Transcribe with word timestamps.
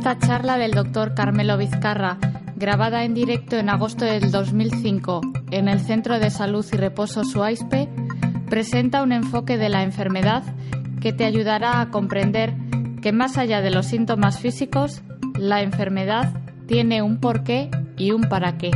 Esta 0.00 0.18
charla 0.18 0.56
del 0.56 0.70
doctor 0.70 1.12
Carmelo 1.12 1.58
Vizcarra, 1.58 2.16
grabada 2.56 3.04
en 3.04 3.12
directo 3.12 3.56
en 3.58 3.68
agosto 3.68 4.06
del 4.06 4.30
2005 4.30 5.20
en 5.50 5.68
el 5.68 5.78
Centro 5.78 6.18
de 6.18 6.30
Salud 6.30 6.64
y 6.72 6.76
Reposo 6.78 7.22
Suaispe, 7.22 7.86
presenta 8.48 9.02
un 9.02 9.12
enfoque 9.12 9.58
de 9.58 9.68
la 9.68 9.82
enfermedad 9.82 10.42
que 11.02 11.12
te 11.12 11.26
ayudará 11.26 11.82
a 11.82 11.90
comprender 11.90 12.54
que 13.02 13.12
más 13.12 13.36
allá 13.36 13.60
de 13.60 13.70
los 13.70 13.88
síntomas 13.88 14.38
físicos, 14.38 15.02
la 15.38 15.60
enfermedad 15.60 16.32
tiene 16.66 17.02
un 17.02 17.20
porqué 17.20 17.70
y 17.98 18.12
un 18.12 18.22
para 18.22 18.56
qué. 18.56 18.70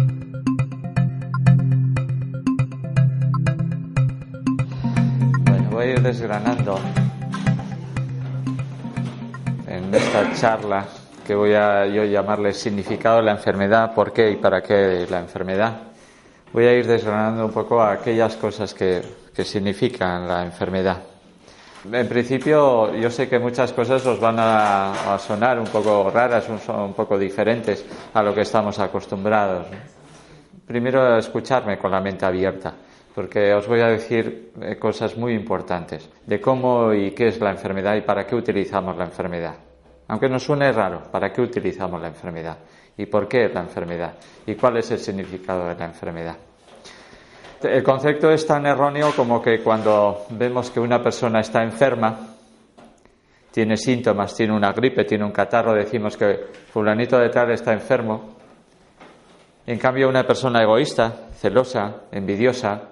Bueno, 5.47 5.71
voy 5.71 5.87
a 5.87 5.91
ir 5.93 6.03
desgranando 6.03 6.79
en 9.67 9.95
esta 9.95 10.31
charla 10.35 10.87
que 11.25 11.35
voy 11.35 11.55
a 11.55 11.87
yo 11.87 12.05
llamarle 12.05 12.53
significado 12.53 13.17
de 13.17 13.23
la 13.23 13.33
enfermedad, 13.33 13.95
por 13.95 14.13
qué 14.13 14.31
y 14.31 14.37
para 14.37 14.63
qué 14.63 15.07
la 15.11 15.21
enfermedad. 15.21 15.81
Voy 16.53 16.67
a 16.67 16.75
ir 16.75 16.87
desgranando 16.87 17.47
un 17.47 17.53
poco 17.53 17.83
aquellas 17.83 18.37
cosas 18.37 18.75
que, 18.75 19.03
que 19.35 19.45
significan 19.45 20.29
la 20.29 20.45
enfermedad. 20.45 20.99
En 21.93 22.09
principio, 22.09 22.95
yo 22.95 23.11
sé 23.11 23.29
que 23.29 23.39
muchas 23.39 23.73
cosas 23.73 24.05
os 24.07 24.19
van 24.19 24.37
a, 24.39 25.19
sonar 25.19 25.59
un 25.59 25.67
poco 25.67 26.11
raras, 26.11 26.49
un, 26.49 26.75
un, 26.75 26.95
poco 26.95 27.19
diferentes 27.19 27.85
a 28.15 28.23
lo 28.23 28.35
que 28.35 28.41
estamos 28.41 28.79
acostumbrados. 28.79 29.67
Primero, 30.67 31.19
escucharme 31.19 31.77
con 31.77 31.91
la 31.91 32.01
mente 32.01 32.25
abierta, 32.25 32.73
porque 33.15 33.53
os 33.53 33.69
voy 33.69 33.81
a 33.81 33.89
decir 33.89 34.53
eh, 34.63 34.77
cosas 34.77 35.17
muy 35.19 35.35
importantes 35.35 36.09
de 36.25 36.41
cómo 36.41 36.95
y 36.95 37.11
qué 37.11 37.29
es 37.29 37.39
la 37.41 37.51
enfermedad 37.51 37.97
y 37.97 38.01
para 38.01 38.27
qué 38.27 38.35
utilizamos 38.35 38.97
la 38.97 39.05
enfermedad. 39.05 39.55
Aunque 40.09 40.29
nos 40.29 40.43
suene 40.43 40.71
raro, 40.73 41.03
¿para 41.11 41.33
qué 41.33 41.41
utilizamos 41.41 42.01
la 42.01 42.09
enfermedad? 42.09 42.59
¿Y 42.97 43.07
por 43.07 43.27
qué 43.27 43.49
la 43.49 43.61
enfermedad? 43.61 44.15
¿Y 44.47 44.55
cuál 44.55 44.77
es 44.77 44.91
el 44.91 44.99
significado 44.99 45.67
de 45.69 45.75
la 45.75 45.87
enfermedad? 45.87 46.37
El 47.63 47.83
concepto 47.83 48.31
es 48.31 48.47
tan 48.47 48.67
erróneo 48.67 49.13
como 49.17 49.41
que 49.41 49.63
cuando 49.63 50.27
vemos 50.31 50.71
que 50.71 50.81
una 50.81 51.03
persona 51.03 51.41
está 51.41 51.63
enferma, 51.63 52.35
tiene 53.51 53.77
síntomas, 53.77 54.35
tiene 54.35 54.53
una 54.55 54.73
gripe, 54.73 55.05
tiene 55.05 55.25
un 55.25 55.33
catarro, 55.33 55.73
decimos 55.73 56.17
que 56.17 56.49
fulanito 56.73 57.19
de 57.19 57.31
tal 57.31 57.53
está 57.53 57.73
enfermo. 57.73 58.35
En 59.67 59.79
cambio, 59.79 60.09
una 60.09 60.27
persona 60.27 60.63
egoísta, 60.63 61.29
celosa, 61.39 62.03
envidiosa, 62.13 62.91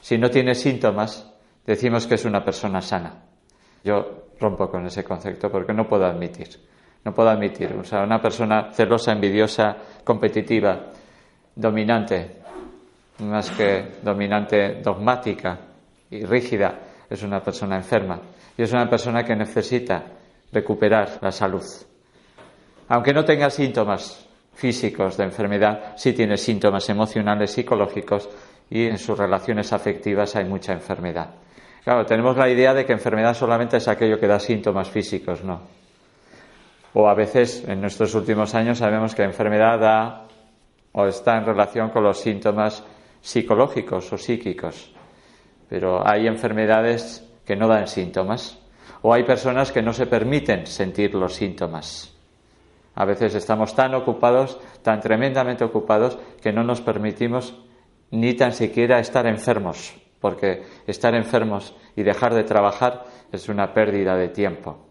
si 0.00 0.18
no 0.18 0.30
tiene 0.30 0.54
síntomas, 0.54 1.30
decimos 1.64 2.06
que 2.06 2.14
es 2.14 2.24
una 2.24 2.44
persona 2.44 2.80
sana. 2.80 3.22
Yo 3.84 4.27
rompo 4.40 4.68
con 4.70 4.86
ese 4.86 5.04
concepto 5.04 5.50
porque 5.50 5.72
no 5.72 5.86
puedo 5.86 6.06
admitir. 6.06 6.48
No 7.04 7.12
puedo 7.12 7.28
admitir. 7.30 7.72
O 7.74 7.84
sea, 7.84 8.02
una 8.02 8.20
persona 8.20 8.70
celosa, 8.72 9.12
envidiosa, 9.12 9.76
competitiva, 10.04 10.86
dominante, 11.54 12.38
más 13.20 13.50
que 13.50 13.98
dominante, 14.02 14.80
dogmática 14.82 15.58
y 16.10 16.24
rígida, 16.24 16.78
es 17.08 17.22
una 17.22 17.40
persona 17.40 17.76
enferma. 17.76 18.20
Y 18.56 18.62
es 18.62 18.72
una 18.72 18.88
persona 18.88 19.24
que 19.24 19.36
necesita 19.36 20.04
recuperar 20.52 21.18
la 21.20 21.30
salud. 21.30 21.64
Aunque 22.88 23.12
no 23.12 23.24
tenga 23.24 23.50
síntomas 23.50 24.26
físicos 24.54 25.16
de 25.16 25.24
enfermedad, 25.24 25.92
sí 25.96 26.12
tiene 26.12 26.36
síntomas 26.36 26.88
emocionales, 26.88 27.52
psicológicos 27.52 28.28
y 28.70 28.86
en 28.86 28.98
sus 28.98 29.16
relaciones 29.16 29.72
afectivas 29.72 30.34
hay 30.36 30.44
mucha 30.44 30.72
enfermedad. 30.72 31.30
Claro, 31.88 32.04
tenemos 32.04 32.36
la 32.36 32.50
idea 32.50 32.74
de 32.74 32.84
que 32.84 32.92
enfermedad 32.92 33.32
solamente 33.32 33.78
es 33.78 33.88
aquello 33.88 34.20
que 34.20 34.28
da 34.28 34.38
síntomas 34.38 34.90
físicos, 34.90 35.42
no. 35.42 35.62
O 36.92 37.08
a 37.08 37.14
veces, 37.14 37.64
en 37.66 37.80
nuestros 37.80 38.14
últimos 38.14 38.54
años, 38.54 38.76
sabemos 38.76 39.14
que 39.14 39.22
enfermedad 39.22 39.80
da 39.80 40.28
o 40.92 41.06
está 41.06 41.38
en 41.38 41.46
relación 41.46 41.88
con 41.88 42.04
los 42.04 42.20
síntomas 42.20 42.84
psicológicos 43.22 44.12
o 44.12 44.18
psíquicos. 44.18 44.92
Pero 45.70 46.06
hay 46.06 46.26
enfermedades 46.26 47.24
que 47.46 47.56
no 47.56 47.66
dan 47.66 47.88
síntomas. 47.88 48.58
O 49.00 49.14
hay 49.14 49.24
personas 49.24 49.72
que 49.72 49.80
no 49.80 49.94
se 49.94 50.04
permiten 50.04 50.66
sentir 50.66 51.14
los 51.14 51.32
síntomas. 51.32 52.12
A 52.96 53.06
veces 53.06 53.34
estamos 53.34 53.74
tan 53.74 53.94
ocupados, 53.94 54.60
tan 54.82 55.00
tremendamente 55.00 55.64
ocupados, 55.64 56.18
que 56.42 56.52
no 56.52 56.64
nos 56.64 56.82
permitimos 56.82 57.56
ni 58.10 58.34
tan 58.34 58.52
siquiera 58.52 58.98
estar 58.98 59.26
enfermos 59.26 59.96
porque 60.20 60.64
estar 60.86 61.14
enfermos 61.14 61.74
y 61.96 62.02
dejar 62.02 62.34
de 62.34 62.44
trabajar 62.44 63.04
es 63.32 63.48
una 63.48 63.72
pérdida 63.72 64.16
de 64.16 64.28
tiempo. 64.28 64.86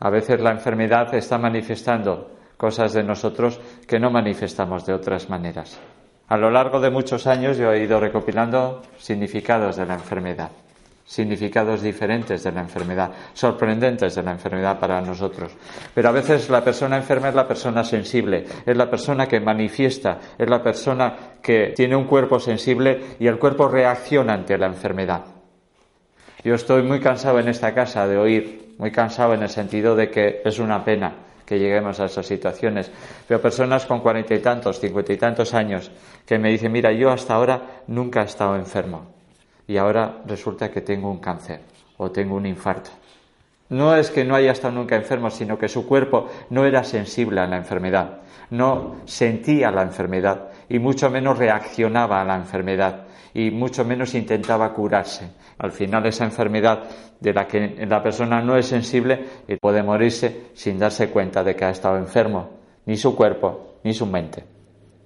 A 0.00 0.10
veces 0.10 0.40
la 0.40 0.50
enfermedad 0.50 1.14
está 1.14 1.38
manifestando 1.38 2.36
cosas 2.56 2.92
de 2.92 3.02
nosotros 3.02 3.60
que 3.86 3.98
no 3.98 4.10
manifestamos 4.10 4.86
de 4.86 4.92
otras 4.92 5.28
maneras. 5.28 5.80
A 6.28 6.36
lo 6.36 6.50
largo 6.50 6.80
de 6.80 6.90
muchos 6.90 7.26
años 7.26 7.56
yo 7.56 7.72
he 7.72 7.82
ido 7.82 7.98
recopilando 8.00 8.82
significados 8.98 9.76
de 9.76 9.86
la 9.86 9.94
enfermedad 9.94 10.50
significados 11.08 11.80
diferentes 11.80 12.44
de 12.44 12.52
la 12.52 12.60
enfermedad, 12.60 13.10
sorprendentes 13.32 14.14
de 14.14 14.22
la 14.22 14.32
enfermedad 14.32 14.78
para 14.78 15.00
nosotros. 15.00 15.50
Pero 15.94 16.10
a 16.10 16.12
veces 16.12 16.50
la 16.50 16.62
persona 16.62 16.98
enferma 16.98 17.30
es 17.30 17.34
la 17.34 17.48
persona 17.48 17.82
sensible, 17.82 18.44
es 18.66 18.76
la 18.76 18.90
persona 18.90 19.26
que 19.26 19.40
manifiesta, 19.40 20.18
es 20.36 20.48
la 20.48 20.62
persona 20.62 21.16
que 21.42 21.72
tiene 21.74 21.96
un 21.96 22.04
cuerpo 22.04 22.38
sensible 22.38 23.16
y 23.18 23.26
el 23.26 23.38
cuerpo 23.38 23.68
reacciona 23.68 24.34
ante 24.34 24.58
la 24.58 24.66
enfermedad. 24.66 25.24
Yo 26.44 26.54
estoy 26.54 26.82
muy 26.82 27.00
cansado 27.00 27.38
en 27.38 27.48
esta 27.48 27.72
casa 27.72 28.06
de 28.06 28.18
oír, 28.18 28.74
muy 28.76 28.92
cansado 28.92 29.32
en 29.32 29.42
el 29.42 29.48
sentido 29.48 29.96
de 29.96 30.10
que 30.10 30.42
es 30.44 30.58
una 30.58 30.84
pena 30.84 31.14
que 31.46 31.58
lleguemos 31.58 31.98
a 32.00 32.04
esas 32.04 32.26
situaciones. 32.26 32.92
Veo 33.26 33.40
personas 33.40 33.86
con 33.86 34.00
cuarenta 34.00 34.34
y 34.34 34.40
tantos, 34.40 34.78
cincuenta 34.78 35.14
y 35.14 35.16
tantos 35.16 35.54
años 35.54 35.90
que 36.26 36.38
me 36.38 36.50
dicen, 36.50 36.70
mira, 36.70 36.92
yo 36.92 37.10
hasta 37.10 37.34
ahora 37.34 37.82
nunca 37.86 38.20
he 38.20 38.26
estado 38.26 38.56
enfermo 38.56 39.17
y 39.68 39.76
ahora 39.76 40.22
resulta 40.26 40.70
que 40.70 40.80
tengo 40.80 41.10
un 41.10 41.18
cáncer 41.18 41.60
o 41.98 42.10
tengo 42.10 42.34
un 42.34 42.46
infarto. 42.46 42.90
No 43.68 43.94
es 43.94 44.10
que 44.10 44.24
no 44.24 44.34
haya 44.34 44.52
estado 44.52 44.74
nunca 44.74 44.96
enfermo, 44.96 45.30
sino 45.30 45.58
que 45.58 45.68
su 45.68 45.86
cuerpo 45.86 46.28
no 46.48 46.64
era 46.64 46.82
sensible 46.82 47.40
a 47.40 47.46
la 47.46 47.58
enfermedad, 47.58 48.22
no 48.50 48.96
sentía 49.04 49.70
la 49.70 49.82
enfermedad 49.82 50.48
y 50.70 50.78
mucho 50.78 51.10
menos 51.10 51.36
reaccionaba 51.36 52.22
a 52.22 52.24
la 52.24 52.36
enfermedad 52.36 53.04
y 53.34 53.50
mucho 53.50 53.84
menos 53.84 54.14
intentaba 54.14 54.72
curarse. 54.72 55.30
Al 55.58 55.70
final 55.70 56.06
esa 56.06 56.24
enfermedad 56.24 56.84
de 57.20 57.34
la 57.34 57.46
que 57.46 57.86
la 57.86 58.02
persona 58.02 58.40
no 58.40 58.56
es 58.56 58.66
sensible 58.66 59.22
puede 59.60 59.82
morirse 59.82 60.46
sin 60.54 60.78
darse 60.78 61.10
cuenta 61.10 61.44
de 61.44 61.54
que 61.54 61.66
ha 61.66 61.70
estado 61.70 61.98
enfermo, 61.98 62.48
ni 62.86 62.96
su 62.96 63.14
cuerpo 63.14 63.80
ni 63.84 63.92
su 63.92 64.06
mente. 64.06 64.44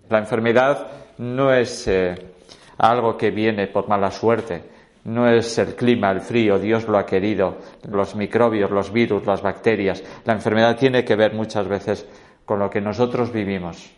La 0.08 0.18
enfermedad 0.18 0.86
no 1.18 1.52
es 1.52 1.88
eh, 1.88 2.31
algo 2.78 3.16
que 3.16 3.30
viene 3.30 3.66
por 3.66 3.88
mala 3.88 4.10
suerte. 4.10 4.64
No 5.04 5.28
es 5.28 5.58
el 5.58 5.74
clima, 5.74 6.10
el 6.10 6.20
frío, 6.20 6.58
Dios 6.58 6.86
lo 6.86 6.96
ha 6.96 7.06
querido, 7.06 7.58
los 7.88 8.14
microbios, 8.14 8.70
los 8.70 8.92
virus, 8.92 9.26
las 9.26 9.42
bacterias. 9.42 10.02
La 10.24 10.32
enfermedad 10.32 10.76
tiene 10.76 11.04
que 11.04 11.16
ver 11.16 11.34
muchas 11.34 11.66
veces 11.66 12.06
con 12.44 12.60
lo 12.60 12.70
que 12.70 12.80
nosotros 12.80 13.32
vivimos. 13.32 13.92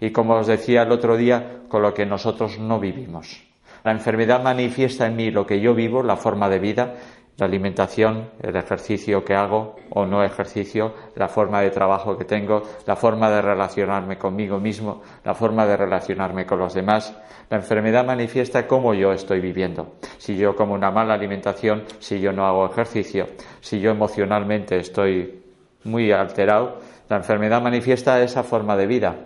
Y 0.00 0.10
como 0.10 0.34
os 0.34 0.46
decía 0.46 0.82
el 0.82 0.92
otro 0.92 1.16
día, 1.16 1.62
con 1.68 1.82
lo 1.82 1.92
que 1.92 2.06
nosotros 2.06 2.58
no 2.58 2.78
vivimos. 2.78 3.42
La 3.84 3.90
enfermedad 3.90 4.42
manifiesta 4.42 5.06
en 5.06 5.16
mí 5.16 5.30
lo 5.30 5.44
que 5.44 5.60
yo 5.60 5.74
vivo, 5.74 6.02
la 6.02 6.16
forma 6.16 6.48
de 6.48 6.60
vida, 6.60 6.94
la 7.38 7.46
alimentación, 7.46 8.28
el 8.42 8.56
ejercicio 8.56 9.24
que 9.24 9.34
hago 9.34 9.76
o 9.90 10.06
no 10.06 10.22
ejercicio, 10.22 10.94
la 11.16 11.28
forma 11.28 11.60
de 11.60 11.70
trabajo 11.70 12.16
que 12.16 12.24
tengo, 12.24 12.62
la 12.86 12.96
forma 12.96 13.30
de 13.30 13.42
relacionarme 13.42 14.18
conmigo 14.18 14.60
mismo, 14.60 15.02
la 15.24 15.34
forma 15.34 15.66
de 15.66 15.76
relacionarme 15.76 16.46
con 16.46 16.58
los 16.58 16.74
demás. 16.74 17.16
La 17.48 17.56
enfermedad 17.56 18.04
manifiesta 18.04 18.66
cómo 18.66 18.94
yo 18.94 19.12
estoy 19.12 19.40
viviendo. 19.40 19.94
Si 20.18 20.36
yo 20.36 20.54
como 20.54 20.74
una 20.74 20.90
mala 20.90 21.14
alimentación, 21.14 21.84
si 21.98 22.20
yo 22.20 22.32
no 22.32 22.46
hago 22.46 22.66
ejercicio, 22.66 23.26
si 23.60 23.80
yo 23.80 23.90
emocionalmente 23.90 24.76
estoy 24.76 25.42
muy 25.84 26.12
alterado, 26.12 26.78
la 27.08 27.16
enfermedad 27.16 27.60
manifiesta 27.60 28.22
esa 28.22 28.42
forma 28.42 28.76
de 28.76 28.86
vida. 28.86 29.16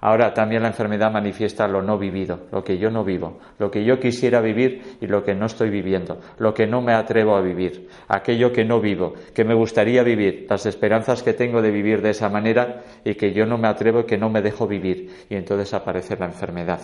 Ahora 0.00 0.32
también 0.32 0.62
la 0.62 0.68
enfermedad 0.68 1.10
manifiesta 1.10 1.66
lo 1.66 1.82
no 1.82 1.98
vivido, 1.98 2.46
lo 2.52 2.62
que 2.62 2.78
yo 2.78 2.88
no 2.88 3.02
vivo, 3.02 3.40
lo 3.58 3.68
que 3.68 3.84
yo 3.84 3.98
quisiera 3.98 4.40
vivir 4.40 4.98
y 5.00 5.08
lo 5.08 5.24
que 5.24 5.34
no 5.34 5.46
estoy 5.46 5.70
viviendo, 5.70 6.20
lo 6.38 6.54
que 6.54 6.68
no 6.68 6.80
me 6.80 6.92
atrevo 6.92 7.34
a 7.34 7.40
vivir, 7.40 7.88
aquello 8.06 8.52
que 8.52 8.64
no 8.64 8.80
vivo, 8.80 9.14
que 9.34 9.44
me 9.44 9.54
gustaría 9.54 10.04
vivir, 10.04 10.46
las 10.48 10.66
esperanzas 10.66 11.24
que 11.24 11.32
tengo 11.32 11.62
de 11.62 11.72
vivir 11.72 12.00
de 12.00 12.10
esa 12.10 12.28
manera 12.28 12.84
y 13.04 13.16
que 13.16 13.32
yo 13.32 13.44
no 13.44 13.58
me 13.58 13.66
atrevo 13.66 14.00
y 14.00 14.04
que 14.04 14.18
no 14.18 14.30
me 14.30 14.40
dejo 14.40 14.68
vivir. 14.68 15.26
Y 15.28 15.34
entonces 15.34 15.74
aparece 15.74 16.16
la 16.16 16.26
enfermedad. 16.26 16.80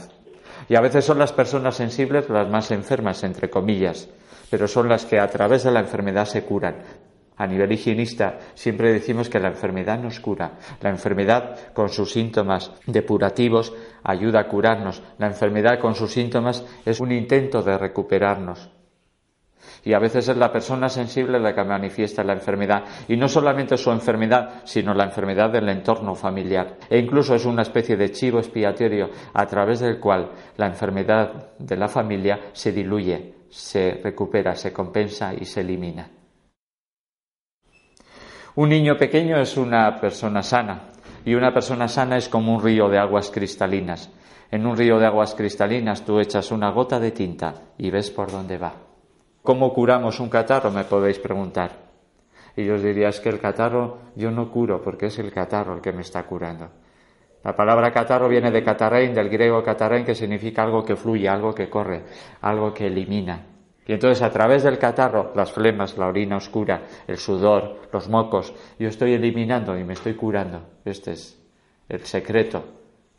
Y 0.68 0.74
a 0.74 0.80
veces 0.80 1.04
son 1.04 1.18
las 1.18 1.32
personas 1.32 1.76
sensibles 1.76 2.28
las 2.28 2.48
más 2.48 2.72
enfermas, 2.72 3.22
entre 3.22 3.48
comillas, 3.48 4.08
pero 4.50 4.66
son 4.66 4.88
las 4.88 5.04
que 5.04 5.20
a 5.20 5.28
través 5.28 5.62
de 5.62 5.70
la 5.70 5.80
enfermedad 5.80 6.24
se 6.24 6.42
curan, 6.42 6.76
a 7.36 7.46
nivel 7.46 7.72
higienista 7.72 8.38
siempre 8.54 8.92
decimos 8.92 9.28
que 9.28 9.40
la 9.40 9.48
enfermedad 9.48 9.98
nos 9.98 10.20
cura. 10.20 10.52
La 10.80 10.90
enfermedad 10.90 11.72
con 11.72 11.88
sus 11.88 12.12
síntomas 12.12 12.72
depurativos 12.86 13.72
ayuda 14.04 14.40
a 14.40 14.48
curarnos. 14.48 15.02
La 15.18 15.26
enfermedad 15.26 15.80
con 15.80 15.94
sus 15.94 16.12
síntomas 16.12 16.64
es 16.84 17.00
un 17.00 17.10
intento 17.10 17.62
de 17.62 17.76
recuperarnos. 17.76 18.70
Y 19.82 19.92
a 19.92 19.98
veces 19.98 20.28
es 20.28 20.36
la 20.36 20.52
persona 20.52 20.88
sensible 20.88 21.38
la 21.38 21.54
que 21.54 21.64
manifiesta 21.64 22.22
la 22.22 22.32
enfermedad. 22.32 22.84
Y 23.08 23.16
no 23.16 23.28
solamente 23.28 23.76
su 23.76 23.90
enfermedad, 23.90 24.62
sino 24.64 24.94
la 24.94 25.04
enfermedad 25.04 25.50
del 25.50 25.68
entorno 25.68 26.14
familiar. 26.14 26.78
E 26.88 26.98
incluso 26.98 27.34
es 27.34 27.44
una 27.44 27.62
especie 27.62 27.96
de 27.96 28.10
chivo 28.10 28.38
expiatorio 28.38 29.10
a 29.32 29.46
través 29.46 29.80
del 29.80 29.98
cual 29.98 30.30
la 30.56 30.66
enfermedad 30.66 31.50
de 31.58 31.76
la 31.76 31.88
familia 31.88 32.40
se 32.52 32.72
diluye, 32.72 33.34
se 33.50 34.00
recupera, 34.02 34.54
se 34.54 34.72
compensa 34.72 35.34
y 35.34 35.44
se 35.44 35.60
elimina. 35.60 36.13
Un 38.56 38.68
niño 38.68 38.96
pequeño 38.96 39.40
es 39.40 39.56
una 39.56 39.98
persona 40.00 40.40
sana. 40.44 40.90
Y 41.24 41.34
una 41.34 41.52
persona 41.52 41.88
sana 41.88 42.16
es 42.16 42.28
como 42.28 42.54
un 42.54 42.62
río 42.62 42.88
de 42.88 42.98
aguas 42.98 43.32
cristalinas. 43.32 44.12
En 44.48 44.64
un 44.64 44.76
río 44.76 45.00
de 45.00 45.06
aguas 45.06 45.34
cristalinas 45.34 46.04
tú 46.04 46.20
echas 46.20 46.52
una 46.52 46.70
gota 46.70 47.00
de 47.00 47.10
tinta 47.10 47.54
y 47.78 47.90
ves 47.90 48.12
por 48.12 48.30
dónde 48.30 48.56
va. 48.56 48.74
¿Cómo 49.42 49.74
curamos 49.74 50.20
un 50.20 50.28
catarro? 50.28 50.70
Me 50.70 50.84
podéis 50.84 51.18
preguntar. 51.18 51.72
Y 52.56 52.64
yo 52.64 52.74
os 52.74 52.82
diría, 52.84 53.08
es 53.08 53.18
que 53.18 53.28
el 53.28 53.40
catarro 53.40 53.98
yo 54.14 54.30
no 54.30 54.48
curo 54.52 54.80
porque 54.80 55.06
es 55.06 55.18
el 55.18 55.32
catarro 55.32 55.74
el 55.74 55.80
que 55.80 55.92
me 55.92 56.02
está 56.02 56.22
curando. 56.22 56.68
La 57.42 57.56
palabra 57.56 57.90
catarro 57.90 58.28
viene 58.28 58.52
de 58.52 58.62
catarrein, 58.62 59.12
del 59.12 59.30
griego 59.30 59.64
catarrein, 59.64 60.04
que 60.04 60.14
significa 60.14 60.62
algo 60.62 60.84
que 60.84 60.94
fluye, 60.94 61.28
algo 61.28 61.52
que 61.52 61.68
corre, 61.68 62.04
algo 62.40 62.72
que 62.72 62.86
elimina. 62.86 63.53
Y 63.86 63.92
entonces 63.92 64.22
a 64.22 64.30
través 64.30 64.62
del 64.62 64.78
catarro, 64.78 65.32
las 65.34 65.52
flemas, 65.52 65.98
la 65.98 66.06
orina 66.06 66.36
oscura, 66.36 66.82
el 67.06 67.18
sudor, 67.18 67.88
los 67.92 68.08
mocos, 68.08 68.54
yo 68.78 68.88
estoy 68.88 69.12
eliminando 69.12 69.78
y 69.78 69.84
me 69.84 69.92
estoy 69.92 70.14
curando. 70.14 70.62
Este 70.84 71.12
es 71.12 71.38
el 71.88 72.00
secreto 72.04 72.64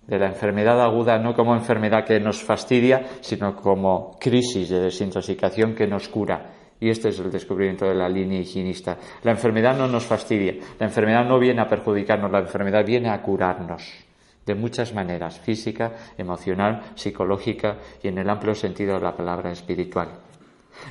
de 0.07 0.19
la 0.19 0.27
enfermedad 0.27 0.81
aguda 0.81 1.17
no 1.17 1.35
como 1.35 1.55
enfermedad 1.55 2.05
que 2.05 2.19
nos 2.19 2.43
fastidia, 2.43 3.05
sino 3.21 3.55
como 3.55 4.17
crisis 4.19 4.69
de 4.69 4.79
desintoxicación 4.79 5.73
que 5.75 5.87
nos 5.87 6.09
cura. 6.09 6.51
Y 6.79 6.89
este 6.89 7.09
es 7.09 7.19
el 7.19 7.31
descubrimiento 7.31 7.85
de 7.85 7.95
la 7.95 8.09
línea 8.09 8.41
higienista. 8.41 8.97
La 9.23 9.31
enfermedad 9.31 9.77
no 9.77 9.87
nos 9.87 10.05
fastidia, 10.05 10.55
la 10.79 10.85
enfermedad 10.87 11.25
no 11.25 11.39
viene 11.39 11.61
a 11.61 11.69
perjudicarnos, 11.69 12.31
la 12.31 12.39
enfermedad 12.39 12.85
viene 12.85 13.09
a 13.09 13.21
curarnos 13.21 14.05
de 14.45 14.53
muchas 14.53 14.93
maneras, 14.93 15.39
física, 15.39 15.93
emocional, 16.17 16.91
psicológica 16.93 17.77
y 18.03 18.09
en 18.09 18.19
el 18.19 18.29
amplio 18.29 18.53
sentido 18.53 18.95
de 18.95 19.01
la 19.01 19.15
palabra 19.15 19.51
espiritual. 19.51 20.09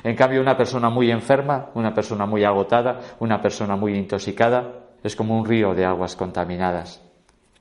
En 0.03 0.15
cambio, 0.15 0.41
una 0.41 0.57
persona 0.57 0.89
muy 0.89 1.11
enferma, 1.11 1.69
una 1.73 1.93
persona 1.93 2.25
muy 2.25 2.43
agotada, 2.43 2.99
una 3.19 3.41
persona 3.41 3.75
muy 3.75 3.97
intoxicada, 3.97 4.85
es 5.03 5.15
como 5.15 5.37
un 5.37 5.45
río 5.45 5.73
de 5.73 5.85
aguas 5.85 6.15
contaminadas 6.15 7.01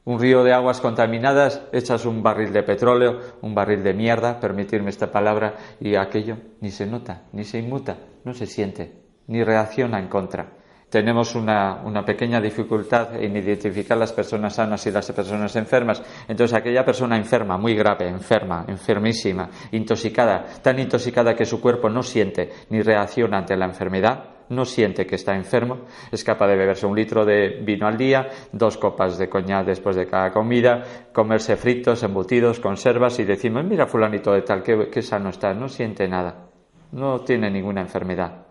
un 0.05 0.21
río 0.21 0.44
de 0.44 0.53
aguas 0.53 0.81
contaminadas, 0.81 1.62
echas 1.73 2.05
un 2.05 2.23
barril 2.23 2.53
de 2.53 2.62
petróleo, 2.62 3.21
un 3.41 3.55
barril 3.55 3.82
de 3.82 3.94
mierda, 3.94 4.38
permitirme 4.38 4.91
esta 4.91 5.11
palabra, 5.11 5.55
y 5.81 5.94
aquello 5.97 6.37
ni 6.61 6.71
se 6.71 6.87
nota, 6.87 7.23
ni 7.32 7.44
se 7.44 7.59
inmuta, 7.59 7.97
no 8.25 8.35
se 8.35 8.47
siente, 8.47 8.93
ni 9.27 9.43
reacciona 9.43 9.99
en 9.99 10.09
contra. 10.09 10.64
Tenemos 10.94 11.35
una, 11.35 12.05
pequeña 12.06 12.41
dificultad 12.41 13.20
en 13.20 13.37
identificar 13.37 13.99
las 13.99 14.12
personas 14.12 14.55
sanas 14.55 14.87
y 14.87 14.93
las 14.93 15.11
personas 15.11 15.56
enfermas. 15.56 16.00
Entonces, 16.29 16.56
aquella 16.56 16.85
persona 16.85 17.17
enferma, 17.17 17.58
muy 17.58 17.75
grave, 17.75 18.06
enferma, 18.06 18.64
enfermísima, 18.69 19.50
intoxicada, 19.73 20.44
tan 20.62 20.79
intoxicada 20.79 21.35
que 21.35 21.46
su 21.46 21.61
cuerpo 21.61 21.91
no 21.91 22.05
siente 22.05 22.49
ni 22.70 22.81
reacciona 22.81 23.38
ante 23.38 23.56
la 23.56 23.64
enfermedad, 23.64 24.23
no 24.50 24.64
siente 24.64 25.05
que 25.05 25.17
está 25.17 25.35
enfermo, 25.35 25.81
es 26.12 26.23
capaz 26.23 26.46
de 26.46 26.55
beberse 26.55 26.87
un 26.87 26.94
litro 26.94 27.25
de 27.25 27.61
vino 27.64 27.88
al 27.88 27.96
día, 27.96 28.29
dos 28.52 28.79
copas 28.79 29.19
de 29.19 29.29
coñac 29.29 29.67
después 29.67 29.96
de 29.96 30.06
cada 30.06 30.31
comida, 30.31 30.85
comerse 31.12 31.56
fritos, 31.56 32.05
embutidos, 32.05 32.61
conservas 32.61 33.19
y 33.19 33.25
decimos, 33.25 33.64
mira 33.64 33.88
fulanito 33.88 34.31
de 34.31 34.43
tal, 34.43 34.62
qué, 34.62 35.02
sano 35.02 35.31
está, 35.31 35.55
no 35.55 35.69
siente 35.69 36.06
nada, 36.06 36.50
no 36.93 37.23
tiene 37.23 37.50
ninguna 37.50 37.81
enfermedad. 37.81 38.46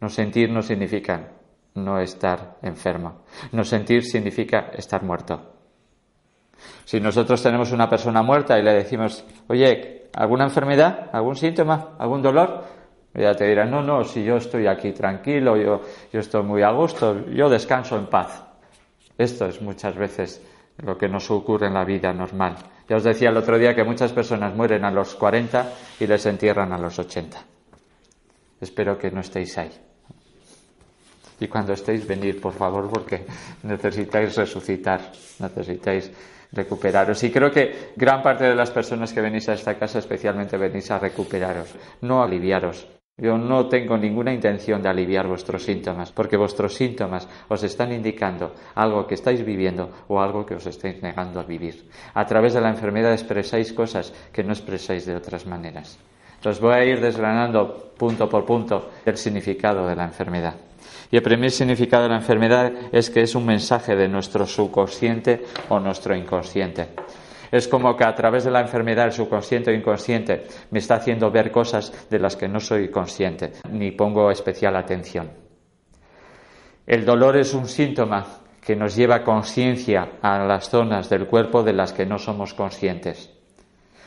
No 0.00 0.08
sentir 0.08 0.50
no 0.50 0.60
significa 0.60 1.43
no 1.74 1.98
estar 1.98 2.58
enfermo, 2.62 3.22
no 3.52 3.64
sentir 3.64 4.04
significa 4.04 4.70
estar 4.74 5.02
muerto. 5.02 5.54
Si 6.84 7.00
nosotros 7.00 7.42
tenemos 7.42 7.72
una 7.72 7.88
persona 7.88 8.22
muerta 8.22 8.58
y 8.58 8.62
le 8.62 8.72
decimos, 8.72 9.24
oye, 9.48 10.08
¿alguna 10.14 10.44
enfermedad? 10.44 11.10
¿Algún 11.12 11.36
síntoma? 11.36 11.96
¿Algún 11.98 12.22
dolor? 12.22 12.64
Ella 13.12 13.34
te 13.34 13.46
dirá, 13.46 13.64
no, 13.64 13.82
no, 13.82 14.04
si 14.04 14.24
yo 14.24 14.36
estoy 14.36 14.66
aquí 14.66 14.92
tranquilo, 14.92 15.56
yo, 15.56 15.82
yo 16.12 16.20
estoy 16.20 16.42
muy 16.42 16.62
a 16.62 16.70
gusto, 16.70 17.26
yo 17.26 17.48
descanso 17.48 17.96
en 17.96 18.06
paz. 18.06 18.44
Esto 19.16 19.46
es 19.46 19.62
muchas 19.62 19.96
veces 19.96 20.42
lo 20.78 20.98
que 20.98 21.08
nos 21.08 21.30
ocurre 21.30 21.68
en 21.68 21.74
la 21.74 21.84
vida 21.84 22.12
normal. 22.12 22.56
Ya 22.88 22.96
os 22.96 23.04
decía 23.04 23.30
el 23.30 23.36
otro 23.36 23.58
día 23.58 23.74
que 23.74 23.84
muchas 23.84 24.12
personas 24.12 24.54
mueren 24.54 24.84
a 24.84 24.90
los 24.90 25.14
40 25.14 25.72
y 26.00 26.06
les 26.06 26.26
entierran 26.26 26.72
a 26.72 26.78
los 26.78 26.98
80. 26.98 27.38
Espero 28.60 28.98
que 28.98 29.10
no 29.10 29.20
estéis 29.20 29.56
ahí. 29.58 29.70
Y 31.40 31.48
cuando 31.48 31.72
estéis, 31.72 32.06
venid, 32.06 32.40
por 32.40 32.52
favor, 32.52 32.88
porque 32.88 33.26
necesitáis 33.62 34.36
resucitar, 34.36 35.12
necesitáis 35.38 36.10
recuperaros. 36.52 37.22
Y 37.24 37.30
creo 37.30 37.50
que 37.50 37.92
gran 37.96 38.22
parte 38.22 38.44
de 38.44 38.54
las 38.54 38.70
personas 38.70 39.12
que 39.12 39.20
venís 39.20 39.48
a 39.48 39.54
esta 39.54 39.74
casa 39.76 39.98
especialmente 39.98 40.56
venís 40.56 40.90
a 40.90 40.98
recuperaros, 40.98 41.74
no 42.02 42.22
aliviaros. 42.22 42.86
Yo 43.16 43.38
no 43.38 43.68
tengo 43.68 43.96
ninguna 43.96 44.34
intención 44.34 44.82
de 44.82 44.88
aliviar 44.88 45.28
vuestros 45.28 45.62
síntomas, 45.62 46.10
porque 46.10 46.36
vuestros 46.36 46.74
síntomas 46.74 47.28
os 47.48 47.62
están 47.62 47.92
indicando 47.92 48.54
algo 48.74 49.06
que 49.06 49.14
estáis 49.14 49.44
viviendo 49.44 49.88
o 50.08 50.20
algo 50.20 50.44
que 50.44 50.56
os 50.56 50.66
estáis 50.66 51.00
negando 51.00 51.38
a 51.38 51.44
vivir. 51.44 51.88
A 52.12 52.26
través 52.26 52.54
de 52.54 52.60
la 52.60 52.70
enfermedad 52.70 53.12
expresáis 53.12 53.72
cosas 53.72 54.12
que 54.32 54.42
no 54.42 54.52
expresáis 54.52 55.06
de 55.06 55.14
otras 55.14 55.46
maneras. 55.46 55.96
Os 56.44 56.58
voy 56.58 56.74
a 56.74 56.84
ir 56.84 57.00
desgranando 57.00 57.94
punto 57.96 58.28
por 58.28 58.44
punto 58.44 58.90
el 59.06 59.16
significado 59.16 59.86
de 59.86 59.94
la 59.94 60.04
enfermedad. 60.04 60.54
Y 61.10 61.16
el 61.16 61.22
primer 61.22 61.50
significado 61.50 62.04
de 62.04 62.08
la 62.10 62.16
enfermedad 62.16 62.72
es 62.92 63.10
que 63.10 63.22
es 63.22 63.34
un 63.34 63.46
mensaje 63.46 63.96
de 63.96 64.08
nuestro 64.08 64.46
subconsciente 64.46 65.44
o 65.68 65.80
nuestro 65.80 66.16
inconsciente. 66.16 66.88
Es 67.50 67.68
como 67.68 67.96
que 67.96 68.04
a 68.04 68.14
través 68.14 68.44
de 68.44 68.50
la 68.50 68.60
enfermedad, 68.60 69.06
el 69.06 69.12
subconsciente 69.12 69.70
o 69.70 69.74
inconsciente, 69.74 70.44
me 70.70 70.80
está 70.80 70.96
haciendo 70.96 71.30
ver 71.30 71.52
cosas 71.52 72.08
de 72.10 72.18
las 72.18 72.36
que 72.36 72.48
no 72.48 72.58
soy 72.58 72.88
consciente 72.88 73.52
ni 73.70 73.92
pongo 73.92 74.30
especial 74.30 74.76
atención. 74.76 75.30
El 76.86 77.04
dolor 77.04 77.36
es 77.36 77.54
un 77.54 77.66
síntoma 77.66 78.26
que 78.60 78.76
nos 78.76 78.96
lleva 78.96 79.22
conciencia 79.22 80.18
a 80.22 80.38
las 80.38 80.68
zonas 80.68 81.08
del 81.08 81.26
cuerpo 81.26 81.62
de 81.62 81.74
las 81.74 81.92
que 81.92 82.06
no 82.06 82.18
somos 82.18 82.54
conscientes. 82.54 83.33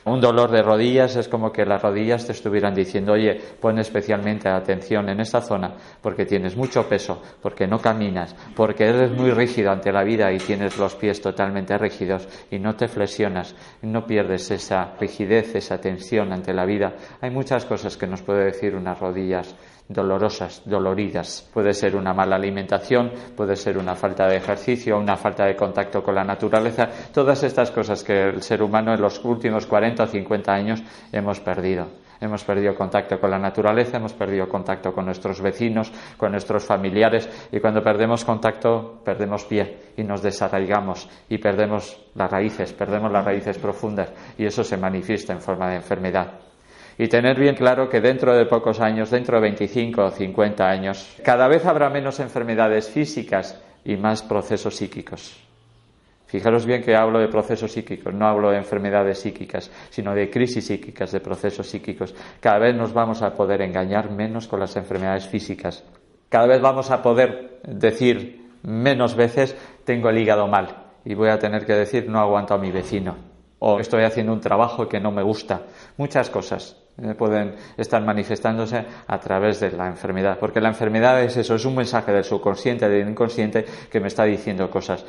Un 0.08 0.22
dolor 0.22 0.50
de 0.50 0.62
rodillas 0.62 1.18
es 1.18 1.28
como 1.28 1.52
que 1.52 1.66
las 1.66 1.82
rodillas 1.82 2.26
te 2.26 2.32
estuvieran 2.32 2.74
diciendo, 2.74 3.12
oye, 3.12 3.38
pon 3.60 3.78
especialmente 3.78 4.48
atención 4.48 5.10
en 5.10 5.20
esta 5.20 5.42
zona 5.42 5.74
porque 6.02 6.26
tienes 6.26 6.56
mucho 6.56 6.88
peso, 6.88 7.22
porque 7.42 7.68
no 7.68 7.80
caminas, 7.80 8.34
porque 8.56 8.86
eres 8.86 9.12
muy 9.12 9.32
rígido 9.32 9.70
ante 9.70 9.92
la 9.92 10.06
vida 10.06 10.32
y 10.32 10.38
tienes 10.38 10.78
los 10.78 10.96
pies 10.96 11.20
totalmente 11.20 11.78
rígidos 11.78 12.26
y 12.50 12.58
no 12.58 12.78
te 12.78 12.88
flexionas, 12.88 13.54
no 13.82 14.06
pierdes 14.08 14.50
esa 14.50 14.94
rigidez, 14.98 15.54
esa 15.56 15.82
tensión 15.82 16.32
ante 16.32 16.54
la 16.54 16.64
vida. 16.64 16.94
Hay 17.20 17.30
muchas 17.30 17.66
cosas 17.66 17.98
que 17.98 18.08
nos 18.08 18.22
puede 18.22 18.46
decir 18.46 18.76
unas 18.76 18.98
rodillas 18.98 19.56
dolorosas, 19.90 20.62
doloridas. 20.66 21.48
Puede 21.54 21.74
ser 21.74 21.96
una 21.96 22.14
mala 22.14 22.36
alimentación, 22.36 23.12
puede 23.36 23.56
ser 23.56 23.78
una 23.78 23.96
falta 23.96 24.28
de 24.28 24.38
ejercicio, 24.38 24.98
una 24.98 25.16
falta 25.16 25.46
de 25.46 25.56
contacto 25.56 26.04
con 26.04 26.16
la 26.16 26.24
naturaleza, 26.24 26.90
todas 27.14 27.44
estas 27.44 27.72
cosas 27.72 28.04
que 28.04 28.30
el 28.30 28.42
ser 28.42 28.62
humano 28.62 28.94
en 28.94 29.02
los 29.02 29.24
últimos 29.24 29.66
40 29.66 30.04
o 30.04 30.08
50 30.08 30.52
años 30.52 30.84
hemos 31.12 31.40
perdido. 31.40 31.88
Hemos 32.20 32.44
perdido 32.44 32.74
contacto 32.74 33.20
con 33.20 33.30
la 33.30 33.38
naturaleza, 33.38 33.98
hemos 33.98 34.14
perdido 34.14 34.50
contacto 34.50 34.92
con 34.92 35.06
nuestros 35.06 35.40
vecinos, 35.40 35.92
con 36.18 36.32
nuestros 36.32 36.66
familiares 36.66 37.30
y 37.52 37.60
cuando 37.60 37.84
perdemos 37.84 38.26
contacto 38.26 39.02
perdemos 39.06 39.46
pie 39.46 39.94
y 39.96 40.04
nos 40.04 40.24
desarraigamos 40.24 41.08
y 41.30 41.38
perdemos 41.38 42.00
las 42.16 42.32
raíces, 42.32 42.74
perdemos 42.74 43.12
las 43.12 43.24
raíces 43.24 43.60
profundas 43.60 44.12
y 44.36 44.46
eso 44.46 44.64
se 44.64 44.78
manifiesta 44.78 45.34
en 45.34 45.42
forma 45.42 45.70
de 45.70 45.76
enfermedad 45.76 46.47
y 46.98 47.08
tener 47.08 47.40
bien 47.40 47.56
claro 47.56 47.90
que 47.90 48.02
dentro 48.02 48.36
de 48.36 48.46
pocos 48.46 48.80
años, 48.80 49.12
dentro 49.12 49.38
de 49.38 49.42
25 49.42 50.06
o 50.06 50.12
50 50.12 50.68
años, 50.68 51.18
cada 51.24 51.48
vez 51.48 51.66
habrá 51.66 51.90
menos 51.90 52.20
enfermedades 52.20 52.90
físicas 52.90 53.62
y 53.86 53.98
más 53.98 54.24
procesos 54.24 54.76
psíquicos. 54.76 55.44
Fijaros 56.26 56.66
bien 56.66 56.84
que 56.84 56.96
hablo 56.96 57.20
de 57.20 57.30
procesos 57.30 57.72
psíquicos, 57.72 58.14
no 58.14 58.28
hablo 58.28 58.50
de 58.50 58.58
enfermedades 58.58 59.20
psíquicas, 59.20 59.72
sino 59.90 60.14
de 60.14 60.30
crisis 60.30 60.66
psíquicas, 60.66 61.12
de 61.12 61.22
procesos 61.22 61.70
psíquicos. 61.70 62.14
Cada 62.42 62.60
vez 62.60 62.76
nos 62.76 62.94
vamos 62.94 63.22
a 63.22 63.34
poder 63.34 63.62
engañar 63.62 64.12
menos 64.12 64.48
con 64.48 64.60
las 64.60 64.76
enfermedades 64.76 65.28
físicas. 65.28 65.86
Cada 66.28 66.48
vez 66.48 66.60
vamos 66.60 66.92
a 66.92 67.02
poder 67.02 67.62
decir 67.64 68.50
menos 68.64 69.16
veces 69.16 69.56
tengo 69.86 70.10
el 70.10 70.18
hígado 70.18 70.48
mal 70.48 70.88
y 71.06 71.14
voy 71.14 71.30
a 71.30 71.40
tener 71.40 71.66
que 71.66 71.74
decir 71.74 72.10
no 72.10 72.20
aguanto 72.20 72.54
a 72.54 72.58
mi 72.58 72.72
vecino 72.72 73.16
o 73.60 73.80
estoy 73.80 74.04
haciendo 74.04 74.34
un 74.34 74.42
trabajo 74.42 74.88
que 74.88 75.00
no 75.00 75.12
me 75.12 75.24
gusta. 75.24 75.62
Muchas 75.98 76.30
cosas. 76.30 76.87
Eh, 77.00 77.14
pueden 77.14 77.56
estar 77.78 78.04
manifestándose 78.04 78.84
a 79.06 79.20
través 79.20 79.60
de 79.60 79.72
la 79.72 79.88
enfermedad, 79.88 80.40
porque 80.40 80.60
la 80.60 80.70
enfermedad 80.70 81.22
es 81.22 81.38
eso, 81.38 81.54
es 81.54 81.66
un 81.66 81.76
mensaje 81.76 82.12
del 82.12 82.24
subconsciente, 82.24 82.90
del 82.90 83.08
inconsciente 83.08 83.66
que 83.92 84.00
me 84.00 84.08
está 84.08 84.24
diciendo 84.24 84.70
cosas. 84.72 85.06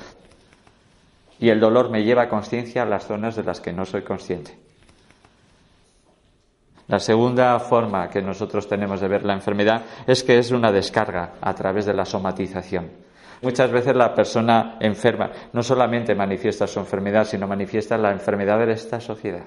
Y 1.40 1.48
el 1.48 1.60
dolor 1.60 1.90
me 1.90 2.04
lleva 2.04 2.22
a 2.22 2.28
conciencia 2.28 2.82
a 2.82 2.86
las 2.86 3.06
zonas 3.06 3.36
de 3.36 3.44
las 3.44 3.60
que 3.60 3.72
no 3.72 3.86
soy 3.86 4.02
consciente. 4.02 4.58
La 6.88 6.98
segunda 6.98 7.58
forma 7.58 8.08
que 8.08 8.20
nosotros 8.20 8.68
tenemos 8.68 9.00
de 9.00 9.08
ver 9.08 9.24
la 9.24 9.34
enfermedad 9.34 9.82
es 10.06 10.22
que 10.22 10.38
es 10.38 10.50
una 10.50 10.72
descarga 10.72 11.34
a 11.40 11.54
través 11.54 11.86
de 11.86 11.94
la 11.94 12.04
somatización. 12.04 12.90
Muchas 13.40 13.70
veces 13.70 13.94
la 13.94 14.14
persona 14.14 14.76
enferma 14.80 15.30
no 15.52 15.62
solamente 15.62 16.14
manifiesta 16.14 16.66
su 16.66 16.80
enfermedad, 16.80 17.24
sino 17.24 17.46
manifiesta 17.46 17.96
la 17.96 18.10
enfermedad 18.10 18.58
de 18.58 18.72
esta 18.72 19.00
sociedad. 19.00 19.44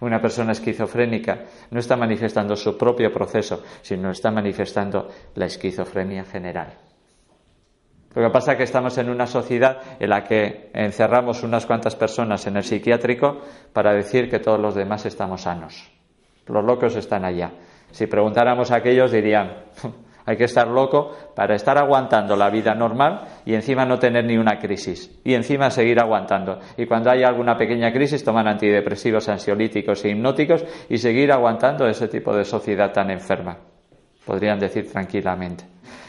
Una 0.00 0.20
persona 0.20 0.52
esquizofrénica 0.52 1.44
no 1.70 1.80
está 1.80 1.96
manifestando 1.96 2.54
su 2.54 2.76
propio 2.76 3.12
proceso, 3.12 3.62
sino 3.82 4.10
está 4.10 4.30
manifestando 4.30 5.08
la 5.34 5.46
esquizofrenia 5.46 6.24
general. 6.24 6.78
Lo 8.14 8.22
que 8.22 8.30
pasa 8.30 8.52
es 8.52 8.58
que 8.58 8.64
estamos 8.64 8.96
en 8.98 9.10
una 9.10 9.26
sociedad 9.26 9.80
en 10.00 10.10
la 10.10 10.24
que 10.24 10.70
encerramos 10.72 11.42
unas 11.42 11.66
cuantas 11.66 11.94
personas 11.94 12.46
en 12.46 12.56
el 12.56 12.64
psiquiátrico 12.64 13.40
para 13.72 13.92
decir 13.92 14.30
que 14.30 14.38
todos 14.38 14.58
los 14.58 14.74
demás 14.74 15.04
estamos 15.06 15.42
sanos. 15.42 15.90
Los 16.46 16.64
locos 16.64 16.96
están 16.96 17.24
allá. 17.24 17.52
Si 17.90 18.06
preguntáramos 18.06 18.70
a 18.70 18.76
aquellos 18.76 19.12
dirían, 19.12 19.64
hay 20.28 20.36
que 20.36 20.44
estar 20.44 20.68
loco 20.68 21.10
para 21.34 21.54
estar 21.54 21.78
aguantando 21.78 22.36
la 22.36 22.50
vida 22.50 22.74
normal 22.74 23.40
y 23.46 23.54
encima 23.54 23.86
no 23.86 23.98
tener 23.98 24.26
ni 24.26 24.36
una 24.36 24.58
crisis. 24.58 25.10
Y 25.24 25.32
encima 25.32 25.70
seguir 25.70 25.98
aguantando. 25.98 26.58
Y 26.76 26.84
cuando 26.84 27.10
haya 27.10 27.28
alguna 27.28 27.56
pequeña 27.56 27.90
crisis 27.90 28.22
toman 28.22 28.46
antidepresivos, 28.46 29.26
ansiolíticos 29.30 30.04
e 30.04 30.10
hipnóticos 30.10 30.66
y 30.90 30.98
seguir 30.98 31.32
aguantando 31.32 31.86
ese 31.86 32.08
tipo 32.08 32.36
de 32.36 32.44
sociedad 32.44 32.92
tan 32.92 33.10
enferma. 33.10 33.56
Podrían 34.26 34.58
decir 34.58 34.92
tranquilamente. 34.92 35.64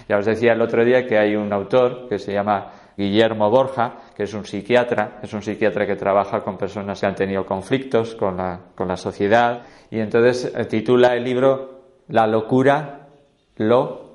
Ya 0.10 0.18
os 0.18 0.26
decía 0.26 0.52
el 0.52 0.62
otro 0.62 0.84
día 0.84 1.08
que 1.08 1.18
hay 1.18 1.38
un 1.38 1.54
autor 1.54 2.10
que 2.10 2.20
se 2.20 2.34
llama 2.34 2.74
Guillermo 2.98 3.50
Borja, 3.50 4.00
que 4.18 4.24
es 4.24 4.34
un 4.34 4.44
psiquiatra, 4.44 5.20
es 5.24 5.32
un 5.34 5.42
psiquiatra 5.42 5.88
que 5.88 5.96
trabaja 5.96 6.42
con 6.42 6.58
personas 6.58 7.00
que 7.00 7.06
han 7.06 7.16
tenido 7.16 7.46
conflictos 7.46 8.16
con 8.16 8.36
la, 8.36 8.60
con 8.76 8.90
la 8.90 8.98
sociedad, 8.98 9.62
y 9.90 10.02
entonces 10.02 10.52
eh, 10.54 10.66
titula 10.66 11.16
el 11.16 11.24
libro 11.24 11.84
La 12.10 12.28
locura 12.28 13.08
lo 13.56 14.09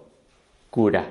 cura. 0.74 1.06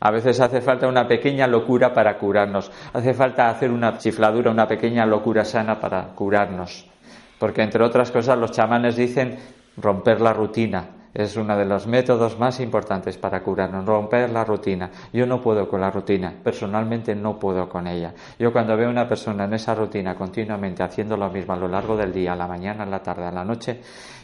A 0.00 0.10
veces 0.10 0.38
hace 0.38 0.60
falta 0.60 0.86
una 0.86 1.08
pequeña 1.08 1.46
locura 1.46 1.94
para 1.94 2.18
curarnos, 2.18 2.70
hace 2.92 3.14
falta 3.14 3.48
hacer 3.48 3.70
una 3.70 3.96
chifladura, 3.96 4.50
una 4.50 4.68
pequeña 4.68 5.06
locura 5.06 5.46
sana 5.46 5.80
para 5.80 6.08
curarnos. 6.14 6.84
Porque 7.38 7.62
entre 7.62 7.82
otras 7.82 8.10
cosas 8.10 8.36
los 8.36 8.52
chamanes 8.52 8.96
dicen 8.96 9.38
romper 9.78 10.20
la 10.20 10.34
rutina, 10.34 10.90
es 11.14 11.36
uno 11.36 11.56
de 11.56 11.64
los 11.64 11.86
métodos 11.86 12.38
más 12.38 12.60
importantes 12.60 13.16
para 13.16 13.42
curarnos, 13.42 13.86
romper 13.86 14.28
la 14.28 14.44
rutina. 14.44 14.90
Yo 15.10 15.24
no 15.24 15.40
puedo 15.40 15.66
con 15.66 15.80
la 15.80 15.90
rutina, 15.90 16.34
personalmente 16.44 17.14
no 17.14 17.38
puedo 17.38 17.66
con 17.66 17.86
ella. 17.86 18.12
Yo 18.38 18.52
cuando 18.52 18.76
veo 18.76 18.88
a 18.88 18.90
una 18.90 19.08
persona 19.08 19.44
en 19.44 19.54
esa 19.54 19.74
rutina 19.74 20.14
continuamente 20.14 20.82
haciendo 20.82 21.16
lo 21.16 21.30
mismo 21.30 21.54
a 21.54 21.56
lo 21.56 21.66
largo 21.66 21.96
del 21.96 22.12
día, 22.12 22.34
a 22.34 22.36
la 22.36 22.46
mañana, 22.46 22.82
a 22.82 22.86
la 22.86 23.02
tarde, 23.02 23.24
a 23.24 23.32
la 23.32 23.42
noche, 23.42 23.80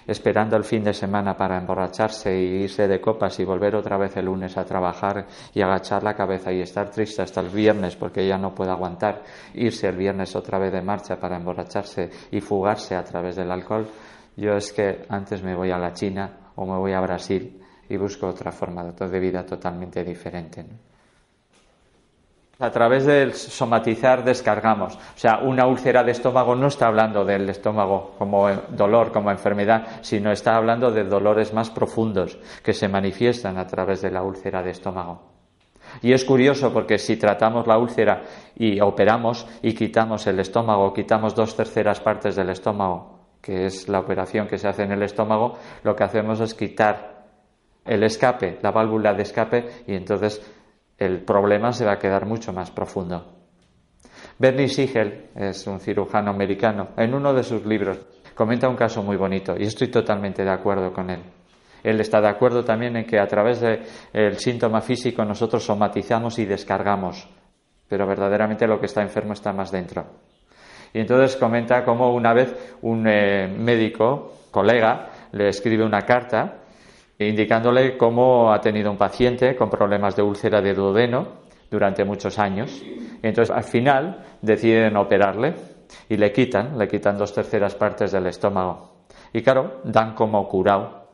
esperando 0.07 0.57
el 0.57 0.65
fin 0.65 0.85
de 0.85 0.93
semana 0.93 1.37
para 1.37 1.59
emborracharse 1.59 2.37
y 2.37 2.63
irse 2.65 2.89
de 2.89 3.01
copas 3.01 3.39
y 3.41 3.45
volver 3.45 3.77
otra 3.77 3.97
vez 3.97 4.17
el 4.17 4.27
lunes 4.27 4.57
a 4.57 4.65
trabajar 4.65 5.27
y 5.53 5.63
agachar 5.63 6.03
la 6.03 6.15
cabeza 6.15 6.53
y 6.53 6.61
estar 6.61 6.91
triste 6.91 7.23
hasta 7.23 7.41
el 7.41 7.49
viernes 7.49 7.97
porque 7.97 8.27
ya 8.27 8.39
no 8.39 8.55
puede 8.55 8.71
aguantar, 8.71 9.23
irse 9.55 9.89
el 9.89 9.97
viernes 9.97 10.35
otra 10.37 10.59
vez 10.59 10.73
de 10.73 10.83
marcha 10.83 11.17
para 11.17 11.37
emborracharse 11.37 12.11
y 12.31 12.41
fugarse 12.41 12.95
a 12.95 13.05
través 13.05 13.37
del 13.37 13.51
alcohol, 13.51 13.87
yo 14.37 14.57
es 14.57 14.73
que 14.73 15.05
antes 15.09 15.43
me 15.43 15.55
voy 15.55 15.71
a 15.71 15.79
la 15.79 15.93
China 15.93 16.51
o 16.57 16.67
me 16.67 16.77
voy 16.77 16.93
a 16.93 17.01
Brasil 17.01 17.61
y 17.89 17.97
busco 17.97 18.27
otra 18.27 18.51
forma 18.51 18.85
de 18.85 19.21
vida 19.21 19.45
totalmente 19.45 20.03
diferente. 20.03 20.65
A 22.59 22.71
través 22.71 23.05
del 23.05 23.35
somatizar 23.35 24.25
descargamos. 24.25 24.95
O 24.95 25.19
sea, 25.19 25.39
una 25.39 25.67
úlcera 25.67 26.05
de 26.05 26.13
estómago 26.13 26.55
no 26.55 26.69
está 26.69 26.87
hablando 26.87 27.25
del 27.25 27.49
estómago 27.49 28.15
como 28.17 28.49
dolor, 28.71 29.11
como 29.11 29.31
enfermedad, 29.31 29.87
sino 30.03 30.31
está 30.31 30.57
hablando 30.57 30.91
de 30.91 31.05
dolores 31.05 31.53
más 31.53 31.71
profundos 31.71 32.39
que 32.63 32.73
se 32.73 32.89
manifiestan 32.89 33.59
a 33.59 33.67
través 33.67 34.03
de 34.03 34.11
la 34.11 34.23
úlcera 34.23 34.63
de 34.63 34.71
estómago. 34.71 35.23
Y 36.03 36.13
es 36.13 36.25
curioso 36.25 36.73
porque 36.73 36.99
si 36.99 37.17
tratamos 37.17 37.67
la 37.67 37.79
úlcera 37.79 38.23
y 38.57 38.81
operamos 38.81 39.47
y 39.63 39.75
quitamos 39.75 40.27
el 40.27 40.41
estómago, 40.41 40.93
quitamos 40.93 41.35
dos 41.35 41.57
terceras 41.57 42.01
partes 42.01 42.37
del 42.37 42.51
estómago 42.51 43.15
que 43.45 43.67
es 43.67 43.89
la 43.91 44.01
operación 44.01 44.49
que 44.49 44.57
se 44.57 44.67
hace 44.67 44.85
en 44.85 44.93
el 44.93 45.03
estómago, 45.03 45.59
lo 45.83 45.95
que 45.95 46.03
hacemos 46.03 46.41
es 46.41 46.55
quitar 46.55 47.27
el 47.85 48.03
escape, 48.03 48.59
la 48.63 48.71
válvula 48.71 49.13
de 49.13 49.23
escape, 49.23 49.69
y 49.87 49.95
entonces 49.95 50.41
el 50.99 51.25
problema 51.25 51.73
se 51.73 51.85
va 51.85 51.93
a 51.93 51.99
quedar 51.99 52.27
mucho 52.27 52.53
más 52.53 52.71
profundo. 52.71 53.33
Bernie 54.39 54.69
Siegel 54.69 55.31
es 55.37 55.67
un 55.67 55.81
cirujano 55.81 56.31
americano. 56.31 56.89
En 56.97 57.15
uno 57.15 57.33
de 57.33 57.43
sus 57.43 57.65
libros 57.65 57.99
comenta 58.35 58.69
un 58.69 58.77
caso 58.77 59.03
muy 59.03 59.17
bonito 59.17 59.55
y 59.57 59.63
estoy 59.65 59.89
totalmente 59.89 60.45
de 60.45 60.51
acuerdo 60.51 60.93
con 60.93 61.11
él. 61.11 61.23
Él 61.83 62.01
está 62.01 62.21
de 62.21 62.29
acuerdo 62.29 62.65
también 62.65 62.97
en 62.97 63.05
que 63.05 63.19
a 63.19 63.27
través 63.27 63.61
del 63.61 64.39
síntoma 64.39 64.81
físico 64.81 65.25
nosotros 65.25 65.65
somatizamos 65.65 66.39
y 66.39 66.47
descargamos, 66.47 67.29
pero 67.87 68.07
verdaderamente 68.07 68.67
lo 68.67 68.81
que 68.81 68.87
está 68.87 69.03
enfermo 69.03 69.35
está 69.35 69.53
más 69.53 69.71
dentro. 69.71 70.07
Y 70.95 71.01
entonces 71.01 71.37
comenta 71.37 71.85
cómo 71.85 72.15
una 72.15 72.33
vez 72.33 72.77
un 72.83 73.07
eh, 73.07 73.49
médico, 73.49 74.33
colega, 74.51 75.11
le 75.33 75.49
escribe 75.49 75.85
una 75.85 76.03
carta 76.03 76.64
indicándole 77.19 77.97
cómo 77.97 78.53
ha 78.53 78.61
tenido 78.61 78.91
un 78.91 78.97
paciente 78.97 79.55
con 79.57 79.71
problemas 79.71 80.17
de 80.17 80.23
úlcera 80.23 80.61
de 80.61 80.75
duodeno 80.75 81.45
durante 81.71 82.05
muchos 82.05 82.39
años. 82.39 82.83
Entonces 83.23 83.55
al 83.55 83.65
final 83.65 84.25
deciden 84.43 84.97
operarle 84.97 85.55
y 86.09 86.17
le 86.17 86.33
quitan, 86.33 86.79
le 86.79 86.89
quitan 86.89 87.17
dos 87.17 87.33
terceras 87.33 87.75
partes 87.75 88.13
del 88.13 88.27
estómago. 88.27 89.07
Y 89.33 89.43
claro, 89.43 89.81
dan 89.85 90.15
como 90.15 90.47
curado. 90.49 91.05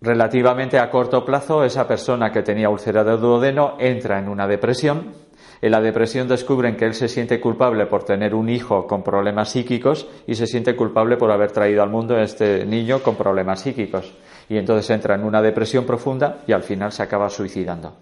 Relativamente 0.00 0.78
a 0.78 0.90
corto 0.90 1.24
plazo, 1.24 1.64
esa 1.64 1.86
persona 1.88 2.30
que 2.30 2.42
tenía 2.42 2.68
úlcera 2.68 3.02
de 3.02 3.16
duodeno 3.16 3.76
entra 3.78 4.18
en 4.18 4.28
una 4.28 4.46
depresión 4.46 5.25
en 5.62 5.70
la 5.70 5.80
depresión 5.80 6.28
descubren 6.28 6.76
que 6.76 6.84
él 6.84 6.94
se 6.94 7.08
siente 7.08 7.40
culpable 7.40 7.86
por 7.86 8.04
tener 8.04 8.34
un 8.34 8.48
hijo 8.48 8.86
con 8.86 9.02
problemas 9.02 9.50
psíquicos 9.50 10.06
y 10.26 10.34
se 10.34 10.46
siente 10.46 10.76
culpable 10.76 11.16
por 11.16 11.30
haber 11.30 11.52
traído 11.52 11.82
al 11.82 11.90
mundo 11.90 12.16
a 12.16 12.22
este 12.22 12.66
niño 12.66 13.02
con 13.02 13.16
problemas 13.16 13.60
psíquicos. 13.60 14.12
Y 14.48 14.58
entonces 14.58 14.88
entra 14.90 15.14
en 15.14 15.24
una 15.24 15.42
depresión 15.42 15.84
profunda 15.84 16.38
y 16.46 16.52
al 16.52 16.62
final 16.62 16.92
se 16.92 17.02
acaba 17.02 17.30
suicidando. 17.30 17.94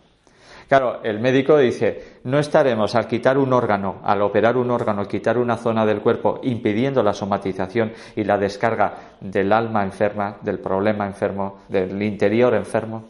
Claro, 0.68 1.00
el 1.04 1.20
médico 1.20 1.58
dice, 1.58 2.20
no 2.24 2.38
estaremos 2.38 2.94
al 2.94 3.06
quitar 3.06 3.36
un 3.36 3.52
órgano, 3.52 4.00
al 4.02 4.22
operar 4.22 4.56
un 4.56 4.70
órgano, 4.70 5.06
quitar 5.06 5.36
una 5.36 5.58
zona 5.58 5.84
del 5.84 6.00
cuerpo, 6.00 6.40
impidiendo 6.42 7.02
la 7.02 7.12
somatización 7.12 7.92
y 8.16 8.24
la 8.24 8.38
descarga 8.38 8.94
del 9.20 9.52
alma 9.52 9.84
enferma, 9.84 10.38
del 10.40 10.58
problema 10.58 11.06
enfermo, 11.06 11.60
del 11.68 12.02
interior 12.02 12.54
enfermo. 12.54 13.04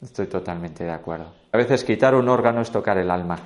Estoy 0.00 0.26
totalmente 0.26 0.84
de 0.84 0.92
acuerdo. 0.92 1.41
A 1.52 1.58
veces 1.58 1.84
quitar 1.84 2.14
un 2.14 2.28
órgano 2.30 2.62
es 2.62 2.70
tocar 2.70 2.96
el 2.96 3.10
alma, 3.10 3.36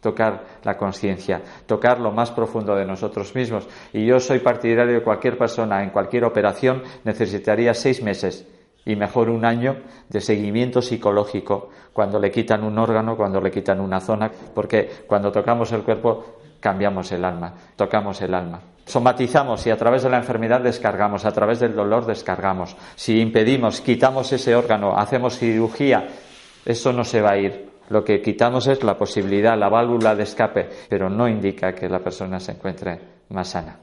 tocar 0.00 0.44
la 0.64 0.76
conciencia, 0.76 1.40
tocar 1.66 1.98
lo 1.98 2.12
más 2.12 2.30
profundo 2.30 2.76
de 2.76 2.84
nosotros 2.84 3.34
mismos. 3.34 3.66
Y 3.92 4.04
yo 4.04 4.20
soy 4.20 4.40
partidario 4.40 4.94
de 4.94 5.02
cualquier 5.02 5.38
persona 5.38 5.82
en 5.82 5.88
cualquier 5.88 6.24
operación 6.24 6.82
necesitaría 7.04 7.72
seis 7.72 8.02
meses 8.02 8.46
y 8.84 8.96
mejor 8.96 9.30
un 9.30 9.46
año 9.46 9.78
de 10.10 10.20
seguimiento 10.20 10.82
psicológico 10.82 11.70
cuando 11.94 12.18
le 12.18 12.30
quitan 12.30 12.64
un 12.64 12.78
órgano, 12.78 13.16
cuando 13.16 13.40
le 13.40 13.50
quitan 13.50 13.80
una 13.80 13.98
zona, 13.98 14.30
porque 14.54 14.90
cuando 15.06 15.32
tocamos 15.32 15.72
el 15.72 15.84
cuerpo 15.84 16.36
cambiamos 16.60 17.10
el 17.12 17.24
alma, 17.24 17.54
tocamos 17.76 18.20
el 18.20 18.34
alma. 18.34 18.60
Somatizamos 18.84 19.66
y 19.66 19.70
a 19.70 19.78
través 19.78 20.02
de 20.02 20.10
la 20.10 20.18
enfermedad 20.18 20.60
descargamos, 20.60 21.24
a 21.24 21.32
través 21.32 21.60
del 21.60 21.74
dolor 21.74 22.04
descargamos. 22.04 22.76
Si 22.94 23.20
impedimos, 23.20 23.80
quitamos 23.80 24.30
ese 24.32 24.54
órgano, 24.54 24.98
hacemos 24.98 25.38
cirugía, 25.38 26.06
eso 26.64 26.92
no 26.92 27.04
se 27.04 27.20
va 27.20 27.32
a 27.32 27.38
ir. 27.38 27.70
Lo 27.88 28.02
que 28.02 28.20
quitamos 28.22 28.66
es 28.66 28.82
la 28.82 28.96
posibilidad, 28.96 29.58
la 29.58 29.68
válvula 29.68 30.14
de 30.14 30.22
escape, 30.22 30.68
pero 30.88 31.10
no 31.10 31.28
indica 31.28 31.72
que 31.72 31.88
la 31.88 31.98
persona 31.98 32.40
se 32.40 32.52
encuentre 32.52 32.98
más 33.28 33.48
sana. 33.48 33.78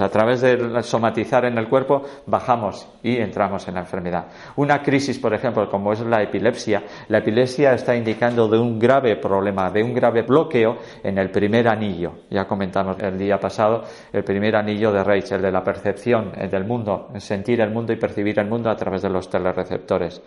A 0.00 0.08
través 0.08 0.40
de 0.40 0.82
somatizar 0.82 1.44
en 1.44 1.58
el 1.58 1.68
cuerpo 1.68 2.02
bajamos 2.26 2.88
y 3.02 3.18
entramos 3.18 3.68
en 3.68 3.74
la 3.74 3.80
enfermedad. 3.80 4.28
Una 4.56 4.82
crisis, 4.82 5.18
por 5.18 5.34
ejemplo, 5.34 5.68
como 5.68 5.92
es 5.92 6.00
la 6.00 6.22
epilepsia, 6.22 6.82
la 7.08 7.18
epilepsia 7.18 7.74
está 7.74 7.94
indicando 7.94 8.48
de 8.48 8.58
un 8.58 8.78
grave 8.78 9.16
problema, 9.16 9.70
de 9.70 9.82
un 9.82 9.92
grave 9.92 10.22
bloqueo 10.22 10.78
en 11.04 11.18
el 11.18 11.30
primer 11.30 11.68
anillo. 11.68 12.12
Ya 12.30 12.46
comentamos 12.46 12.96
el 12.98 13.18
día 13.18 13.38
pasado 13.38 13.82
el 14.10 14.24
primer 14.24 14.56
anillo 14.56 14.90
de 14.90 15.04
Reich, 15.04 15.32
el 15.32 15.42
de 15.42 15.52
la 15.52 15.62
percepción 15.62 16.32
del 16.32 16.64
mundo, 16.64 17.08
sentir 17.18 17.60
el 17.60 17.70
mundo 17.70 17.92
y 17.92 17.96
percibir 17.96 18.38
el 18.38 18.48
mundo 18.48 18.70
a 18.70 18.76
través 18.76 19.02
de 19.02 19.10
los 19.10 19.28
telereceptores. 19.28 20.22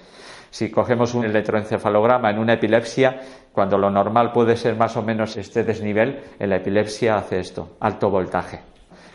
Si 0.53 0.69
cogemos 0.69 1.15
un 1.15 1.25
electroencefalograma 1.25 2.29
en 2.29 2.37
una 2.37 2.53
epilepsia, 2.53 3.19
cuando 3.51 3.75
lo 3.75 3.89
normal 3.89 4.31
puede 4.31 4.55
ser 4.55 4.75
más 4.75 4.95
o 4.95 5.01
menos 5.01 5.35
este 5.35 5.63
desnivel, 5.63 6.19
en 6.37 6.47
la 6.47 6.57
epilepsia 6.57 7.15
hace 7.15 7.39
esto, 7.39 7.77
alto 7.79 8.11
voltaje. 8.11 8.59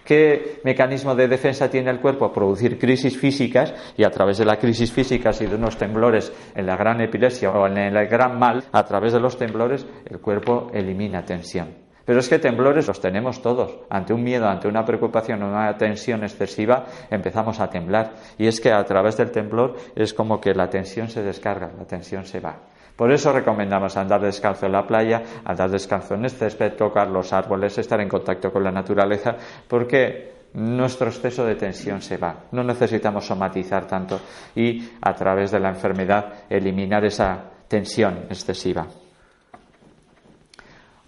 ¿Qué 0.05 0.59
mecanismo 0.65 1.15
de 1.15 1.29
defensa 1.29 1.71
tiene 1.71 1.93
el 1.93 2.01
cuerpo? 2.01 2.33
Producir 2.33 2.77
crisis 2.77 3.17
físicas 3.17 3.73
y 3.97 4.03
a 4.03 4.11
través 4.11 4.39
de 4.39 4.47
la 4.47 4.57
crisis 4.57 4.91
física 4.91 5.31
y 5.39 5.47
de 5.47 5.55
unos 5.55 5.79
temblores 5.79 6.33
en 6.57 6.67
la 6.67 6.77
gran 6.77 7.01
epilepsia 7.01 7.53
o 7.53 7.69
en 7.69 7.79
el 7.79 8.09
gran 8.09 8.37
mal, 8.37 8.65
a 8.73 8.85
través 8.85 9.13
de 9.13 9.21
los 9.21 9.39
temblores 9.39 9.87
el 10.07 10.19
cuerpo 10.19 10.73
elimina 10.75 11.25
tensión. 11.25 11.88
Pero 12.09 12.21
es 12.21 12.29
que 12.31 12.39
temblores 12.39 12.89
los 12.89 13.03
tenemos 13.03 13.43
todos. 13.43 13.81
Ante 13.91 14.15
un 14.15 14.25
miedo, 14.25 14.49
ante 14.49 14.67
una 14.67 14.83
preocupación, 14.83 15.43
una 15.43 15.77
tensión 15.77 16.23
excesiva, 16.23 16.87
empezamos 17.11 17.61
a 17.61 17.69
temblar. 17.69 18.13
Y 18.39 18.47
es 18.47 18.63
que 18.63 18.73
a 18.73 18.83
través 18.83 19.19
del 19.19 19.31
temblor 19.31 19.77
es 19.95 20.15
como 20.15 20.41
que 20.41 20.55
la 20.55 20.71
tensión 20.71 21.09
se 21.11 21.23
descarga, 21.23 21.71
la 21.77 21.85
tensión 21.85 22.25
se 22.25 22.41
va. 22.41 22.57
Por 22.97 23.13
eso 23.13 23.31
recomendamos 23.31 23.95
andar 23.99 24.23
descalzo 24.23 24.65
en 24.65 24.73
la 24.73 24.87
playa, 24.87 25.23
andar 25.45 25.69
descalzo 25.69 26.15
en 26.15 26.25
el 26.25 26.31
césped, 26.31 26.77
tocar 26.77 27.09
los 27.09 27.31
árboles, 27.35 27.77
estar 27.77 28.01
en 28.01 28.09
contacto 28.09 28.51
con 28.51 28.65
la 28.65 28.71
naturaleza, 28.71 29.37
porque 29.69 30.33
nuestro 30.55 31.09
exceso 31.09 31.45
de 31.45 31.57
tensión 31.57 32.01
se 32.01 32.17
va. 32.17 32.45
No 32.53 32.65
necesitamos 32.65 33.27
somatizar 33.27 33.87
tanto 33.87 34.19
y 34.57 34.93
a 35.03 35.13
través 35.13 35.51
de 35.51 35.61
la 35.61 35.69
enfermedad 35.69 36.47
eliminar 36.49 37.05
esa 37.05 37.39
tensión 37.69 38.21
excesiva. 38.31 38.87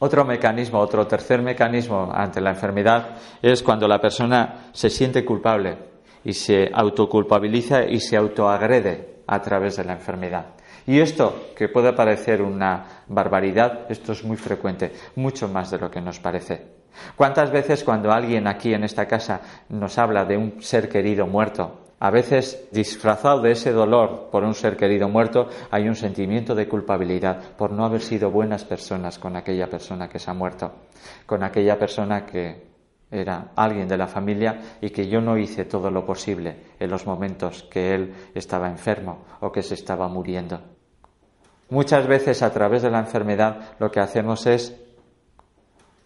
Otro 0.02 0.24
mecanismo, 0.24 0.78
otro 0.78 1.06
tercer 1.06 1.42
mecanismo 1.42 2.10
ante 2.10 2.40
la 2.40 2.50
enfermedad 2.50 3.18
es 3.42 3.62
cuando 3.62 3.86
la 3.86 4.00
persona 4.00 4.70
se 4.72 4.88
siente 4.88 5.26
culpable 5.26 5.76
y 6.24 6.32
se 6.32 6.70
autoculpabiliza 6.72 7.84
y 7.84 8.00
se 8.00 8.16
autoagrede 8.16 9.20
a 9.26 9.42
través 9.42 9.76
de 9.76 9.84
la 9.84 9.92
enfermedad. 9.92 10.46
Y 10.86 11.00
esto, 11.00 11.50
que 11.54 11.68
puede 11.68 11.92
parecer 11.92 12.40
una 12.40 13.04
barbaridad, 13.08 13.90
esto 13.90 14.12
es 14.12 14.24
muy 14.24 14.38
frecuente, 14.38 14.90
mucho 15.16 15.48
más 15.48 15.70
de 15.70 15.78
lo 15.78 15.90
que 15.90 16.00
nos 16.00 16.18
parece. 16.18 16.80
¿Cuántas 17.14 17.50
veces 17.50 17.84
cuando 17.84 18.10
alguien 18.10 18.46
aquí 18.46 18.72
en 18.72 18.84
esta 18.84 19.06
casa 19.06 19.42
nos 19.68 19.98
habla 19.98 20.24
de 20.24 20.38
un 20.38 20.62
ser 20.62 20.88
querido 20.88 21.26
muerto, 21.26 21.89
a 22.00 22.10
veces 22.10 22.66
disfrazado 22.72 23.42
de 23.42 23.52
ese 23.52 23.72
dolor 23.72 24.30
por 24.32 24.42
un 24.42 24.54
ser 24.54 24.76
querido 24.76 25.08
muerto, 25.08 25.48
hay 25.70 25.86
un 25.86 25.94
sentimiento 25.94 26.54
de 26.54 26.66
culpabilidad 26.66 27.38
por 27.56 27.72
no 27.72 27.84
haber 27.84 28.00
sido 28.00 28.30
buenas 28.30 28.64
personas 28.64 29.18
con 29.18 29.36
aquella 29.36 29.68
persona 29.68 30.08
que 30.08 30.18
se 30.18 30.30
ha 30.30 30.34
muerto, 30.34 30.72
con 31.26 31.44
aquella 31.44 31.78
persona 31.78 32.24
que 32.24 32.70
era 33.10 33.48
alguien 33.54 33.86
de 33.86 33.98
la 33.98 34.06
familia 34.06 34.78
y 34.80 34.90
que 34.90 35.08
yo 35.08 35.20
no 35.20 35.36
hice 35.36 35.66
todo 35.66 35.90
lo 35.90 36.06
posible 36.06 36.56
en 36.78 36.90
los 36.90 37.06
momentos 37.06 37.64
que 37.64 37.94
él 37.94 38.14
estaba 38.34 38.68
enfermo 38.68 39.24
o 39.40 39.52
que 39.52 39.62
se 39.62 39.74
estaba 39.74 40.08
muriendo. 40.08 40.58
Muchas 41.68 42.06
veces 42.06 42.42
a 42.42 42.52
través 42.52 42.82
de 42.82 42.90
la 42.90 43.00
enfermedad 43.00 43.74
lo 43.78 43.90
que 43.90 44.00
hacemos 44.00 44.46
es 44.46 44.74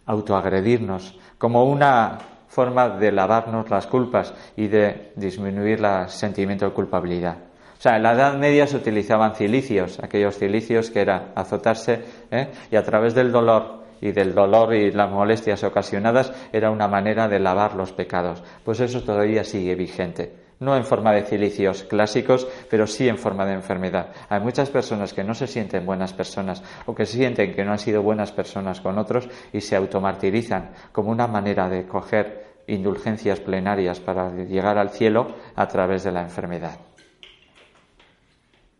autoagredirnos, 0.05 1.17
como 1.37 1.63
una 1.63 2.17
forma 2.55 2.87
de 2.87 3.11
lavarnos 3.11 3.69
las 3.69 3.85
culpas 3.85 4.33
y 4.55 4.67
de 4.69 5.11
disminuir 5.17 5.83
el 5.83 6.07
sentimiento 6.07 6.65
de 6.65 6.71
culpabilidad. 6.71 7.35
O 7.77 7.81
sea, 7.81 7.97
en 7.97 8.03
la 8.03 8.13
Edad 8.13 8.37
Media 8.37 8.65
se 8.65 8.77
utilizaban 8.77 9.35
cilicios, 9.35 9.99
aquellos 9.99 10.37
cilicios 10.37 10.89
que 10.89 11.01
era 11.01 11.33
azotarse 11.35 12.01
¿eh? 12.31 12.47
y 12.71 12.77
a 12.77 12.83
través 12.83 13.13
del 13.13 13.33
dolor 13.33 13.83
y 13.99 14.13
del 14.13 14.33
dolor 14.33 14.73
y 14.73 14.89
las 14.91 15.11
molestias 15.11 15.65
ocasionadas 15.65 16.31
era 16.53 16.71
una 16.71 16.87
manera 16.87 17.27
de 17.27 17.39
lavar 17.39 17.75
los 17.75 17.91
pecados. 17.91 18.41
Pues 18.63 18.79
eso 18.79 19.03
todavía 19.03 19.43
sigue 19.43 19.75
vigente 19.75 20.45
no 20.59 20.75
en 20.75 20.85
forma 20.85 21.11
de 21.11 21.23
cilicios 21.23 21.83
clásicos, 21.83 22.47
pero 22.69 22.87
sí 22.87 23.07
en 23.07 23.17
forma 23.17 23.45
de 23.45 23.53
enfermedad. 23.53 24.07
Hay 24.29 24.39
muchas 24.39 24.69
personas 24.69 25.13
que 25.13 25.23
no 25.23 25.33
se 25.33 25.47
sienten 25.47 25.85
buenas 25.85 26.13
personas 26.13 26.63
o 26.85 26.95
que 26.95 27.05
sienten 27.05 27.53
que 27.53 27.65
no 27.65 27.71
han 27.71 27.79
sido 27.79 28.01
buenas 28.01 28.31
personas 28.31 28.79
con 28.81 28.97
otros 28.97 29.27
y 29.51 29.61
se 29.61 29.75
automartirizan 29.75 30.71
como 30.91 31.11
una 31.11 31.27
manera 31.27 31.69
de 31.69 31.85
coger 31.85 32.44
indulgencias 32.67 33.39
plenarias 33.39 33.99
para 33.99 34.31
llegar 34.31 34.77
al 34.77 34.89
cielo 34.89 35.35
a 35.55 35.67
través 35.67 36.03
de 36.03 36.11
la 36.11 36.21
enfermedad. 36.21 36.79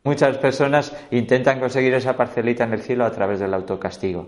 Muchas 0.04 0.38
personas 0.38 0.96
intentan 1.10 1.60
conseguir 1.60 1.94
esa 1.96 2.16
parcelita 2.16 2.64
en 2.64 2.74
el 2.74 2.82
cielo 2.82 3.06
a 3.06 3.12
través 3.12 3.40
del 3.40 3.54
autocastigo 3.54 4.28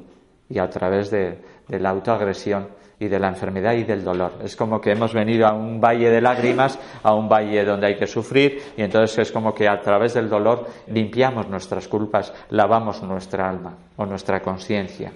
y 0.49 0.57
a 0.57 0.69
través 0.69 1.11
de, 1.11 1.39
la 1.69 1.89
autoagresión 1.89 2.69
y 2.99 3.07
de 3.07 3.19
la 3.19 3.27
enfermedad 3.27 3.73
y 3.73 3.83
del 3.83 4.03
dolor. 4.03 4.39
Es 4.43 4.55
como 4.55 4.81
que 4.81 4.91
hemos 4.91 5.13
venido 5.13 5.45
a 5.45 5.53
un 5.53 5.79
valle 5.79 6.09
de 6.09 6.19
lágrimas, 6.19 6.79
a 7.03 7.13
un 7.13 7.29
valle 7.29 7.63
donde 7.63 7.87
hay 7.87 7.95
que 7.95 8.07
sufrir, 8.07 8.59
y 8.75 8.81
entonces 8.81 9.19
es 9.19 9.31
como 9.31 9.53
que 9.53 9.67
a 9.67 9.79
través 9.79 10.15
del 10.15 10.29
dolor 10.29 10.65
limpiamos 10.87 11.47
nuestras 11.47 11.87
culpas, 11.87 12.33
lavamos 12.49 13.03
nuestra 13.03 13.47
alma 13.47 13.75
o 13.97 14.05
nuestra 14.07 14.39
conciencia. 14.41 15.11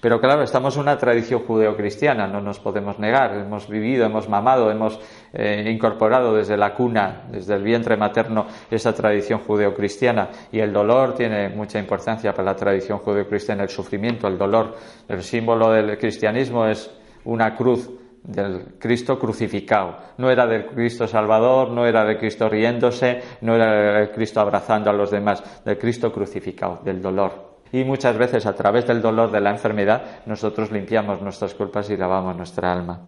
Pero 0.00 0.20
claro, 0.20 0.42
estamos 0.42 0.76
en 0.76 0.82
una 0.82 0.96
tradición 0.96 1.40
judeocristiana, 1.40 2.26
no 2.26 2.40
nos 2.40 2.60
podemos 2.60 2.98
negar. 2.98 3.34
Hemos 3.34 3.68
vivido, 3.68 4.06
hemos 4.06 4.28
mamado, 4.28 4.70
hemos 4.70 5.00
eh, 5.32 5.64
incorporado 5.70 6.34
desde 6.34 6.56
la 6.56 6.74
cuna, 6.74 7.24
desde 7.30 7.54
el 7.54 7.62
vientre 7.62 7.96
materno, 7.96 8.46
esa 8.70 8.92
tradición 8.92 9.40
judeocristiana. 9.40 10.30
Y 10.52 10.60
el 10.60 10.72
dolor 10.72 11.14
tiene 11.14 11.48
mucha 11.48 11.78
importancia 11.78 12.32
para 12.32 12.52
la 12.52 12.56
tradición 12.56 12.98
judeocristiana, 12.98 13.64
el 13.64 13.68
sufrimiento, 13.68 14.28
el 14.28 14.38
dolor. 14.38 14.76
El 15.08 15.22
símbolo 15.22 15.70
del 15.70 15.98
cristianismo 15.98 16.66
es 16.66 16.90
una 17.24 17.54
cruz 17.54 17.90
del 18.22 18.74
Cristo 18.78 19.18
crucificado. 19.18 19.96
No 20.18 20.30
era 20.30 20.46
del 20.46 20.66
Cristo 20.66 21.06
Salvador, 21.06 21.70
no 21.70 21.86
era 21.86 22.04
del 22.04 22.18
Cristo 22.18 22.48
riéndose, 22.48 23.22
no 23.40 23.54
era 23.54 23.98
del 23.98 24.10
Cristo 24.10 24.40
abrazando 24.40 24.90
a 24.90 24.92
los 24.92 25.10
demás, 25.10 25.62
del 25.64 25.78
Cristo 25.78 26.12
crucificado, 26.12 26.80
del 26.84 27.00
dolor. 27.00 27.47
Y 27.72 27.84
muchas 27.84 28.16
veces 28.16 28.46
a 28.46 28.54
través 28.54 28.86
del 28.86 29.02
dolor 29.02 29.30
de 29.30 29.40
la 29.40 29.50
enfermedad 29.50 30.02
nosotros 30.26 30.70
limpiamos 30.70 31.20
nuestras 31.20 31.54
culpas 31.54 31.90
y 31.90 31.96
lavamos 31.96 32.36
nuestra 32.36 32.72
alma. 32.72 33.06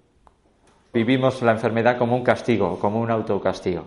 Vivimos 0.92 1.40
la 1.42 1.52
enfermedad 1.52 1.96
como 1.96 2.16
un 2.16 2.24
castigo, 2.24 2.78
como 2.78 3.00
un 3.00 3.10
autocastigo. 3.10 3.86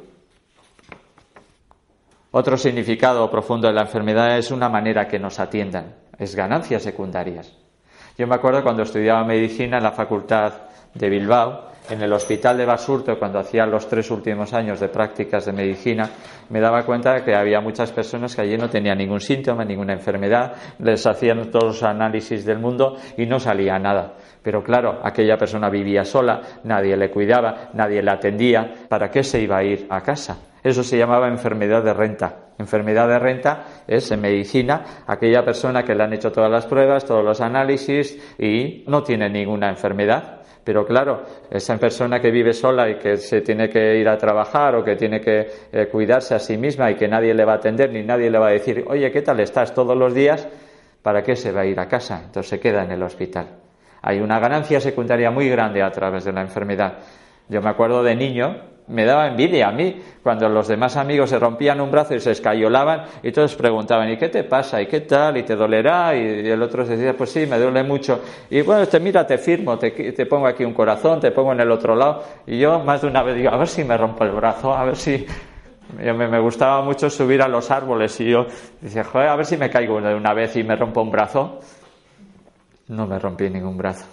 Otro 2.32 2.58
significado 2.58 3.30
profundo 3.30 3.68
de 3.68 3.74
la 3.74 3.82
enfermedad 3.82 4.38
es 4.38 4.50
una 4.50 4.70
manera 4.70 5.08
que 5.08 5.20
nos 5.20 5.40
atiendan, 5.40 5.94
es 6.18 6.36
ganancias 6.36 6.82
secundarias. 6.82 7.54
Yo 8.18 8.26
me 8.26 8.36
acuerdo 8.36 8.64
cuando 8.64 8.84
estudiaba 8.84 9.24
medicina 9.24 9.78
en 9.78 9.84
la 9.84 9.92
Facultad 9.92 10.54
de 10.94 11.10
Bilbao, 11.10 11.73
en 11.90 12.02
el 12.02 12.14
hospital 12.14 12.58
de 12.58 12.66
Basurto, 12.66 13.20
cuando 13.20 13.40
hacía 13.40 13.66
los 13.66 13.88
tres 13.88 14.10
últimos 14.10 14.54
años 14.54 14.80
de 14.80 14.88
prácticas 14.88 15.46
de 15.46 15.52
medicina, 15.52 16.10
me 16.50 16.62
daba 16.62 16.86
cuenta 16.86 17.14
de 17.14 17.24
que 17.24 17.36
había 17.36 17.60
muchas 17.60 17.92
personas 17.92 18.36
que 18.36 18.42
allí 18.42 18.58
no 18.58 18.70
tenían 18.70 18.98
ningún 18.98 19.20
síntoma, 19.20 19.66
ninguna 19.66 19.94
enfermedad, 19.94 20.54
les 20.80 21.06
hacían 21.06 21.52
todos 21.52 21.66
los 21.66 21.84
análisis 21.84 22.46
del 22.46 22.60
mundo 22.60 22.96
y 23.18 23.26
no 23.26 23.40
salía 23.40 23.78
nada. 23.80 24.14
Pero 24.42 24.64
claro, 24.64 25.00
aquella 25.04 25.38
persona 25.38 25.70
vivía 25.70 26.06
sola, 26.06 26.42
nadie 26.64 26.96
le 26.96 27.12
cuidaba, 27.12 27.70
nadie 27.74 28.02
le 28.02 28.12
atendía, 28.12 28.74
¿para 28.88 29.10
qué 29.12 29.24
se 29.24 29.42
iba 29.42 29.58
a 29.58 29.64
ir 29.64 29.88
a 29.90 30.02
casa? 30.02 30.38
Eso 30.64 30.84
se 30.84 30.98
llamaba 30.98 31.28
enfermedad 31.28 31.84
de 31.84 31.94
renta. 31.94 32.40
Enfermedad 32.58 33.10
de 33.10 33.20
renta 33.20 33.66
es 33.88 34.10
en 34.12 34.22
medicina 34.22 35.04
aquella 35.08 35.44
persona 35.44 35.84
que 35.84 35.96
le 35.96 36.04
han 36.04 36.14
hecho 36.14 36.32
todas 36.32 36.52
las 36.52 36.66
pruebas, 36.66 37.04
todos 37.04 37.26
los 37.26 37.42
análisis 37.42 38.38
y 38.40 38.86
no 38.88 39.04
tiene 39.04 39.30
ninguna 39.30 39.70
enfermedad 39.70 40.43
pero 40.64 40.86
claro, 40.86 41.24
esa 41.50 41.78
persona 41.78 42.20
que 42.20 42.32
vive 42.32 42.54
sola 42.54 42.90
y 42.90 42.96
que 42.96 43.18
se 43.18 43.42
tiene 43.42 43.70
que 43.70 43.98
ir 43.98 44.08
a 44.08 44.18
trabajar 44.18 44.76
o 44.76 44.84
que 44.84 44.96
tiene 44.96 45.20
que 45.20 45.48
eh, 45.72 45.88
cuidarse 45.92 46.36
a 46.36 46.40
sí 46.40 46.58
misma 46.58 46.90
y 46.92 46.96
que 46.96 47.08
nadie 47.08 47.34
le 47.34 47.44
va 47.44 47.54
a 47.54 47.56
atender 47.58 47.92
ni 47.92 48.04
nadie 48.04 48.30
le 48.30 48.40
va 48.40 48.48
a 48.48 48.52
decir, 48.52 48.86
oye, 48.88 49.12
¿qué 49.12 49.22
tal 49.22 49.40
estás 49.40 49.74
todos 49.74 49.98
los 49.98 50.14
días? 50.14 50.48
¿Para 51.02 51.22
qué 51.22 51.36
se 51.36 51.52
va 51.52 51.62
a 51.62 51.66
ir 51.66 51.80
a 51.80 51.88
casa? 51.88 52.22
Entonces 52.26 52.50
se 52.50 52.60
queda 52.60 52.84
en 52.84 52.92
el 52.92 53.04
hospital. 53.04 53.48
Hay 54.02 54.20
una 54.20 54.40
ganancia 54.40 54.80
secundaria 54.80 55.32
muy 55.32 55.50
grande 55.50 55.82
a 55.82 55.92
través 55.92 56.24
de 56.24 56.32
la 56.32 56.42
enfermedad. 56.42 57.00
Yo 57.50 57.62
me 57.62 57.70
acuerdo 57.70 58.04
de 58.04 58.16
niño, 58.16 58.73
me 58.88 59.06
daba 59.06 59.28
envidia 59.28 59.70
a 59.70 59.72
mí 59.72 60.02
cuando 60.22 60.50
los 60.50 60.68
demás 60.68 60.98
amigos 60.98 61.30
se 61.30 61.40
rompían 61.40 61.80
un 61.80 61.92
brazo 61.92 62.16
y 62.16 62.20
se 62.20 62.32
escayolaban 62.32 63.04
y 63.22 63.32
todos 63.32 63.56
preguntaban 63.56 64.10
¿y 64.10 64.18
qué 64.18 64.30
te 64.30 64.44
pasa? 64.44 64.82
¿y 64.82 64.88
qué 64.88 65.02
tal? 65.02 65.38
¿y 65.38 65.44
te 65.44 65.56
dolerá? 65.56 66.16
y 66.16 66.50
el 66.50 66.62
otro 66.62 66.86
decía 66.86 67.16
pues 67.16 67.32
sí, 67.32 67.46
me 67.46 67.58
duele 67.58 67.84
mucho 67.84 68.22
y 68.50 68.62
bueno, 68.62 68.86
te 68.88 69.00
mira, 69.00 69.26
te 69.26 69.38
firmo, 69.38 69.78
te, 69.78 69.92
te 69.92 70.26
pongo 70.26 70.48
aquí 70.48 70.66
un 70.66 70.74
corazón, 70.74 71.20
te 71.20 71.32
pongo 71.32 71.54
en 71.54 71.62
el 71.62 71.72
otro 71.72 71.96
lado 71.96 72.24
y 72.46 72.60
yo 72.60 72.80
más 72.80 73.02
de 73.02 73.08
una 73.08 73.24
vez 73.24 73.36
digo 73.36 73.50
a 73.50 73.58
ver 73.58 73.68
si 73.68 73.84
me 73.84 73.98
rompo 73.98 74.24
el 74.24 74.32
brazo, 74.32 74.74
a 74.74 74.84
ver 74.84 74.96
si 74.96 75.26
me, 75.98 76.14
me, 76.14 76.40
gustaba 76.40 76.82
mucho 76.82 77.10
subir 77.10 77.42
a 77.42 77.48
los 77.48 77.70
árboles 77.72 78.20
y 78.20 78.30
yo 78.30 78.48
decía, 78.82 79.04
joder, 79.04 79.30
a 79.30 79.36
ver 79.36 79.46
si 79.46 79.58
me 79.58 79.70
caigo 79.70 80.02
de 80.02 80.16
una 80.16 80.34
vez 80.34 80.56
y 80.56 80.64
me 80.64 80.76
rompo 80.76 81.02
un 81.02 81.12
brazo 81.12 81.60
no 82.88 83.08
me 83.08 83.18
rompí 83.18 83.50
ningún 83.50 83.78
brazo. 83.78 84.06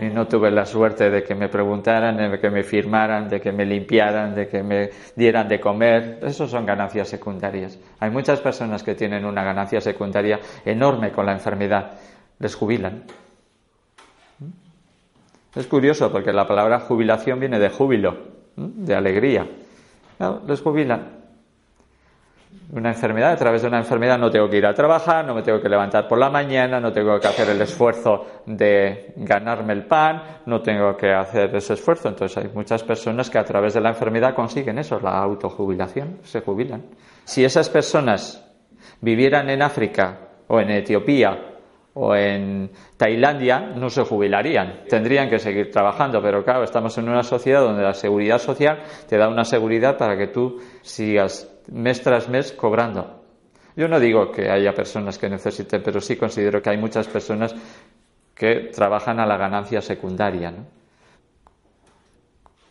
Y 0.00 0.06
no 0.06 0.26
tuve 0.26 0.50
la 0.50 0.66
suerte 0.66 1.10
de 1.10 1.22
que 1.22 1.34
me 1.34 1.48
preguntaran, 1.48 2.16
de 2.16 2.38
que 2.38 2.50
me 2.50 2.62
firmaran, 2.62 3.28
de 3.28 3.40
que 3.40 3.50
me 3.50 3.64
limpiaran, 3.64 4.34
de 4.34 4.48
que 4.48 4.62
me 4.62 4.90
dieran 5.16 5.48
de 5.48 5.58
comer. 5.58 6.20
Eso 6.22 6.46
son 6.46 6.66
ganancias 6.66 7.08
secundarias. 7.08 7.78
Hay 7.98 8.10
muchas 8.10 8.40
personas 8.40 8.82
que 8.82 8.94
tienen 8.94 9.24
una 9.24 9.42
ganancia 9.42 9.80
secundaria 9.80 10.38
enorme 10.64 11.10
con 11.10 11.26
la 11.26 11.32
enfermedad. 11.32 11.92
Les 12.38 12.54
jubilan. 12.54 13.04
Es 15.54 15.66
curioso 15.66 16.12
porque 16.12 16.32
la 16.32 16.46
palabra 16.46 16.80
jubilación 16.80 17.40
viene 17.40 17.58
de 17.58 17.70
júbilo, 17.70 18.16
de 18.54 18.94
alegría. 18.94 19.48
les 20.46 20.60
jubilan 20.60 21.17
una 22.70 22.90
enfermedad, 22.90 23.32
a 23.32 23.36
través 23.36 23.62
de 23.62 23.68
una 23.68 23.78
enfermedad 23.78 24.18
no 24.18 24.30
tengo 24.30 24.48
que 24.48 24.58
ir 24.58 24.66
a 24.66 24.74
trabajar, 24.74 25.24
no 25.24 25.34
me 25.34 25.42
tengo 25.42 25.60
que 25.60 25.70
levantar 25.70 26.06
por 26.06 26.18
la 26.18 26.28
mañana, 26.28 26.78
no 26.78 26.92
tengo 26.92 27.18
que 27.18 27.26
hacer 27.26 27.48
el 27.48 27.60
esfuerzo 27.62 28.26
de 28.44 29.14
ganarme 29.16 29.72
el 29.72 29.86
pan, 29.86 30.22
no 30.44 30.60
tengo 30.60 30.94
que 30.94 31.10
hacer 31.10 31.54
ese 31.56 31.74
esfuerzo. 31.74 32.08
Entonces 32.08 32.36
hay 32.36 32.50
muchas 32.52 32.84
personas 32.84 33.30
que 33.30 33.38
a 33.38 33.44
través 33.44 33.72
de 33.72 33.80
la 33.80 33.90
enfermedad 33.90 34.34
consiguen 34.34 34.78
eso, 34.78 35.00
la 35.00 35.18
autojubilación, 35.18 36.18
se 36.24 36.42
jubilan. 36.42 36.84
Si 37.24 37.42
esas 37.42 37.70
personas 37.70 38.44
vivieran 39.00 39.48
en 39.48 39.62
África 39.62 40.18
o 40.46 40.60
en 40.60 40.70
Etiopía 40.70 41.54
o 41.94 42.14
en 42.14 42.70
Tailandia 42.98 43.60
no 43.60 43.88
se 43.88 44.02
jubilarían, 44.02 44.84
tendrían 44.90 45.30
que 45.30 45.38
seguir 45.38 45.70
trabajando, 45.70 46.20
pero 46.20 46.44
claro, 46.44 46.64
estamos 46.64 46.98
en 46.98 47.08
una 47.08 47.22
sociedad 47.22 47.62
donde 47.62 47.82
la 47.82 47.94
seguridad 47.94 48.38
social 48.38 48.82
te 49.08 49.16
da 49.16 49.28
una 49.28 49.44
seguridad 49.44 49.96
para 49.96 50.18
que 50.18 50.26
tú 50.26 50.60
sigas 50.82 51.57
mes 51.68 52.02
tras 52.02 52.28
mes 52.28 52.52
cobrando. 52.52 53.22
Yo 53.76 53.86
no 53.88 54.00
digo 54.00 54.32
que 54.32 54.50
haya 54.50 54.74
personas 54.74 55.18
que 55.18 55.28
necesiten, 55.28 55.82
pero 55.82 56.00
sí 56.00 56.16
considero 56.16 56.60
que 56.60 56.70
hay 56.70 56.78
muchas 56.78 57.06
personas 57.06 57.54
que 58.34 58.70
trabajan 58.74 59.20
a 59.20 59.26
la 59.26 59.36
ganancia 59.36 59.80
secundaria. 59.80 60.52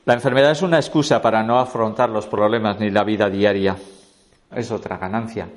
La 0.05 0.13
enfermedad 0.13 0.51
es 0.51 0.61
una 0.61 0.77
excusa 0.77 1.21
para 1.21 1.43
no 1.43 1.59
afrontar 1.59 2.09
los 2.09 2.27
problemas 2.27 2.79
ni 2.79 2.89
la 2.89 3.03
vida 3.03 3.29
diaria. 3.29 3.75
Es 4.53 4.71
otra 4.71 4.97
ganancia. 4.97 5.49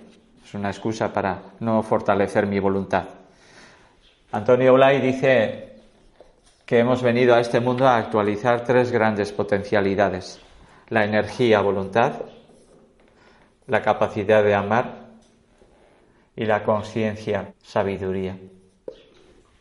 Es 0.44 0.54
una 0.54 0.70
excusa 0.70 1.12
para 1.12 1.40
no 1.60 1.82
fortalecer 1.82 2.46
mi 2.46 2.58
voluntad. 2.58 3.04
Antonio 4.32 4.74
Blay 4.74 5.00
dice 5.00 5.70
que 6.66 6.78
hemos 6.78 7.02
venido 7.02 7.34
a 7.34 7.40
este 7.40 7.60
mundo 7.60 7.86
a 7.86 7.96
actualizar 7.96 8.64
tres 8.64 8.92
grandes 8.92 9.32
potencialidades. 9.32 10.40
La 10.88 11.04
energía, 11.04 11.60
voluntad, 11.60 12.14
la 13.70 13.82
capacidad 13.82 14.42
de 14.42 14.54
amar 14.54 15.10
y 16.34 16.44
la 16.44 16.64
conciencia, 16.64 17.54
sabiduría. 17.62 18.36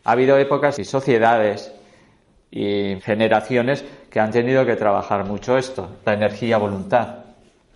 Ha 0.04 0.12
habido 0.12 0.38
épocas 0.38 0.80
y 0.80 0.84
sociedades 0.84 1.72
y 2.50 3.00
generaciones 3.02 3.86
que 4.10 4.20
han 4.20 4.32
tenido 4.32 4.66
que 4.66 4.76
trabajar 4.76 5.26
mucho 5.26 5.58
esto, 5.58 5.98
la 6.06 6.14
energía, 6.14 6.58
voluntad. 6.58 7.18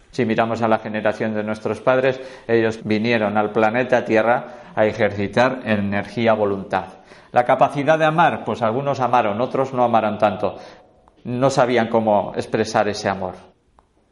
Si 0.09 0.25
miramos 0.25 0.63
a 0.63 0.67
la 0.67 0.79
generación 0.79 1.35
de 1.35 1.43
nuestros 1.43 1.81
padres, 1.81 2.19
ellos 2.47 2.79
vinieron 2.83 3.37
al 3.37 3.51
planeta 3.51 4.03
Tierra 4.03 4.45
a 4.75 4.85
ejercitar 4.87 5.61
energía, 5.65 6.33
voluntad. 6.33 6.85
La 7.31 7.45
capacidad 7.45 7.99
de 7.99 8.05
amar, 8.05 8.43
pues 8.43 8.63
algunos 8.63 8.99
amaron, 8.99 9.39
otros 9.39 9.71
no 9.71 9.83
amaron 9.83 10.17
tanto. 10.17 10.57
No 11.25 11.51
sabían 11.51 11.89
cómo 11.89 12.33
expresar 12.35 12.87
ese 12.87 13.07
amor. 13.07 13.35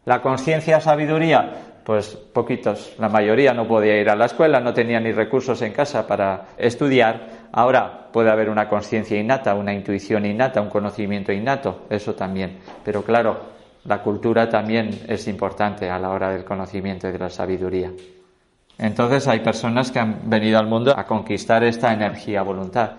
La 0.05 0.21
conciencia, 0.21 0.81
sabiduría, 0.81 1.70
pues 1.83 2.15
poquitos. 2.15 2.93
La 2.99 3.09
mayoría 3.09 3.53
no 3.53 3.67
podía 3.67 3.99
ir 3.99 4.09
a 4.09 4.15
la 4.15 4.25
escuela, 4.25 4.59
no 4.59 4.73
tenía 4.73 4.99
ni 4.99 5.11
recursos 5.11 5.61
en 5.61 5.73
casa 5.73 6.05
para 6.05 6.47
estudiar. 6.57 7.47
Ahora 7.51 8.09
puede 8.11 8.29
haber 8.29 8.49
una 8.49 8.69
conciencia 8.69 9.19
innata, 9.19 9.55
una 9.55 9.73
intuición 9.73 10.25
innata, 10.25 10.61
un 10.61 10.69
conocimiento 10.69 11.31
innato, 11.31 11.85
eso 11.89 12.13
también. 12.13 12.59
Pero 12.83 13.03
claro, 13.03 13.39
la 13.85 14.01
cultura 14.01 14.47
también 14.47 14.89
es 15.07 15.27
importante 15.27 15.89
a 15.89 15.97
la 15.97 16.09
hora 16.09 16.31
del 16.31 16.43
conocimiento 16.43 17.07
y 17.07 17.11
de 17.11 17.19
la 17.19 17.29
sabiduría. 17.29 17.91
Entonces 18.77 19.27
hay 19.27 19.39
personas 19.41 19.91
que 19.91 19.99
han 19.99 20.29
venido 20.29 20.59
al 20.59 20.67
mundo 20.67 20.93
a 20.97 21.05
conquistar 21.05 21.63
esta 21.63 21.93
energía 21.93 22.41
voluntad. 22.41 22.97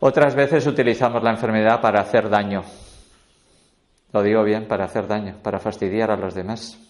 Otras 0.00 0.34
veces 0.34 0.66
utilizamos 0.66 1.22
la 1.22 1.30
enfermedad 1.30 1.80
para 1.80 2.00
hacer 2.00 2.28
daño. 2.28 2.62
Lo 4.12 4.22
digo 4.22 4.42
bien, 4.44 4.66
para 4.66 4.84
hacer 4.84 5.06
daño, 5.06 5.36
para 5.42 5.58
fastidiar 5.58 6.10
a 6.10 6.16
los 6.16 6.34
demás. 6.34 6.87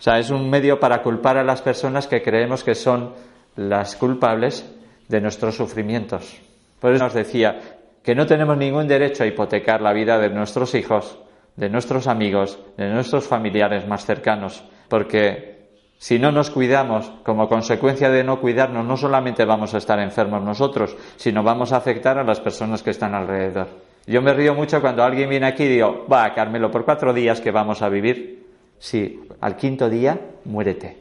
O 0.00 0.02
sea, 0.02 0.18
es 0.18 0.30
un 0.30 0.48
medio 0.48 0.80
para 0.80 1.02
culpar 1.02 1.36
a 1.36 1.44
las 1.44 1.60
personas 1.60 2.06
que 2.06 2.22
creemos 2.22 2.64
que 2.64 2.74
son 2.74 3.12
las 3.56 3.96
culpables 3.96 4.64
de 5.08 5.20
nuestros 5.20 5.56
sufrimientos. 5.56 6.40
Por 6.80 6.94
eso 6.94 7.04
nos 7.04 7.12
decía 7.12 7.60
que 8.02 8.14
no 8.14 8.24
tenemos 8.24 8.56
ningún 8.56 8.88
derecho 8.88 9.24
a 9.24 9.26
hipotecar 9.26 9.82
la 9.82 9.92
vida 9.92 10.18
de 10.18 10.30
nuestros 10.30 10.74
hijos, 10.74 11.18
de 11.54 11.68
nuestros 11.68 12.06
amigos, 12.06 12.58
de 12.78 12.88
nuestros 12.88 13.28
familiares 13.28 13.86
más 13.86 14.06
cercanos, 14.06 14.64
porque 14.88 15.68
si 15.98 16.18
no 16.18 16.32
nos 16.32 16.48
cuidamos, 16.48 17.12
como 17.22 17.46
consecuencia 17.46 18.08
de 18.08 18.24
no 18.24 18.40
cuidarnos, 18.40 18.86
no 18.86 18.96
solamente 18.96 19.44
vamos 19.44 19.74
a 19.74 19.78
estar 19.78 20.00
enfermos 20.00 20.42
nosotros, 20.42 20.96
sino 21.16 21.42
vamos 21.42 21.74
a 21.74 21.76
afectar 21.76 22.16
a 22.16 22.24
las 22.24 22.40
personas 22.40 22.82
que 22.82 22.88
están 22.88 23.14
alrededor. 23.14 23.68
Yo 24.06 24.22
me 24.22 24.32
río 24.32 24.54
mucho 24.54 24.80
cuando 24.80 25.04
alguien 25.04 25.28
viene 25.28 25.46
aquí 25.46 25.64
y 25.64 25.68
digo, 25.68 26.06
va, 26.10 26.32
Carmelo, 26.32 26.70
por 26.70 26.86
cuatro 26.86 27.12
días 27.12 27.42
que 27.42 27.50
vamos 27.50 27.82
a 27.82 27.90
vivir, 27.90 28.39
sí, 28.80 29.20
al 29.40 29.54
quinto 29.54 29.88
día, 29.88 30.18
muérete. 30.44 30.96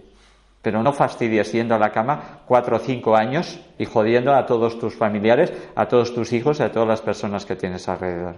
Pero 0.61 0.83
no 0.83 0.93
fastidies 0.93 1.51
yendo 1.51 1.73
a 1.73 1.79
la 1.79 1.91
cama 1.91 2.41
cuatro 2.45 2.75
o 2.75 2.79
cinco 2.79 3.15
años 3.15 3.59
y 3.79 3.85
jodiendo 3.85 4.35
a 4.35 4.45
todos 4.45 4.77
tus 4.77 4.95
familiares, 4.95 5.51
a 5.73 5.87
todos 5.87 6.13
tus 6.13 6.33
hijos 6.33 6.59
y 6.59 6.63
a 6.63 6.71
todas 6.71 6.87
las 6.87 7.01
personas 7.01 7.45
que 7.45 7.55
tienes 7.55 7.89
alrededor. 7.89 8.35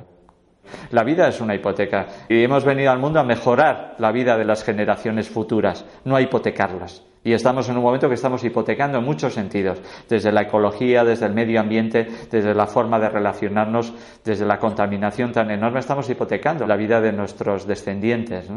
La 0.92 1.04
vida 1.04 1.28
es 1.28 1.42
una 1.42 1.56
hipoteca 1.56 2.08
y 2.30 2.44
hemos 2.44 2.64
venido 2.64 2.92
al 2.92 3.00
mundo 3.00 3.20
a 3.20 3.24
mejorar 3.24 3.96
la 3.98 4.12
vida 4.12 4.38
de 4.38 4.46
las 4.46 4.64
generaciones 4.64 5.30
futuras, 5.30 5.84
no 6.06 6.16
a 6.16 6.22
hipotecarlas. 6.22 7.04
Y 7.24 7.34
estamos 7.34 7.70
en 7.70 7.78
un 7.78 7.84
momento 7.84 8.08
que 8.08 8.16
estamos 8.16 8.44
hipotecando 8.44 8.98
en 8.98 9.04
muchos 9.04 9.34
sentidos, 9.34 9.80
desde 10.10 10.32
la 10.32 10.44
ecología, 10.44 11.04
desde 11.04 11.28
el 11.28 11.34
medio 11.34 11.60
ambiente, 11.60 12.08
desde 12.32 12.56
la 12.56 12.66
forma 12.66 13.00
de 13.00 13.10
relacionarnos, 13.10 13.94
desde 14.24 14.46
la 14.46 14.58
contaminación 14.58 15.32
tan 15.32 15.52
enorme, 15.52 15.80
estamos 15.80 16.10
hipotecando 16.10 16.66
la 16.66 16.76
vida 16.76 17.00
de 17.00 17.14
nuestros 17.14 17.68
descendientes. 17.68 18.50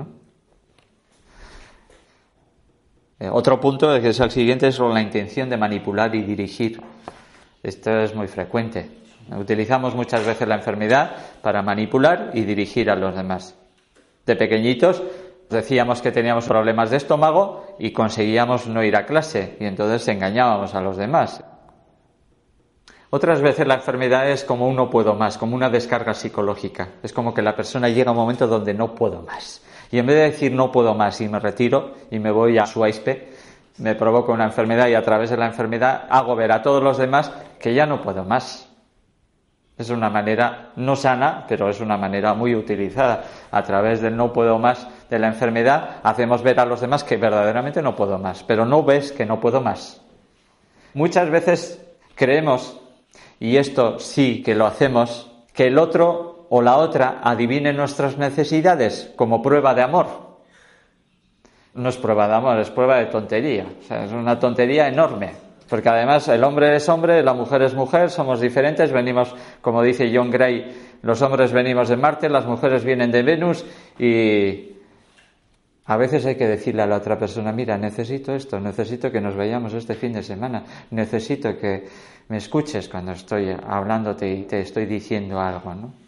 Eh, 3.21 3.29
otro 3.31 3.61
punto, 3.61 4.01
que 4.01 4.09
es 4.09 4.21
el 4.21 4.31
siguiente, 4.31 4.69
es 4.69 4.79
la 4.79 5.01
intención 5.01 5.49
de 5.49 5.57
manipular 5.57 6.15
y 6.15 6.23
dirigir. 6.23 6.81
Esto 7.63 7.91
es 8.01 8.15
muy 8.15 8.27
frecuente. 8.27 8.91
Utilizamos 9.31 9.95
muchas 9.95 10.27
veces 10.27 10.47
la 10.47 10.57
enfermedad 10.57 11.17
para 11.41 11.63
manipular 11.63 12.31
y 12.35 12.43
dirigir 12.43 12.91
a 12.91 12.97
los 12.97 13.15
demás. 13.15 13.57
De 14.27 14.37
pequeñitos 14.37 15.03
decíamos 15.49 16.03
que 16.03 16.13
teníamos 16.13 16.47
problemas 16.47 16.91
de 16.91 16.97
estómago 16.97 17.77
y 17.79 17.93
conseguíamos 17.93 18.67
no 18.67 18.83
ir 18.83 18.97
a 18.97 19.07
clase 19.07 19.57
y 19.61 19.65
entonces 19.65 20.07
engañábamos 20.09 20.75
a 20.75 20.81
los 20.81 20.97
demás. 20.97 21.43
Otras 23.11 23.41
veces 23.41 23.67
la 23.67 23.75
enfermedad 23.75 24.29
es 24.29 24.45
como 24.45 24.67
un 24.67 24.75
no 24.75 24.91
puedo 24.91 25.15
más, 25.15 25.39
como 25.39 25.55
una 25.55 25.71
descarga 25.71 26.15
psicológica. 26.15 26.89
Es 27.03 27.13
como 27.13 27.33
que 27.33 27.43
la 27.43 27.55
persona 27.55 27.89
llega 27.89 28.11
a 28.11 28.13
un 28.13 28.19
momento 28.19 28.47
donde 28.47 28.75
no 28.75 28.95
puedo 28.95 29.23
más. 29.23 29.63
Y 29.95 30.01
en 30.01 30.07
vez 30.07 30.17
de 30.17 30.23
decir 30.23 30.51
no 30.51 30.73
puedo 30.73 30.93
más 30.97 31.21
y 31.21 31.29
me 31.29 31.39
retiro 31.39 31.95
y 32.11 32.19
me 32.19 32.33
voy 32.33 32.59
a 32.59 32.67
su 32.67 32.83
aispe, 32.83 33.29
me 33.79 33.95
provoca 33.95 34.33
una 34.33 34.43
enfermedad 34.43 34.89
y 34.89 34.95
a 34.95 35.03
través 35.03 35.31
de 35.31 35.37
la 35.37 35.47
enfermedad 35.47 36.07
hago 36.11 36.35
ver 36.35 36.51
a 36.51 36.63
todos 36.63 36.83
los 36.83 36.99
demás 36.99 37.31
que 37.61 37.75
ya 37.75 37.87
no 37.87 38.03
puedo 38.03 38.25
más. 38.25 38.69
Es 39.79 39.91
una 39.91 40.11
manera 40.11 40.73
no 40.75 40.97
sana, 40.97 41.45
pero 41.47 41.69
es 41.69 41.81
una 41.81 41.97
manera 41.97 42.35
muy 42.35 42.57
utilizada. 42.57 43.23
A 43.53 43.63
través 43.63 44.01
del 44.01 44.17
no 44.17 44.33
puedo 44.33 44.59
más 44.59 44.89
de 45.09 45.21
la 45.21 45.29
enfermedad, 45.29 46.01
hacemos 46.03 46.43
ver 46.43 46.59
a 46.59 46.67
los 46.67 46.81
demás 46.81 47.05
que 47.05 47.17
verdaderamente 47.17 47.81
no 47.81 47.95
puedo 47.95 48.19
más, 48.19 48.43
pero 48.43 48.67
no 48.67 48.83
ves 48.83 49.13
que 49.13 49.25
no 49.25 49.39
puedo 49.39 49.61
más. 49.61 50.03
Muchas 50.93 51.31
veces 51.31 51.81
creemos, 52.17 52.81
y 53.39 53.59
esto 53.59 54.01
sí 54.01 54.43
que 54.43 54.57
lo 54.57 54.67
hacemos, 54.67 55.31
que 55.53 55.69
el 55.69 55.79
otro 55.79 56.34
o 56.49 56.63
la 56.63 56.77
otra 56.77 57.21
adivine 57.23 57.73
nuestras 57.73 58.19
necesidades 58.19 59.13
como 59.17 59.43
prueba 59.43 59.75
de 59.75 59.83
amor. 59.83 60.07
No 61.75 61.89
es 61.89 61.97
prueba 61.97 62.29
de 62.29 62.35
amor, 62.35 62.59
es 62.59 62.71
prueba 62.71 62.99
de 62.99 63.07
tontería. 63.07 63.67
Es 63.91 64.13
una 64.13 64.39
tontería 64.39 64.89
enorme. 64.89 65.33
Porque 65.69 65.89
además 65.89 66.29
el 66.29 66.45
hombre 66.45 66.77
es 66.77 66.89
hombre, 66.89 67.23
la 67.23 67.33
mujer 67.33 67.63
es 67.63 67.75
mujer, 67.75 68.11
somos 68.11 68.41
diferentes, 68.41 68.93
venimos, 68.93 69.35
como 69.61 69.83
dice 69.83 70.13
John 70.15 70.31
Gray, 70.31 70.99
los 71.03 71.23
hombres 71.23 71.53
venimos 71.53 71.89
de 71.89 71.97
Marte, 71.97 72.29
las 72.29 72.47
mujeres 72.47 72.85
vienen 72.85 73.11
de 73.11 73.23
Venus 73.23 73.65
y 73.99 74.75
a 75.87 75.97
veces 75.97 76.27
hay 76.27 76.37
que 76.37 76.47
decirle 76.47 76.83
a 76.83 76.87
la 76.87 76.97
otra 76.97 77.19
persona, 77.19 77.51
mira, 77.51 77.79
necesito 77.79 78.35
esto, 78.35 78.61
necesito 78.61 79.11
que 79.11 79.21
nos 79.21 79.37
vayamos 79.37 79.73
este 79.75 79.95
fin 79.95 80.13
de 80.13 80.23
semana, 80.23 80.65
necesito 80.91 81.59
que 81.59 81.89
me 82.29 82.37
escuches 82.37 82.89
cuando 82.89 83.13
estoy 83.13 83.51
hablándote 83.51 84.31
y 84.31 84.43
te 84.45 84.61
estoy 84.61 84.87
diciendo 84.87 85.41
algo, 85.41 85.75
¿no? 85.75 86.04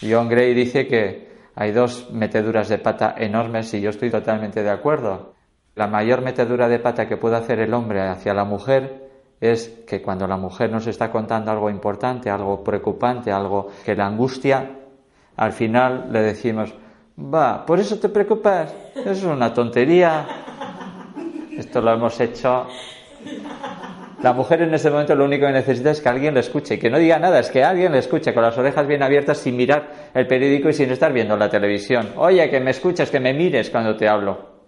John 0.00 0.28
Gray 0.28 0.54
dice 0.54 0.86
que 0.86 1.28
hay 1.54 1.72
dos 1.72 2.10
meteduras 2.12 2.68
de 2.68 2.78
pata 2.78 3.14
enormes 3.18 3.72
y 3.74 3.80
yo 3.80 3.90
estoy 3.90 4.10
totalmente 4.10 4.62
de 4.62 4.70
acuerdo. 4.70 5.34
La 5.74 5.86
mayor 5.86 6.22
metedura 6.22 6.68
de 6.68 6.78
pata 6.78 7.08
que 7.08 7.16
puede 7.16 7.36
hacer 7.36 7.58
el 7.60 7.74
hombre 7.74 8.00
hacia 8.00 8.34
la 8.34 8.44
mujer 8.44 9.08
es 9.40 9.68
que 9.86 10.02
cuando 10.02 10.26
la 10.26 10.36
mujer 10.36 10.70
nos 10.70 10.86
está 10.86 11.10
contando 11.10 11.50
algo 11.50 11.70
importante, 11.70 12.30
algo 12.30 12.62
preocupante, 12.62 13.30
algo 13.30 13.68
que 13.84 13.94
la 13.94 14.06
angustia, 14.06 14.70
al 15.36 15.52
final 15.52 16.08
le 16.12 16.20
decimos, 16.20 16.74
va, 17.16 17.64
por 17.64 17.78
eso 17.78 17.98
te 17.98 18.08
preocupas, 18.08 18.74
es 18.94 19.22
una 19.22 19.52
tontería. 19.52 20.26
Esto 21.56 21.80
lo 21.80 21.92
hemos 21.92 22.20
hecho. 22.20 22.66
La 24.22 24.32
mujer 24.32 24.62
en 24.62 24.74
ese 24.74 24.90
momento 24.90 25.14
lo 25.14 25.26
único 25.26 25.46
que 25.46 25.52
necesita 25.52 25.92
es 25.92 26.00
que 26.00 26.08
alguien 26.08 26.34
le 26.34 26.40
escuche, 26.40 26.76
que 26.76 26.90
no 26.90 26.98
diga 26.98 27.20
nada, 27.20 27.38
es 27.38 27.50
que 27.50 27.62
alguien 27.62 27.92
le 27.92 27.98
escuche 27.98 28.34
con 28.34 28.42
las 28.42 28.58
orejas 28.58 28.84
bien 28.84 29.00
abiertas 29.00 29.38
sin 29.38 29.56
mirar 29.56 30.10
el 30.12 30.26
periódico 30.26 30.68
y 30.70 30.72
sin 30.72 30.90
estar 30.90 31.12
viendo 31.12 31.36
la 31.36 31.48
televisión. 31.48 32.10
Oye, 32.16 32.50
que 32.50 32.58
me 32.58 32.72
escuches, 32.72 33.12
que 33.12 33.20
me 33.20 33.32
mires 33.32 33.70
cuando 33.70 33.94
te 33.96 34.08
hablo. 34.08 34.58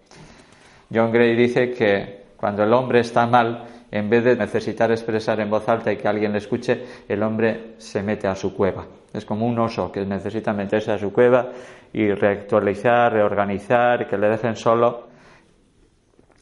John 0.93 1.11
Gray 1.11 1.35
dice 1.35 1.71
que 1.71 2.23
cuando 2.37 2.63
el 2.63 2.71
hombre 2.71 3.01
está 3.01 3.27
mal, 3.27 3.65
en 3.91 4.09
vez 4.09 4.23
de 4.23 4.37
necesitar 4.37 4.89
expresar 4.89 5.41
en 5.41 5.49
voz 5.49 5.67
alta 5.67 5.91
y 5.91 5.97
que 5.97 6.07
alguien 6.07 6.31
le 6.31 6.37
escuche, 6.37 6.85
el 7.09 7.21
hombre 7.21 7.73
se 7.77 8.01
mete 8.01 8.29
a 8.29 8.35
su 8.35 8.55
cueva. 8.55 8.85
Es 9.11 9.25
como 9.25 9.45
un 9.45 9.59
oso 9.59 9.91
que 9.91 10.05
necesita 10.05 10.53
meterse 10.53 10.93
a 10.93 10.97
su 10.97 11.11
cueva 11.11 11.49
y 11.91 12.09
reactualizar, 12.09 13.11
reorganizar, 13.11 14.07
que 14.07 14.17
le 14.17 14.29
dejen 14.29 14.55
solo. 14.55 15.09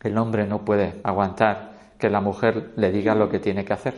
El 0.03 0.15
hombre 0.15 0.45
no 0.45 0.63
puede 0.63 0.93
aguantar 1.03 1.68
que 1.99 2.09
la 2.09 2.21
mujer 2.21 2.71
le 2.77 2.91
diga 2.91 3.13
lo 3.13 3.29
que 3.29 3.39
tiene 3.39 3.65
que 3.65 3.73
hacer. 3.73 3.93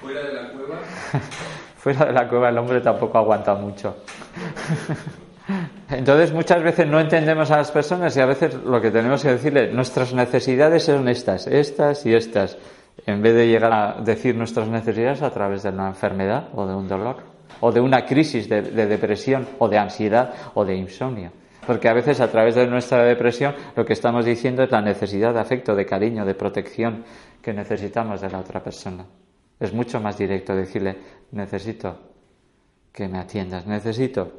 Fuera 0.00 0.22
de 0.22 0.32
la 0.32 0.48
cueva. 0.50 0.78
Fuera 1.76 2.06
de 2.06 2.12
la 2.12 2.28
cueva 2.28 2.48
el 2.48 2.58
hombre 2.58 2.80
tampoco 2.80 3.18
aguanta 3.18 3.54
mucho. 3.54 3.96
Entonces 5.90 6.32
muchas 6.32 6.62
veces 6.62 6.86
no 6.86 7.00
entendemos 7.00 7.50
a 7.50 7.58
las 7.58 7.70
personas 7.70 8.16
y 8.16 8.20
a 8.20 8.26
veces 8.26 8.54
lo 8.54 8.80
que 8.80 8.90
tenemos 8.90 9.22
que 9.22 9.32
decirle, 9.32 9.72
nuestras 9.72 10.14
necesidades 10.14 10.84
son 10.84 11.08
estas, 11.08 11.46
estas 11.46 12.06
y 12.06 12.14
estas, 12.14 12.56
en 13.04 13.20
vez 13.20 13.34
de 13.34 13.48
llegar 13.48 13.72
a 13.72 14.00
decir 14.00 14.34
nuestras 14.34 14.68
necesidades 14.68 15.20
a 15.22 15.30
través 15.30 15.64
de 15.64 15.68
una 15.68 15.88
enfermedad 15.88 16.48
o 16.54 16.66
de 16.66 16.74
un 16.74 16.88
dolor, 16.88 17.16
o 17.60 17.72
de 17.72 17.80
una 17.80 18.06
crisis 18.06 18.48
de, 18.48 18.62
de 18.62 18.86
depresión 18.86 19.46
o 19.58 19.68
de 19.68 19.78
ansiedad 19.78 20.32
o 20.54 20.64
de 20.64 20.76
insomnio. 20.76 21.32
Porque 21.66 21.88
a 21.88 21.92
veces 21.92 22.20
a 22.20 22.30
través 22.30 22.54
de 22.54 22.66
nuestra 22.66 23.04
depresión 23.04 23.54
lo 23.76 23.84
que 23.84 23.92
estamos 23.92 24.24
diciendo 24.24 24.62
es 24.62 24.70
la 24.70 24.80
necesidad 24.80 25.32
de 25.32 25.40
afecto, 25.40 25.74
de 25.74 25.86
cariño, 25.86 26.24
de 26.24 26.34
protección 26.34 27.04
que 27.40 27.52
necesitamos 27.52 28.20
de 28.20 28.30
la 28.30 28.38
otra 28.38 28.62
persona. 28.62 29.04
Es 29.60 29.72
mucho 29.72 30.00
más 30.00 30.18
directo 30.18 30.56
decirle, 30.56 30.96
necesito 31.30 31.96
que 32.92 33.06
me 33.06 33.18
atiendas, 33.18 33.66
necesito 33.66 34.32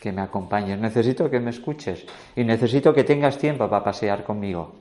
que 0.00 0.12
me 0.12 0.20
acompañes, 0.20 0.78
necesito 0.78 1.30
que 1.30 1.40
me 1.40 1.50
escuches 1.50 2.04
y 2.36 2.44
necesito 2.44 2.92
que 2.92 3.04
tengas 3.04 3.38
tiempo 3.38 3.68
para 3.68 3.82
pasear 3.82 4.22
conmigo. 4.22 4.74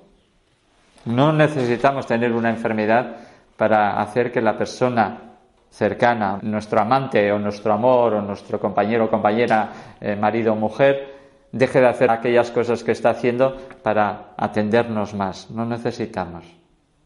No 1.06 1.32
necesitamos 1.32 2.06
tener 2.06 2.34
una 2.34 2.50
enfermedad 2.50 3.16
para 3.56 4.02
hacer 4.02 4.32
que 4.32 4.42
la 4.42 4.58
persona 4.58 5.22
cercana, 5.70 6.40
nuestro 6.42 6.80
amante 6.82 7.32
o 7.32 7.40
nuestro 7.40 7.74
amor 7.74 8.16
o 8.16 8.22
nuestro 8.22 8.60
compañero 8.60 9.06
o 9.06 9.10
compañera, 9.10 9.96
eh, 10.00 10.16
marido 10.16 10.54
o 10.54 10.56
mujer, 10.56 11.15
deje 11.56 11.80
de 11.80 11.88
hacer 11.88 12.12
aquellas 12.12 12.52
cosas 12.52 12.84
que 12.84 12.92
está 12.92 13.12
haciendo 13.12 13.56
para 13.82 14.34
atendernos 14.36 15.14
más. 15.14 15.50
No 15.50 15.66
necesitamos. 15.66 16.46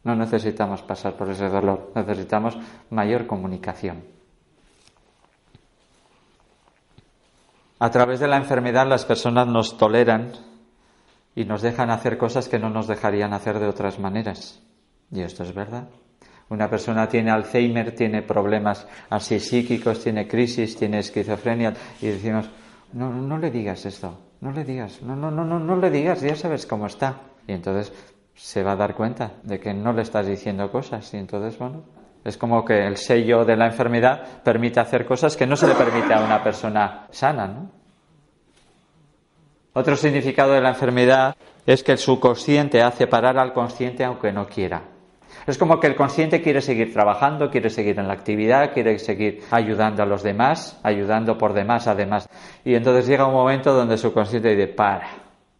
No 0.03 0.15
necesitamos 0.15 0.81
pasar 0.81 1.13
por 1.13 1.29
ese 1.29 1.49
dolor, 1.49 1.91
necesitamos 1.93 2.57
mayor 2.89 3.27
comunicación. 3.27 4.03
A 7.77 7.91
través 7.91 8.19
de 8.19 8.27
la 8.27 8.37
enfermedad 8.37 8.87
las 8.87 9.05
personas 9.05 9.47
nos 9.47 9.77
toleran 9.77 10.31
y 11.35 11.45
nos 11.45 11.61
dejan 11.61 11.91
hacer 11.91 12.17
cosas 12.17 12.49
que 12.49 12.57
no 12.57 12.71
nos 12.71 12.87
dejarían 12.87 13.33
hacer 13.33 13.59
de 13.59 13.67
otras 13.67 13.99
maneras. 13.99 14.63
Y 15.11 15.21
esto 15.21 15.43
es 15.43 15.53
verdad. 15.53 15.89
Una 16.49 16.67
persona 16.69 17.07
tiene 17.07 17.29
Alzheimer, 17.29 17.93
tiene 17.93 18.23
problemas 18.23 18.87
así 19.11 19.39
psíquicos, 19.39 20.01
tiene 20.01 20.27
crisis, 20.27 20.75
tiene 20.75 20.99
esquizofrenia 20.99 21.73
y 22.01 22.07
decimos, 22.07 22.49
no, 22.93 23.13
no 23.13 23.37
le 23.37 23.51
digas 23.51 23.85
esto, 23.85 24.17
no 24.41 24.51
le 24.51 24.63
digas, 24.63 25.01
no, 25.01 25.15
no, 25.15 25.31
no, 25.31 25.43
no, 25.43 25.59
no 25.59 25.75
le 25.75 25.89
digas, 25.89 26.21
ya 26.21 26.35
sabes 26.35 26.65
cómo 26.65 26.87
está. 26.87 27.15
Y 27.47 27.53
entonces 27.53 27.91
se 28.35 28.63
va 28.63 28.73
a 28.73 28.75
dar 28.75 28.95
cuenta 28.95 29.33
de 29.43 29.59
que 29.59 29.73
no 29.73 29.91
le 29.91 30.01
estás 30.01 30.25
diciendo 30.25 30.71
cosas 30.71 31.13
y 31.13 31.17
entonces, 31.17 31.57
bueno, 31.59 31.83
es 32.23 32.37
como 32.37 32.63
que 32.63 32.85
el 32.85 32.97
sello 32.97 33.43
de 33.43 33.57
la 33.57 33.67
enfermedad 33.67 34.41
permite 34.43 34.79
hacer 34.79 35.05
cosas 35.05 35.35
que 35.35 35.45
no 35.45 35.55
se 35.55 35.67
le 35.67 35.75
permite 35.75 36.13
a 36.13 36.23
una 36.23 36.43
persona 36.43 37.07
sana, 37.11 37.47
¿no? 37.47 37.69
Otro 39.73 39.95
significado 39.95 40.53
de 40.53 40.61
la 40.61 40.69
enfermedad 40.69 41.35
es 41.65 41.83
que 41.83 41.91
el 41.91 41.97
subconsciente 41.97 42.81
hace 42.81 43.07
parar 43.07 43.37
al 43.37 43.53
consciente 43.53 44.03
aunque 44.03 44.31
no 44.31 44.47
quiera. 44.47 44.81
Es 45.49 45.57
como 45.57 45.79
que 45.79 45.87
el 45.87 45.95
consciente 45.95 46.43
quiere 46.43 46.61
seguir 46.61 46.93
trabajando, 46.93 47.49
quiere 47.49 47.71
seguir 47.71 47.97
en 47.99 48.07
la 48.07 48.13
actividad, 48.13 48.71
quiere 48.71 48.99
seguir 48.99 49.41
ayudando 49.49 50.03
a 50.03 50.05
los 50.05 50.21
demás, 50.21 50.79
ayudando 50.83 51.39
por 51.39 51.53
demás 51.53 51.87
además. 51.87 52.29
Y 52.63 52.75
entonces 52.75 53.07
llega 53.07 53.25
un 53.25 53.33
momento 53.33 53.73
donde 53.73 53.95
el 53.95 53.99
subconsciente 53.99 54.55
dice, 54.55 54.67
para, 54.67 55.09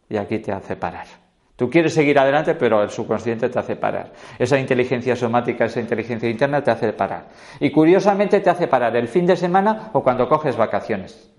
y 0.07 0.17
aquí 0.17 0.37
te 0.37 0.51
hace 0.51 0.75
parar. 0.75 1.07
Tú 1.55 1.71
quieres 1.71 1.91
seguir 1.91 2.19
adelante, 2.19 2.53
pero 2.53 2.83
el 2.83 2.91
subconsciente 2.91 3.49
te 3.49 3.57
hace 3.57 3.75
parar. 3.77 4.13
Esa 4.37 4.59
inteligencia 4.59 5.15
somática, 5.15 5.65
esa 5.65 5.79
inteligencia 5.79 6.29
interna 6.29 6.61
te 6.61 6.69
hace 6.69 6.93
parar. 6.93 7.25
Y 7.59 7.71
curiosamente 7.71 8.41
te 8.41 8.49
hace 8.51 8.67
parar 8.67 8.95
el 8.95 9.07
fin 9.07 9.25
de 9.25 9.35
semana 9.35 9.89
o 9.93 10.03
cuando 10.03 10.29
coges 10.29 10.55
vacaciones. 10.55 11.33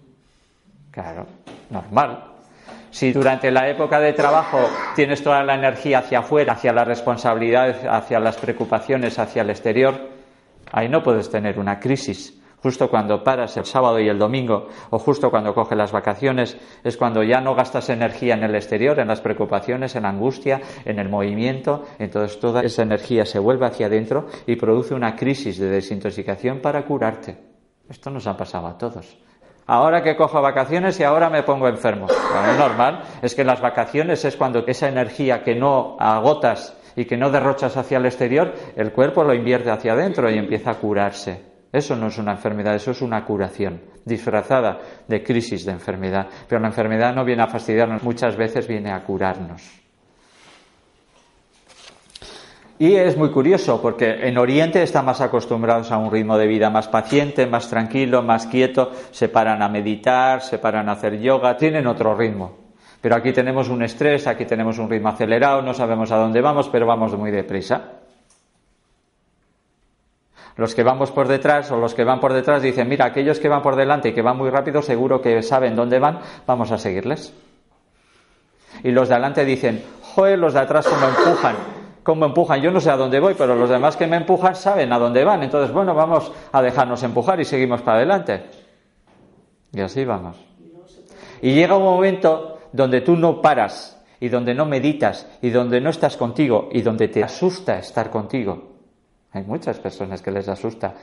Claro, 0.91 1.25
normal. 1.71 2.30
Si 2.91 3.13
durante 3.13 3.51
la 3.51 3.69
época 3.69 4.01
de 4.01 4.13
trabajo 4.13 4.59
tienes 4.97 5.23
toda 5.23 5.43
la 5.45 5.55
energía 5.55 6.01
hacia 6.01 6.21
afuera, 6.21 6.55
hacia 6.55 6.73
las 6.73 6.87
responsabilidades, 6.87 7.85
hacia 7.85 8.19
las 8.21 8.37
preocupaciones, 8.37 9.19
hacia 9.19 9.43
el 9.43 9.51
exterior, 9.51 10.09
ahí 10.73 10.89
no 10.89 11.03
puedes 11.03 11.31
tener 11.31 11.59
una 11.59 11.79
crisis 11.79 12.41
justo 12.63 12.91
cuando 12.91 13.23
paras 13.23 13.57
el 13.57 13.65
sábado 13.65 13.99
y 13.99 14.09
el 14.09 14.19
domingo 14.19 14.69
o 14.91 14.99
justo 14.99 15.31
cuando 15.31 15.55
coges 15.55 15.77
las 15.77 15.93
vacaciones, 15.93 16.57
es 16.85 16.97
cuando 16.97 17.23
ya 17.23 17.41
no 17.41 17.55
gastas 17.55 17.89
energía 17.91 18.35
en 18.35 18.45
el 18.45 18.55
exterior, 18.55 18.99
en 18.99 19.09
las 19.09 19.21
preocupaciones, 19.21 19.97
en 19.97 20.03
la 20.05 20.11
angustia, 20.11 20.61
en 20.85 20.99
el 20.99 21.09
movimiento, 21.09 21.85
entonces 21.99 22.39
toda 22.39 22.63
esa 22.63 22.83
energía 22.83 23.25
se 23.25 23.39
vuelve 23.39 23.67
hacia 23.67 23.87
adentro 23.87 24.27
y 24.47 24.57
produce 24.57 24.95
una 24.95 25.17
crisis 25.17 25.59
de 25.59 25.71
desintoxicación 25.71 26.61
para 26.61 26.85
curarte. 26.85 27.37
Esto 27.89 28.11
nos 28.11 28.27
ha 28.27 28.37
pasado 28.37 28.67
a 28.67 28.79
todos. 28.79 29.19
Ahora 29.73 30.03
que 30.03 30.17
cojo 30.17 30.43
vacaciones 30.43 30.99
y 30.99 31.05
ahora 31.05 31.31
me 31.31 31.45
pongo 31.45 31.69
enfermo. 31.69 32.09
Lo 32.09 32.55
normal 32.55 33.03
es 33.23 33.37
que 33.37 33.45
las 33.45 33.61
vacaciones 33.61 34.25
es 34.25 34.37
cuando 34.37 34.65
esa 34.67 34.89
energía 34.89 35.45
que 35.45 35.55
no 35.55 35.97
agotas 36.01 36.77
y 36.97 37.05
que 37.05 37.17
no 37.17 37.31
derrochas 37.31 37.77
hacia 37.77 37.99
el 37.99 38.07
exterior, 38.07 38.53
el 38.75 38.91
cuerpo 38.91 39.23
lo 39.23 39.33
invierte 39.33 39.71
hacia 39.71 39.93
adentro 39.93 40.29
y 40.29 40.39
empieza 40.39 40.73
a 40.73 40.81
curarse. 40.81 41.45
Eso 41.73 41.95
no 41.95 42.09
es 42.09 42.19
una 42.19 42.33
enfermedad, 42.33 42.75
eso 42.75 42.91
es 42.91 43.01
una 43.01 43.25
curación, 43.25 43.81
disfrazada 44.05 44.81
de 45.07 45.23
crisis 45.23 45.65
de 45.65 45.71
enfermedad. 45.71 46.27
Pero 46.49 46.61
la 46.61 46.67
enfermedad 46.67 47.15
no 47.15 47.25
viene 47.25 47.45
a 47.45 47.47
fastidiarnos, 47.47 48.03
muchas 48.03 48.37
veces 48.37 48.67
viene 48.67 48.91
a 48.91 49.05
curarnos. 49.05 49.81
Y 52.81 52.97
es 52.97 53.15
muy 53.19 53.29
curioso 53.29 53.83
porque 53.83 54.27
en 54.27 54.39
Oriente 54.39 54.83
están 54.83 55.05
más 55.05 55.21
acostumbrados 55.21 55.93
a 55.93 55.99
un 55.99 56.11
ritmo 56.11 56.39
de 56.39 56.47
vida 56.47 56.71
más 56.71 56.89
paciente, 56.89 57.47
más 57.47 57.69
tranquilo, 57.69 58.23
más 58.23 58.47
quieto, 58.47 58.93
se 59.11 59.29
paran 59.29 59.61
a 59.61 59.69
meditar, 59.69 60.41
se 60.41 60.57
paran 60.57 60.89
a 60.89 60.93
hacer 60.93 61.21
yoga, 61.21 61.59
tienen 61.59 61.87
otro 61.87 62.15
ritmo. 62.15 62.57
Pero 63.03 63.17
aquí 63.17 63.35
tenemos 63.35 63.69
un 63.69 63.83
estrés, 63.83 64.27
aquí 64.27 64.47
tenemos 64.47 64.79
un 64.79 64.89
ritmo 64.89 65.11
acelerado, 65.11 65.61
no 65.61 65.75
sabemos 65.75 66.11
a 66.11 66.17
dónde 66.17 66.41
vamos, 66.41 66.71
pero 66.71 66.87
vamos 66.87 67.15
muy 67.19 67.31
deprisa. 67.31 67.83
Los 70.57 70.75
que 70.75 70.83
vamos 70.83 71.11
por 71.11 71.29
detrás 71.29 71.71
o 71.71 71.77
los 71.77 71.93
que 71.95 72.05
van 72.05 72.19
por 72.19 72.33
detrás 72.33 72.63
dicen, 72.63 72.89
mira, 72.89 73.05
aquellos 73.05 73.41
que 73.41 73.51
van 73.51 73.61
por 73.61 73.77
delante 73.77 74.09
y 74.09 74.15
que 74.15 74.23
van 74.23 74.39
muy 74.39 74.49
rápido 74.49 74.81
seguro 74.81 75.21
que 75.21 75.43
saben 75.43 75.77
dónde 75.77 75.99
van, 75.99 76.21
vamos 76.47 76.73
a 76.73 76.79
seguirles. 76.79 77.35
Y 78.83 78.91
los 78.91 79.11
de 79.11 79.17
adelante 79.17 79.45
dicen, 79.45 79.85
joder, 80.01 80.39
los 80.39 80.55
de 80.55 80.61
atrás 80.61 80.89
cómo 80.89 81.09
empujan, 81.09 81.57
cómo 82.03 82.27
empujan, 82.27 82.61
yo 82.61 82.71
no 82.71 82.81
sé 82.81 82.91
a 82.91 82.97
dónde 82.97 83.21
voy, 83.21 83.35
pero 83.37 83.55
los 83.55 83.69
demás 83.69 83.97
que 83.97 84.07
me 84.07 84.17
empujan 84.17 84.55
saben 84.55 84.93
a 84.93 84.99
dónde 84.99 85.25
van. 85.25 85.43
Entonces, 85.43 85.73
bueno, 85.73 85.95
vamos 85.95 86.33
a 86.53 86.63
dejarnos 86.63 87.03
empujar 87.03 87.41
y 87.41 87.45
seguimos 87.45 87.83
para 87.83 87.99
adelante. 87.99 88.45
Y 89.73 89.81
así 89.81 90.05
vamos. 90.05 90.37
Y 91.43 91.55
llega 91.55 91.77
un 91.77 91.85
momento 91.85 92.59
donde 92.73 93.01
tú 93.01 93.17
no 93.17 93.41
paras 93.41 94.03
y 94.19 94.29
donde 94.29 94.55
no 94.55 94.67
meditas 94.67 95.27
y 95.41 95.51
donde 95.51 95.81
no 95.81 95.91
estás 95.91 96.17
contigo 96.17 96.69
y 96.73 96.83
donde 96.83 97.09
te 97.09 97.23
asusta 97.23 97.79
estar 97.79 98.11
contigo 98.11 98.71
hay 99.33 99.45
muchas 99.45 99.79
personas 99.79 100.23
que 100.23 100.31
les 100.31 100.49
asusta. 100.49 100.95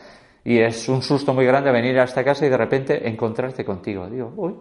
Y 0.44 0.60
es 0.60 0.88
un 0.90 1.02
susto 1.02 1.34
muy 1.34 1.46
grande 1.46 1.72
venir 1.72 2.00
a 2.00 2.04
esta 2.04 2.24
casa 2.24 2.46
y 2.46 2.50
de 2.50 2.58
repente 2.58 3.08
encontrarte 3.08 3.64
contigo. 3.64 4.08
Digo, 4.08 4.34
uy. 4.36 4.56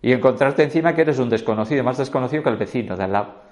Y 0.00 0.12
encontrarte 0.12 0.62
encima 0.62 0.94
que 0.94 1.02
eres 1.02 1.18
un 1.18 1.28
desconocido, 1.28 1.82
más 1.82 1.98
desconocido 1.98 2.42
que 2.42 2.50
el 2.50 2.56
vecino 2.56 2.96
de 2.96 3.04
al 3.04 3.12
lado. 3.12 3.47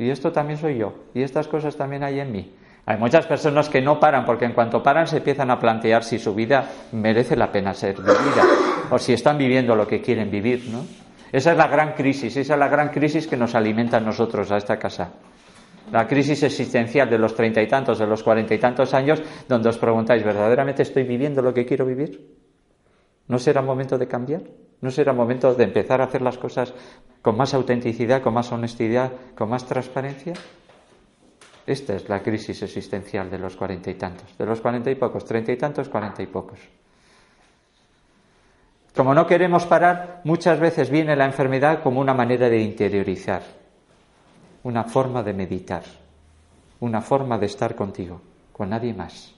Y 0.00 0.08
esto 0.08 0.32
también 0.32 0.58
soy 0.58 0.78
yo. 0.78 0.94
Y 1.12 1.22
estas 1.22 1.46
cosas 1.46 1.76
también 1.76 2.02
hay 2.02 2.20
en 2.20 2.32
mí. 2.32 2.54
Hay 2.86 2.96
muchas 2.96 3.26
personas 3.26 3.68
que 3.68 3.82
no 3.82 4.00
paran 4.00 4.24
porque 4.24 4.46
en 4.46 4.52
cuanto 4.52 4.82
paran 4.82 5.06
se 5.06 5.18
empiezan 5.18 5.50
a 5.50 5.58
plantear 5.58 6.04
si 6.04 6.18
su 6.18 6.34
vida 6.34 6.70
merece 6.92 7.36
la 7.36 7.52
pena 7.52 7.74
ser 7.74 7.96
vivida 7.96 8.46
o 8.90 8.98
si 8.98 9.12
están 9.12 9.36
viviendo 9.36 9.76
lo 9.76 9.86
que 9.86 10.00
quieren 10.00 10.30
vivir, 10.30 10.70
¿no? 10.72 10.86
Esa 11.30 11.52
es 11.52 11.58
la 11.58 11.68
gran 11.68 11.92
crisis, 11.92 12.34
esa 12.34 12.54
es 12.54 12.58
la 12.58 12.68
gran 12.68 12.88
crisis 12.88 13.26
que 13.26 13.36
nos 13.36 13.54
alimenta 13.54 13.98
a 13.98 14.00
nosotros, 14.00 14.50
a 14.50 14.56
esta 14.56 14.78
casa 14.78 15.12
la 15.92 16.06
crisis 16.06 16.42
existencial 16.44 17.10
de 17.10 17.18
los 17.18 17.34
treinta 17.34 17.60
y 17.60 17.66
tantos, 17.66 17.98
de 17.98 18.06
los 18.06 18.22
cuarenta 18.22 18.54
y 18.54 18.58
tantos 18.58 18.94
años, 18.94 19.20
donde 19.48 19.68
os 19.68 19.76
preguntáis, 19.76 20.22
¿verdaderamente 20.22 20.82
estoy 20.82 21.02
viviendo 21.02 21.42
lo 21.42 21.52
que 21.52 21.66
quiero 21.66 21.84
vivir? 21.84 22.28
¿No 23.26 23.40
será 23.40 23.60
momento 23.60 23.98
de 23.98 24.06
cambiar? 24.06 24.42
¿No 24.80 24.90
será 24.90 25.12
momento 25.12 25.54
de 25.54 25.64
empezar 25.64 26.00
a 26.00 26.04
hacer 26.04 26.22
las 26.22 26.38
cosas 26.38 26.72
con 27.22 27.36
más 27.36 27.52
autenticidad, 27.52 28.22
con 28.22 28.34
más 28.34 28.50
honestidad, 28.50 29.12
con 29.36 29.50
más 29.50 29.66
transparencia? 29.66 30.32
Esta 31.66 31.94
es 31.94 32.08
la 32.08 32.22
crisis 32.22 32.62
existencial 32.62 33.30
de 33.30 33.38
los 33.38 33.56
cuarenta 33.56 33.90
y 33.90 33.94
tantos, 33.94 34.36
de 34.38 34.46
los 34.46 34.60
cuarenta 34.60 34.90
y 34.90 34.94
pocos, 34.94 35.24
treinta 35.24 35.52
y 35.52 35.56
tantos, 35.56 35.88
cuarenta 35.88 36.22
y 36.22 36.26
pocos. 36.26 36.58
Como 38.96 39.14
no 39.14 39.26
queremos 39.26 39.66
parar, 39.66 40.20
muchas 40.24 40.58
veces 40.58 40.90
viene 40.90 41.14
la 41.14 41.26
enfermedad 41.26 41.82
como 41.82 42.00
una 42.00 42.14
manera 42.14 42.48
de 42.48 42.58
interiorizar 42.58 43.42
una 44.62 44.84
forma 44.84 45.22
de 45.22 45.32
meditar, 45.32 45.84
una 46.80 47.00
forma 47.00 47.38
de 47.38 47.46
estar 47.46 47.74
contigo, 47.74 48.20
con 48.52 48.70
nadie 48.70 48.92
más. 48.92 49.34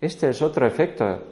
Este 0.00 0.28
es 0.28 0.42
otro 0.42 0.66
efecto 0.66 1.22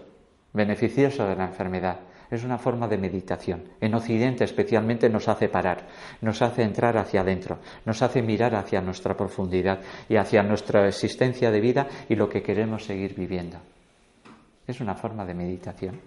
beneficioso 0.52 1.26
de 1.26 1.36
la 1.36 1.44
enfermedad. 1.44 2.00
Es 2.36 2.44
una 2.44 2.56
forma 2.56 2.88
de 2.88 2.96
meditación. 2.96 3.62
En 3.80 3.94
Occidente 3.94 4.44
especialmente 4.44 5.08
nos 5.10 5.28
hace 5.28 5.48
parar, 5.48 5.86
nos 6.22 6.40
hace 6.40 6.62
entrar 6.62 6.96
hacia 6.96 7.20
adentro, 7.20 7.58
nos 7.84 8.00
hace 8.00 8.22
mirar 8.22 8.54
hacia 8.54 8.80
nuestra 8.80 9.14
profundidad 9.14 9.80
y 10.08 10.16
hacia 10.16 10.42
nuestra 10.42 10.88
existencia 10.88 11.50
de 11.50 11.60
vida 11.60 11.86
y 12.08 12.14
lo 12.14 12.28
que 12.28 12.42
queremos 12.42 12.84
seguir 12.84 13.14
viviendo. 13.14 13.58
Es 14.66 14.80
una 14.80 14.94
forma 14.94 15.26
de 15.26 15.34
meditación. 15.34 16.00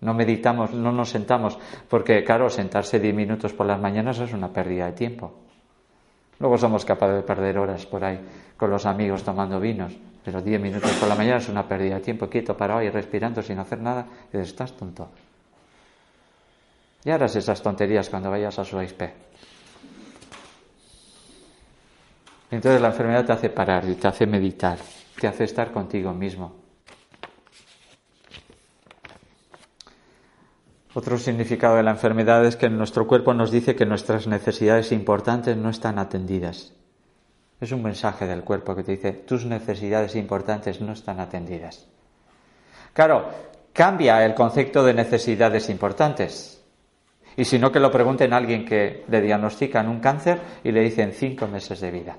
No 0.00 0.14
meditamos, 0.14 0.74
no 0.74 0.90
nos 0.90 1.10
sentamos, 1.10 1.58
porque 1.88 2.24
claro, 2.24 2.50
sentarse 2.50 2.98
diez 2.98 3.14
minutos 3.14 3.52
por 3.52 3.66
las 3.66 3.80
mañanas 3.80 4.18
es 4.18 4.32
una 4.32 4.52
pérdida 4.52 4.86
de 4.86 4.92
tiempo. 4.92 5.32
Luego 6.38 6.58
somos 6.58 6.84
capaces 6.84 7.16
de 7.16 7.22
perder 7.22 7.56
horas 7.58 7.86
por 7.86 8.04
ahí 8.04 8.20
con 8.56 8.70
los 8.70 8.84
amigos 8.84 9.22
tomando 9.22 9.60
vinos, 9.60 9.96
pero 10.24 10.42
diez 10.42 10.60
minutos 10.60 10.90
por 10.94 11.08
la 11.08 11.14
mañana 11.14 11.36
es 11.36 11.48
una 11.48 11.68
pérdida 11.68 11.94
de 11.94 12.00
tiempo, 12.00 12.28
quieto, 12.28 12.56
parado 12.56 12.82
y 12.82 12.90
respirando 12.90 13.42
sin 13.42 13.58
hacer 13.58 13.80
nada, 13.80 14.06
y 14.32 14.38
estás 14.38 14.72
tonto. 14.72 15.08
Y 17.06 17.10
harás 17.12 17.36
esas 17.36 17.62
tonterías 17.62 18.10
cuando 18.10 18.32
vayas 18.32 18.58
a 18.58 18.64
su 18.64 18.76
AISP. 18.76 19.02
Entonces 22.50 22.80
la 22.80 22.88
enfermedad 22.88 23.24
te 23.24 23.32
hace 23.32 23.48
parar 23.48 23.88
y 23.88 23.94
te 23.94 24.08
hace 24.08 24.26
meditar, 24.26 24.76
te 25.20 25.28
hace 25.28 25.44
estar 25.44 25.70
contigo 25.70 26.12
mismo. 26.12 26.56
Otro 30.94 31.16
significado 31.16 31.76
de 31.76 31.84
la 31.84 31.92
enfermedad 31.92 32.44
es 32.44 32.56
que 32.56 32.68
nuestro 32.68 33.06
cuerpo 33.06 33.32
nos 33.34 33.52
dice 33.52 33.76
que 33.76 33.86
nuestras 33.86 34.26
necesidades 34.26 34.90
importantes 34.90 35.56
no 35.56 35.70
están 35.70 36.00
atendidas. 36.00 36.72
Es 37.60 37.70
un 37.70 37.84
mensaje 37.84 38.26
del 38.26 38.42
cuerpo 38.42 38.74
que 38.74 38.82
te 38.82 38.92
dice, 38.92 39.12
tus 39.12 39.44
necesidades 39.44 40.16
importantes 40.16 40.80
no 40.80 40.92
están 40.92 41.20
atendidas. 41.20 41.86
Claro, 42.92 43.30
cambia 43.72 44.24
el 44.26 44.34
concepto 44.34 44.82
de 44.82 44.94
necesidades 44.94 45.70
importantes. 45.70 46.55
Y 47.36 47.44
si 47.44 47.58
no, 47.58 47.70
que 47.70 47.80
lo 47.80 47.90
pregunten 47.90 48.32
a 48.32 48.38
alguien 48.38 48.64
que 48.64 49.04
le 49.08 49.20
diagnostican 49.20 49.88
un 49.88 50.00
cáncer 50.00 50.40
y 50.64 50.72
le 50.72 50.80
dicen 50.80 51.12
cinco 51.12 51.46
meses 51.46 51.80
de 51.80 51.90
vida. 51.90 52.16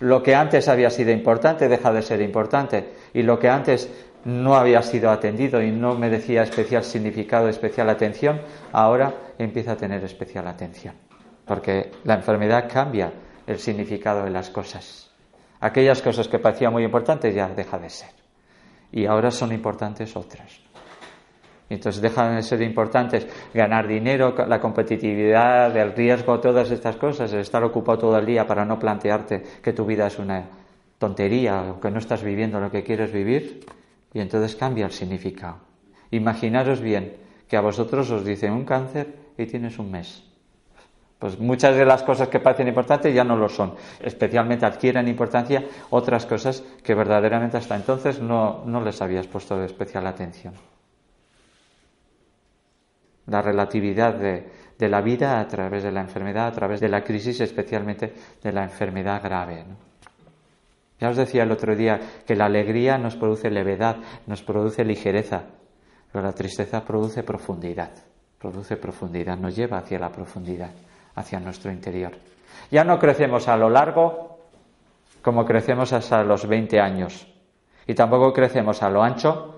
Lo 0.00 0.22
que 0.22 0.34
antes 0.34 0.68
había 0.68 0.90
sido 0.90 1.12
importante 1.12 1.68
deja 1.68 1.92
de 1.92 2.02
ser 2.02 2.20
importante 2.20 2.92
y 3.14 3.22
lo 3.22 3.38
que 3.38 3.48
antes 3.48 3.88
no 4.24 4.56
había 4.56 4.82
sido 4.82 5.10
atendido 5.10 5.62
y 5.62 5.70
no 5.70 5.94
merecía 5.94 6.42
especial 6.42 6.84
significado, 6.84 7.48
especial 7.48 7.88
atención, 7.88 8.40
ahora 8.72 9.14
empieza 9.38 9.72
a 9.72 9.76
tener 9.76 10.02
especial 10.04 10.46
atención. 10.46 10.94
Porque 11.44 11.90
la 12.04 12.14
enfermedad 12.14 12.68
cambia 12.72 13.12
el 13.46 13.58
significado 13.58 14.24
de 14.24 14.30
las 14.30 14.50
cosas. 14.50 15.10
Aquellas 15.60 16.02
cosas 16.02 16.28
que 16.28 16.38
parecían 16.38 16.72
muy 16.72 16.84
importantes 16.84 17.34
ya 17.34 17.48
deja 17.48 17.78
de 17.78 17.90
ser. 17.90 18.10
Y 18.90 19.06
ahora 19.06 19.30
son 19.30 19.52
importantes 19.52 20.16
otras. 20.16 20.61
Entonces 21.72 22.02
dejan 22.02 22.36
de 22.36 22.42
ser 22.42 22.60
importantes 22.60 23.26
ganar 23.54 23.88
dinero, 23.88 24.34
la 24.46 24.60
competitividad, 24.60 25.74
el 25.74 25.94
riesgo, 25.94 26.38
todas 26.38 26.70
estas 26.70 26.96
cosas, 26.96 27.32
estar 27.32 27.64
ocupado 27.64 27.98
todo 27.98 28.18
el 28.18 28.26
día 28.26 28.46
para 28.46 28.66
no 28.66 28.78
plantearte 28.78 29.42
que 29.62 29.72
tu 29.72 29.86
vida 29.86 30.06
es 30.06 30.18
una 30.18 30.44
tontería 30.98 31.72
o 31.72 31.80
que 31.80 31.90
no 31.90 31.98
estás 31.98 32.22
viviendo 32.22 32.60
lo 32.60 32.70
que 32.70 32.82
quieres 32.82 33.10
vivir. 33.10 33.64
Y 34.12 34.20
entonces 34.20 34.54
cambia 34.54 34.84
el 34.84 34.92
significado. 34.92 35.56
Imaginaros 36.10 36.82
bien 36.82 37.16
que 37.48 37.56
a 37.56 37.62
vosotros 37.62 38.10
os 38.10 38.22
dicen 38.22 38.52
un 38.52 38.66
cáncer 38.66 39.06
y 39.38 39.46
tienes 39.46 39.78
un 39.78 39.90
mes. 39.90 40.22
Pues 41.18 41.38
muchas 41.38 41.74
de 41.74 41.86
las 41.86 42.02
cosas 42.02 42.28
que 42.28 42.40
parecen 42.40 42.68
importantes 42.68 43.14
ya 43.14 43.24
no 43.24 43.36
lo 43.36 43.48
son. 43.48 43.76
Especialmente 44.02 44.66
adquieren 44.66 45.08
importancia 45.08 45.64
otras 45.88 46.26
cosas 46.26 46.62
que 46.84 46.94
verdaderamente 46.94 47.56
hasta 47.56 47.76
entonces 47.76 48.20
no, 48.20 48.62
no 48.66 48.82
les 48.82 49.00
habías 49.00 49.26
puesto 49.26 49.56
de 49.56 49.64
especial 49.64 50.06
atención 50.06 50.52
la 53.26 53.42
relatividad 53.42 54.14
de, 54.14 54.88
la 54.88 55.00
vida 55.00 55.38
a 55.38 55.46
través 55.46 55.84
de 55.84 55.92
la 55.92 56.00
enfermedad, 56.00 56.48
a 56.48 56.52
través 56.52 56.80
de 56.80 56.88
la 56.88 57.02
crisis, 57.02 57.40
especialmente 57.40 58.12
de 58.42 58.52
la 58.52 58.64
enfermedad 58.64 59.22
grave. 59.22 59.64
Ya 61.00 61.08
os 61.08 61.16
decía 61.16 61.44
el 61.44 61.52
otro 61.52 61.76
día 61.76 62.00
que 62.26 62.34
la 62.34 62.46
alegría 62.46 62.98
nos 62.98 63.16
produce 63.16 63.50
levedad, 63.50 63.96
nos 64.26 64.42
produce 64.42 64.84
ligereza, 64.84 65.44
pero 66.10 66.24
la 66.24 66.32
tristeza 66.32 66.84
produce 66.84 67.22
profundidad, 67.22 67.90
produce 68.38 68.76
profundidad, 68.76 69.36
nos 69.36 69.54
lleva 69.54 69.78
hacia 69.78 69.98
la 69.98 70.10
profundidad, 70.10 70.70
hacia 71.14 71.40
nuestro 71.40 71.70
interior. 71.70 72.12
Ya 72.70 72.84
no 72.84 72.98
crecemos 72.98 73.48
a 73.48 73.56
lo 73.56 73.70
largo 73.70 74.38
como 75.22 75.44
crecemos 75.44 75.92
hasta 75.92 76.24
los 76.24 76.46
20 76.46 76.80
años 76.80 77.26
y 77.86 77.94
tampoco 77.94 78.32
crecemos 78.32 78.82
a 78.82 78.90
lo 78.90 79.02
ancho 79.02 79.51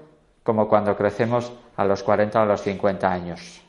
como 0.45 0.69
cuando 0.69 0.97
crecemos 0.97 1.53
a 1.77 1.85
los 1.85 2.05
40 2.05 2.39
o 2.39 2.43
a 2.43 2.47
los 2.47 2.63
50 2.63 3.11
años. 3.11 3.63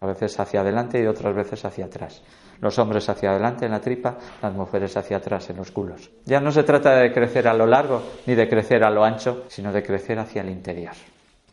A 0.00 0.06
veces 0.06 0.38
hacia 0.38 0.60
adelante 0.60 1.02
y 1.02 1.06
otras 1.06 1.34
veces 1.34 1.64
hacia 1.64 1.86
atrás. 1.86 2.22
Los 2.60 2.78
hombres 2.78 3.08
hacia 3.08 3.30
adelante 3.30 3.64
en 3.64 3.72
la 3.72 3.80
tripa, 3.80 4.18
las 4.42 4.52
mujeres 4.52 4.96
hacia 4.96 5.18
atrás 5.18 5.48
en 5.48 5.56
los 5.56 5.70
culos. 5.70 6.10
Ya 6.24 6.40
no 6.40 6.52
se 6.52 6.64
trata 6.64 6.96
de 6.96 7.12
crecer 7.12 7.48
a 7.48 7.54
lo 7.54 7.66
largo 7.66 8.02
ni 8.26 8.34
de 8.34 8.48
crecer 8.48 8.84
a 8.84 8.90
lo 8.90 9.04
ancho, 9.04 9.44
sino 9.48 9.72
de 9.72 9.82
crecer 9.82 10.18
hacia 10.18 10.42
el 10.42 10.50
interior. 10.50 10.94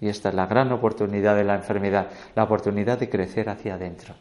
Y 0.01 0.09
esta 0.09 0.29
es 0.29 0.35
la 0.35 0.47
gran 0.47 0.71
oportunidad 0.71 1.35
de 1.35 1.43
la 1.43 1.55
enfermedad, 1.55 2.07
la 2.35 2.43
oportunidad 2.43 2.97
de 2.97 3.09
crecer 3.09 3.47
hacia 3.47 3.75
adentro. 3.75 4.15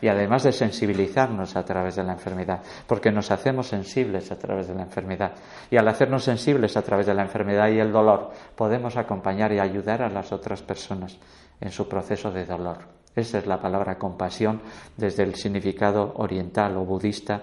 Y 0.00 0.08
además 0.08 0.42
de 0.42 0.52
sensibilizarnos 0.52 1.56
a 1.56 1.64
través 1.64 1.96
de 1.96 2.04
la 2.04 2.12
enfermedad, 2.12 2.62
porque 2.86 3.10
nos 3.10 3.30
hacemos 3.30 3.68
sensibles 3.68 4.30
a 4.30 4.38
través 4.38 4.68
de 4.68 4.74
la 4.74 4.82
enfermedad. 4.82 5.32
Y 5.70 5.76
al 5.76 5.88
hacernos 5.88 6.24
sensibles 6.24 6.76
a 6.76 6.82
través 6.82 7.06
de 7.06 7.14
la 7.14 7.22
enfermedad 7.22 7.68
y 7.70 7.78
el 7.78 7.92
dolor, 7.92 8.30
podemos 8.54 8.96
acompañar 8.96 9.52
y 9.52 9.58
ayudar 9.58 10.02
a 10.02 10.10
las 10.10 10.32
otras 10.32 10.62
personas 10.62 11.18
en 11.60 11.70
su 11.70 11.88
proceso 11.88 12.30
de 12.30 12.44
dolor. 12.44 12.78
Esa 13.14 13.38
es 13.38 13.46
la 13.46 13.60
palabra 13.60 13.96
compasión 13.96 14.60
desde 14.96 15.22
el 15.22 15.34
significado 15.34 16.12
oriental 16.16 16.76
o 16.76 16.84
budista, 16.84 17.42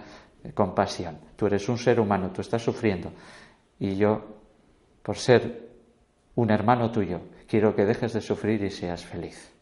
compasión. 0.54 1.18
Tú 1.36 1.48
eres 1.48 1.68
un 1.68 1.80
ser 1.80 2.00
humano, 2.00 2.32
tú 2.32 2.42
estás 2.42 2.62
sufriendo 2.62 3.12
y 3.80 3.96
yo, 3.96 4.22
por 5.02 5.18
ser 5.18 5.70
un 6.36 6.52
hermano 6.52 6.92
tuyo, 6.92 7.22
quiero 7.48 7.76
que 7.76 7.86
dejes 7.86 8.14
de 8.14 8.22
sufrir 8.22 8.64
y 8.64 8.70
seas 8.70 9.04
feliz. 9.04 9.53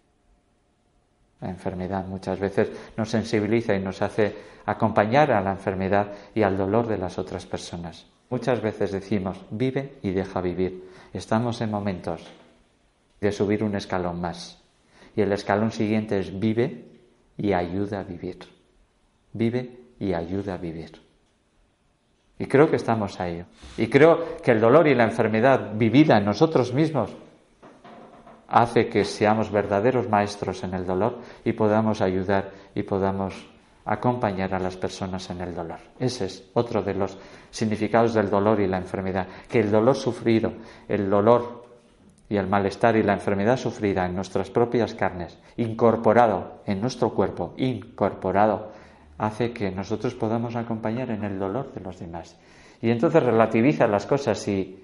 La 1.41 1.49
enfermedad 1.49 2.06
muchas 2.06 2.39
veces 2.39 2.71
nos 2.95 3.10
sensibiliza 3.10 3.75
y 3.75 3.80
nos 3.80 4.01
hace 4.01 4.36
acompañar 4.65 5.32
a 5.32 5.41
la 5.41 5.51
enfermedad 5.51 6.12
y 6.36 6.43
al 6.43 6.56
dolor 6.58 6.88
de 6.88 6.97
las 6.97 7.17
otras 7.17 7.45
personas. 7.45 8.06
Muchas 8.30 8.62
veces 8.62 8.91
decimos, 8.91 9.38
vive 9.49 9.97
y 10.04 10.12
deja 10.12 10.39
vivir. 10.39 10.88
Estamos 11.13 11.60
en 11.62 11.71
momentos 11.71 12.25
de 13.19 13.32
subir 13.32 13.63
un 13.63 13.75
escalón 13.75 14.21
más. 14.21 14.62
Y 15.15 15.21
el 15.21 15.32
escalón 15.34 15.71
siguiente 15.71 16.19
es 16.19 16.39
vive 16.39 16.86
y 17.38 17.54
ayuda 17.54 17.99
a 17.99 18.04
vivir. 18.04 18.38
Vive 19.34 19.80
y 19.99 20.13
ayuda 20.13 20.54
a 20.54 20.58
vivir. 20.58 20.91
Y 22.39 22.45
creo 22.45 22.69
que 22.69 22.77
estamos 22.77 23.19
ahí. 23.19 23.43
Y 23.77 23.88
creo 23.88 24.38
que 24.43 24.51
el 24.51 24.62
dolor 24.62 24.88
y 24.88 24.95
la 24.95 25.04
enfermedad 25.04 25.73
vivida 25.75 26.17
en 26.17 26.25
nosotros 26.25 26.73
mismos 26.73 27.12
hace 28.52 28.90
que 28.90 29.06
seamos 29.06 29.50
verdaderos 29.50 30.10
maestros 30.10 30.64
en 30.64 30.74
el 30.74 30.86
dolor 30.86 31.20
y 31.46 31.54
podamos 31.54 32.02
ayudar 32.02 32.52
y 32.76 32.84
podamos 32.84 33.34
acompañar 33.86 34.54
a 34.54 34.60
las 34.60 34.76
personas 34.76 35.30
en 35.30 35.40
el 35.40 35.56
dolor. 35.56 35.80
Ese 35.98 36.26
es 36.26 36.44
otro 36.54 36.84
de 36.84 36.94
los 36.94 37.18
significados 37.50 38.14
del 38.14 38.30
dolor 38.30 38.60
y 38.60 38.68
la 38.68 38.78
enfermedad, 38.78 39.28
que 39.50 39.62
el 39.62 39.72
dolor 39.72 39.96
sufrido, 39.96 40.52
el 40.90 41.10
dolor 41.10 41.64
y 42.30 42.36
el 42.36 42.48
malestar 42.48 42.98
y 42.98 43.04
la 43.04 43.14
enfermedad 43.14 43.58
sufrida 43.58 44.06
en 44.06 44.16
nuestras 44.16 44.50
propias 44.50 44.96
carnes, 44.96 45.38
incorporado 45.56 46.62
en 46.66 46.82
nuestro 46.82 47.14
cuerpo, 47.14 47.54
incorporado, 47.58 48.74
hace 49.18 49.54
que 49.54 49.72
nosotros 49.72 50.14
podamos 50.14 50.58
acompañar 50.58 51.10
en 51.10 51.24
el 51.24 51.40
dolor 51.40 51.74
de 51.74 51.82
los 51.82 52.00
demás. 52.00 52.36
Y 52.82 52.90
entonces 52.90 53.24
relativiza 53.24 53.88
las 53.88 54.06
cosas 54.06 54.46
y 54.48 54.81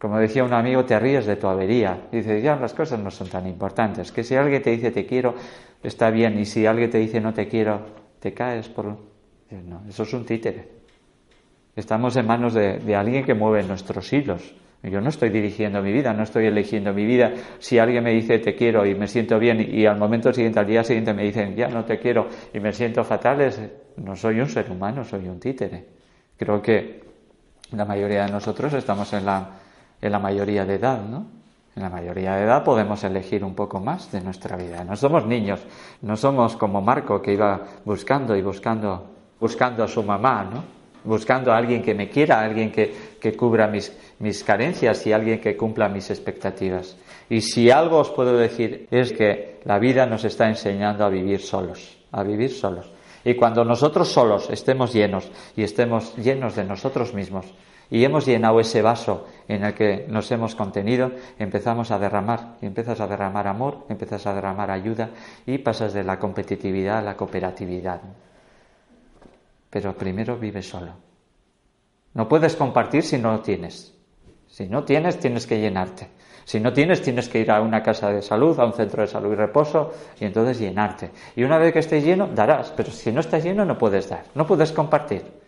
como 0.00 0.18
decía 0.18 0.44
un 0.44 0.54
amigo, 0.54 0.86
te 0.86 0.98
ríes 0.98 1.26
de 1.26 1.36
tu 1.36 1.46
avería. 1.46 2.08
Dice, 2.10 2.40
ya 2.40 2.56
las 2.56 2.72
cosas 2.72 2.98
no 2.98 3.10
son 3.10 3.28
tan 3.28 3.46
importantes. 3.46 4.10
Que 4.10 4.24
si 4.24 4.34
alguien 4.34 4.62
te 4.62 4.70
dice 4.70 4.90
te 4.90 5.04
quiero, 5.04 5.34
está 5.82 6.10
bien. 6.10 6.38
Y 6.38 6.46
si 6.46 6.64
alguien 6.64 6.88
te 6.88 6.96
dice 6.96 7.20
no 7.20 7.34
te 7.34 7.46
quiero, 7.46 7.82
te 8.18 8.32
caes 8.32 8.70
por... 8.70 8.86
No, 8.86 9.82
eso 9.86 10.04
es 10.04 10.12
un 10.14 10.24
títere. 10.24 10.68
Estamos 11.76 12.16
en 12.16 12.26
manos 12.26 12.54
de, 12.54 12.96
alguien 12.96 13.26
que 13.26 13.34
mueve 13.34 13.62
nuestros 13.62 14.10
hilos. 14.14 14.54
Yo 14.82 15.02
no 15.02 15.10
estoy 15.10 15.28
dirigiendo 15.28 15.82
mi 15.82 15.92
vida, 15.92 16.14
no 16.14 16.22
estoy 16.22 16.46
eligiendo 16.46 16.94
mi 16.94 17.04
vida. 17.04 17.34
Si 17.58 17.78
alguien 17.78 18.02
me 18.02 18.12
dice 18.12 18.38
te 18.38 18.54
quiero 18.54 18.86
y 18.86 18.94
me 18.94 19.06
siento 19.06 19.38
bien 19.38 19.60
y 19.60 19.84
al 19.84 19.98
momento 19.98 20.32
siguiente, 20.32 20.60
al 20.60 20.66
día 20.66 20.82
siguiente 20.82 21.12
me 21.12 21.24
dicen 21.24 21.54
ya 21.54 21.68
no 21.68 21.84
te 21.84 21.98
quiero 21.98 22.26
y 22.54 22.60
me 22.60 22.72
siento 22.72 23.04
fatal, 23.04 23.52
no 23.98 24.16
soy 24.16 24.40
un 24.40 24.48
ser 24.48 24.70
humano, 24.70 25.04
soy 25.04 25.28
un 25.28 25.38
títere. 25.38 25.84
Creo 26.38 26.62
que 26.62 27.02
la 27.72 27.84
mayoría 27.84 28.24
de 28.24 28.32
nosotros 28.32 28.72
estamos 28.72 29.12
en 29.12 29.26
la 29.26 29.59
en 30.00 30.12
la 30.12 30.18
mayoría 30.18 30.64
de 30.64 30.74
edad, 30.74 31.02
¿no? 31.02 31.26
En 31.76 31.82
la 31.82 31.90
mayoría 31.90 32.34
de 32.34 32.44
edad 32.44 32.64
podemos 32.64 33.02
elegir 33.04 33.44
un 33.44 33.54
poco 33.54 33.80
más 33.80 34.10
de 34.10 34.20
nuestra 34.20 34.56
vida. 34.56 34.82
No 34.84 34.96
somos 34.96 35.24
niños, 35.26 35.60
no 36.02 36.16
somos 36.16 36.56
como 36.56 36.80
Marco 36.80 37.22
que 37.22 37.32
iba 37.32 37.60
buscando 37.84 38.36
y 38.36 38.42
buscando, 38.42 39.06
buscando 39.38 39.84
a 39.84 39.88
su 39.88 40.02
mamá, 40.02 40.44
¿no? 40.44 40.80
buscando 41.04 41.52
a 41.52 41.56
alguien 41.56 41.82
que 41.82 41.94
me 41.94 42.08
quiera, 42.08 42.40
a 42.40 42.44
alguien 42.44 42.70
que, 42.70 43.16
que 43.20 43.36
cubra 43.36 43.66
mis, 43.66 43.96
mis 44.18 44.44
carencias 44.44 45.06
y 45.06 45.12
alguien 45.12 45.40
que 45.40 45.56
cumpla 45.56 45.88
mis 45.88 46.10
expectativas. 46.10 46.96
Y 47.28 47.40
si 47.40 47.70
algo 47.70 47.98
os 47.98 48.10
puedo 48.10 48.36
decir 48.36 48.88
es 48.90 49.12
que 49.12 49.60
la 49.64 49.78
vida 49.78 50.06
nos 50.06 50.24
está 50.24 50.48
enseñando 50.48 51.04
a 51.04 51.08
vivir 51.08 51.40
solos, 51.40 51.96
a 52.12 52.22
vivir 52.22 52.50
solos. 52.50 52.90
Y 53.24 53.34
cuando 53.34 53.64
nosotros 53.64 54.08
solos 54.08 54.48
estemos 54.50 54.92
llenos 54.92 55.30
y 55.56 55.62
estemos 55.62 56.16
llenos 56.16 56.56
de 56.56 56.64
nosotros 56.64 57.14
mismos 57.14 57.46
y 57.90 58.04
hemos 58.04 58.24
llenado 58.24 58.60
ese 58.60 58.82
vaso 58.82 59.26
en 59.48 59.64
el 59.64 59.74
que 59.74 60.06
nos 60.08 60.30
hemos 60.30 60.54
contenido, 60.54 61.10
empezamos 61.38 61.90
a 61.90 61.98
derramar. 61.98 62.56
Empiezas 62.62 63.00
a 63.00 63.08
derramar 63.08 63.48
amor, 63.48 63.86
empiezas 63.88 64.26
a 64.26 64.34
derramar 64.34 64.70
ayuda 64.70 65.10
y 65.44 65.58
pasas 65.58 65.92
de 65.92 66.04
la 66.04 66.18
competitividad 66.18 66.98
a 66.98 67.02
la 67.02 67.16
cooperatividad. 67.16 68.00
Pero 69.68 69.96
primero 69.96 70.36
vive 70.36 70.62
solo. 70.62 70.92
No 72.14 72.28
puedes 72.28 72.54
compartir 72.54 73.02
si 73.02 73.18
no 73.18 73.32
lo 73.32 73.40
tienes. 73.40 73.92
Si 74.46 74.68
no 74.68 74.84
tienes, 74.84 75.18
tienes 75.18 75.46
que 75.46 75.60
llenarte. 75.60 76.08
Si 76.44 76.58
no 76.58 76.72
tienes, 76.72 77.02
tienes 77.02 77.28
que 77.28 77.40
ir 77.40 77.50
a 77.50 77.60
una 77.60 77.82
casa 77.82 78.10
de 78.10 78.22
salud, 78.22 78.58
a 78.58 78.66
un 78.66 78.72
centro 78.72 79.02
de 79.02 79.08
salud 79.08 79.32
y 79.32 79.36
reposo, 79.36 79.92
y 80.18 80.24
entonces 80.24 80.58
llenarte. 80.58 81.10
Y 81.36 81.44
una 81.44 81.58
vez 81.58 81.72
que 81.72 81.78
estés 81.80 82.04
lleno, 82.04 82.26
darás. 82.26 82.72
Pero 82.76 82.90
si 82.90 83.12
no 83.12 83.20
estás 83.20 83.44
lleno, 83.44 83.64
no 83.64 83.78
puedes 83.78 84.08
dar. 84.08 84.24
No 84.34 84.46
puedes 84.46 84.72
compartir. 84.72 85.39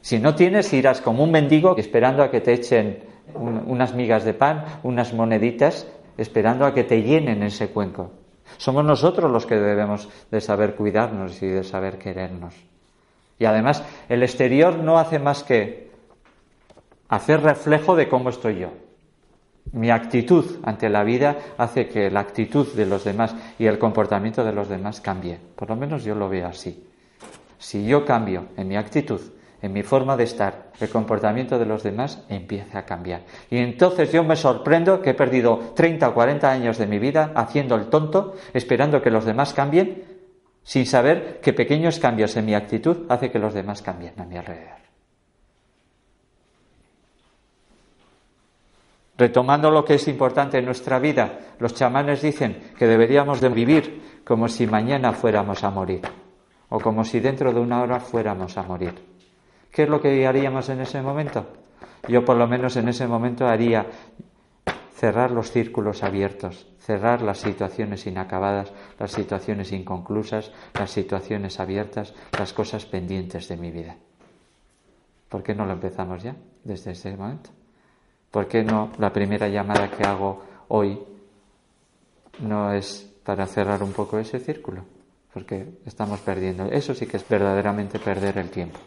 Si 0.00 0.18
no 0.18 0.34
tienes, 0.34 0.72
irás 0.72 1.00
como 1.00 1.24
un 1.24 1.30
mendigo 1.30 1.76
esperando 1.76 2.22
a 2.22 2.30
que 2.30 2.40
te 2.40 2.52
echen 2.52 3.04
unas 3.34 3.94
migas 3.94 4.24
de 4.24 4.34
pan, 4.34 4.64
unas 4.82 5.12
moneditas, 5.12 5.86
esperando 6.16 6.64
a 6.64 6.74
que 6.74 6.84
te 6.84 7.02
llenen 7.02 7.42
ese 7.42 7.68
cuenco. 7.68 8.10
Somos 8.56 8.84
nosotros 8.84 9.30
los 9.30 9.46
que 9.46 9.56
debemos 9.56 10.08
de 10.30 10.40
saber 10.40 10.74
cuidarnos 10.74 11.42
y 11.42 11.46
de 11.46 11.64
saber 11.64 11.98
querernos. 11.98 12.54
Y 13.38 13.44
además, 13.44 13.84
el 14.08 14.22
exterior 14.22 14.76
no 14.78 14.98
hace 14.98 15.18
más 15.18 15.42
que 15.42 15.90
hacer 17.08 17.42
reflejo 17.42 17.96
de 17.96 18.08
cómo 18.08 18.30
estoy 18.30 18.58
yo. 18.58 18.68
Mi 19.72 19.90
actitud 19.90 20.58
ante 20.64 20.88
la 20.88 21.04
vida 21.04 21.36
hace 21.56 21.88
que 21.88 22.10
la 22.10 22.20
actitud 22.20 22.66
de 22.74 22.86
los 22.86 23.04
demás 23.04 23.34
y 23.58 23.66
el 23.66 23.78
comportamiento 23.78 24.44
de 24.44 24.52
los 24.52 24.68
demás 24.68 25.00
cambie. 25.00 25.38
Por 25.54 25.68
lo 25.68 25.76
menos 25.76 26.04
yo 26.04 26.14
lo 26.14 26.28
veo 26.28 26.48
así. 26.48 26.86
Si 27.58 27.86
yo 27.86 28.04
cambio 28.04 28.46
en 28.56 28.68
mi 28.68 28.76
actitud, 28.76 29.20
en 29.62 29.72
mi 29.72 29.82
forma 29.82 30.16
de 30.16 30.24
estar, 30.24 30.70
el 30.80 30.88
comportamiento 30.88 31.58
de 31.58 31.66
los 31.66 31.82
demás 31.82 32.24
empieza 32.28 32.78
a 32.78 32.84
cambiar. 32.84 33.22
Y 33.50 33.58
entonces 33.58 34.10
yo 34.10 34.24
me 34.24 34.36
sorprendo 34.36 35.02
que 35.02 35.10
he 35.10 35.14
perdido 35.14 35.72
30 35.74 36.08
o 36.08 36.14
40 36.14 36.50
años 36.50 36.78
de 36.78 36.86
mi 36.86 36.98
vida 36.98 37.32
haciendo 37.34 37.74
el 37.76 37.86
tonto, 37.86 38.34
esperando 38.54 39.02
que 39.02 39.10
los 39.10 39.24
demás 39.24 39.52
cambien, 39.52 40.04
sin 40.62 40.86
saber 40.86 41.40
que 41.40 41.52
pequeños 41.52 41.98
cambios 41.98 42.36
en 42.36 42.46
mi 42.46 42.54
actitud 42.54 43.06
hacen 43.08 43.30
que 43.30 43.38
los 43.38 43.54
demás 43.54 43.82
cambien 43.82 44.18
a 44.18 44.24
mi 44.24 44.36
alrededor. 44.36 44.80
Retomando 49.18 49.70
lo 49.70 49.84
que 49.84 49.94
es 49.94 50.08
importante 50.08 50.58
en 50.58 50.64
nuestra 50.64 50.98
vida, 50.98 51.40
los 51.58 51.74
chamanes 51.74 52.22
dicen 52.22 52.72
que 52.78 52.86
deberíamos 52.86 53.42
de 53.42 53.50
vivir 53.50 54.22
como 54.24 54.48
si 54.48 54.66
mañana 54.66 55.12
fuéramos 55.12 55.62
a 55.62 55.70
morir 55.70 56.00
o 56.70 56.80
como 56.80 57.04
si 57.04 57.20
dentro 57.20 57.52
de 57.52 57.60
una 57.60 57.82
hora 57.82 58.00
fuéramos 58.00 58.56
a 58.56 58.62
morir. 58.62 59.09
¿Qué 59.70 59.84
es 59.84 59.88
lo 59.88 60.00
que 60.00 60.26
haríamos 60.26 60.68
en 60.68 60.80
ese 60.80 61.00
momento? 61.00 61.46
Yo 62.08 62.24
por 62.24 62.36
lo 62.36 62.46
menos 62.46 62.76
en 62.76 62.88
ese 62.88 63.06
momento 63.06 63.46
haría 63.46 63.86
cerrar 64.94 65.30
los 65.30 65.50
círculos 65.50 66.02
abiertos, 66.02 66.66
cerrar 66.78 67.22
las 67.22 67.38
situaciones 67.38 68.06
inacabadas, 68.06 68.72
las 68.98 69.12
situaciones 69.12 69.72
inconclusas, 69.72 70.52
las 70.74 70.90
situaciones 70.90 71.60
abiertas, 71.60 72.14
las 72.38 72.52
cosas 72.52 72.84
pendientes 72.84 73.48
de 73.48 73.56
mi 73.56 73.70
vida. 73.70 73.96
¿Por 75.28 75.42
qué 75.42 75.54
no 75.54 75.64
lo 75.64 75.72
empezamos 75.72 76.22
ya 76.22 76.34
desde 76.64 76.90
ese 76.90 77.16
momento? 77.16 77.50
¿Por 78.30 78.48
qué 78.48 78.62
no 78.62 78.90
la 78.98 79.12
primera 79.12 79.48
llamada 79.48 79.90
que 79.90 80.04
hago 80.04 80.42
hoy 80.68 80.98
no 82.40 82.72
es 82.72 83.10
para 83.24 83.46
cerrar 83.46 83.82
un 83.82 83.92
poco 83.92 84.18
ese 84.18 84.40
círculo? 84.40 84.82
Porque 85.32 85.66
estamos 85.86 86.20
perdiendo. 86.20 86.66
Eso 86.66 86.94
sí 86.94 87.06
que 87.06 87.16
es 87.16 87.28
verdaderamente 87.28 87.98
perder 87.98 88.38
el 88.38 88.50
tiempo. 88.50 88.78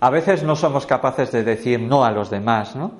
A 0.00 0.10
veces 0.10 0.42
no 0.42 0.56
somos 0.56 0.86
capaces 0.86 1.30
de 1.30 1.44
decir 1.44 1.80
no 1.80 2.04
a 2.04 2.10
los 2.10 2.30
demás, 2.30 2.74
¿no? 2.74 2.92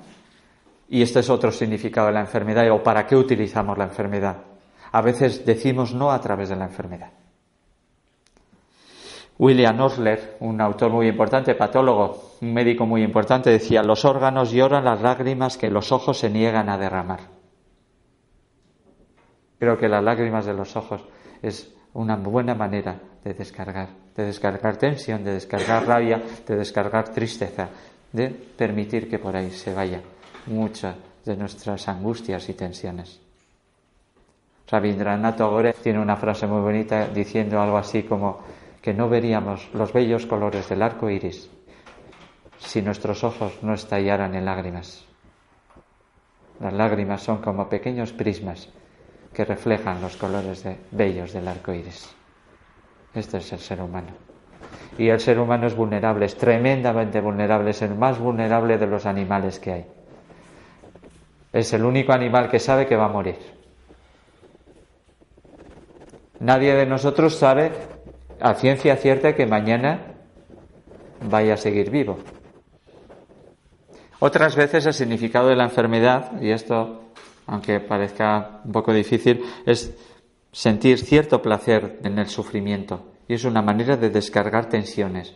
Y 0.87 1.01
este 1.01 1.21
es 1.21 1.29
otro 1.29 1.51
significado 1.51 2.07
de 2.07 2.13
la 2.13 2.19
enfermedad 2.21 2.69
o 2.71 2.83
para 2.83 3.07
qué 3.07 3.15
utilizamos 3.15 3.77
la 3.77 3.85
enfermedad. 3.85 4.37
A 4.91 5.01
veces 5.01 5.45
decimos 5.45 5.93
no 5.93 6.11
a 6.11 6.19
través 6.19 6.49
de 6.49 6.55
la 6.55 6.65
enfermedad. 6.65 7.11
William 9.39 9.79
Osler, 9.79 10.37
un 10.41 10.61
autor 10.61 10.91
muy 10.91 11.07
importante, 11.07 11.55
patólogo, 11.55 12.33
un 12.41 12.53
médico 12.53 12.85
muy 12.85 13.01
importante, 13.01 13.49
decía, 13.49 13.81
los 13.81 14.05
órganos 14.05 14.51
lloran 14.51 14.85
las 14.85 15.01
lágrimas 15.01 15.57
que 15.57 15.71
los 15.71 15.91
ojos 15.91 16.19
se 16.19 16.29
niegan 16.29 16.69
a 16.69 16.77
derramar. 16.77 17.21
Creo 19.57 19.79
que 19.79 19.89
las 19.89 20.03
lágrimas 20.03 20.45
de 20.45 20.53
los 20.53 20.75
ojos 20.75 21.03
es 21.41 21.73
una 21.93 22.17
buena 22.17 22.53
manera 22.53 22.99
de 23.23 23.33
descargar, 23.33 23.89
de 24.15 24.25
descargar 24.25 24.77
tensión, 24.77 25.23
de 25.23 25.33
descargar 25.33 25.87
rabia, 25.87 26.21
de 26.47 26.55
descargar 26.55 27.09
tristeza, 27.09 27.69
de 28.11 28.29
permitir 28.29 29.09
que 29.09 29.19
por 29.19 29.35
ahí 29.35 29.51
se 29.51 29.73
vaya 29.73 30.01
muchas 30.47 30.95
de 31.25 31.35
nuestras 31.37 31.87
angustias 31.87 32.49
y 32.49 32.53
tensiones. 32.53 33.19
Rabindranath 34.67 35.37
Tagore 35.37 35.73
tiene 35.73 35.99
una 35.99 36.15
frase 36.15 36.47
muy 36.47 36.61
bonita 36.61 37.07
diciendo 37.07 37.61
algo 37.61 37.77
así 37.77 38.03
como 38.03 38.39
que 38.81 38.93
no 38.93 39.09
veríamos 39.09 39.69
los 39.73 39.93
bellos 39.93 40.25
colores 40.25 40.67
del 40.69 40.81
arco 40.81 41.09
iris 41.09 41.49
si 42.57 42.81
nuestros 42.81 43.23
ojos 43.23 43.59
no 43.63 43.73
estallaran 43.73 44.35
en 44.35 44.45
lágrimas. 44.45 45.03
Las 46.59 46.73
lágrimas 46.73 47.23
son 47.23 47.39
como 47.39 47.67
pequeños 47.67 48.13
prismas 48.13 48.69
que 49.33 49.45
reflejan 49.45 50.01
los 50.01 50.15
colores 50.15 50.63
bellos 50.91 51.33
del 51.33 51.47
arco 51.47 51.73
iris. 51.73 52.20
Este 53.13 53.37
es 53.37 53.51
el 53.53 53.59
ser 53.59 53.81
humano. 53.81 54.09
Y 54.97 55.09
el 55.09 55.19
ser 55.19 55.39
humano 55.39 55.67
es 55.67 55.75
vulnerable, 55.75 56.25
es 56.25 56.37
tremendamente 56.37 57.21
vulnerable, 57.21 57.71
es 57.71 57.81
el 57.81 57.95
más 57.95 58.19
vulnerable 58.19 58.77
de 58.77 58.87
los 58.87 59.05
animales 59.05 59.59
que 59.59 59.71
hay. 59.71 59.85
Es 61.53 61.73
el 61.73 61.83
único 61.83 62.13
animal 62.13 62.49
que 62.49 62.59
sabe 62.59 62.85
que 62.85 62.95
va 62.95 63.05
a 63.05 63.09
morir. 63.09 63.37
Nadie 66.39 66.73
de 66.73 66.85
nosotros 66.85 67.35
sabe 67.35 67.71
a 68.39 68.53
ciencia 68.55 68.95
cierta 68.95 69.35
que 69.35 69.45
mañana 69.45 70.15
vaya 71.29 71.53
a 71.53 71.57
seguir 71.57 71.89
vivo. 71.91 72.17
Otras 74.19 74.55
veces 74.55 74.85
el 74.85 74.93
significado 74.93 75.49
de 75.49 75.55
la 75.55 75.65
enfermedad, 75.65 76.41
y 76.41 76.51
esto, 76.51 77.11
aunque 77.47 77.79
parezca 77.79 78.61
un 78.63 78.71
poco 78.71 78.93
difícil, 78.93 79.43
es 79.65 79.93
sentir 80.51 80.99
cierto 80.99 81.41
placer 81.41 81.99
en 82.03 82.19
el 82.19 82.27
sufrimiento. 82.27 83.05
Y 83.27 83.35
es 83.35 83.45
una 83.45 83.61
manera 83.61 83.95
de 83.97 84.09
descargar 84.09 84.67
tensiones. 84.67 85.33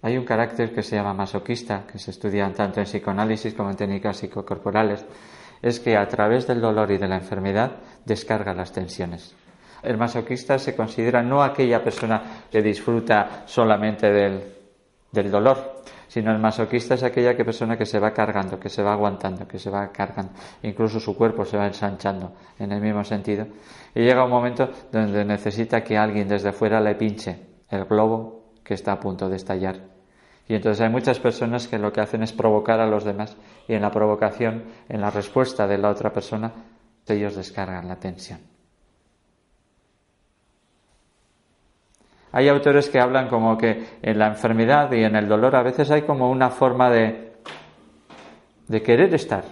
Hay 0.00 0.16
un 0.16 0.24
carácter 0.24 0.72
que 0.72 0.82
se 0.82 0.96
llama 0.96 1.12
masoquista, 1.12 1.84
que 1.90 1.98
se 1.98 2.12
estudia 2.12 2.50
tanto 2.52 2.80
en 2.80 2.86
psicoanálisis 2.86 3.54
como 3.54 3.70
en 3.70 3.76
técnicas 3.76 4.18
psicocorporales, 4.18 5.04
es 5.60 5.80
que 5.80 5.96
a 5.96 6.06
través 6.06 6.46
del 6.46 6.60
dolor 6.60 6.90
y 6.92 6.98
de 6.98 7.08
la 7.08 7.16
enfermedad 7.16 7.72
descarga 8.04 8.54
las 8.54 8.72
tensiones. 8.72 9.34
El 9.82 9.96
masoquista 9.96 10.58
se 10.58 10.74
considera 10.74 11.22
no 11.22 11.42
aquella 11.42 11.82
persona 11.82 12.44
que 12.50 12.62
disfruta 12.62 13.42
solamente 13.46 14.10
del, 14.10 15.30
dolor, 15.30 15.82
sino 16.08 16.32
el 16.32 16.38
masoquista 16.38 16.94
es 16.94 17.02
aquella 17.02 17.36
persona 17.36 17.76
que 17.76 17.86
se 17.86 17.98
va 17.98 18.12
cargando, 18.12 18.58
que 18.58 18.68
se 18.68 18.82
va 18.82 18.92
aguantando, 18.92 19.46
que 19.46 19.58
se 19.58 19.70
va 19.70 19.90
cargando, 19.92 20.32
incluso 20.62 21.00
su 21.00 21.16
cuerpo 21.16 21.44
se 21.44 21.56
va 21.56 21.66
ensanchando 21.66 22.32
en 22.58 22.72
el 22.72 22.80
mismo 22.80 23.04
sentido. 23.04 23.46
Y 23.94 24.02
llega 24.02 24.24
un 24.24 24.30
momento 24.30 24.70
donde 24.92 25.24
necesita 25.24 25.82
que 25.82 25.96
alguien 25.96 26.28
desde 26.28 26.52
fuera 26.52 26.80
le 26.80 26.94
pinche 26.94 27.38
el 27.70 27.84
globo 27.84 28.52
que 28.64 28.74
está 28.74 28.92
a 28.92 29.00
punto 29.00 29.28
de 29.28 29.36
estallar. 29.36 29.76
Y 30.46 30.54
entonces 30.54 30.80
hay 30.80 30.90
muchas 30.90 31.18
personas 31.18 31.68
que 31.68 31.78
lo 31.78 31.92
que 31.92 32.00
hacen 32.00 32.22
es 32.22 32.32
provocar 32.32 32.80
a 32.80 32.86
los 32.86 33.04
demás 33.04 33.36
y 33.66 33.74
en 33.74 33.82
la 33.82 33.90
provocación, 33.90 34.64
en 34.88 35.00
la 35.00 35.10
respuesta 35.10 35.66
de 35.66 35.78
la 35.78 35.90
otra 35.90 36.10
persona, 36.12 36.52
ellos 37.06 37.36
descargan 37.36 37.88
la 37.88 37.96
tensión. 37.96 38.40
Hay 42.32 42.48
autores 42.48 42.90
que 42.90 43.00
hablan 43.00 43.28
como 43.28 43.56
que 43.56 43.98
en 44.02 44.18
la 44.18 44.28
enfermedad 44.28 44.92
y 44.92 45.02
en 45.02 45.16
el 45.16 45.28
dolor 45.28 45.56
a 45.56 45.62
veces 45.62 45.90
hay 45.90 46.02
como 46.02 46.30
una 46.30 46.50
forma 46.50 46.90
de, 46.90 47.32
de 48.68 48.82
querer 48.82 49.14
estar. 49.14 49.44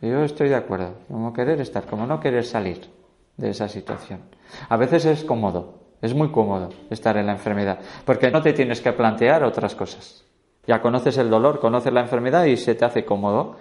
Yo 0.00 0.24
estoy 0.24 0.48
de 0.48 0.56
acuerdo, 0.56 0.94
como 1.08 1.32
querer 1.32 1.60
estar, 1.60 1.86
como 1.86 2.06
no 2.06 2.20
querer 2.20 2.44
salir 2.44 3.03
de 3.36 3.50
esa 3.50 3.68
situación. 3.68 4.20
A 4.68 4.76
veces 4.76 5.04
es 5.04 5.24
cómodo, 5.24 5.80
es 6.00 6.14
muy 6.14 6.30
cómodo 6.30 6.70
estar 6.90 7.16
en 7.16 7.26
la 7.26 7.32
enfermedad, 7.32 7.78
porque 8.04 8.30
no 8.30 8.42
te 8.42 8.52
tienes 8.52 8.80
que 8.80 8.92
plantear 8.92 9.44
otras 9.44 9.74
cosas. 9.74 10.24
Ya 10.66 10.80
conoces 10.80 11.18
el 11.18 11.28
dolor, 11.28 11.60
conoces 11.60 11.92
la 11.92 12.00
enfermedad 12.00 12.44
y 12.44 12.56
se 12.56 12.74
te 12.74 12.84
hace 12.84 13.04
cómodo. 13.04 13.56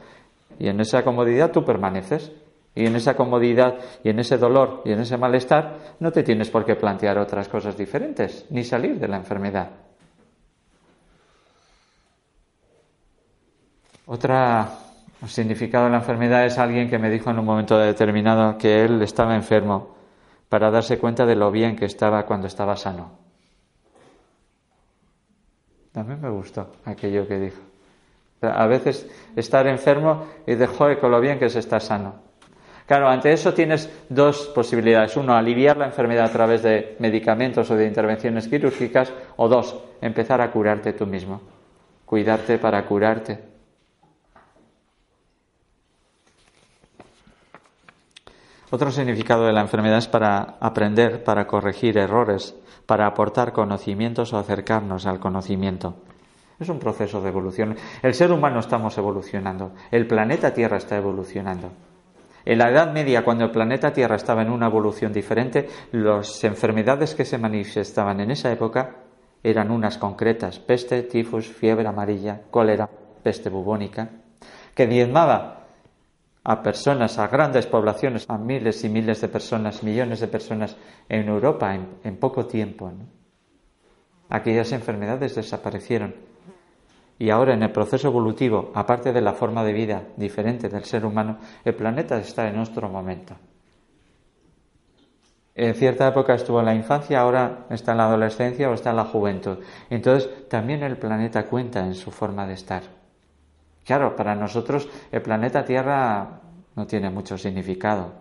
Y 0.59 0.67
en 0.67 0.79
esa 0.79 1.03
comodidad 1.03 1.51
tú 1.51 1.65
permaneces 1.65 2.31
Y 2.75 2.87
en 2.87 2.95
esa 2.95 3.15
comodidad 3.15 3.77
y 4.03 4.09
en 4.09 4.19
ese 4.19 4.37
dolor 4.37 4.81
y 4.83 4.91
en 4.91 4.99
ese 4.99 5.15
malestar 5.17 5.95
no 5.99 6.11
te 6.11 6.23
tienes 6.23 6.49
por 6.49 6.65
qué 6.65 6.75
plantear 6.75 7.19
otras 7.19 7.47
cosas 7.47 7.77
diferentes, 7.77 8.47
ni 8.49 8.63
salir 8.63 8.99
de 8.99 9.07
la 9.07 9.17
enfermedad. 9.17 9.69
Otra 14.07 14.82
significado 15.27 15.85
de 15.85 15.91
la 15.91 15.97
enfermedad 15.97 16.45
es 16.45 16.57
alguien 16.57 16.89
que 16.89 16.99
me 16.99 17.09
dijo 17.09 17.29
en 17.29 17.39
un 17.39 17.45
momento 17.45 17.77
determinado 17.77 18.57
que 18.57 18.83
él 18.83 19.01
estaba 19.01 19.35
enfermo 19.35 19.95
para 20.49 20.69
darse 20.69 20.97
cuenta 20.97 21.25
de 21.25 21.35
lo 21.35 21.51
bien 21.51 21.75
que 21.75 21.85
estaba 21.85 22.25
cuando 22.25 22.47
estaba 22.47 22.75
sano. 22.75 23.11
También 25.91 26.19
me 26.21 26.29
gustó 26.29 26.71
aquello 26.85 27.27
que 27.27 27.39
dijo. 27.39 27.61
A 28.41 28.67
veces 28.67 29.07
estar 29.35 29.65
enfermo 29.67 30.25
y 30.45 30.55
de 30.55 30.67
joder 30.67 30.99
con 30.99 31.11
lo 31.11 31.21
bien 31.21 31.39
que 31.39 31.45
es 31.45 31.55
estar 31.55 31.81
sano. 31.81 32.15
Claro, 32.85 33.07
ante 33.07 33.31
eso 33.31 33.53
tienes 33.53 33.89
dos 34.09 34.51
posibilidades. 34.53 35.15
Uno, 35.15 35.35
aliviar 35.35 35.77
la 35.77 35.85
enfermedad 35.85 36.25
a 36.25 36.31
través 36.31 36.63
de 36.63 36.97
medicamentos 36.99 37.71
o 37.71 37.75
de 37.75 37.87
intervenciones 37.87 38.47
quirúrgicas. 38.47 39.13
O 39.37 39.47
dos, 39.47 39.79
empezar 40.01 40.41
a 40.41 40.51
curarte 40.51 40.91
tú 40.91 41.05
mismo. 41.05 41.41
Cuidarte 42.05 42.57
para 42.57 42.85
curarte. 42.85 43.52
Otro 48.73 48.89
significado 48.89 49.45
de 49.45 49.53
la 49.53 49.61
enfermedad 49.61 49.99
es 49.99 50.07
para 50.07 50.57
aprender, 50.59 51.23
para 51.23 51.45
corregir 51.45 51.95
errores, 51.95 52.55
para 52.87 53.05
aportar 53.05 53.53
conocimientos 53.53 54.33
o 54.33 54.39
acercarnos 54.39 55.05
al 55.05 55.19
conocimiento. 55.19 55.97
Es 56.59 56.69
un 56.69 56.79
proceso 56.79 57.21
de 57.21 57.29
evolución. 57.29 57.75
El 58.01 58.15
ser 58.15 58.31
humano 58.31 58.59
estamos 58.59 58.97
evolucionando, 58.97 59.73
el 59.91 60.07
planeta 60.07 60.55
Tierra 60.55 60.77
está 60.77 60.97
evolucionando. 60.97 61.69
En 62.45 62.57
la 62.57 62.71
Edad 62.71 62.91
Media, 62.91 63.23
cuando 63.23 63.45
el 63.45 63.51
planeta 63.51 63.93
Tierra 63.93 64.15
estaba 64.15 64.41
en 64.41 64.49
una 64.49 64.65
evolución 64.65 65.13
diferente, 65.13 65.69
las 65.91 66.43
enfermedades 66.43 67.13
que 67.13 67.25
se 67.25 67.37
manifestaban 67.37 68.21
en 68.21 68.31
esa 68.31 68.51
época 68.51 68.95
eran 69.43 69.69
unas 69.69 69.99
concretas, 69.99 70.57
peste, 70.57 71.03
tifus, 71.03 71.45
fiebre 71.45 71.87
amarilla, 71.87 72.41
cólera, 72.49 72.89
peste 73.21 73.51
bubónica, 73.51 74.09
que 74.73 74.87
diezmaba 74.87 75.62
a 76.43 76.61
personas, 76.61 77.17
a 77.19 77.27
grandes 77.27 77.65
poblaciones, 77.67 78.25
a 78.29 78.37
miles 78.37 78.83
y 78.83 78.89
miles 78.89 79.21
de 79.21 79.29
personas, 79.29 79.81
millones 79.81 80.19
de 80.19 80.27
personas 80.27 80.75
en 81.07 81.27
Europa 81.29 81.73
en, 81.73 82.17
poco 82.17 82.45
tiempo. 82.45 82.91
Aquellas 84.29 84.71
enfermedades 84.73 85.35
desaparecieron. 85.35 86.15
Y 87.17 87.29
ahora 87.29 87.53
en 87.53 87.63
el 87.63 87.71
proceso 87.71 88.09
evolutivo, 88.09 88.71
aparte 88.75 89.13
de 89.13 89.21
la 89.21 89.33
forma 89.33 89.63
de 89.63 89.71
vida 89.71 90.03
diferente 90.17 90.67
del 90.67 90.83
ser 90.83 91.05
humano, 91.05 91.37
el 91.63 91.75
planeta 91.75 92.17
está 92.17 92.49
en 92.49 92.59
otro 92.59 92.89
momento. 92.89 93.35
En 95.55 95.75
cierta 95.75 96.07
época 96.07 96.33
estuvo 96.33 96.59
en 96.59 96.65
la 96.65 96.73
infancia, 96.73 97.21
ahora 97.21 97.67
está 97.69 97.91
en 97.91 97.99
la 97.99 98.07
adolescencia 98.07 98.69
o 98.69 98.73
está 98.73 98.89
en 98.89 98.95
la 98.95 99.05
juventud. 99.05 99.59
Entonces 99.89 100.49
también 100.49 100.81
el 100.81 100.97
planeta 100.97 101.45
cuenta 101.45 101.85
en 101.85 101.93
su 101.93 102.11
forma 102.11 102.47
de 102.47 102.55
estar. 102.55 103.02
Claro, 103.85 104.15
para 104.15 104.35
nosotros 104.35 104.87
el 105.11 105.21
planeta 105.21 105.65
Tierra 105.65 106.41
no 106.75 106.87
tiene 106.87 107.09
mucho 107.09 107.37
significado, 107.37 108.13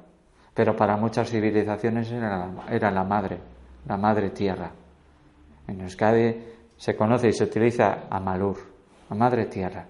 pero 0.55 0.77
para 0.77 0.97
muchas 0.97 1.31
civilizaciones 1.31 2.11
era 2.11 2.91
la, 2.91 3.05
madre, 3.05 3.39
la 3.87 3.97
madre 3.97 4.31
Tierra. 4.31 4.71
En 5.69 5.81
Euskadi 5.81 6.37
se 6.77 6.97
conoce 6.97 7.29
y 7.29 7.33
se 7.33 7.45
utiliza 7.45 8.09
a 8.11 8.19
Malur, 8.19 8.59
la 9.09 9.17
madre 9.17 9.47
Tierra, 9.47 9.87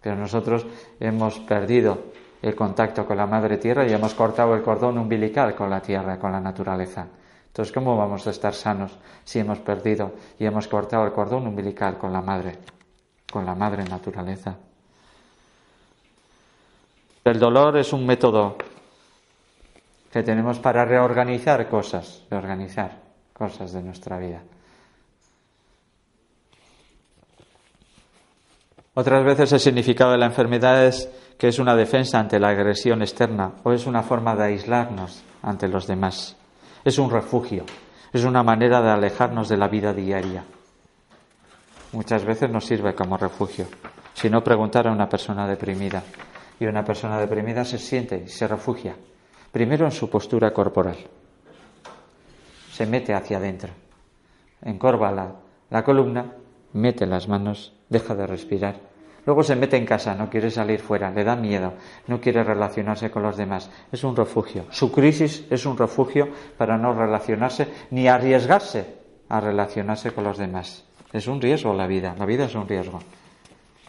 pero 0.00 0.16
nosotros 0.16 0.66
hemos 0.98 1.38
perdido 1.40 2.12
el 2.40 2.56
contacto 2.56 3.06
con 3.06 3.18
la 3.18 3.26
madre 3.26 3.58
Tierra 3.58 3.86
y 3.86 3.92
hemos 3.92 4.14
cortado 4.14 4.54
el 4.54 4.62
cordón 4.62 4.98
umbilical 4.98 5.54
con 5.54 5.70
la 5.70 5.80
Tierra, 5.80 6.18
con 6.18 6.32
la 6.32 6.40
naturaleza. 6.40 7.06
Entonces, 7.46 7.72
¿cómo 7.72 7.98
vamos 7.98 8.26
a 8.26 8.30
estar 8.30 8.54
sanos 8.54 8.98
si 9.24 9.38
hemos 9.38 9.58
perdido 9.60 10.12
y 10.38 10.46
hemos 10.46 10.66
cortado 10.66 11.04
el 11.04 11.12
cordón 11.12 11.46
umbilical 11.46 11.98
con 11.98 12.10
la 12.10 12.22
madre, 12.22 12.58
con 13.30 13.44
la 13.44 13.54
madre 13.54 13.84
naturaleza? 13.84 14.56
El 17.24 17.38
dolor 17.38 17.76
es 17.76 17.92
un 17.92 18.04
método 18.04 18.56
que 20.10 20.24
tenemos 20.24 20.58
para 20.58 20.84
reorganizar 20.84 21.68
cosas, 21.68 22.24
reorganizar 22.28 22.98
cosas 23.32 23.72
de 23.72 23.80
nuestra 23.80 24.18
vida. 24.18 24.42
Otras 28.94 29.24
veces 29.24 29.52
el 29.52 29.60
significado 29.60 30.12
de 30.12 30.18
la 30.18 30.26
enfermedad 30.26 30.84
es 30.84 31.08
que 31.38 31.48
es 31.48 31.60
una 31.60 31.76
defensa 31.76 32.18
ante 32.18 32.40
la 32.40 32.48
agresión 32.48 33.02
externa 33.02 33.52
o 33.62 33.72
es 33.72 33.86
una 33.86 34.02
forma 34.02 34.34
de 34.34 34.44
aislarnos 34.44 35.22
ante 35.42 35.68
los 35.68 35.86
demás. 35.86 36.36
Es 36.84 36.98
un 36.98 37.08
refugio, 37.08 37.64
es 38.12 38.24
una 38.24 38.42
manera 38.42 38.82
de 38.82 38.90
alejarnos 38.90 39.48
de 39.48 39.56
la 39.56 39.68
vida 39.68 39.94
diaria. 39.94 40.44
Muchas 41.92 42.24
veces 42.24 42.50
nos 42.50 42.66
sirve 42.66 42.94
como 42.94 43.16
refugio. 43.16 43.66
Si 44.12 44.28
no, 44.28 44.42
preguntar 44.42 44.88
a 44.88 44.92
una 44.92 45.08
persona 45.08 45.46
deprimida 45.46 46.02
y 46.62 46.66
una 46.66 46.84
persona 46.84 47.18
deprimida 47.18 47.64
se 47.64 47.78
siente 47.78 48.22
y 48.24 48.28
se 48.28 48.46
refugia, 48.46 48.94
primero 49.50 49.84
en 49.84 49.90
su 49.90 50.08
postura 50.08 50.52
corporal. 50.52 50.96
Se 52.70 52.86
mete 52.86 53.14
hacia 53.14 53.38
adentro, 53.38 53.72
encorva 54.62 55.10
la, 55.10 55.34
la 55.70 55.82
columna, 55.82 56.32
mete 56.72 57.06
las 57.06 57.28
manos, 57.28 57.74
deja 57.88 58.14
de 58.14 58.26
respirar. 58.26 58.76
Luego 59.26 59.42
se 59.42 59.56
mete 59.56 59.76
en 59.76 59.86
casa, 59.86 60.14
no 60.14 60.30
quiere 60.30 60.50
salir 60.50 60.80
fuera, 60.80 61.10
le 61.10 61.22
da 61.22 61.36
miedo, 61.36 61.74
no 62.06 62.20
quiere 62.20 62.42
relacionarse 62.42 63.10
con 63.10 63.22
los 63.22 63.36
demás. 63.36 63.70
Es 63.92 64.02
un 64.02 64.16
refugio. 64.16 64.64
Su 64.70 64.90
crisis 64.90 65.44
es 65.50 65.64
un 65.64 65.76
refugio 65.76 66.28
para 66.56 66.76
no 66.76 66.92
relacionarse 66.92 67.68
ni 67.90 68.08
arriesgarse 68.08 68.86
a 69.28 69.40
relacionarse 69.40 70.12
con 70.12 70.24
los 70.24 70.38
demás. 70.38 70.84
Es 71.12 71.26
un 71.26 71.40
riesgo 71.40 71.74
la 71.74 71.86
vida, 71.86 72.16
la 72.18 72.26
vida 72.26 72.46
es 72.46 72.54
un 72.54 72.66
riesgo. 72.66 73.00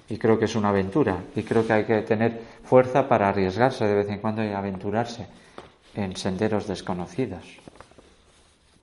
Y 0.09 0.17
creo 0.17 0.37
que 0.37 0.45
es 0.45 0.55
una 0.55 0.69
aventura. 0.69 1.23
Y 1.35 1.43
creo 1.43 1.65
que 1.65 1.73
hay 1.73 1.85
que 1.85 2.01
tener 2.01 2.41
fuerza 2.63 3.07
para 3.07 3.29
arriesgarse 3.29 3.85
de 3.85 3.95
vez 3.95 4.09
en 4.09 4.19
cuando 4.19 4.43
y 4.43 4.49
aventurarse 4.49 5.27
en 5.95 6.15
senderos 6.15 6.67
desconocidos, 6.67 7.43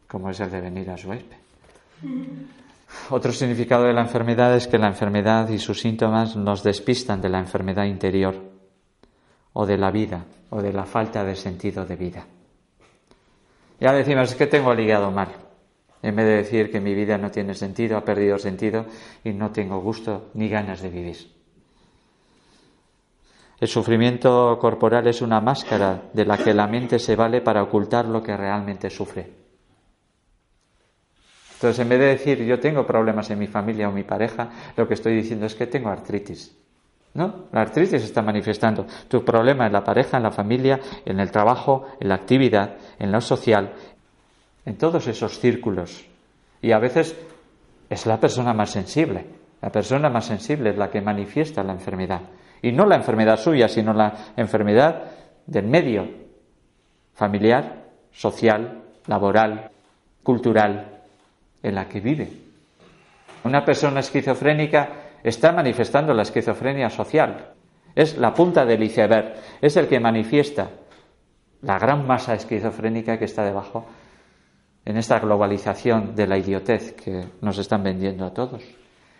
como 0.07 0.31
es 0.31 0.41
el 0.41 0.51
de 0.51 0.61
venir 0.61 0.91
a 0.91 0.97
Suezpe. 0.97 1.37
Otro 3.11 3.33
significado 3.33 3.85
de 3.85 3.93
la 3.93 4.03
enfermedad 4.03 4.57
es 4.57 4.67
que 4.67 4.79
la 4.79 4.89
enfermedad 4.89 5.49
y 5.49 5.59
sus 5.59 5.81
síntomas 5.81 6.37
nos 6.37 6.63
despistan 6.63 7.21
de 7.21 7.29
la 7.29 7.39
enfermedad 7.39 7.85
interior 7.85 8.37
o 9.53 9.67
de 9.67 9.79
la 9.79 9.91
vida 9.91 10.25
o 10.51 10.61
de 10.61 10.73
la 10.73 10.85
falta 10.85 11.25
de 11.25 11.37
sentido 11.37 11.85
de 11.85 11.97
vida. 11.97 12.25
Ya 13.79 13.93
decimos, 13.93 14.31
es 14.31 14.37
que 14.37 14.47
tengo 14.47 14.75
ligado 14.75 15.11
mal 15.11 15.50
en 16.03 16.17
vez 16.17 16.27
de 16.27 16.37
decir 16.37 16.71
que 16.71 16.81
mi 16.81 16.95
vida 16.95 17.19
no 17.19 17.31
tiene 17.31 17.55
sentido, 17.55 17.97
ha 17.97 18.05
perdido 18.05 18.39
sentido 18.39 18.87
y 19.25 19.33
no 19.33 19.51
tengo 19.51 19.81
gusto 19.81 20.31
ni 20.35 20.49
ganas 20.49 20.81
de 20.81 20.91
vivir. 20.91 21.17
El 23.61 23.69
sufrimiento 23.69 24.59
corporal 24.59 25.07
es 25.07 25.21
una 25.21 25.41
máscara 25.41 26.05
de 26.15 26.25
la 26.25 26.39
que 26.39 26.55
la 26.55 26.67
mente 26.67 26.99
se 26.99 27.15
vale 27.15 27.43
para 27.43 27.63
ocultar 27.63 28.07
lo 28.07 28.23
que 28.23 28.35
realmente 28.35 28.89
sufre. 28.89 29.41
Entonces, 31.55 31.79
en 31.81 31.91
vez 31.91 31.99
de 31.99 32.07
decir 32.07 32.43
yo 32.43 32.59
tengo 32.59 32.87
problemas 32.87 33.29
en 33.31 33.39
mi 33.39 33.47
familia 33.47 33.91
o 33.91 33.93
mi 33.93 34.03
pareja, 34.03 34.49
lo 34.79 34.89
que 34.89 34.95
estoy 34.95 35.15
diciendo 35.15 35.45
es 35.45 35.55
que 35.55 35.67
tengo 35.67 35.91
artritis. 35.91 36.57
¿No? 37.13 37.49
La 37.53 37.61
artritis 37.61 38.03
está 38.03 38.23
manifestando. 38.23 38.87
Tu 39.09 39.23
problema 39.25 39.67
en 39.67 39.73
la 39.73 39.85
pareja, 39.85 40.17
en 40.17 40.23
la 40.23 40.31
familia, 40.31 40.81
en 41.05 41.21
el 41.21 41.31
trabajo, 41.31 41.87
en 42.01 42.09
la 42.09 42.15
actividad, 42.15 42.77
en 42.99 43.13
lo 43.13 43.21
social, 43.21 43.75
en 44.65 44.77
todos 44.77 45.07
esos 45.07 45.39
círculos. 45.39 46.05
Y 46.63 46.73
a 46.73 46.79
veces 46.79 47.17
es 47.89 48.07
la 48.07 48.21
persona 48.21 48.53
más 48.53 48.71
sensible. 48.71 49.27
La 49.63 49.71
persona 49.71 50.09
más 50.09 50.27
sensible 50.27 50.71
es 50.71 50.79
la 50.79 50.91
que 50.91 51.01
manifiesta 51.01 51.63
la 51.63 51.73
enfermedad. 51.73 52.21
Y 52.63 52.73
no 52.73 52.87
la 52.87 52.97
enfermedad 52.97 53.39
suya, 53.39 53.69
sino 53.69 53.93
la 53.93 54.33
enfermedad 54.37 55.05
del 55.47 55.67
medio 55.67 56.09
familiar, 57.15 57.85
social, 58.13 58.83
laboral, 59.07 59.71
cultural, 60.23 61.01
en 61.63 61.75
la 61.75 61.89
que 61.89 62.01
vive. 62.01 62.31
Una 63.45 63.65
persona 63.65 64.01
esquizofrénica 64.01 64.89
está 65.23 65.53
manifestando 65.53 66.15
la 66.15 66.23
esquizofrenia 66.23 66.91
social. 66.91 67.53
Es 67.95 68.17
la 68.17 68.33
punta 68.33 68.65
del 68.65 68.83
iceberg, 68.83 69.35
es 69.61 69.77
el 69.77 69.89
que 69.89 70.01
manifiesta 70.01 70.71
la 71.63 71.79
gran 71.79 72.07
masa 72.07 72.35
esquizofrénica 72.35 73.19
que 73.19 73.25
está 73.27 73.45
debajo 73.45 73.85
en 74.85 74.97
esta 74.97 75.19
globalización 75.19 76.15
de 76.15 76.27
la 76.27 76.39
idiotez 76.39 76.95
que 76.95 77.27
nos 77.41 77.59
están 77.59 77.83
vendiendo 77.83 78.25
a 78.25 78.33
todos. 78.33 78.63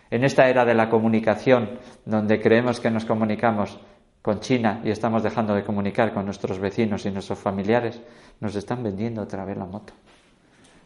En 0.09 0.23
esta 0.23 0.49
era 0.49 0.65
de 0.65 0.73
la 0.73 0.89
comunicación, 0.89 1.79
donde 2.05 2.41
creemos 2.41 2.79
que 2.79 2.91
nos 2.91 3.05
comunicamos 3.05 3.79
con 4.21 4.39
China 4.39 4.81
y 4.83 4.91
estamos 4.91 5.23
dejando 5.23 5.55
de 5.55 5.63
comunicar 5.63 6.13
con 6.13 6.25
nuestros 6.25 6.59
vecinos 6.59 7.05
y 7.05 7.11
nuestros 7.11 7.39
familiares, 7.39 8.01
nos 8.39 8.55
están 8.55 8.83
vendiendo 8.83 9.21
otra 9.21 9.45
vez 9.45 9.57
la 9.57 9.65
moto. 9.65 9.93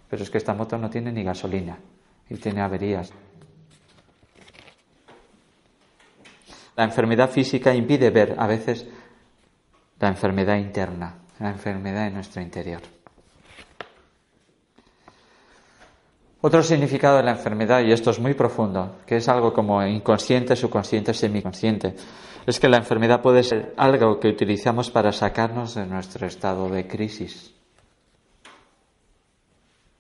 Pero 0.10 0.24
es 0.24 0.30
que 0.30 0.38
esta 0.38 0.54
moto 0.54 0.78
no 0.78 0.90
tiene 0.90 1.12
ni 1.12 1.24
gasolina 1.24 1.78
y 2.30 2.36
tiene 2.36 2.62
averías. 2.62 3.12
La 6.76 6.84
enfermedad 6.84 7.30
física 7.30 7.74
impide 7.74 8.10
ver 8.10 8.36
a 8.38 8.48
veces 8.48 8.88
la 10.00 10.10
enfermedad 10.10 10.58
interna, 10.58 11.16
la 11.40 11.50
enfermedad 11.50 12.08
en 12.08 12.16
nuestro 12.16 12.42
interior. 12.42 12.95
Otro 16.46 16.62
significado 16.62 17.18
de 17.18 17.24
la 17.24 17.32
enfermedad, 17.32 17.82
y 17.82 17.92
esto 17.92 18.12
es 18.12 18.20
muy 18.20 18.36
profundo, 18.36 18.98
que 19.08 19.16
es 19.16 19.28
algo 19.28 19.52
como 19.52 19.84
inconsciente, 19.84 20.56
subconsciente, 20.56 21.12
semiconsciente, 21.12 21.96
es 22.46 22.60
que 22.60 22.70
la 22.70 22.78
enfermedad 22.78 23.20
puede 23.20 23.42
ser 23.42 23.74
algo 23.78 24.20
que 24.20 24.28
utilizamos 24.28 24.92
para 24.92 25.12
sacarnos 25.12 25.74
de 25.74 25.88
nuestro 25.88 26.28
estado 26.28 26.70
de 26.70 26.86
crisis. 26.86 27.52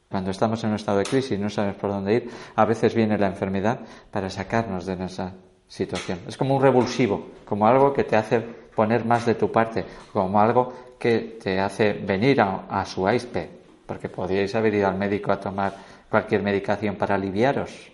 Cuando 0.07 0.29
estamos 0.29 0.63
en 0.63 0.69
un 0.69 0.75
estado 0.75 0.99
de 0.99 1.05
crisis 1.05 1.31
y 1.31 1.41
no 1.41 1.49
sabemos 1.49 1.77
por 1.77 1.89
dónde 1.89 2.13
ir, 2.13 2.29
a 2.55 2.63
veces 2.63 2.93
viene 2.93 3.17
la 3.17 3.25
enfermedad 3.25 3.79
para 4.11 4.29
sacarnos 4.29 4.85
de 4.85 5.03
esa 5.03 5.33
situación. 5.67 6.19
Es 6.27 6.37
como 6.37 6.57
un 6.57 6.61
revulsivo, 6.61 7.29
como 7.43 7.65
algo 7.65 7.91
que 7.91 8.03
te 8.03 8.17
hace 8.17 8.39
poner 8.39 9.03
más 9.03 9.25
de 9.25 9.33
tu 9.33 9.51
parte, 9.51 9.83
como 10.13 10.39
algo 10.39 10.71
que 10.99 11.39
te 11.41 11.59
hace 11.59 11.93
venir 11.93 12.39
a, 12.39 12.67
a 12.69 12.85
su 12.85 13.07
aispe, 13.07 13.49
porque 13.87 14.09
podríais 14.09 14.53
haber 14.53 14.75
ido 14.75 14.87
al 14.87 14.95
médico 14.95 15.31
a 15.31 15.39
tomar 15.39 15.94
cualquier 16.15 16.43
medicación 16.43 16.95
para 16.95 17.15
aliviaros. 17.15 17.91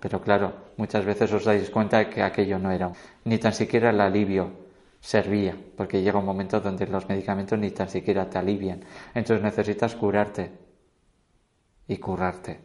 Pero 0.00 0.20
claro, 0.20 0.52
muchas 0.76 1.02
veces 1.06 1.32
os 1.32 1.48
dais 1.48 1.70
cuenta 1.70 1.96
de 1.96 2.10
que 2.12 2.20
aquello 2.20 2.58
no 2.58 2.70
era, 2.70 2.92
ni 3.24 3.38
tan 3.38 3.54
siquiera 3.56 3.88
el 3.88 4.02
alivio 4.02 4.52
servía, 5.00 5.56
porque 5.74 6.02
llega 6.02 6.18
un 6.18 6.26
momento 6.26 6.60
donde 6.60 6.86
los 6.86 7.08
medicamentos 7.08 7.58
ni 7.58 7.70
tan 7.70 7.88
siquiera 7.88 8.28
te 8.28 8.36
alivian. 8.36 8.84
Entonces 9.14 9.42
necesitas 9.42 9.96
curarte 9.96 10.52
y 11.88 11.96
curarte. 11.96 12.60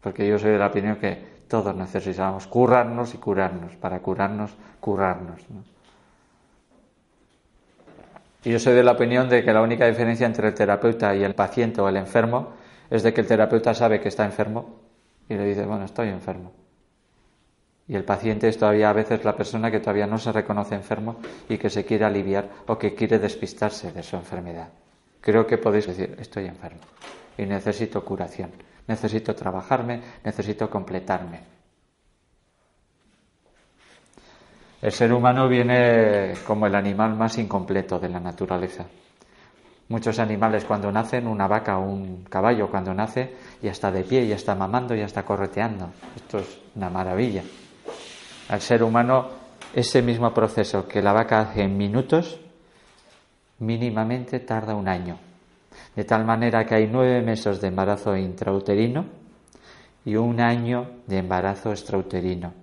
Porque 0.00 0.26
yo 0.26 0.38
soy 0.38 0.52
de 0.52 0.58
la 0.58 0.68
opinión 0.68 0.96
que 0.96 1.44
todos 1.46 1.76
necesitamos 1.76 2.46
curarnos 2.46 3.12
y 3.12 3.18
curarnos, 3.18 3.76
para 3.76 4.00
curarnos, 4.00 4.56
curarnos. 4.80 5.42
Y 8.44 8.50
yo 8.50 8.58
soy 8.58 8.72
de 8.72 8.82
la 8.82 8.92
opinión 8.92 9.28
de 9.28 9.44
que 9.44 9.52
la 9.52 9.60
única 9.60 9.86
diferencia 9.86 10.26
entre 10.26 10.48
el 10.48 10.54
terapeuta 10.54 11.14
y 11.14 11.22
el 11.22 11.34
paciente 11.34 11.82
o 11.82 11.88
el 11.90 11.98
enfermo 11.98 12.61
es 12.92 13.02
de 13.02 13.14
que 13.14 13.22
el 13.22 13.26
terapeuta 13.26 13.72
sabe 13.72 14.02
que 14.02 14.08
está 14.08 14.26
enfermo 14.26 14.80
y 15.26 15.32
le 15.32 15.46
dice, 15.46 15.64
bueno, 15.64 15.86
estoy 15.86 16.10
enfermo. 16.10 16.52
Y 17.88 17.94
el 17.96 18.04
paciente 18.04 18.48
es 18.48 18.58
todavía 18.58 18.90
a 18.90 18.92
veces 18.92 19.24
la 19.24 19.34
persona 19.34 19.70
que 19.70 19.80
todavía 19.80 20.06
no 20.06 20.18
se 20.18 20.30
reconoce 20.30 20.74
enfermo 20.74 21.16
y 21.48 21.56
que 21.56 21.70
se 21.70 21.86
quiere 21.86 22.04
aliviar 22.04 22.50
o 22.66 22.76
que 22.76 22.94
quiere 22.94 23.18
despistarse 23.18 23.92
de 23.92 24.02
su 24.02 24.16
enfermedad. 24.16 24.68
Creo 25.22 25.46
que 25.46 25.56
podéis 25.56 25.86
decir, 25.86 26.14
estoy 26.20 26.44
enfermo 26.44 26.80
y 27.38 27.46
necesito 27.46 28.04
curación, 28.04 28.50
necesito 28.86 29.34
trabajarme, 29.34 30.02
necesito 30.22 30.68
completarme. 30.68 31.40
El 34.82 34.92
ser 34.92 35.14
humano 35.14 35.48
viene 35.48 36.34
como 36.46 36.66
el 36.66 36.74
animal 36.74 37.16
más 37.16 37.38
incompleto 37.38 37.98
de 37.98 38.10
la 38.10 38.20
naturaleza. 38.20 38.84
Muchos 39.88 40.18
animales 40.18 40.64
cuando 40.64 40.90
nacen, 40.90 41.26
una 41.26 41.46
vaca 41.46 41.78
o 41.78 41.84
un 41.84 42.24
caballo 42.24 42.70
cuando 42.70 42.94
nace, 42.94 43.34
ya 43.60 43.72
está 43.72 43.90
de 43.90 44.04
pie, 44.04 44.26
ya 44.26 44.36
está 44.36 44.54
mamando, 44.54 44.94
ya 44.94 45.04
está 45.04 45.24
correteando. 45.24 45.90
Esto 46.16 46.38
es 46.38 46.60
una 46.74 46.88
maravilla. 46.88 47.42
Al 48.48 48.60
ser 48.60 48.82
humano, 48.82 49.28
ese 49.74 50.02
mismo 50.02 50.32
proceso 50.32 50.86
que 50.86 51.02
la 51.02 51.12
vaca 51.12 51.40
hace 51.40 51.62
en 51.62 51.76
minutos, 51.76 52.40
mínimamente 53.58 54.40
tarda 54.40 54.74
un 54.74 54.88
año. 54.88 55.18
De 55.94 56.04
tal 56.04 56.24
manera 56.24 56.64
que 56.64 56.74
hay 56.74 56.88
nueve 56.90 57.20
meses 57.22 57.60
de 57.60 57.68
embarazo 57.68 58.16
intrauterino 58.16 59.04
y 60.04 60.16
un 60.16 60.40
año 60.40 60.90
de 61.06 61.18
embarazo 61.18 61.70
extrauterino. 61.70 62.54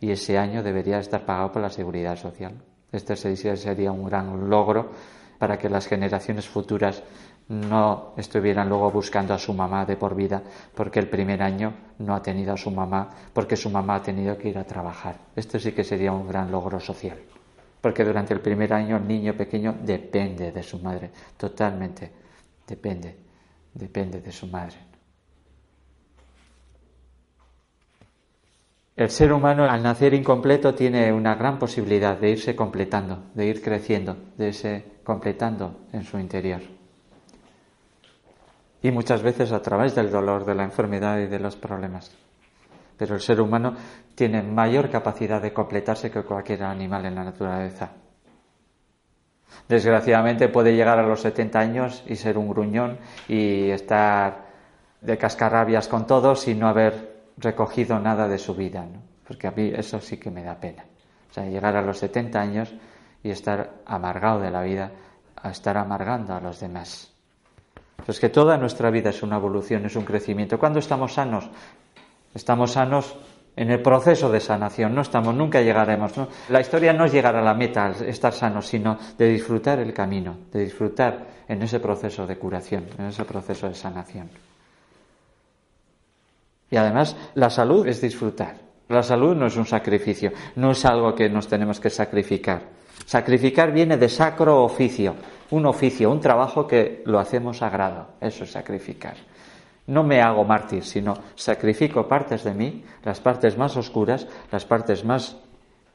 Y 0.00 0.10
ese 0.10 0.38
año 0.38 0.62
debería 0.62 0.98
estar 0.98 1.24
pagado 1.26 1.52
por 1.52 1.62
la 1.62 1.70
seguridad 1.70 2.16
social. 2.16 2.54
Este 2.90 3.16
sería 3.16 3.92
un 3.92 4.04
gran 4.04 4.48
logro 4.48 4.90
para 5.40 5.56
que 5.58 5.70
las 5.70 5.86
generaciones 5.86 6.46
futuras 6.46 7.02
no 7.48 8.12
estuvieran 8.18 8.68
luego 8.68 8.90
buscando 8.90 9.32
a 9.32 9.38
su 9.38 9.54
mamá 9.54 9.86
de 9.86 9.96
por 9.96 10.14
vida 10.14 10.42
porque 10.74 11.00
el 11.00 11.08
primer 11.08 11.42
año 11.42 11.72
no 11.98 12.14
ha 12.14 12.20
tenido 12.20 12.52
a 12.52 12.58
su 12.58 12.70
mamá 12.70 13.08
porque 13.32 13.56
su 13.56 13.70
mamá 13.70 13.94
ha 13.94 14.02
tenido 14.02 14.36
que 14.36 14.50
ir 14.50 14.58
a 14.58 14.64
trabajar. 14.64 15.16
Esto 15.34 15.58
sí 15.58 15.72
que 15.72 15.82
sería 15.82 16.12
un 16.12 16.28
gran 16.28 16.52
logro 16.52 16.78
social. 16.78 17.16
Porque 17.80 18.04
durante 18.04 18.34
el 18.34 18.40
primer 18.40 18.74
año 18.74 18.98
el 18.98 19.08
niño 19.08 19.32
pequeño 19.32 19.74
depende 19.82 20.52
de 20.52 20.62
su 20.62 20.78
madre, 20.78 21.10
totalmente 21.38 22.12
depende, 22.66 23.16
depende 23.72 24.20
de 24.20 24.32
su 24.32 24.46
madre. 24.46 24.89
El 29.00 29.08
ser 29.08 29.32
humano 29.32 29.64
al 29.64 29.82
nacer 29.82 30.12
incompleto 30.12 30.74
tiene 30.74 31.10
una 31.10 31.34
gran 31.34 31.58
posibilidad 31.58 32.18
de 32.18 32.32
irse 32.32 32.54
completando, 32.54 33.30
de 33.32 33.46
ir 33.46 33.62
creciendo, 33.62 34.14
de 34.36 34.48
irse 34.48 34.84
completando 35.02 35.86
en 35.94 36.04
su 36.04 36.18
interior. 36.18 36.60
Y 38.82 38.90
muchas 38.90 39.22
veces 39.22 39.52
a 39.52 39.62
través 39.62 39.94
del 39.94 40.10
dolor, 40.10 40.44
de 40.44 40.54
la 40.54 40.64
enfermedad 40.64 41.18
y 41.18 41.28
de 41.28 41.38
los 41.38 41.56
problemas. 41.56 42.14
Pero 42.98 43.14
el 43.14 43.22
ser 43.22 43.40
humano 43.40 43.74
tiene 44.14 44.42
mayor 44.42 44.90
capacidad 44.90 45.40
de 45.40 45.54
completarse 45.54 46.10
que 46.10 46.22
cualquier 46.22 46.64
animal 46.64 47.06
en 47.06 47.14
la 47.14 47.24
naturaleza. 47.24 47.92
Desgraciadamente 49.66 50.48
puede 50.48 50.76
llegar 50.76 50.98
a 50.98 51.08
los 51.08 51.22
70 51.22 51.58
años 51.58 52.04
y 52.06 52.16
ser 52.16 52.36
un 52.36 52.50
gruñón 52.50 52.98
y 53.28 53.70
estar 53.70 54.44
de 55.00 55.16
cascarrabias 55.16 55.88
con 55.88 56.06
todos 56.06 56.46
y 56.48 56.54
no 56.54 56.68
haber 56.68 57.09
recogido 57.36 57.98
nada 57.98 58.28
de 58.28 58.38
su 58.38 58.54
vida, 58.54 58.82
¿no? 58.84 59.00
porque 59.26 59.46
a 59.46 59.52
mí 59.52 59.72
eso 59.74 60.00
sí 60.00 60.16
que 60.16 60.30
me 60.30 60.42
da 60.42 60.56
pena. 60.56 60.84
O 61.30 61.32
sea, 61.32 61.46
llegar 61.46 61.76
a 61.76 61.82
los 61.82 61.98
70 61.98 62.40
años 62.40 62.74
y 63.22 63.30
estar 63.30 63.74
amargado 63.86 64.40
de 64.40 64.50
la 64.50 64.62
vida, 64.62 64.90
a 65.36 65.50
estar 65.50 65.76
amargando 65.76 66.34
a 66.34 66.40
los 66.40 66.58
demás. 66.58 67.12
Pues 68.04 68.18
que 68.18 68.28
toda 68.28 68.56
nuestra 68.56 68.90
vida 68.90 69.10
es 69.10 69.22
una 69.22 69.36
evolución, 69.36 69.86
es 69.86 69.94
un 69.94 70.04
crecimiento. 70.04 70.58
Cuando 70.58 70.80
estamos 70.80 71.14
sanos, 71.14 71.48
estamos 72.34 72.72
sanos 72.72 73.16
en 73.54 73.70
el 73.70 73.80
proceso 73.82 74.30
de 74.30 74.40
sanación, 74.40 74.94
no 74.94 75.02
estamos, 75.02 75.34
nunca 75.34 75.60
llegaremos. 75.60 76.12
La 76.48 76.60
historia 76.60 76.92
no 76.92 77.04
es 77.04 77.12
llegar 77.12 77.36
a 77.36 77.42
la 77.42 77.54
meta, 77.54 77.90
estar 77.90 78.32
sanos, 78.32 78.66
sino 78.66 78.98
de 79.16 79.28
disfrutar 79.28 79.78
el 79.78 79.92
camino, 79.92 80.36
de 80.52 80.64
disfrutar 80.64 81.26
en 81.46 81.62
ese 81.62 81.78
proceso 81.78 82.26
de 82.26 82.36
curación, 82.36 82.86
en 82.98 83.06
ese 83.06 83.24
proceso 83.24 83.68
de 83.68 83.74
sanación. 83.74 84.49
Y 86.70 86.76
además, 86.76 87.16
la 87.34 87.50
salud 87.50 87.86
es 87.86 88.00
disfrutar. 88.00 88.56
La 88.88 89.02
salud 89.02 89.36
no 89.36 89.46
es 89.46 89.56
un 89.56 89.66
sacrificio, 89.66 90.32
no 90.56 90.72
es 90.72 90.84
algo 90.84 91.14
que 91.14 91.28
nos 91.28 91.46
tenemos 91.46 91.78
que 91.78 91.90
sacrificar. 91.90 92.62
Sacrificar 93.06 93.72
viene 93.72 93.96
de 93.96 94.08
sacro 94.08 94.64
oficio, 94.64 95.14
un 95.50 95.66
oficio, 95.66 96.10
un 96.10 96.20
trabajo 96.20 96.66
que 96.66 97.02
lo 97.06 97.18
hacemos 97.18 97.62
a 97.62 97.70
grado. 97.70 98.08
Eso 98.20 98.44
es 98.44 98.52
sacrificar. 98.52 99.14
No 99.86 100.04
me 100.04 100.20
hago 100.20 100.44
mártir, 100.44 100.84
sino 100.84 101.14
sacrifico 101.34 102.06
partes 102.06 102.44
de 102.44 102.54
mí, 102.54 102.84
las 103.04 103.20
partes 103.20 103.56
más 103.56 103.76
oscuras, 103.76 104.26
las 104.52 104.64
partes 104.64 105.04
más 105.04 105.36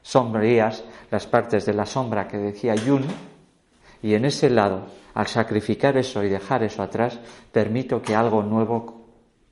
sombrías, 0.02 0.84
las 1.10 1.26
partes 1.26 1.66
de 1.66 1.74
la 1.74 1.86
sombra 1.86 2.28
que 2.28 2.38
decía 2.38 2.74
Jung, 2.76 3.04
y 4.02 4.14
en 4.14 4.24
ese 4.24 4.50
lado, 4.50 4.86
al 5.14 5.26
sacrificar 5.26 5.96
eso 5.96 6.22
y 6.22 6.28
dejar 6.28 6.62
eso 6.62 6.82
atrás, 6.82 7.18
permito 7.50 8.02
que 8.02 8.14
algo 8.14 8.42
nuevo 8.42 8.95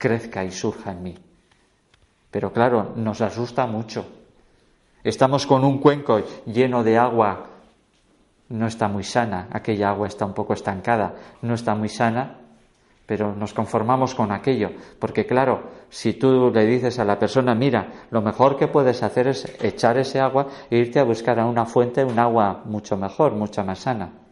crezca 0.05 0.45
y 0.45 0.51
surja 0.51 0.93
en 0.93 1.03
mí. 1.03 1.15
Pero 2.31 2.53
claro, 2.53 2.93
nos 2.95 3.23
asusta 3.23 3.67
mucho. 3.67 4.05
Estamos 5.03 5.47
con 5.47 5.65
un 5.65 5.79
cuenco 5.79 6.21
lleno 6.45 6.85
de 6.85 6.99
agua, 6.99 7.47
no 8.51 8.67
está 8.67 8.87
muy 8.87 9.03
sana, 9.03 9.49
aquella 9.51 9.89
agua 9.89 10.09
está 10.09 10.27
un 10.27 10.35
poco 10.35 10.53
estancada, 10.53 11.15
no 11.41 11.55
está 11.55 11.75
muy 11.75 11.89
sana, 11.89 12.37
pero 13.07 13.35
nos 13.35 13.55
conformamos 13.55 14.15
con 14.15 14.31
aquello, 14.31 14.73
porque 14.99 15.25
claro, 15.25 15.71
si 15.89 16.13
tú 16.13 16.51
le 16.53 16.67
dices 16.67 16.99
a 16.99 17.05
la 17.07 17.19
persona, 17.19 17.55
mira, 17.55 18.07
lo 18.11 18.21
mejor 18.21 18.59
que 18.59 18.69
puedes 18.69 19.03
hacer 19.03 19.29
es 19.29 19.47
echar 19.63 19.97
ese 19.97 20.21
agua 20.21 20.49
e 20.71 20.77
irte 20.77 21.01
a 21.01 21.05
buscar 21.05 21.41
a 21.41 21.47
una 21.47 21.65
fuente 21.65 22.05
un 22.05 22.19
agua 22.19 22.61
mucho 22.67 22.99
mejor, 22.99 23.33
mucho 23.33 23.65
más 23.65 23.79
sana. 23.79 24.24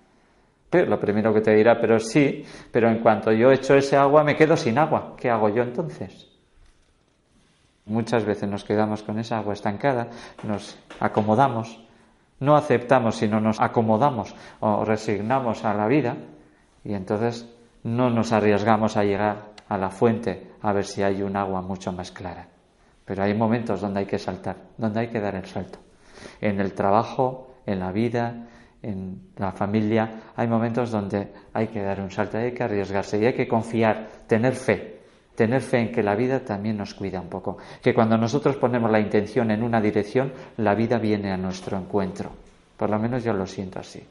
Lo 0.73 0.99
primero 0.99 1.35
que 1.35 1.43
te 1.43 1.55
dirá, 1.55 1.79
pero 1.79 1.99
sí, 1.99 2.45
pero 2.71 2.89
en 2.89 3.01
cuanto 3.01 3.31
yo 3.31 3.51
echo 3.51 3.75
ese 3.75 3.97
agua 3.97 4.25
me 4.25 4.35
quedo 4.35 4.57
sin 4.57 4.79
agua. 4.79 5.15
¿Qué 5.19 5.29
hago 5.29 5.51
yo 5.51 5.63
entonces? 5.63 6.29
Muchas 7.85 8.25
veces 8.25 8.49
nos 8.49 8.65
quedamos 8.65 9.03
con 9.03 9.19
esa 9.19 9.39
agua 9.39 9.53
estancada, 9.53 10.09
nos 10.45 10.79
acomodamos, 10.99 11.85
no 12.41 12.57
aceptamos, 12.57 13.17
sino 13.17 13.41
nos 13.41 13.61
acomodamos 13.61 14.35
o 14.61 14.85
resignamos 14.85 15.65
a 15.65 15.75
la 15.75 15.89
vida 15.89 16.17
y 16.85 16.95
entonces 16.95 17.53
no 17.83 18.09
nos 18.09 18.33
arriesgamos 18.33 18.97
a 18.97 19.05
llegar 19.05 19.53
a 19.69 19.77
la 19.77 19.91
fuente 19.91 20.53
a 20.63 20.73
ver 20.73 20.85
si 20.85 21.03
hay 21.03 21.23
un 21.23 21.37
agua 21.37 21.61
mucho 21.61 21.93
más 21.93 22.13
clara. 22.13 22.49
Pero 23.05 23.25
hay 23.25 23.35
momentos 23.35 23.81
donde 23.81 24.01
hay 24.01 24.07
que 24.07 24.19
saltar, 24.19 24.57
donde 24.79 25.01
hay 25.01 25.09
que 25.09 25.21
dar 25.21 25.35
el 25.35 25.45
salto. 25.45 25.81
En 26.41 26.61
el 26.61 26.73
trabajo, 26.73 27.57
en 27.67 27.81
la 27.81 27.91
vida, 27.91 28.47
en 28.83 29.31
la 29.37 29.53
familia 29.53 30.33
hay 30.37 30.49
momentos 30.49 30.91
donde 30.91 31.33
hay 31.53 31.69
que 31.69 31.83
dar 31.83 32.01
un 32.01 32.11
salto, 32.11 32.39
hay 32.39 32.53
que 32.53 32.65
arriesgarse 32.65 33.19
y 33.19 33.27
hay 33.27 33.33
que 33.33 33.47
confiar, 33.47 34.09
tener 34.27 34.55
fe, 34.55 35.01
tener 35.35 35.63
fe 35.63 35.79
en 35.79 35.93
que 35.93 36.03
la 36.03 36.15
vida 36.15 36.41
también 36.41 36.77
nos 36.77 36.95
cuida 36.95 37.21
un 37.21 37.29
poco, 37.29 37.59
que 37.81 37.95
cuando 37.95 38.19
nosotros 38.19 38.57
ponemos 38.57 38.91
la 38.91 39.01
intención 39.01 39.51
en 39.51 39.63
una 39.63 39.81
dirección, 39.81 40.33
la 40.57 40.75
vida 40.75 40.99
viene 40.99 41.33
a 41.33 41.37
nuestro 41.37 41.79
encuentro. 41.79 42.31
Por 42.77 42.91
lo 42.91 42.99
menos 42.99 43.23
yo 43.23 43.33
lo 43.33 43.47
siento 43.47 43.79
así. 43.79 44.05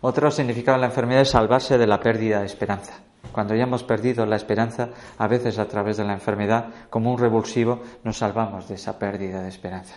Otro 0.00 0.30
significado 0.30 0.76
de 0.76 0.82
la 0.82 0.88
enfermedad 0.88 1.22
es 1.22 1.30
salvarse 1.30 1.78
de 1.78 1.86
la 1.86 2.00
pérdida 2.00 2.40
de 2.40 2.46
esperanza. 2.46 2.94
Cuando 3.32 3.54
ya 3.54 3.62
hemos 3.62 3.84
perdido 3.84 4.26
la 4.26 4.36
esperanza, 4.36 4.90
a 5.16 5.26
veces 5.26 5.58
a 5.58 5.66
través 5.66 5.96
de 5.96 6.04
la 6.04 6.12
enfermedad, 6.12 6.66
como 6.90 7.10
un 7.10 7.18
revulsivo, 7.18 7.80
nos 8.02 8.18
salvamos 8.18 8.68
de 8.68 8.74
esa 8.74 8.98
pérdida 8.98 9.42
de 9.42 9.48
esperanza. 9.48 9.96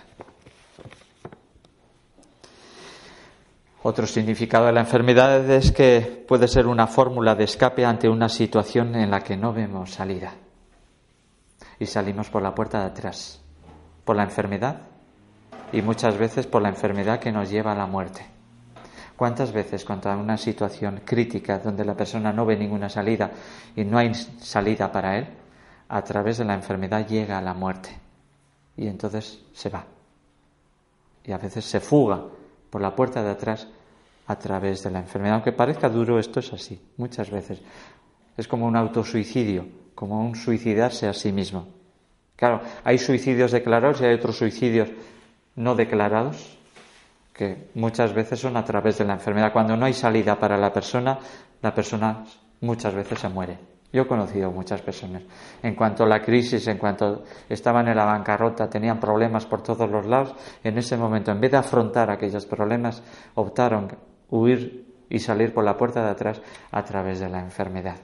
Otro 3.83 4.07
significado 4.07 4.65
de 4.65 4.73
la 4.73 4.81
enfermedad 4.81 5.49
es 5.51 5.71
que 5.71 6.25
puede 6.27 6.47
ser 6.47 6.65
una 6.65 6.87
fórmula 6.87 7.35
de 7.35 7.43
escape 7.43 7.85
ante 7.85 8.09
una 8.09 8.27
situación 8.27 8.95
en 8.95 9.11
la 9.11 9.21
que 9.21 9.37
no 9.37 9.53
vemos 9.53 9.91
salida. 9.91 10.33
Y 11.79 11.85
salimos 11.85 12.29
por 12.29 12.41
la 12.41 12.55
puerta 12.55 12.79
de 12.79 12.85
atrás, 12.87 13.39
por 14.03 14.15
la 14.15 14.23
enfermedad 14.23 14.81
y 15.71 15.83
muchas 15.83 16.17
veces 16.17 16.47
por 16.47 16.63
la 16.63 16.69
enfermedad 16.69 17.19
que 17.19 17.31
nos 17.31 17.51
lleva 17.51 17.73
a 17.73 17.75
la 17.75 17.85
muerte. 17.85 18.25
¿Cuántas 19.15 19.51
veces 19.51 19.85
hay 19.87 20.19
una 20.19 20.37
situación 20.37 21.01
crítica 21.05 21.59
donde 21.59 21.85
la 21.85 21.95
persona 21.95 22.33
no 22.33 22.45
ve 22.45 22.57
ninguna 22.57 22.89
salida 22.89 23.31
y 23.75 23.83
no 23.83 23.99
hay 23.99 24.13
salida 24.13 24.91
para 24.91 25.17
él, 25.17 25.27
a 25.89 26.01
través 26.03 26.39
de 26.39 26.45
la 26.45 26.55
enfermedad 26.55 27.07
llega 27.07 27.37
a 27.37 27.41
la 27.41 27.53
muerte 27.53 27.89
y 28.75 28.87
entonces 28.87 29.39
se 29.53 29.69
va? 29.69 29.85
Y 31.23 31.31
a 31.31 31.37
veces 31.37 31.65
se 31.65 31.79
fuga 31.79 32.23
por 32.69 32.81
la 32.81 32.95
puerta 32.95 33.23
de 33.23 33.31
atrás 33.31 33.67
a 34.27 34.37
través 34.37 34.83
de 34.83 34.91
la 34.91 34.99
enfermedad. 34.99 35.35
Aunque 35.35 35.51
parezca 35.51 35.89
duro, 35.89 36.19
esto 36.19 36.39
es 36.39 36.51
así, 36.53 36.79
muchas 36.97 37.29
veces. 37.29 37.61
Es 38.35 38.47
como 38.47 38.65
un 38.67 38.75
autosuicidio, 38.75 39.67
como 39.95 40.21
un 40.21 40.35
suicidarse 40.35 41.07
a 41.07 41.13
sí 41.13 41.31
mismo. 41.31 41.67
Claro, 42.35 42.61
hay 42.83 42.97
suicidios 42.97 43.51
declarados 43.51 44.01
y 44.01 44.05
hay 44.05 44.13
otros 44.13 44.37
suicidios 44.37 44.89
no 45.55 45.73
declarados 45.75 46.57
que 47.33 47.69
muchas 47.75 48.13
veces 48.13 48.39
son 48.39 48.57
a 48.57 48.65
través 48.65 48.97
de 48.97 49.05
la 49.05 49.13
enfermedad. 49.13 49.53
Cuando 49.53 49.75
no 49.75 49.85
hay 49.85 49.93
salida 49.93 50.39
para 50.39 50.57
la 50.57 50.73
persona, 50.73 51.19
la 51.61 51.73
persona 51.73 52.23
muchas 52.61 52.93
veces 52.93 53.19
se 53.19 53.29
muere. 53.29 53.76
Yo 53.97 54.03
he 54.03 54.07
conocido 54.07 54.51
muchas 54.51 54.79
personas. 54.83 55.23
En 55.63 55.73
cuanto 55.73 56.03
a 56.03 56.07
la 56.07 56.21
crisis, 56.21 56.67
en 56.67 56.77
cuanto 56.77 57.23
estaban 57.49 57.87
en 57.87 57.95
la 57.95 58.05
bancarrota, 58.05 58.69
tenían 58.69 58.99
problemas 58.99 59.47
por 59.47 59.63
todos 59.63 59.89
los 59.89 60.05
lados, 60.05 60.35
en 60.63 60.77
ese 60.77 60.95
momento, 60.97 61.31
en 61.31 61.41
vez 61.41 61.49
de 61.49 61.57
afrontar 61.57 62.11
aquellos 62.11 62.45
problemas, 62.45 63.01
optaron 63.33 63.89
huir 64.29 64.85
y 65.09 65.17
salir 65.17 65.51
por 65.51 65.63
la 65.63 65.75
puerta 65.75 66.03
de 66.03 66.11
atrás 66.11 66.39
a 66.69 66.83
través 66.83 67.19
de 67.19 67.27
la 67.27 67.39
enfermedad. 67.39 67.95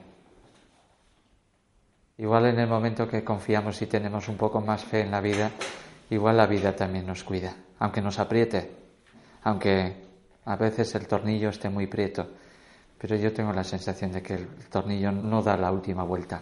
Igual 2.18 2.46
en 2.46 2.58
el 2.58 2.68
momento 2.68 3.06
que 3.06 3.22
confiamos 3.22 3.80
y 3.80 3.86
tenemos 3.86 4.26
un 4.28 4.36
poco 4.36 4.60
más 4.60 4.84
fe 4.84 5.02
en 5.02 5.12
la 5.12 5.20
vida, 5.20 5.52
igual 6.10 6.36
la 6.36 6.48
vida 6.48 6.74
también 6.74 7.06
nos 7.06 7.22
cuida, 7.22 7.54
aunque 7.78 8.02
nos 8.02 8.18
apriete, 8.18 8.68
aunque 9.44 9.94
a 10.44 10.56
veces 10.56 10.92
el 10.96 11.06
tornillo 11.06 11.50
esté 11.50 11.68
muy 11.68 11.86
prieto, 11.86 12.30
pero 13.04 13.16
yo 13.16 13.34
tengo 13.34 13.52
la 13.52 13.64
sensación 13.64 14.12
de 14.12 14.22
que 14.22 14.32
el 14.32 14.48
tornillo 14.72 15.12
no 15.12 15.42
da 15.42 15.58
la 15.58 15.70
última 15.70 16.04
vuelta. 16.04 16.40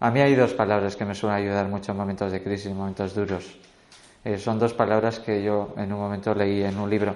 A 0.00 0.10
mí 0.10 0.18
hay 0.18 0.34
dos 0.34 0.52
palabras 0.52 0.96
que 0.96 1.04
me 1.04 1.14
suelen 1.14 1.38
ayudar 1.38 1.68
mucho 1.68 1.92
en 1.92 1.98
momentos 1.98 2.32
de 2.32 2.42
crisis, 2.42 2.66
en 2.72 2.76
momentos 2.76 3.14
duros. 3.14 3.56
Eh, 4.24 4.36
son 4.36 4.58
dos 4.58 4.74
palabras 4.74 5.20
que 5.20 5.44
yo 5.44 5.72
en 5.76 5.92
un 5.92 6.00
momento 6.00 6.34
leí 6.34 6.64
en 6.64 6.76
un 6.76 6.90
libro 6.90 7.14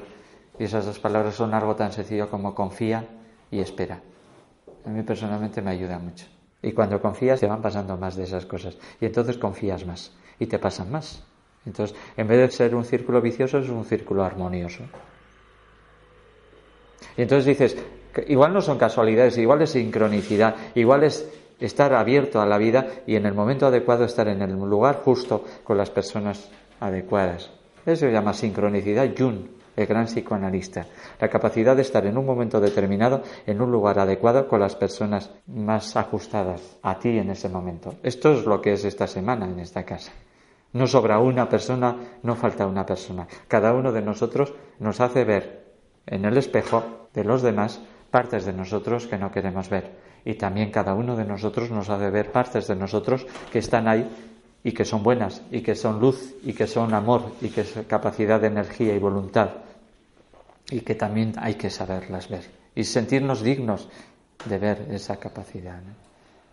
y 0.57 0.62
esas 0.62 0.86
dos 0.86 1.00
palabras 1.00 1.34
son 1.34 1.52
algo 1.52 1.74
tan 1.74 1.90
sencillo 1.90 2.30
como 2.30 2.55
confía 2.55 3.05
y 3.50 3.59
espera. 3.59 4.00
A 4.86 4.88
mí 4.88 5.02
personalmente 5.02 5.61
me 5.61 5.72
ayuda 5.72 5.98
mucho. 5.98 6.26
Y 6.62 6.70
cuando 6.70 7.02
confías 7.02 7.40
te 7.40 7.48
van 7.48 7.61
pasando 7.61 7.96
más 7.96 8.14
de 8.14 8.22
esas 8.22 8.46
cosas. 8.46 8.78
Y 9.00 9.07
entonces 9.07 9.36
confías 9.36 9.84
más 9.84 10.12
y 10.38 10.46
te 10.46 10.61
pasan 10.61 10.92
más. 10.92 11.24
Entonces, 11.66 11.96
en 12.16 12.28
vez 12.28 12.38
de 12.38 12.57
ser 12.57 12.76
un 12.76 12.84
círculo 12.84 13.20
vicioso, 13.20 13.59
es 13.59 13.68
un 13.68 13.84
círculo 13.84 14.22
armonioso. 14.22 14.84
Y 17.16 17.22
entonces 17.22 17.46
dices, 17.46 17.76
igual 18.27 18.53
no 18.53 18.61
son 18.61 18.79
casualidades, 18.79 19.39
igual 19.39 19.62
es 19.62 19.71
sincronicidad, 19.71 20.55
igual 20.75 21.05
es 21.05 21.29
estar 21.61 21.95
abierto 21.95 22.41
a 22.41 22.47
la 22.47 22.59
vida 22.59 22.87
y 23.07 23.17
en 23.17 23.27
el 23.27 23.35
momento 23.35 23.67
adecuado 23.67 24.05
estar 24.05 24.29
en 24.29 24.43
el 24.43 24.53
lugar 24.53 25.01
justo 25.05 25.45
con 25.62 25.79
las 25.79 25.91
personas 25.91 26.51
adecuadas. 26.81 27.51
Eso 27.87 28.07
se 28.07 28.12
llama 28.12 28.33
sincronicidad 28.33 29.11
Jun, 29.17 29.51
el 29.77 29.87
gran 29.87 30.07
psicoanalista. 30.07 30.87
La 31.21 31.29
capacidad 31.29 31.77
de 31.77 31.83
estar 31.83 32.07
en 32.07 32.17
un 32.17 32.27
momento 32.27 32.61
determinado, 32.61 33.23
en 33.47 33.61
un 33.61 33.71
lugar 33.71 33.99
adecuado, 33.99 34.49
con 34.49 34.61
las 34.61 34.77
personas 34.77 35.31
más 35.47 35.97
ajustadas 35.97 36.79
a 36.83 36.99
ti 36.99 37.19
en 37.19 37.31
ese 37.31 37.49
momento. 37.49 37.95
Esto 38.03 38.33
es 38.33 38.47
lo 38.47 38.61
que 38.61 38.73
es 38.73 38.85
esta 38.85 39.07
semana 39.07 39.47
en 39.47 39.61
esta 39.61 39.85
casa. 39.85 40.12
No 40.73 40.87
sobra 40.87 41.19
una 41.21 41.49
persona, 41.49 41.97
no 42.23 42.35
falta 42.35 42.67
una 42.67 42.85
persona. 42.85 43.29
Cada 43.49 43.73
uno 43.75 43.93
de 43.93 44.03
nosotros 44.03 44.55
nos 44.81 45.01
hace 45.01 45.25
ver 45.25 45.65
en 46.07 46.25
el 46.25 46.37
espejo 46.37 47.09
de 47.15 47.25
los 47.25 47.43
demás 47.43 47.81
partes 48.15 48.45
de 48.45 48.53
nosotros 48.53 49.09
que 49.09 49.19
no 49.19 49.33
queremos 49.33 49.69
ver. 49.69 49.91
Y 50.25 50.35
también 50.35 50.71
cada 50.71 50.95
uno 50.95 51.17
de 51.17 51.25
nosotros 51.25 51.69
nos 51.73 51.91
hace 51.91 52.11
ver 52.11 52.31
partes 52.31 52.69
de 52.69 52.77
nosotros 52.77 53.27
que 53.51 53.59
están 53.59 53.89
ahí 53.89 54.09
y 54.62 54.71
que 54.71 54.85
son 54.85 55.03
buenas 55.03 55.43
y 55.51 55.62
que 55.62 55.75
son 55.75 55.99
luz 55.99 56.37
y 56.45 56.53
que 56.53 56.69
son 56.69 56.95
amor 56.95 57.35
y 57.41 57.49
que 57.49 57.62
es 57.62 57.75
capacidad 57.89 58.41
de 58.41 58.47
energía 58.47 58.95
y 58.95 59.01
voluntad 59.01 59.51
y 60.71 60.83
que 60.83 60.95
también 60.95 61.35
hay 61.39 61.55
que 61.55 61.71
saberlas 61.71 62.29
ver 62.29 62.45
y 62.77 62.85
sentirnos 62.85 63.43
dignos 63.43 63.89
de 64.45 64.59
ver 64.59 64.87
esa 64.93 65.17
capacidad. 65.17 65.83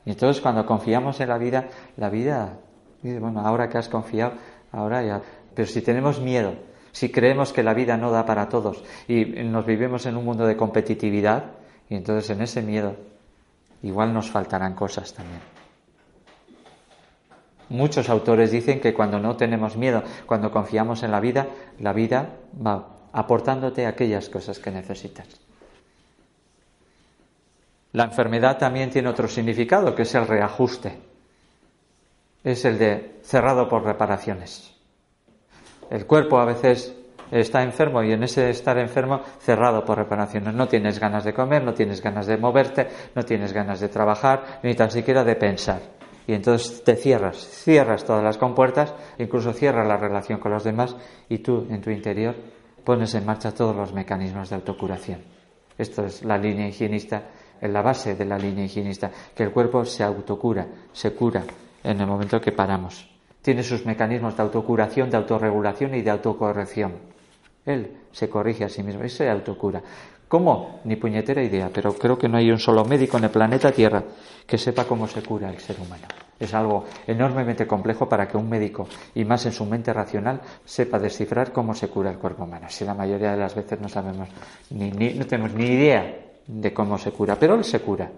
Y 0.04 0.10
entonces 0.10 0.42
cuando 0.42 0.66
confiamos 0.66 1.20
en 1.20 1.30
la 1.30 1.38
vida, 1.38 1.68
la 1.98 2.10
vida, 2.10 2.58
bueno, 3.04 3.42
ahora 3.42 3.70
que 3.70 3.78
has 3.78 3.88
confiado, 3.88 4.34
ahora 4.72 5.04
ya, 5.04 5.22
pero 5.54 5.68
si 5.68 5.84
tenemos 5.84 6.20
miedo, 6.20 6.56
si 6.92 7.10
creemos 7.10 7.54
que 7.54 7.64
la 7.64 7.74
vida 7.74 7.98
no 7.98 8.12
da 8.12 8.26
para 8.26 8.50
todos 8.50 8.84
y 9.08 9.26
nos 9.26 9.66
vivimos 9.66 10.06
en 10.06 10.18
un 10.18 10.26
mundo 10.26 10.46
de 10.46 10.58
competitividad, 10.58 11.46
y 11.90 11.96
entonces 11.96 12.30
en 12.30 12.42
ese 12.42 12.62
miedo 12.62 12.96
igual 13.84 14.14
nos 14.14 14.30
faltarán 14.30 14.76
cosas 14.76 15.14
también. 15.14 15.42
Muchos 17.70 18.10
autores 18.10 18.52
dicen 18.52 18.82
que 18.82 18.94
cuando 18.94 19.20
no 19.20 19.38
tenemos 19.38 19.78
miedo, 19.78 20.04
cuando 20.26 20.52
confiamos 20.52 21.04
en 21.04 21.12
la 21.12 21.22
vida, 21.22 21.48
la 21.80 21.94
vida 21.94 22.30
va 22.66 22.88
aportándote 23.14 23.86
aquellas 23.86 24.30
cosas 24.30 24.60
que 24.60 24.72
necesitas. 24.72 25.28
La 27.94 28.06
enfermedad 28.06 28.58
también 28.58 28.90
tiene 28.90 29.10
otro 29.10 29.28
significado, 29.28 29.96
que 29.96 30.04
es 30.04 30.16
el 30.16 30.28
reajuste. 30.28 30.98
Es 32.44 32.66
el 32.66 32.78
de 32.78 33.20
cerrado 33.24 33.68
por 33.68 33.84
reparaciones. 33.84 34.71
El 35.92 36.08
cuerpo 36.08 36.40
a 36.40 36.46
veces 36.46 36.96
está 37.30 37.62
enfermo 37.62 38.02
y 38.02 38.12
en 38.12 38.24
ese 38.24 38.50
estar 38.50 38.80
enfermo 38.80 39.22
cerrado 39.40 39.86
por 39.86 40.00
reparaciones. 40.00 40.56
No 40.56 40.68
tienes 40.68 41.00
ganas 41.00 41.24
de 41.24 41.34
comer, 41.34 41.64
no 41.64 41.76
tienes 41.76 42.02
ganas 42.02 42.26
de 42.26 42.38
moverte, 42.38 42.88
no 43.14 43.24
tienes 43.24 43.54
ganas 43.54 43.80
de 43.80 43.90
trabajar, 43.90 44.60
ni 44.64 44.74
tan 44.74 44.90
siquiera 44.90 45.24
de 45.24 45.36
pensar 45.36 46.02
y 46.28 46.34
entonces 46.34 46.84
te 46.84 46.96
cierras, 46.96 47.38
cierras 47.38 48.06
todas 48.06 48.24
las 48.24 48.38
compuertas, 48.38 48.94
incluso 49.18 49.54
cierras 49.54 49.88
la 49.88 49.98
relación 49.98 50.40
con 50.40 50.54
los 50.54 50.64
demás 50.64 50.96
y 51.28 51.40
tú 51.40 51.68
en 51.70 51.82
tu 51.82 51.90
interior 51.90 52.36
pones 52.86 53.14
en 53.16 53.26
marcha 53.26 53.54
todos 53.54 53.76
los 53.76 53.94
mecanismos 53.94 54.50
de 54.50 54.56
autocuración. 54.56 55.22
Esto 55.78 56.06
es 56.06 56.24
la 56.24 56.38
línea 56.38 56.70
higienista, 56.70 57.24
en 57.60 57.74
la 57.74 57.82
base 57.82 58.16
de 58.16 58.26
la 58.26 58.38
línea 58.38 58.64
higienista, 58.64 59.12
que 59.36 59.44
el 59.44 59.52
cuerpo 59.52 59.84
se 59.84 60.04
autocura, 60.04 60.68
se 60.92 61.14
cura 61.14 61.44
en 61.84 62.00
el 62.00 62.08
momento 62.08 62.40
que 62.40 62.52
paramos. 62.52 63.11
Tiene 63.42 63.64
sus 63.64 63.86
mecanismos 63.86 64.38
de 64.38 64.44
autocuración, 64.44 65.10
de 65.10 65.18
autorregulación 65.18 65.96
y 65.96 66.02
de 66.02 66.12
autocorrección. 66.12 66.94
Él 67.66 67.92
se 68.12 68.30
corrige 68.30 68.66
a 68.66 68.70
sí 68.70 68.84
mismo 68.84 69.04
y 69.04 69.10
se 69.10 69.30
autocura. 69.30 69.82
¿Cómo? 70.32 70.80
Ni 70.86 70.96
puñetera 70.96 71.44
idea, 71.44 71.70
pero 71.74 71.94
creo 71.94 72.18
que 72.18 72.30
no 72.30 72.38
hay 72.38 72.50
un 72.50 72.58
solo 72.58 72.86
médico 72.86 73.18
en 73.18 73.26
el 73.26 73.30
planeta 73.30 73.70
Tierra 73.72 74.02
que 74.48 74.58
sepa 74.58 74.86
cómo 74.86 75.06
se 75.06 75.22
cura 75.22 75.50
el 75.50 75.60
ser 75.60 75.76
humano. 75.78 76.08
Es 76.40 76.54
algo 76.54 76.86
enormemente 77.06 77.68
complejo 77.68 78.08
para 78.08 78.28
que 78.28 78.38
un 78.38 78.50
médico, 78.50 78.88
y 79.14 79.26
más 79.26 79.46
en 79.46 79.52
su 79.52 79.66
mente 79.66 79.92
racional, 79.92 80.40
sepa 80.64 81.00
descifrar 81.00 81.52
cómo 81.52 81.76
se 81.76 81.90
cura 81.90 82.10
el 82.10 82.18
cuerpo 82.18 82.46
humano. 82.46 82.68
Si 82.70 82.86
la 82.86 82.94
mayoría 82.94 83.34
de 83.34 83.38
las 83.40 83.54
veces 83.54 83.80
no 83.82 83.90
sabemos, 83.90 84.30
ni, 84.70 84.90
no 84.90 85.28
tenemos 85.28 85.54
ni 85.54 85.66
idea 85.66 86.16
de 86.48 86.74
cómo 86.74 86.98
se 86.98 87.12
cura, 87.12 87.36
pero 87.38 87.56
él 87.56 87.66
se 87.66 87.82
cura. 87.82 88.10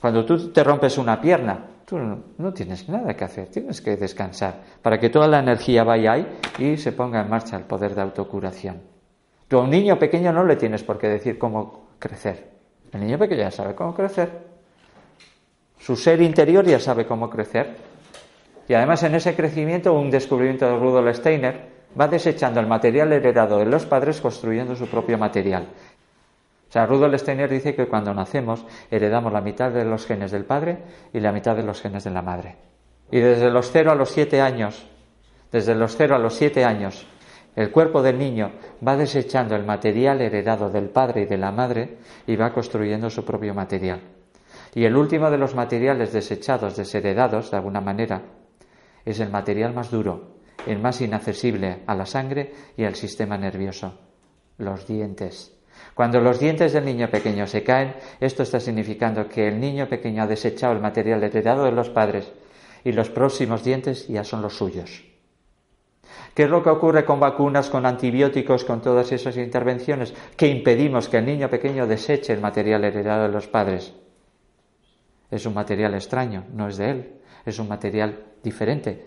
Cuando 0.00 0.24
tú 0.24 0.50
te 0.50 0.64
rompes 0.64 0.98
una 0.98 1.20
pierna, 1.20 1.64
tú 1.90 1.98
no, 1.98 2.52
tienes 2.52 2.88
nada 2.88 3.14
que 3.14 3.24
hacer, 3.24 3.48
tienes 3.48 3.80
que 3.80 3.96
descansar 3.96 4.60
para 4.80 5.00
que 5.00 5.10
toda 5.10 5.26
la 5.26 5.40
energía 5.40 5.82
vaya 5.82 6.12
ahí 6.12 6.38
y 6.56 6.76
se 6.76 6.92
ponga 6.92 7.20
en 7.20 7.28
marcha 7.28 7.56
el 7.56 7.64
poder 7.64 7.96
de 7.96 8.02
autocuración. 8.02 8.80
Tú 9.48 9.58
a 9.58 9.62
un 9.62 9.70
niño 9.70 9.98
pequeño 9.98 10.32
no 10.32 10.44
le 10.44 10.54
tienes 10.54 10.84
por 10.84 10.98
qué 10.98 11.08
decir 11.08 11.36
cómo 11.36 11.88
crecer. 11.98 12.48
El 12.92 13.00
niño 13.00 13.18
pequeño 13.18 13.40
ya 13.40 13.50
sabe 13.50 13.74
cómo 13.74 13.92
crecer. 13.92 14.30
Su 15.80 15.96
ser 15.96 16.22
interior 16.22 16.64
ya 16.64 16.78
sabe 16.78 17.06
cómo 17.06 17.28
crecer. 17.28 17.74
Y 18.68 18.74
además 18.74 19.02
en 19.02 19.16
ese 19.16 19.34
crecimiento, 19.34 19.92
un 19.92 20.12
descubrimiento 20.12 20.66
de 20.66 20.78
Rudolf 20.78 21.16
Steiner 21.16 21.70
va 22.00 22.06
desechando 22.06 22.60
el 22.60 22.68
material 22.68 23.12
heredado 23.12 23.58
de 23.58 23.66
los 23.66 23.84
padres 23.84 24.20
construyendo 24.20 24.76
su 24.76 24.86
propio 24.86 25.18
material. 25.18 25.66
O 26.74 26.86
Rudolf 26.86 27.20
Steiner 27.20 27.50
dice 27.50 27.74
que 27.74 27.88
cuando 27.88 28.14
nacemos 28.14 28.64
heredamos 28.90 29.32
la 29.32 29.40
mitad 29.40 29.72
de 29.72 29.84
los 29.84 30.06
genes 30.06 30.30
del 30.30 30.44
padre 30.44 30.78
y 31.12 31.20
la 31.20 31.32
mitad 31.32 31.56
de 31.56 31.64
los 31.64 31.80
genes 31.80 32.04
de 32.04 32.10
la 32.10 32.22
madre. 32.22 32.56
Y 33.10 33.18
desde 33.18 33.50
los 33.50 33.70
0 33.72 33.90
a 33.90 33.94
los 33.96 34.10
7 34.10 34.40
años, 34.40 34.86
desde 35.50 35.74
los 35.74 35.96
0 35.96 36.14
a 36.14 36.18
los 36.18 36.34
7 36.34 36.64
años, 36.64 37.06
El 37.56 37.72
cuerpo 37.72 38.02
del 38.02 38.18
niño 38.18 38.52
va 38.86 38.96
desechando 38.96 39.56
el 39.56 39.64
material 39.64 40.20
heredado 40.20 40.70
del 40.70 40.88
padre 40.88 41.22
y 41.22 41.26
de 41.26 41.36
la 41.36 41.50
madre 41.50 41.98
y 42.26 42.36
va 42.36 42.52
construyendo 42.52 43.10
su 43.10 43.24
propio 43.24 43.54
material. 43.54 44.00
Y 44.74 44.84
el 44.84 44.96
último 44.96 45.30
de 45.30 45.38
los 45.38 45.54
materiales 45.54 46.12
desechados, 46.12 46.76
desheredados 46.76 47.50
de 47.50 47.56
alguna 47.56 47.80
manera, 47.80 48.22
es 49.04 49.18
el 49.18 49.30
material 49.30 49.74
más 49.74 49.90
duro, 49.90 50.36
el 50.66 50.78
más 50.78 51.00
inaccesible 51.00 51.82
a 51.86 51.94
la 51.94 52.06
sangre 52.06 52.52
y 52.76 52.84
al 52.84 52.94
sistema 52.94 53.36
nervioso, 53.36 53.98
los 54.58 54.86
dientes. 54.86 55.59
Cuando 56.00 56.18
los 56.18 56.40
dientes 56.40 56.72
del 56.72 56.86
niño 56.86 57.10
pequeño 57.10 57.46
se 57.46 57.62
caen, 57.62 57.94
esto 58.20 58.42
está 58.42 58.58
significando 58.58 59.28
que 59.28 59.48
el 59.48 59.60
niño 59.60 59.86
pequeño 59.86 60.22
ha 60.22 60.26
desechado 60.26 60.72
el 60.72 60.80
material 60.80 61.22
heredado 61.22 61.64
de 61.66 61.72
los 61.72 61.90
padres 61.90 62.32
y 62.82 62.92
los 62.92 63.10
próximos 63.10 63.62
dientes 63.62 64.08
ya 64.08 64.24
son 64.24 64.40
los 64.40 64.56
suyos. 64.56 65.04
¿Qué 66.32 66.44
es 66.44 66.48
lo 66.48 66.62
que 66.62 66.70
ocurre 66.70 67.04
con 67.04 67.20
vacunas, 67.20 67.68
con 67.68 67.84
antibióticos, 67.84 68.64
con 68.64 68.80
todas 68.80 69.12
esas 69.12 69.36
intervenciones? 69.36 70.14
Que 70.38 70.46
impedimos 70.46 71.10
que 71.10 71.18
el 71.18 71.26
niño 71.26 71.50
pequeño 71.50 71.86
deseche 71.86 72.32
el 72.32 72.40
material 72.40 72.82
heredado 72.82 73.24
de 73.24 73.32
los 73.34 73.46
padres. 73.46 73.92
Es 75.30 75.44
un 75.44 75.52
material 75.52 75.92
extraño, 75.92 76.46
no 76.54 76.68
es 76.68 76.78
de 76.78 76.90
él, 76.92 77.12
es 77.44 77.58
un 77.58 77.68
material 77.68 78.24
diferente. 78.42 79.04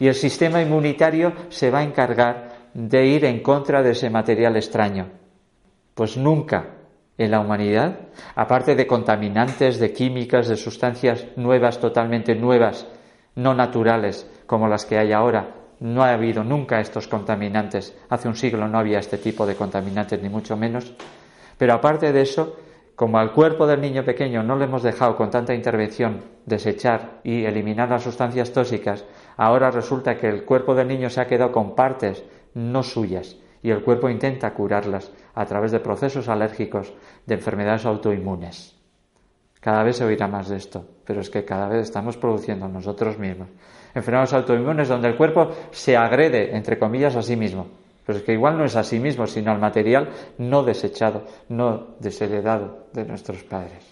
Y 0.00 0.08
el 0.08 0.16
sistema 0.16 0.60
inmunitario 0.60 1.34
se 1.50 1.70
va 1.70 1.78
a 1.78 1.84
encargar 1.84 2.70
de 2.74 3.06
ir 3.06 3.26
en 3.26 3.44
contra 3.44 3.80
de 3.80 3.92
ese 3.92 4.10
material 4.10 4.56
extraño. 4.56 5.21
Pues 5.94 6.16
nunca 6.16 6.66
en 7.18 7.30
la 7.30 7.40
humanidad, 7.40 7.98
aparte 8.34 8.74
de 8.74 8.86
contaminantes, 8.86 9.78
de 9.78 9.92
químicas, 9.92 10.48
de 10.48 10.56
sustancias 10.56 11.26
nuevas, 11.36 11.78
totalmente 11.80 12.34
nuevas, 12.34 12.86
no 13.34 13.54
naturales 13.54 14.26
como 14.46 14.68
las 14.68 14.86
que 14.86 14.98
hay 14.98 15.12
ahora, 15.12 15.54
no 15.80 16.02
ha 16.02 16.12
habido 16.12 16.44
nunca 16.44 16.80
estos 16.80 17.08
contaminantes. 17.08 17.96
Hace 18.08 18.28
un 18.28 18.36
siglo 18.36 18.68
no 18.68 18.78
había 18.78 18.98
este 18.98 19.18
tipo 19.18 19.44
de 19.46 19.54
contaminantes, 19.54 20.22
ni 20.22 20.28
mucho 20.28 20.56
menos. 20.56 20.94
Pero 21.58 21.74
aparte 21.74 22.12
de 22.12 22.22
eso, 22.22 22.56
como 22.94 23.18
al 23.18 23.32
cuerpo 23.32 23.66
del 23.66 23.80
niño 23.80 24.04
pequeño 24.04 24.42
no 24.42 24.56
le 24.56 24.64
hemos 24.64 24.82
dejado 24.82 25.16
con 25.16 25.30
tanta 25.30 25.54
intervención 25.54 26.20
desechar 26.46 27.20
y 27.24 27.44
eliminar 27.44 27.90
las 27.90 28.04
sustancias 28.04 28.52
tóxicas, 28.52 29.04
ahora 29.36 29.70
resulta 29.70 30.16
que 30.16 30.28
el 30.28 30.44
cuerpo 30.44 30.74
del 30.74 30.88
niño 30.88 31.10
se 31.10 31.20
ha 31.20 31.26
quedado 31.26 31.52
con 31.52 31.74
partes 31.74 32.24
no 32.54 32.82
suyas 32.82 33.36
y 33.62 33.70
el 33.70 33.82
cuerpo 33.82 34.08
intenta 34.08 34.52
curarlas 34.52 35.10
a 35.34 35.46
través 35.46 35.72
de 35.72 35.80
procesos 35.80 36.28
alérgicos, 36.28 36.92
de 37.26 37.34
enfermedades 37.34 37.86
autoinmunes. 37.86 38.76
Cada 39.60 39.84
vez 39.84 39.96
se 39.96 40.04
oirá 40.04 40.26
más 40.26 40.48
de 40.48 40.56
esto, 40.56 40.84
pero 41.04 41.20
es 41.20 41.30
que 41.30 41.44
cada 41.44 41.68
vez 41.68 41.84
estamos 41.84 42.16
produciendo 42.16 42.66
nosotros 42.68 43.18
mismos 43.18 43.48
enfermedades 43.94 44.32
autoinmunes 44.32 44.88
donde 44.88 45.08
el 45.08 45.16
cuerpo 45.16 45.50
se 45.70 45.96
agrede, 45.96 46.56
entre 46.56 46.78
comillas, 46.78 47.16
a 47.16 47.22
sí 47.22 47.36
mismo. 47.36 47.66
Pero 48.04 48.18
es 48.18 48.24
que 48.24 48.32
igual 48.32 48.58
no 48.58 48.64
es 48.64 48.74
a 48.74 48.82
sí 48.82 48.98
mismo, 48.98 49.26
sino 49.26 49.52
al 49.52 49.60
material 49.60 50.08
no 50.38 50.62
desechado, 50.62 51.24
no 51.48 51.94
desheredado 52.00 52.86
de 52.92 53.04
nuestros 53.04 53.44
padres. 53.44 53.88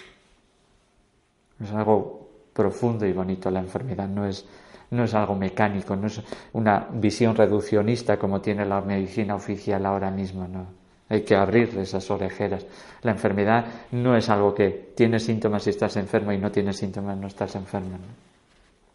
Es 1.62 1.71
algo 1.73 2.29
profundo 2.53 3.07
y 3.07 3.12
bonito 3.12 3.51
la 3.51 3.61
enfermedad, 3.61 4.09
no 4.09 4.27
es, 4.27 4.47
no 4.91 5.05
es 5.05 5.14
algo 5.14 5.34
mecánico, 5.34 5.97
no 5.97 6.09
es 6.09 6.20
una 6.53 6.88
visión 6.93 7.36
reduccionista 7.36 8.18
como 8.18 8.41
tiene 8.41 8.66
la 8.66 8.80
medicina 8.80 9.34
oficial 9.34 9.86
ahora 9.86 10.11
mismo, 10.11 10.47
no. 10.49 10.66
Hay 11.09 11.22
que 11.22 11.34
abrir 11.34 11.76
esas 11.78 12.09
orejeras. 12.11 12.64
La 13.03 13.11
enfermedad 13.11 13.64
no 13.91 14.16
es 14.16 14.28
algo 14.28 14.55
que 14.55 14.93
tienes 14.95 15.24
síntomas 15.24 15.66
y 15.66 15.70
estás 15.70 15.97
enfermo 15.97 16.32
y 16.32 16.38
no 16.38 16.53
tienes 16.53 16.76
síntomas 16.76 17.16
no 17.16 17.26
estás 17.26 17.57
enfermo. 17.57 17.99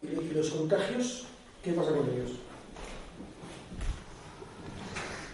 ¿Y 0.02 0.34
los 0.34 0.50
contagios? 0.50 1.26
¿Qué 1.62 1.72
pasa 1.72 1.90
con 1.90 2.08
ellos? 2.08 2.38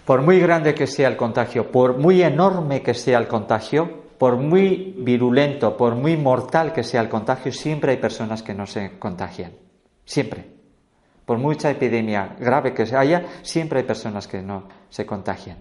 Por 0.05 0.23
muy 0.23 0.41
grande 0.41 0.75
que 0.75 0.89
sea 0.89 1.09
el 1.09 1.17
contagio, 1.17 1.71
por 1.71 1.99
muy 1.99 2.23
enorme 2.23 2.83
que 2.83 2.95
sea 2.95 3.19
el 3.19 3.29
contagio, 3.29 4.03
por 4.19 4.37
muy 4.37 4.95
virulento, 4.99 5.77
por 5.77 5.95
muy 5.95 6.17
mortal 6.17 6.73
que 6.73 6.83
sea 6.83 7.01
el 7.01 7.09
contagio, 7.09 7.53
siempre 7.53 7.93
hay 7.93 7.99
personas 7.99 8.43
que 8.43 8.55
no 8.55 8.67
se 8.67 8.99
contagian. 8.99 9.53
Siempre. 10.05 10.52
Por 11.27 11.39
mucha 11.39 11.71
epidemia 11.71 12.37
grave 12.39 12.75
que 12.75 12.83
haya, 12.95 13.27
siempre 13.43 13.81
hay 13.81 13.87
personas 13.87 14.27
que 14.27 14.43
no 14.43 14.69
se 14.91 15.07
contagian. 15.07 15.59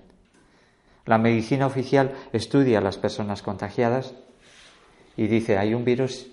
La 1.06 1.18
medicina 1.18 1.66
oficial 1.66 2.14
estudia 2.34 2.80
a 2.80 2.82
las 2.82 2.98
personas 2.98 3.42
contagiadas 3.42 4.14
y 5.18 5.28
dice, 5.28 5.58
hay 5.58 5.74
un 5.74 5.86
virus, 5.86 6.28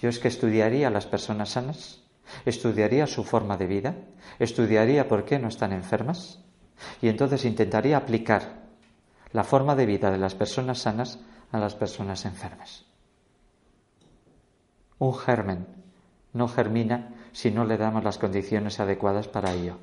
yo 0.00 0.08
es 0.08 0.18
que 0.18 0.28
estudiaría 0.28 0.88
a 0.88 0.90
las 0.90 1.06
personas 1.06 1.50
sanas 1.50 2.06
Estudiaría 2.44 3.06
su 3.06 3.24
forma 3.24 3.56
de 3.56 3.66
vida, 3.66 3.94
estudiaría 4.38 5.08
por 5.08 5.24
qué 5.24 5.38
no 5.38 5.48
están 5.48 5.72
enfermas 5.72 6.40
y 7.00 7.08
entonces 7.08 7.44
intentaría 7.44 7.96
aplicar 7.96 8.66
la 9.32 9.44
forma 9.44 9.74
de 9.74 9.86
vida 9.86 10.10
de 10.10 10.18
las 10.18 10.34
personas 10.34 10.80
sanas 10.80 11.18
a 11.52 11.58
las 11.58 11.74
personas 11.74 12.24
enfermas. 12.24 12.84
Un 14.98 15.14
germen 15.14 15.66
no 16.32 16.48
germina 16.48 17.14
si 17.36 17.50
no 17.50 17.66
le 17.66 17.76
damos 17.76 18.02
las 18.02 18.16
condiciones 18.16 18.80
adecuadas 18.80 19.28
para 19.28 19.52
ello. 19.52 19.76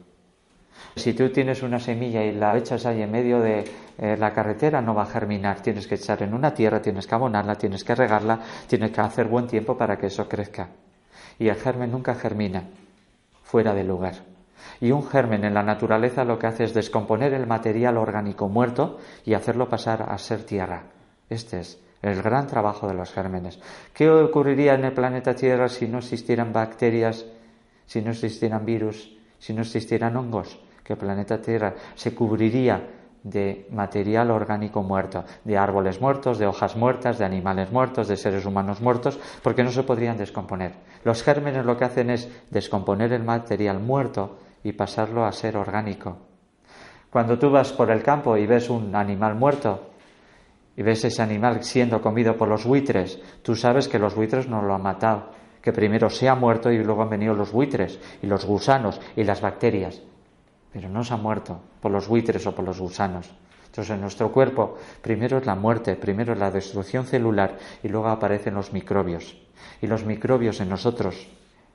Si 0.96 1.14
tú 1.14 1.30
tienes 1.30 1.62
una 1.62 1.78
semilla 1.78 2.24
y 2.24 2.32
la 2.32 2.58
echas 2.58 2.88
ahí 2.88 3.04
en 3.04 3.12
medio 3.12 3.40
de 3.42 3.64
eh, 4.00 4.18
la 4.18 4.34
carretera, 4.34 4.82
no 4.82 4.96
va 4.96 5.04
a 5.04 5.06
germinar. 5.06 5.62
Tienes 5.62 5.86
que 5.86 5.94
echar 5.94 6.24
en 6.24 6.34
una 6.34 6.56
tierra, 6.56 6.82
tienes 6.82 7.06
que 7.06 7.14
abonarla, 7.14 7.54
tienes 7.54 7.84
que 7.84 7.94
regarla, 7.94 8.40
tienes 8.66 8.90
que 8.90 9.02
hacer 9.02 9.28
buen 9.28 9.46
tiempo 9.46 9.78
para 9.78 9.98
que 9.98 10.08
eso 10.08 10.28
crezca 10.28 10.70
y 11.38 11.48
el 11.50 11.56
germen 11.56 11.92
nunca 11.92 12.16
germina 12.16 12.64
fuera 13.44 13.76
del 13.76 13.88
lugar. 13.88 14.16
Y 14.82 14.92
un 14.92 15.08
germen 15.08 15.44
en 15.44 15.54
la 15.54 15.62
naturaleza 15.62 16.26
lo 16.26 16.40
que 16.40 16.48
hace 16.48 16.64
es 16.64 16.74
descomponer 16.74 17.36
el 17.36 17.46
material 17.46 17.98
orgánico 17.98 18.50
muerto 18.50 18.98
y 19.26 19.36
hacerlo 19.36 19.70
pasar 19.70 20.02
a 20.10 20.18
ser 20.18 20.44
tierra. 20.44 20.86
Este 21.30 21.60
es 21.60 21.80
el 22.02 22.22
gran 22.22 22.48
trabajo 22.48 22.88
de 22.88 22.94
los 22.96 23.12
gérmenes. 23.12 23.60
¿Qué 23.94 24.10
ocurriría 24.10 24.74
en 24.74 24.84
el 24.84 24.94
planeta 24.94 25.36
Tierra 25.36 25.70
si 25.70 25.88
no 25.88 26.00
existieran 26.00 26.52
bacterias, 26.52 27.26
si 27.86 28.02
no 28.02 28.12
existieran 28.12 28.66
virus, 28.66 29.16
si 29.40 29.54
no 29.54 29.62
existieran 29.62 30.16
hongos? 30.16 30.60
Que 30.84 30.94
el 30.94 31.00
planeta 31.00 31.42
Tierra 31.42 31.76
se 31.96 32.14
cubriría 32.14 32.82
de 33.24 33.68
material 33.72 34.32
orgánico 34.32 34.84
muerto, 34.84 35.24
de 35.46 35.58
árboles 35.58 36.02
muertos, 36.02 36.38
de 36.38 36.46
hojas 36.46 36.76
muertas, 36.76 37.18
de 37.18 37.26
animales 37.26 37.72
muertos, 37.72 38.08
de 38.08 38.18
seres 38.18 38.46
humanos 38.46 38.82
muertos, 38.82 39.20
porque 39.42 39.64
no 39.64 39.72
se 39.72 39.84
podrían 39.84 40.18
descomponer. 40.18 40.74
Los 41.04 41.24
gérmenes 41.24 41.66
lo 41.66 41.78
que 41.78 41.86
hacen 41.86 42.10
es 42.10 42.30
descomponer 42.52 43.14
el 43.14 43.24
material 43.24 43.80
muerto 43.80 44.40
y 44.64 44.74
pasarlo 44.74 45.26
a 45.26 45.32
ser 45.32 45.56
orgánico. 45.56 46.18
Cuando 47.10 47.40
tú 47.40 47.50
vas 47.50 47.72
por 47.72 47.92
el 47.92 48.04
campo 48.04 48.36
y 48.38 48.46
ves 48.46 48.70
un 48.70 48.94
animal 48.96 49.36
muerto 49.36 49.92
y 50.76 50.82
ves 50.82 51.06
ese 51.06 51.22
animal 51.22 51.64
siendo 51.64 52.02
comido 52.02 52.36
por 52.36 52.48
los 52.48 52.66
buitres, 52.66 53.20
tú 53.42 53.56
sabes 53.56 53.88
que 53.88 54.00
los 54.00 54.16
buitres 54.16 54.48
no 54.48 54.62
lo 54.62 54.74
han 54.74 54.82
matado, 54.82 55.30
que 55.64 55.74
primero 55.74 56.12
se 56.12 56.30
ha 56.30 56.36
muerto 56.36 56.72
y 56.72 56.84
luego 56.84 57.02
han 57.02 57.10
venido 57.10 57.34
los 57.34 57.52
buitres 57.52 58.00
y 58.22 58.28
los 58.28 58.46
gusanos 58.46 59.02
y 59.16 59.24
las 59.24 59.42
bacterias 59.42 60.04
pero 60.74 60.90
no 60.90 61.04
se 61.04 61.14
ha 61.14 61.18
muerto 61.18 61.62
por 61.80 61.92
los 61.92 62.08
buitres 62.08 62.46
o 62.48 62.56
por 62.56 62.66
los 62.66 62.80
gusanos. 62.80 63.32
Entonces 63.68 63.94
en 63.94 64.02
nuestro 64.02 64.32
cuerpo 64.32 64.78
primero 65.02 65.38
es 65.38 65.46
la 65.46 65.56
muerte, 65.56 65.96
primero 65.96 66.34
es 66.34 66.40
la 66.40 66.52
destrucción 66.52 67.06
celular 67.06 67.58
y 67.84 67.88
luego 67.88 68.08
aparecen 68.08 68.56
los 68.56 68.74
microbios. 68.74 69.38
Y 69.82 69.88
los 69.88 70.04
microbios 70.04 70.60
en 70.60 70.70
nosotros, 70.70 71.28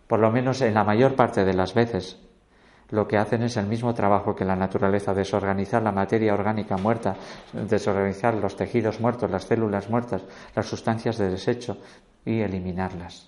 por 0.08 0.18
lo 0.18 0.30
menos 0.30 0.60
en 0.60 0.74
la 0.74 0.84
mayor 0.84 1.14
parte 1.14 1.44
de 1.44 1.54
las 1.54 1.74
veces, 1.74 2.20
lo 2.90 3.06
que 3.06 3.18
hacen 3.18 3.42
es 3.42 3.56
el 3.56 3.66
mismo 3.66 3.94
trabajo 3.94 4.34
que 4.34 4.44
la 4.44 4.56
naturaleza, 4.56 5.14
desorganizar 5.14 5.82
la 5.82 5.92
materia 5.92 6.34
orgánica 6.34 6.76
muerta, 6.76 7.16
desorganizar 7.52 8.34
los 8.34 8.56
tejidos 8.56 8.98
muertos, 8.98 9.30
las 9.30 9.44
células 9.44 9.90
muertas, 9.90 10.22
las 10.56 10.66
sustancias 10.66 11.18
de 11.18 11.30
desecho 11.30 11.76
y 12.24 12.40
eliminarlas. 12.40 13.27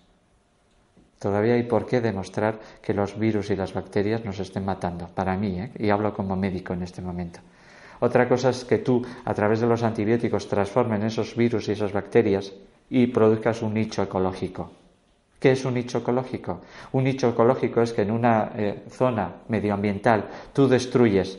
Todavía 1.21 1.53
hay 1.53 1.65
por 1.65 1.85
qué 1.85 2.01
demostrar 2.01 2.59
que 2.81 2.95
los 2.95 3.19
virus 3.19 3.51
y 3.51 3.57
las 3.57 3.75
bacterias 3.75 4.25
nos 4.25 4.41
estén 4.41 4.65
matando, 4.65 5.07
para 5.15 5.37
mí, 5.37 5.61
¿eh? 5.61 5.71
y 5.79 5.91
hablo 5.91 6.15
como 6.15 6.35
médico 6.35 6.73
en 6.73 6.83
este 6.83 7.03
momento. 7.03 7.41
Otra 8.01 8.27
cosa 8.27 8.49
es 8.49 8.65
que 8.65 8.79
tú, 8.79 9.05
a 9.27 9.35
través 9.35 9.61
de 9.61 9.67
los 9.67 9.83
antibióticos, 9.83 10.49
transformen 10.49 11.03
esos 11.03 11.37
virus 11.37 11.69
y 11.69 11.73
esas 11.73 11.93
bacterias 11.93 12.55
y 12.89 13.07
produzcas 13.09 13.61
un 13.61 13.75
nicho 13.75 14.03
ecológico. 14.03 14.71
¿Qué 15.39 15.53
es 15.53 15.65
un 15.67 15.75
nicho 15.75 15.99
ecológico? 15.99 16.63
Un 16.93 17.05
nicho 17.05 17.29
ecológico 17.29 17.83
es 17.83 17.93
que 17.93 18.03
en 18.03 18.13
una 18.13 18.53
eh, 18.57 18.85
zona 18.89 19.43
medioambiental 19.49 20.25
tú 20.55 20.69
destruyes, 20.69 21.39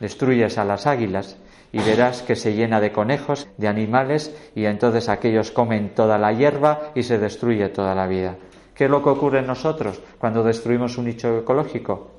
destruyes 0.00 0.56
a 0.56 0.64
las 0.64 0.86
águilas 0.86 1.36
y 1.74 1.78
verás 1.82 2.22
que 2.22 2.36
se 2.36 2.54
llena 2.54 2.80
de 2.80 2.92
conejos, 2.92 3.48
de 3.56 3.66
animales, 3.66 4.32
y 4.54 4.64
entonces 4.66 5.08
aquellos 5.08 5.50
comen 5.50 5.92
toda 5.92 6.18
la 6.18 6.32
hierba 6.32 6.92
y 6.94 7.02
se 7.02 7.18
destruye 7.18 7.68
toda 7.70 7.96
la 7.96 8.06
vida. 8.06 8.36
¿Qué 8.72 8.84
es 8.84 8.90
lo 8.90 9.02
que 9.02 9.10
ocurre 9.10 9.40
en 9.40 9.48
nosotros 9.48 10.00
cuando 10.16 10.44
destruimos 10.44 10.96
un 10.98 11.06
nicho 11.06 11.36
ecológico? 11.36 12.12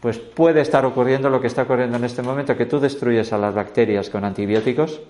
Pues 0.00 0.18
puede 0.18 0.62
estar 0.62 0.86
ocurriendo 0.86 1.28
lo 1.28 1.38
que 1.38 1.48
está 1.48 1.64
ocurriendo 1.64 1.98
en 1.98 2.04
este 2.04 2.22
momento, 2.22 2.56
que 2.56 2.64
tú 2.64 2.80
destruyes 2.80 3.30
a 3.34 3.36
las 3.36 3.54
bacterias 3.54 4.08
con 4.08 4.24
antibióticos, 4.24 5.02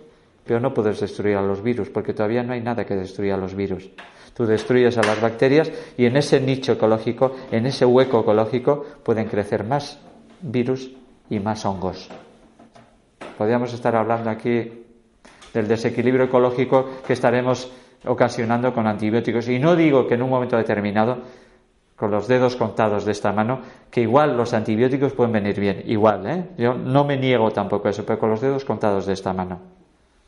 pero 0.45 0.59
no 0.59 0.75
puedes 0.75 0.99
destruir 0.99 1.37
a 1.37 1.43
los 1.43 1.63
virus, 1.63 1.89
porque 1.89 2.15
todavía 2.15 2.43
no 2.43 2.55
hay 2.55 2.61
nada 2.61 2.85
que 2.85 2.97
destruya 2.97 3.35
a 3.35 3.39
los 3.39 3.55
virus. 3.55 3.91
Tú 4.35 4.45
destruyes 4.45 4.99
a 4.99 5.03
las 5.03 5.21
bacterias 5.21 5.71
y 5.97 6.07
en 6.07 6.17
ese 6.17 6.41
nicho 6.41 6.73
ecológico, 6.73 7.37
en 7.53 7.67
ese 7.67 7.87
hueco 7.87 8.23
ecológico, 8.23 8.85
pueden 9.05 9.29
crecer 9.29 9.63
más 9.63 10.01
virus 10.43 10.91
y 11.31 11.39
más 11.39 11.65
hongos. 11.65 12.11
Podríamos 13.37 13.73
estar 13.73 13.95
hablando 13.97 14.31
aquí 14.31 14.85
del 15.53 15.69
desequilibrio 15.69 16.25
ecológico 16.25 16.89
que 17.07 17.13
estaremos 17.13 17.71
ocasionando 18.05 18.73
con 18.73 18.87
antibióticos. 18.87 19.49
Y 19.49 19.59
no 19.59 19.77
digo 19.77 20.07
que 20.07 20.15
en 20.15 20.23
un 20.23 20.31
momento 20.31 20.57
determinado, 20.57 21.19
con 21.97 22.11
los 22.11 22.29
dedos 22.29 22.57
contados 22.57 23.05
de 23.05 23.13
esta 23.13 23.33
mano, 23.33 23.61
que 23.91 24.03
igual 24.03 24.37
los 24.37 24.55
antibióticos 24.55 25.13
pueden 25.13 25.33
venir 25.33 25.59
bien, 25.59 25.83
igual, 25.87 26.27
¿eh? 26.27 26.45
Yo 26.57 26.75
no 26.75 27.05
me 27.05 27.17
niego 27.17 27.51
tampoco 27.51 27.89
eso, 27.89 28.07
pero 28.07 28.19
con 28.19 28.31
los 28.31 28.41
dedos 28.41 28.65
contados 28.65 29.07
de 29.07 29.15
esta 29.15 29.33
mano. 29.33 29.59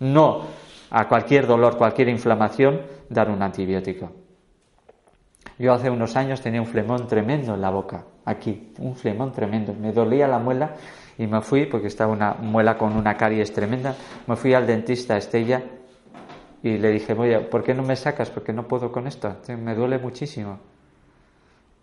No 0.00 0.42
a 0.90 1.06
cualquier 1.06 1.46
dolor, 1.46 1.76
cualquier 1.76 2.08
inflamación, 2.08 2.80
dar 3.08 3.30
un 3.30 3.40
antibiótico. 3.42 4.10
Yo 5.58 5.72
hace 5.72 5.90
unos 5.90 6.16
años 6.16 6.40
tenía 6.40 6.60
un 6.60 6.66
flemón 6.66 7.06
tremendo 7.06 7.54
en 7.54 7.60
la 7.60 7.70
boca, 7.70 8.04
aquí, 8.24 8.72
un 8.78 8.96
flemón 8.96 9.30
tremendo. 9.30 9.74
Me 9.78 9.92
dolía 9.92 10.26
la 10.26 10.38
muela 10.38 10.74
y 11.20 11.26
me 11.26 11.42
fui, 11.42 11.66
porque 11.66 11.88
estaba 11.88 12.10
una 12.10 12.32
muela 12.32 12.78
con 12.78 12.96
una 12.96 13.14
caries 13.14 13.52
tremenda, 13.52 13.94
me 14.26 14.36
fui 14.36 14.54
al 14.54 14.66
dentista 14.66 15.18
Estella 15.18 15.62
y 16.62 16.78
le 16.78 16.92
dije, 16.92 17.12
oye, 17.12 17.40
¿por 17.40 17.62
qué 17.62 17.74
no 17.74 17.82
me 17.82 17.94
sacas? 17.94 18.30
Porque 18.30 18.54
no 18.54 18.66
puedo 18.66 18.90
con 18.90 19.06
esto, 19.06 19.36
me 19.58 19.74
duele 19.74 19.98
muchísimo. 19.98 20.58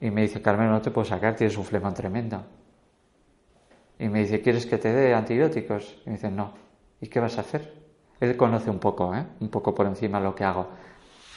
Y 0.02 0.10
me 0.10 0.24
dice, 0.24 0.42
Carmen, 0.42 0.72
no 0.72 0.82
te 0.82 0.90
puedo 0.90 1.06
sacar, 1.06 1.36
tienes 1.36 1.56
un 1.56 1.66
flemón 1.66 1.94
tremendo. 1.94 2.42
Y 4.00 4.10
me 4.10 4.22
dice, 4.22 4.42
¿quieres 4.42 4.66
que 4.66 4.80
te 4.80 4.92
dé 4.92 5.14
antibióticos? 5.14 6.02
Y 6.08 6.10
me 6.10 6.16
dice, 6.16 6.32
no. 6.32 6.54
¿Y 7.00 7.06
qué 7.08 7.20
vas 7.20 7.38
a 7.38 7.42
hacer? 7.42 7.76
Él 8.20 8.36
conoce 8.38 8.72
un 8.72 8.80
poco, 8.80 9.14
¿eh? 9.14 9.24
un 9.40 9.50
poco 9.50 9.76
por 9.76 9.86
encima 9.86 10.20
lo 10.20 10.34
que 10.34 10.46
hago. 10.46 10.68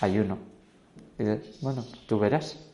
Ayuno. 0.00 0.38
Y 1.18 1.24
dice, 1.24 1.42
bueno, 1.60 1.84
tú 2.06 2.18
verás. 2.18 2.66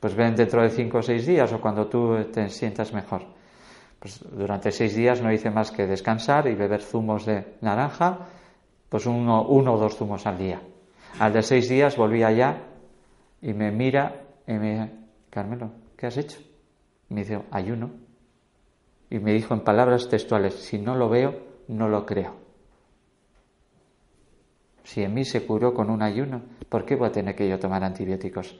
Pues 0.00 0.14
ven 0.14 0.36
dentro 0.36 0.60
de 0.60 0.68
cinco 0.68 0.98
o 0.98 1.02
seis 1.02 1.24
días 1.24 1.50
o 1.50 1.62
cuando 1.62 1.86
tú 1.86 2.24
te 2.30 2.50
sientas 2.50 2.92
mejor. 2.92 3.33
Pues 4.04 4.22
durante 4.30 4.70
seis 4.70 4.94
días 4.94 5.22
no 5.22 5.32
hice 5.32 5.48
más 5.48 5.70
que 5.70 5.86
descansar 5.86 6.46
y 6.46 6.54
beber 6.54 6.82
zumos 6.82 7.24
de 7.24 7.56
naranja, 7.62 8.18
pues 8.90 9.06
uno, 9.06 9.46
uno 9.46 9.72
o 9.72 9.78
dos 9.78 9.96
zumos 9.96 10.26
al 10.26 10.36
día. 10.36 10.60
Al 11.18 11.32
de 11.32 11.40
seis 11.40 11.70
días 11.70 11.96
volví 11.96 12.22
allá 12.22 12.64
y 13.40 13.54
me 13.54 13.70
mira 13.70 14.26
y 14.46 14.52
me 14.52 14.72
dice, 14.72 14.90
Carmelo, 15.30 15.70
¿qué 15.96 16.06
has 16.06 16.18
hecho? 16.18 16.38
Me 17.08 17.22
dice, 17.22 17.40
ayuno. 17.50 17.92
Y 19.08 19.20
me 19.20 19.32
dijo 19.32 19.54
en 19.54 19.60
palabras 19.60 20.06
textuales, 20.06 20.52
si 20.52 20.76
no 20.76 20.94
lo 20.96 21.08
veo, 21.08 21.40
no 21.68 21.88
lo 21.88 22.04
creo. 22.04 22.36
Si 24.82 25.02
en 25.02 25.14
mí 25.14 25.24
se 25.24 25.46
curó 25.46 25.72
con 25.72 25.88
un 25.88 26.02
ayuno, 26.02 26.42
¿por 26.68 26.84
qué 26.84 26.94
voy 26.94 27.08
a 27.08 27.12
tener 27.12 27.34
que 27.34 27.48
yo 27.48 27.58
tomar 27.58 27.82
antibióticos? 27.82 28.54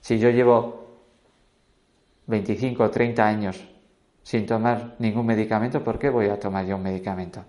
Si 0.00 0.18
yo 0.18 0.30
llevo 0.30 0.86
25 2.28 2.82
o 2.82 2.88
30 2.88 3.26
años 3.26 3.73
sin 4.24 4.46
tomar 4.46 4.96
ningún 4.98 5.26
medicamento, 5.26 5.84
¿por 5.84 5.98
qué 5.98 6.08
voy 6.08 6.26
a 6.28 6.40
tomar 6.40 6.64
yo 6.64 6.76
un 6.76 6.82
medicamento? 6.82 7.44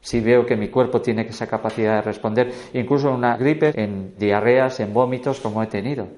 Si 0.00 0.20
veo 0.20 0.44
que 0.44 0.56
mi 0.56 0.68
cuerpo 0.68 1.00
tiene 1.00 1.22
esa 1.22 1.46
capacidad 1.46 1.94
de 1.94 2.02
responder, 2.02 2.52
incluso 2.74 3.12
una 3.12 3.36
gripe, 3.36 3.72
en 3.80 4.16
diarreas, 4.18 4.80
en 4.80 4.92
vómitos, 4.92 5.38
como 5.40 5.62
he 5.62 5.68
tenido. 5.68 6.08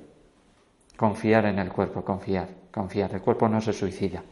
Confiar 0.97 1.47
en 1.47 1.59
el 1.59 1.71
cuerpo, 1.71 2.03
confiar, 2.03 2.49
confiar. 2.73 3.15
El 3.15 3.21
cuerpo 3.21 3.49
no 3.49 3.61
se 3.61 3.75
suicida. 3.75 4.23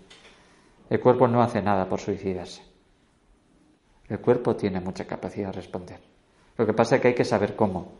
El 0.88 1.00
cuerpo 1.00 1.28
no 1.28 1.42
hace 1.42 1.60
nada 1.60 1.86
por 1.86 2.00
suicidarse. 2.00 2.62
El 4.08 4.20
cuerpo 4.20 4.56
tiene 4.56 4.80
mucha 4.80 5.04
capacidad 5.04 5.48
de 5.48 5.52
responder. 5.52 6.00
Lo 6.56 6.64
que 6.64 6.72
pasa 6.72 6.96
es 6.96 7.02
que 7.02 7.08
hay 7.08 7.14
que 7.14 7.24
saber 7.24 7.54
cómo. 7.54 7.92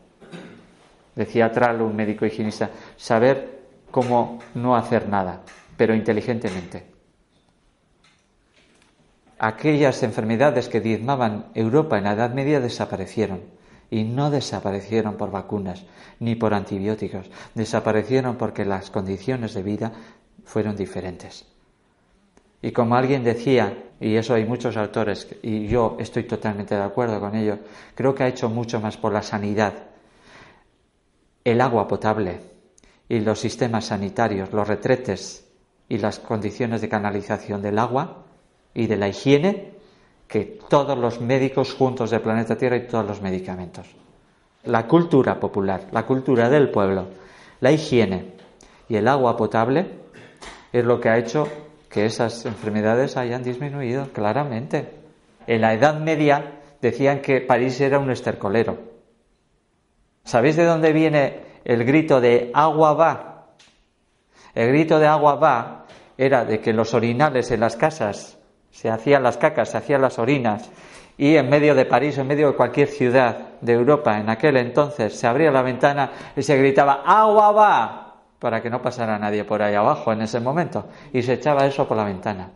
Decía 1.15 1.51
Tral, 1.51 1.81
un 1.81 1.95
médico 1.95 2.25
higienista, 2.25 2.71
saber 2.95 3.59
cómo 3.91 4.39
no 4.55 4.75
hacer 4.75 5.07
nada, 5.07 5.41
pero 5.77 5.93
inteligentemente 5.93 6.90
aquellas 9.41 10.03
enfermedades 10.03 10.69
que 10.69 10.81
diezmaban 10.81 11.47
Europa 11.55 11.97
en 11.97 12.03
la 12.03 12.13
Edad 12.13 12.31
Media 12.31 12.59
desaparecieron. 12.59 13.41
Y 13.89 14.03
no 14.03 14.29
desaparecieron 14.29 15.17
por 15.17 15.31
vacunas 15.31 15.83
ni 16.19 16.35
por 16.35 16.53
antibióticos, 16.53 17.29
desaparecieron 17.55 18.37
porque 18.37 18.63
las 18.63 18.91
condiciones 18.91 19.55
de 19.55 19.63
vida 19.63 19.91
fueron 20.45 20.77
diferentes. 20.77 21.45
Y 22.61 22.71
como 22.71 22.95
alguien 22.95 23.23
decía, 23.23 23.85
y 23.99 24.15
eso 24.15 24.35
hay 24.35 24.45
muchos 24.45 24.77
autores, 24.77 25.27
y 25.41 25.65
yo 25.65 25.97
estoy 25.99 26.23
totalmente 26.23 26.75
de 26.75 26.83
acuerdo 26.83 27.19
con 27.19 27.35
ello, 27.35 27.57
creo 27.95 28.13
que 28.13 28.23
ha 28.23 28.27
hecho 28.27 28.47
mucho 28.47 28.79
más 28.79 28.95
por 28.95 29.11
la 29.11 29.23
sanidad. 29.23 29.73
El 31.43 31.59
agua 31.59 31.87
potable 31.87 32.39
y 33.09 33.19
los 33.19 33.39
sistemas 33.39 33.85
sanitarios, 33.85 34.53
los 34.53 34.67
retretes 34.67 35.49
y 35.89 35.97
las 35.97 36.19
condiciones 36.19 36.79
de 36.81 36.89
canalización 36.89 37.63
del 37.63 37.79
agua 37.79 38.27
y 38.73 38.87
de 38.87 38.97
la 38.97 39.07
higiene 39.07 39.71
que 40.27 40.59
todos 40.69 40.97
los 40.97 41.19
médicos 41.19 41.73
juntos 41.73 42.11
del 42.11 42.21
planeta 42.21 42.57
Tierra 42.57 42.77
y 42.77 42.87
todos 42.87 43.05
los 43.05 43.21
medicamentos. 43.21 43.87
La 44.63 44.87
cultura 44.87 45.39
popular, 45.39 45.87
la 45.91 46.05
cultura 46.05 46.49
del 46.49 46.69
pueblo, 46.69 47.07
la 47.59 47.71
higiene 47.71 48.33
y 48.87 48.95
el 48.95 49.07
agua 49.07 49.35
potable 49.35 49.87
es 50.71 50.85
lo 50.85 51.01
que 51.01 51.09
ha 51.09 51.17
hecho 51.17 51.47
que 51.89 52.05
esas 52.05 52.45
enfermedades 52.45 53.17
hayan 53.17 53.43
disminuido 53.43 54.13
claramente. 54.13 54.89
En 55.47 55.61
la 55.61 55.73
Edad 55.73 55.99
Media 55.99 56.59
decían 56.81 57.21
que 57.21 57.41
París 57.41 57.81
era 57.81 57.99
un 57.99 58.09
estercolero. 58.09 58.77
¿Sabéis 60.23 60.55
de 60.55 60.65
dónde 60.65 60.93
viene 60.93 61.41
el 61.65 61.83
grito 61.83 62.21
de 62.21 62.51
agua 62.53 62.93
va? 62.93 63.47
El 64.55 64.69
grito 64.69 64.99
de 64.99 65.07
agua 65.07 65.35
va 65.35 65.85
era 66.17 66.45
de 66.45 66.59
que 66.61 66.71
los 66.71 66.93
orinales 66.93 67.51
en 67.51 67.59
las 67.59 67.75
casas 67.75 68.37
se 68.71 68.89
hacían 68.89 69.23
las 69.23 69.37
cacas, 69.37 69.69
se 69.69 69.77
hacían 69.77 70.01
las 70.01 70.19
orinas, 70.19 70.69
y 71.17 71.35
en 71.35 71.49
medio 71.49 71.75
de 71.75 71.85
París, 71.85 72.17
en 72.17 72.27
medio 72.27 72.47
de 72.47 72.55
cualquier 72.55 72.87
ciudad 72.87 73.59
de 73.61 73.73
Europa 73.73 74.19
en 74.19 74.29
aquel 74.29 74.57
entonces, 74.57 75.13
se 75.13 75.27
abría 75.27 75.51
la 75.51 75.61
ventana 75.61 76.11
y 76.35 76.41
se 76.41 76.57
gritaba 76.57 77.03
¡Agua 77.05 77.51
va! 77.51 78.15
para 78.39 78.61
que 78.61 78.71
no 78.71 78.81
pasara 78.81 79.19
nadie 79.19 79.43
por 79.43 79.61
ahí 79.61 79.75
abajo 79.75 80.11
en 80.11 80.23
ese 80.23 80.39
momento, 80.39 80.85
y 81.13 81.21
se 81.21 81.33
echaba 81.33 81.65
eso 81.67 81.87
por 81.87 81.97
la 81.97 82.05
ventana. 82.05 82.49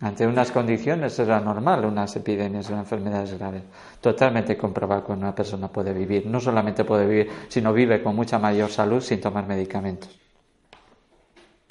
Ante 0.00 0.26
unas 0.26 0.52
condiciones 0.52 1.18
era 1.18 1.40
normal, 1.40 1.84
unas 1.84 2.14
epidemias, 2.14 2.68
unas 2.68 2.82
enfermedades 2.82 3.36
graves. 3.36 3.62
Totalmente 4.00 4.56
comprobado 4.56 5.04
que 5.04 5.12
una 5.12 5.34
persona 5.34 5.66
puede 5.66 5.92
vivir. 5.92 6.24
No 6.26 6.38
solamente 6.38 6.84
puede 6.84 7.04
vivir, 7.04 7.30
sino 7.48 7.72
vive 7.72 8.00
con 8.00 8.14
mucha 8.14 8.38
mayor 8.38 8.70
salud 8.70 9.00
sin 9.00 9.20
tomar 9.20 9.46
medicamentos. 9.46 10.16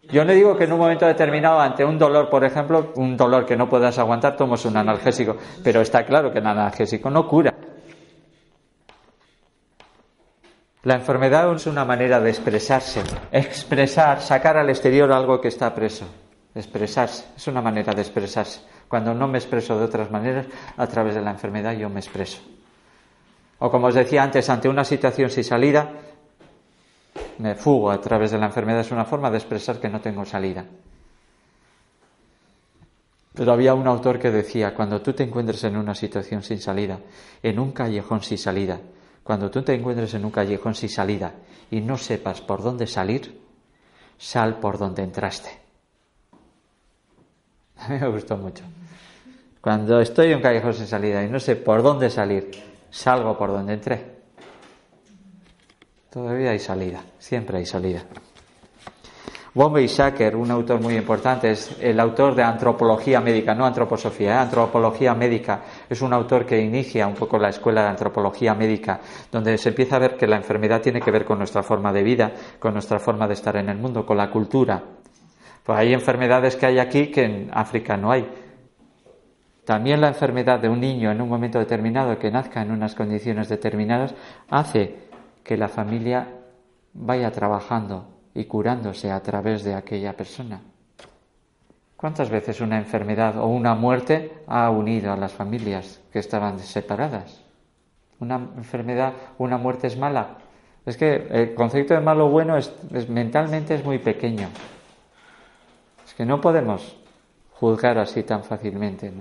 Yo 0.10 0.24
no 0.24 0.32
digo 0.32 0.58
que 0.58 0.64
en 0.64 0.72
un 0.72 0.80
momento 0.80 1.06
determinado, 1.06 1.60
ante 1.60 1.84
un 1.84 1.98
dolor, 1.98 2.30
por 2.30 2.44
ejemplo, 2.46 2.94
un 2.96 3.18
dolor 3.18 3.46
que 3.46 3.58
no 3.58 3.68
puedas 3.68 4.00
aguantar, 4.00 4.38
tomes 4.38 4.64
un 4.66 4.78
analgésico, 4.78 5.36
pero 5.64 5.82
está 5.82 6.06
claro 6.06 6.32
que 6.32 6.40
el 6.40 6.48
analgésico 6.48 7.10
no 7.10 7.28
cura. 7.28 7.54
La 10.84 10.96
enfermedad 10.96 11.54
es 11.54 11.68
una 11.68 11.84
manera 11.84 12.22
de 12.22 12.30
expresarse, 12.30 13.04
expresar, 13.34 14.22
sacar 14.22 14.56
al 14.56 14.70
exterior 14.70 15.12
algo 15.12 15.42
que 15.42 15.50
está 15.50 15.76
preso, 15.76 16.06
expresarse, 16.56 17.26
es 17.36 17.48
una 17.48 17.62
manera 17.62 17.94
de 17.94 18.02
expresarse. 18.02 18.62
Cuando 18.88 19.14
no 19.14 19.28
me 19.28 19.38
expreso 19.38 19.78
de 19.78 19.84
otras 19.84 20.10
maneras, 20.10 20.46
a 20.78 20.88
través 20.88 21.16
de 21.16 21.22
la 21.22 21.32
enfermedad 21.32 21.74
yo 21.74 21.90
me 21.90 22.00
expreso. 22.00 22.40
O 23.60 23.70
como 23.70 23.88
os 23.88 23.96
decía 23.96 24.24
antes, 24.24 24.50
ante 24.50 24.70
una 24.70 24.86
situación 24.86 25.30
sin 25.30 25.44
salida, 25.44 25.90
me 27.40 27.56
fugo 27.56 27.92
a 27.92 28.02
través 28.02 28.32
de 28.32 28.38
la 28.38 28.48
enfermedad, 28.48 28.82
es 28.82 28.92
una 28.92 29.06
forma 29.06 29.30
de 29.30 29.38
expresar 29.38 29.80
que 29.80 29.90
no 29.90 30.02
tengo 30.02 30.26
salida. 30.26 30.66
Pero 33.34 33.52
había 33.52 33.76
un 33.76 33.86
autor 33.86 34.20
que 34.20 34.32
decía, 34.32 34.74
cuando 34.74 35.02
tú 35.02 35.14
te 35.14 35.24
encuentres 35.24 35.64
en 35.64 35.78
una 35.78 35.94
situación 35.94 36.42
sin 36.42 36.60
salida, 36.60 37.00
en 37.44 37.60
un 37.60 37.72
callejón 37.72 38.24
sin 38.24 38.38
salida, 38.38 38.80
cuando 39.24 39.52
tú 39.52 39.62
te 39.62 39.76
encuentres 39.76 40.14
en 40.16 40.26
un 40.26 40.32
callejón 40.32 40.74
sin 40.74 40.90
salida 40.90 41.34
y 41.70 41.82
no 41.82 41.98
sepas 41.98 42.42
por 42.42 42.64
dónde 42.64 42.88
salir, 42.88 43.40
sal 44.18 44.60
por 44.60 44.80
donde 44.80 45.04
entraste. 45.04 45.50
A 47.78 47.90
mí 47.90 48.00
me 48.00 48.08
gustó 48.08 48.38
mucho. 48.38 48.64
Cuando 49.62 50.00
estoy 50.00 50.30
en 50.32 50.38
un 50.38 50.42
callejón 50.42 50.74
sin 50.74 50.88
salida 50.88 51.24
y 51.24 51.30
no 51.30 51.40
sé 51.40 51.56
por 51.56 51.84
dónde 51.84 52.10
salir, 52.10 52.52
salgo 52.90 53.38
por 53.38 53.50
donde 53.50 53.74
entré. 53.74 54.17
Todavía 56.10 56.52
hay 56.52 56.60
salida, 56.60 57.04
siempre 57.20 57.58
hay 57.58 57.66
salida. 57.66 58.04
Bombay 59.58 59.88
Shaker, 59.88 60.36
un 60.36 60.52
autor 60.52 60.80
muy 60.80 60.96
importante, 60.96 61.50
es 61.50 61.76
el 61.82 62.00
autor 62.00 62.36
de 62.36 62.44
antropología 62.44 63.20
médica, 63.20 63.56
no 63.56 63.66
antroposofía, 63.66 64.36
¿eh? 64.36 64.38
antropología 64.38 65.16
médica. 65.16 65.62
Es 65.90 66.04
un 66.04 66.14
autor 66.14 66.46
que 66.46 66.62
inicia 66.62 67.08
un 67.08 67.16
poco 67.16 67.40
la 67.40 67.50
escuela 67.50 67.82
de 67.82 67.88
antropología 67.88 68.54
médica, 68.54 69.00
donde 69.32 69.58
se 69.58 69.70
empieza 69.70 69.96
a 69.96 70.00
ver 70.00 70.16
que 70.16 70.28
la 70.28 70.36
enfermedad 70.36 70.80
tiene 70.80 71.02
que 71.02 71.10
ver 71.10 71.26
con 71.26 71.40
nuestra 71.40 71.64
forma 71.64 71.92
de 71.92 72.04
vida, 72.04 72.32
con 72.60 72.74
nuestra 72.74 73.00
forma 73.00 73.28
de 73.28 73.34
estar 73.34 73.58
en 73.58 73.70
el 73.70 73.78
mundo, 73.78 74.06
con 74.06 74.18
la 74.18 74.30
cultura. 74.30 74.84
Pues 75.64 75.80
hay 75.80 75.92
enfermedades 75.92 76.56
que 76.56 76.68
hay 76.68 76.78
aquí 76.78 77.08
que 77.08 77.24
en 77.24 77.50
África 77.52 77.98
no 77.98 78.12
hay. 78.12 78.30
También 79.66 80.00
la 80.00 80.10
enfermedad 80.10 80.60
de 80.60 80.70
un 80.70 80.80
niño 80.80 81.12
en 81.12 81.20
un 81.20 81.28
momento 81.28 81.58
determinado 81.58 82.18
que 82.20 82.30
nazca 82.30 82.62
en 82.62 82.70
unas 82.70 82.94
condiciones 82.94 83.50
determinadas 83.50 84.14
hace 84.50 85.07
que 85.48 85.56
la 85.56 85.70
familia 85.70 86.28
vaya 86.94 87.32
trabajando 87.32 88.06
y 88.34 88.44
curándose 88.46 89.10
a 89.10 89.22
través 89.22 89.64
de 89.64 89.76
aquella 89.76 90.12
persona. 90.12 90.60
¿Cuántas 91.96 92.30
veces 92.30 92.60
una 92.60 92.78
enfermedad 92.78 93.38
o 93.38 93.48
una 93.48 93.74
muerte 93.74 94.44
ha 94.46 94.70
unido 94.70 95.14
a 95.14 95.16
las 95.16 95.32
familias 95.32 96.02
que 96.12 96.20
estaban 96.20 96.60
separadas? 96.60 97.42
¿Una 98.20 98.36
enfermedad 98.36 99.14
una 99.38 99.58
muerte 99.58 99.88
es 99.88 99.98
mala? 99.98 100.38
Es 100.86 100.98
que 100.98 101.16
el 101.32 101.56
concepto 101.56 101.94
de 101.94 102.02
malo 102.02 102.28
o 102.28 102.30
bueno 102.30 102.58
es, 102.58 102.74
mentalmente 103.08 103.74
es 103.76 103.86
muy 103.86 104.00
pequeño. 104.00 104.50
Es 106.06 106.14
que 106.14 106.26
no 106.26 106.42
podemos 106.42 106.98
juzgar 107.54 107.98
así 108.00 108.24
tan 108.24 108.44
fácilmente. 108.44 109.14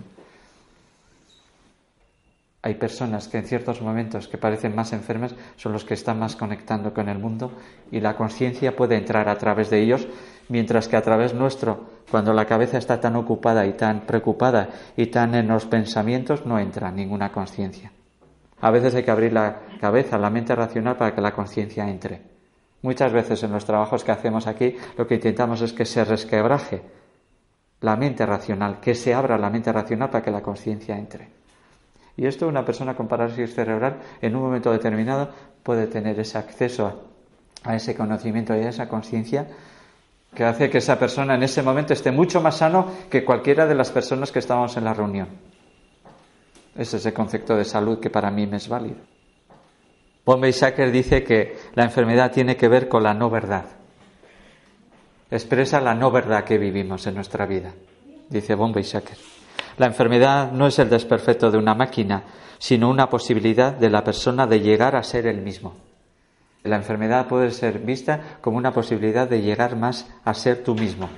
Hay 2.66 2.74
personas 2.74 3.28
que 3.28 3.38
en 3.38 3.44
ciertos 3.44 3.80
momentos 3.80 4.26
que 4.26 4.38
parecen 4.38 4.74
más 4.74 4.92
enfermas 4.92 5.36
son 5.54 5.72
los 5.72 5.84
que 5.84 5.94
están 5.94 6.18
más 6.18 6.34
conectando 6.34 6.92
con 6.92 7.08
el 7.08 7.16
mundo 7.16 7.52
y 7.92 8.00
la 8.00 8.16
conciencia 8.16 8.74
puede 8.74 8.96
entrar 8.96 9.28
a 9.28 9.38
través 9.38 9.70
de 9.70 9.80
ellos, 9.80 10.08
mientras 10.48 10.88
que 10.88 10.96
a 10.96 11.02
través 11.02 11.32
nuestro, 11.32 11.86
cuando 12.10 12.32
la 12.32 12.44
cabeza 12.44 12.76
está 12.76 12.98
tan 12.98 13.14
ocupada 13.14 13.64
y 13.66 13.74
tan 13.74 14.00
preocupada 14.00 14.68
y 14.96 15.06
tan 15.06 15.36
en 15.36 15.46
los 15.46 15.64
pensamientos, 15.66 16.44
no 16.44 16.58
entra 16.58 16.90
ninguna 16.90 17.30
conciencia. 17.30 17.92
A 18.60 18.72
veces 18.72 18.96
hay 18.96 19.04
que 19.04 19.12
abrir 19.12 19.32
la 19.32 19.60
cabeza, 19.80 20.18
la 20.18 20.30
mente 20.30 20.52
racional 20.56 20.96
para 20.96 21.14
que 21.14 21.20
la 21.20 21.30
conciencia 21.30 21.88
entre. 21.88 22.20
Muchas 22.82 23.12
veces 23.12 23.44
en 23.44 23.52
los 23.52 23.64
trabajos 23.64 24.02
que 24.02 24.10
hacemos 24.10 24.48
aquí 24.48 24.74
lo 24.98 25.06
que 25.06 25.14
intentamos 25.14 25.60
es 25.60 25.72
que 25.72 25.84
se 25.84 26.04
resquebraje 26.04 26.82
la 27.82 27.94
mente 27.94 28.26
racional, 28.26 28.80
que 28.80 28.96
se 28.96 29.14
abra 29.14 29.38
la 29.38 29.50
mente 29.50 29.70
racional 29.70 30.10
para 30.10 30.24
que 30.24 30.32
la 30.32 30.42
conciencia 30.42 30.98
entre. 30.98 31.45
Y 32.16 32.26
esto 32.26 32.48
una 32.48 32.64
persona 32.64 32.94
con 32.94 33.08
parálisis 33.08 33.54
cerebral 33.54 33.98
en 34.22 34.34
un 34.34 34.42
momento 34.42 34.72
determinado 34.72 35.28
puede 35.62 35.86
tener 35.86 36.18
ese 36.18 36.38
acceso 36.38 37.02
a, 37.62 37.76
ese 37.76 37.94
conocimiento 37.94 38.54
y 38.54 38.60
a 38.60 38.68
esa 38.68 38.88
conciencia 38.88 39.46
que 40.34 40.44
hace 40.44 40.70
que 40.70 40.78
esa 40.78 40.98
persona 40.98 41.34
en 41.34 41.42
ese 41.42 41.62
momento 41.62 41.92
esté 41.92 42.10
mucho 42.10 42.40
más 42.40 42.56
sano 42.56 42.90
que 43.10 43.24
cualquiera 43.24 43.66
de 43.66 43.74
las 43.74 43.90
personas 43.90 44.32
que 44.32 44.38
estábamos 44.38 44.76
en 44.76 44.84
la 44.84 44.94
reunión. 44.94 45.28
Ese 46.76 46.98
es 46.98 47.06
el 47.06 47.14
concepto 47.14 47.56
de 47.56 47.64
salud 47.64 48.00
que 48.00 48.10
para 48.10 48.30
mí 48.30 48.46
me 48.46 48.58
es 48.58 48.68
válido. 48.68 48.98
Bombay 50.24 50.52
Sacker 50.52 50.90
dice 50.90 51.22
que 51.22 51.56
la 51.74 51.84
enfermedad 51.84 52.32
tiene 52.32 52.56
que 52.56 52.68
ver 52.68 52.88
con 52.88 53.02
la 53.02 53.14
no 53.14 53.30
verdad. 53.30 53.64
Expresa 55.30 55.80
la 55.80 55.94
no 55.94 56.10
verdad 56.10 56.44
que 56.44 56.58
vivimos 56.58 57.06
en 57.06 57.14
nuestra 57.14 57.46
vida, 57.46 57.72
dice 58.28 58.54
Bombay 58.54 58.84
Sacker. 58.84 59.36
La 59.79 59.87
enfermedad 59.87 60.53
no 60.53 60.66
es 60.66 60.79
el 60.79 60.89
desperfecto 60.89 61.51
de 61.51 61.59
una 61.59 61.74
máquina, 61.74 62.22
sino 62.59 62.89
una 62.89 63.11
posibilidad 63.11 63.72
de 63.74 63.91
la 63.91 64.03
persona 64.03 64.47
de 64.47 64.61
llegar 64.61 64.97
a 64.97 65.03
ser 65.03 65.27
el 65.27 65.43
mismo. 65.43 65.74
La 66.62 66.77
enfermedad 66.77 67.29
puede 67.29 67.51
ser 67.51 67.79
vista 67.79 68.39
como 68.41 68.57
una 68.57 68.72
posibilidad 68.72 69.29
de 69.29 69.43
llegar 69.43 69.77
más 69.77 70.09
a 70.24 70.35
ser 70.35 70.64
tú 70.64 70.74
mismo. 70.74 71.09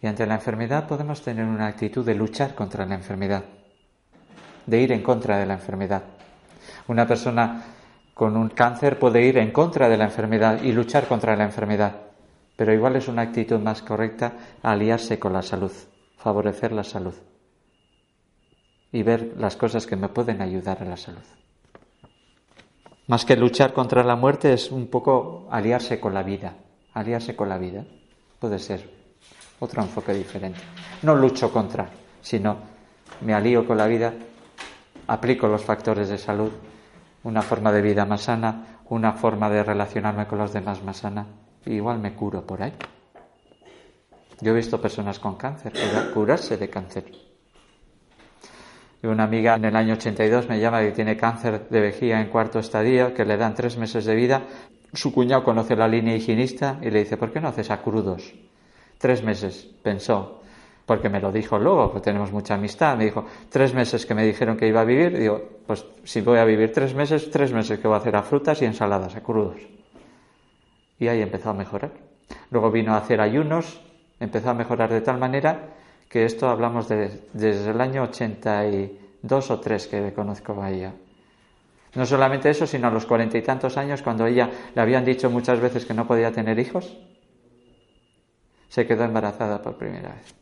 Y 0.00 0.06
ante 0.06 0.26
la 0.26 0.34
enfermedad 0.34 0.88
podemos 0.88 1.22
tener 1.22 1.44
una 1.44 1.66
actitud 1.66 2.04
de 2.04 2.14
luchar 2.14 2.54
contra 2.54 2.86
la 2.86 2.94
enfermedad, 2.94 3.44
de 4.66 4.80
ir 4.80 4.92
en 4.92 5.02
contra 5.02 5.38
de 5.38 5.46
la 5.46 5.54
enfermedad. 5.54 6.02
Una 6.88 7.06
persona 7.06 7.62
con 8.14 8.36
un 8.36 8.48
cáncer 8.48 8.98
puede 8.98 9.22
ir 9.22 9.38
en 9.38 9.50
contra 9.52 9.88
de 9.88 9.96
la 9.96 10.04
enfermedad 10.04 10.62
y 10.62 10.72
luchar 10.72 11.06
contra 11.06 11.36
la 11.36 11.44
enfermedad. 11.44 12.01
Pero 12.62 12.74
igual 12.74 12.94
es 12.94 13.08
una 13.08 13.22
actitud 13.22 13.58
más 13.58 13.82
correcta 13.82 14.34
aliarse 14.62 15.18
con 15.18 15.32
la 15.32 15.42
salud, 15.42 15.72
favorecer 16.16 16.70
la 16.70 16.84
salud 16.84 17.14
y 18.92 19.02
ver 19.02 19.34
las 19.36 19.56
cosas 19.56 19.84
que 19.84 19.96
me 19.96 20.08
pueden 20.08 20.40
ayudar 20.40 20.80
a 20.80 20.84
la 20.84 20.96
salud. 20.96 21.24
Más 23.08 23.24
que 23.24 23.34
luchar 23.34 23.72
contra 23.72 24.04
la 24.04 24.14
muerte 24.14 24.52
es 24.52 24.70
un 24.70 24.86
poco 24.86 25.48
aliarse 25.50 25.98
con 25.98 26.14
la 26.14 26.22
vida, 26.22 26.54
aliarse 26.94 27.34
con 27.34 27.48
la 27.48 27.58
vida. 27.58 27.84
Puede 28.38 28.60
ser 28.60 28.88
otro 29.58 29.82
enfoque 29.82 30.14
diferente. 30.14 30.60
No 31.02 31.16
lucho 31.16 31.52
contra, 31.52 31.88
sino 32.20 32.58
me 33.22 33.34
alío 33.34 33.66
con 33.66 33.76
la 33.76 33.88
vida, 33.88 34.14
aplico 35.08 35.48
los 35.48 35.64
factores 35.64 36.10
de 36.10 36.18
salud, 36.18 36.52
una 37.24 37.42
forma 37.42 37.72
de 37.72 37.82
vida 37.82 38.04
más 38.04 38.20
sana, 38.20 38.78
una 38.88 39.14
forma 39.14 39.50
de 39.50 39.64
relacionarme 39.64 40.28
con 40.28 40.38
los 40.38 40.52
demás 40.52 40.80
más 40.84 40.98
sana 40.98 41.26
igual 41.66 41.98
me 41.98 42.14
curo 42.14 42.44
por 42.44 42.62
ahí. 42.62 42.72
Yo 44.40 44.50
he 44.50 44.54
visto 44.54 44.80
personas 44.80 45.20
con 45.20 45.36
cáncer, 45.36 45.72
curarse 46.12 46.56
de 46.56 46.68
cáncer. 46.68 47.04
Y 49.02 49.06
una 49.06 49.24
amiga 49.24 49.54
en 49.54 49.64
el 49.64 49.76
año 49.76 49.94
82 49.94 50.48
me 50.48 50.60
llama 50.60 50.80
que 50.80 50.92
tiene 50.92 51.16
cáncer 51.16 51.68
de 51.68 51.80
vejiga 51.80 52.20
en 52.20 52.28
cuarto 52.28 52.58
estadio, 52.58 53.14
que 53.14 53.24
le 53.24 53.36
dan 53.36 53.54
tres 53.54 53.76
meses 53.76 54.04
de 54.04 54.14
vida. 54.14 54.42
Su 54.92 55.12
cuñado 55.12 55.44
conoce 55.44 55.76
la 55.76 55.88
línea 55.88 56.16
higienista 56.16 56.78
y 56.82 56.90
le 56.90 57.00
dice, 57.00 57.16
¿por 57.16 57.32
qué 57.32 57.40
no 57.40 57.48
haces 57.48 57.70
a 57.70 57.82
crudos? 57.82 58.34
Tres 58.98 59.22
meses, 59.22 59.68
pensó, 59.82 60.42
porque 60.86 61.08
me 61.08 61.20
lo 61.20 61.32
dijo 61.32 61.58
luego, 61.58 61.92
porque 61.92 62.06
tenemos 62.06 62.32
mucha 62.32 62.54
amistad. 62.54 62.96
Me 62.96 63.04
dijo, 63.04 63.24
tres 63.48 63.74
meses 63.74 64.06
que 64.06 64.14
me 64.14 64.24
dijeron 64.24 64.56
que 64.56 64.66
iba 64.66 64.80
a 64.80 64.84
vivir. 64.84 65.18
Digo, 65.18 65.60
pues 65.66 65.84
si 66.04 66.20
voy 66.20 66.38
a 66.38 66.44
vivir 66.44 66.72
tres 66.72 66.94
meses, 66.94 67.30
tres 67.30 67.52
meses 67.52 67.78
que 67.78 67.86
voy 67.86 67.94
a 67.96 67.98
hacer 67.98 68.16
a 68.16 68.22
frutas 68.22 68.60
y 68.62 68.64
ensaladas, 68.64 69.14
a 69.14 69.20
crudos 69.20 69.81
y 71.02 71.08
ahí 71.08 71.20
empezó 71.20 71.50
a 71.50 71.54
mejorar. 71.54 71.90
Luego 72.50 72.70
vino 72.70 72.94
a 72.94 72.98
hacer 72.98 73.20
ayunos, 73.20 73.80
empezó 74.20 74.50
a 74.50 74.54
mejorar 74.54 74.88
de 74.92 75.00
tal 75.00 75.18
manera 75.18 75.70
que 76.08 76.24
esto 76.24 76.48
hablamos 76.48 76.88
de, 76.88 77.24
desde 77.32 77.70
el 77.70 77.80
año 77.80 78.04
82 78.04 79.50
o 79.50 79.58
3 79.60 79.86
que 79.88 80.12
conozco 80.12 80.62
a 80.62 80.70
ella. 80.70 80.94
No 81.96 82.06
solamente 82.06 82.50
eso, 82.50 82.68
sino 82.68 82.86
a 82.86 82.90
los 82.92 83.04
cuarenta 83.04 83.36
y 83.36 83.42
tantos 83.42 83.76
años, 83.76 84.00
cuando 84.00 84.26
ella 84.26 84.48
le 84.74 84.80
habían 84.80 85.04
dicho 85.04 85.28
muchas 85.28 85.58
veces 85.58 85.84
que 85.84 85.92
no 85.92 86.06
podía 86.06 86.30
tener 86.30 86.56
hijos, 86.60 86.96
se 88.68 88.86
quedó 88.86 89.02
embarazada 89.02 89.60
por 89.60 89.76
primera 89.76 90.10
vez. 90.14 90.34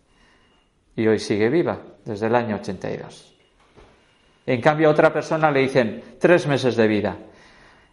Y 0.95 1.07
hoy 1.07 1.19
sigue 1.19 1.49
viva, 1.49 1.81
desde 2.05 2.27
el 2.27 2.35
año 2.35 2.57
82. 2.57 3.35
En 4.45 4.61
cambio, 4.61 4.89
a 4.89 4.93
otra 4.93 5.11
persona 5.11 5.51
le 5.51 5.61
dicen 5.61 6.17
tres 6.21 6.47
meses 6.47 6.77
de 6.77 6.87
vida. 6.87 7.17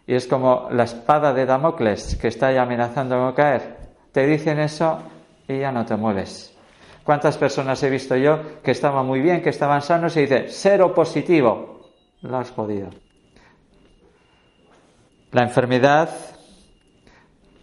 Y 0.08 0.14
es 0.14 0.26
como 0.26 0.68
la 0.70 0.84
espada 0.84 1.34
de 1.34 1.44
Damocles 1.44 2.16
que 2.16 2.28
está 2.28 2.50
ya 2.50 2.62
amenazando 2.62 3.18
con 3.18 3.34
caer. 3.34 3.76
Te 4.10 4.26
dicen 4.26 4.58
eso 4.58 5.02
y 5.46 5.58
ya 5.58 5.70
no 5.70 5.84
te 5.84 5.96
mueves. 5.96 6.56
¿Cuántas 7.04 7.36
personas 7.36 7.82
he 7.82 7.90
visto 7.90 8.16
yo 8.16 8.62
que 8.62 8.70
estaban 8.70 9.04
muy 9.04 9.20
bien, 9.20 9.42
que 9.42 9.50
estaban 9.50 9.82
sanos 9.82 10.16
y 10.16 10.22
dicen, 10.22 10.46
cero 10.48 10.94
positivo? 10.94 11.90
Lo 12.22 12.38
has. 12.38 12.54
La 15.30 15.42
enfermedad 15.42 16.08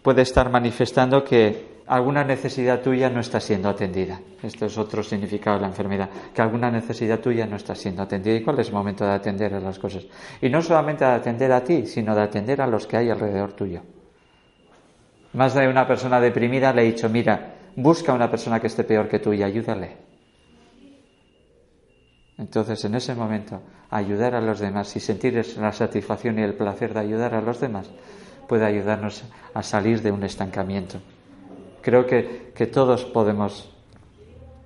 puede 0.02 0.22
estar 0.22 0.48
manifestando 0.48 1.24
que 1.24 1.75
alguna 1.86 2.24
necesidad 2.24 2.80
tuya 2.80 3.08
no 3.08 3.20
está 3.20 3.40
siendo 3.40 3.68
atendida. 3.68 4.20
Esto 4.42 4.66
es 4.66 4.76
otro 4.76 5.02
significado 5.02 5.56
de 5.56 5.62
la 5.62 5.68
enfermedad, 5.68 6.08
que 6.34 6.42
alguna 6.42 6.70
necesidad 6.70 7.20
tuya 7.20 7.46
no 7.46 7.56
está 7.56 7.74
siendo 7.74 8.02
atendida. 8.02 8.34
¿Y 8.34 8.42
cuál 8.42 8.58
es 8.58 8.68
el 8.68 8.74
momento 8.74 9.04
de 9.04 9.12
atender 9.12 9.54
a 9.54 9.60
las 9.60 9.78
cosas? 9.78 10.04
Y 10.40 10.48
no 10.48 10.62
solamente 10.62 11.04
de 11.04 11.12
atender 11.12 11.52
a 11.52 11.62
ti, 11.62 11.86
sino 11.86 12.14
de 12.14 12.22
atender 12.22 12.60
a 12.60 12.66
los 12.66 12.86
que 12.86 12.96
hay 12.96 13.10
alrededor 13.10 13.52
tuyo. 13.52 13.82
Más 15.34 15.54
de 15.54 15.68
una 15.68 15.86
persona 15.86 16.20
deprimida 16.20 16.72
le 16.72 16.82
he 16.82 16.86
dicho, 16.86 17.08
mira, 17.08 17.54
busca 17.76 18.12
una 18.12 18.30
persona 18.30 18.58
que 18.58 18.66
esté 18.66 18.84
peor 18.84 19.08
que 19.08 19.18
tú 19.18 19.32
y 19.32 19.42
ayúdale. 19.42 19.96
Entonces, 22.38 22.84
en 22.84 22.94
ese 22.94 23.14
momento, 23.14 23.62
ayudar 23.90 24.34
a 24.34 24.40
los 24.40 24.58
demás 24.58 24.94
y 24.96 25.00
sentir 25.00 25.42
la 25.58 25.72
satisfacción 25.72 26.38
y 26.38 26.42
el 26.42 26.54
placer 26.54 26.92
de 26.92 27.00
ayudar 27.00 27.34
a 27.34 27.40
los 27.40 27.60
demás 27.60 27.90
puede 28.46 28.64
ayudarnos 28.64 29.24
a 29.54 29.62
salir 29.62 30.02
de 30.02 30.12
un 30.12 30.22
estancamiento 30.22 31.00
creo 31.86 32.04
que, 32.04 32.50
que 32.52 32.66
todos 32.66 33.04
podemos 33.04 33.70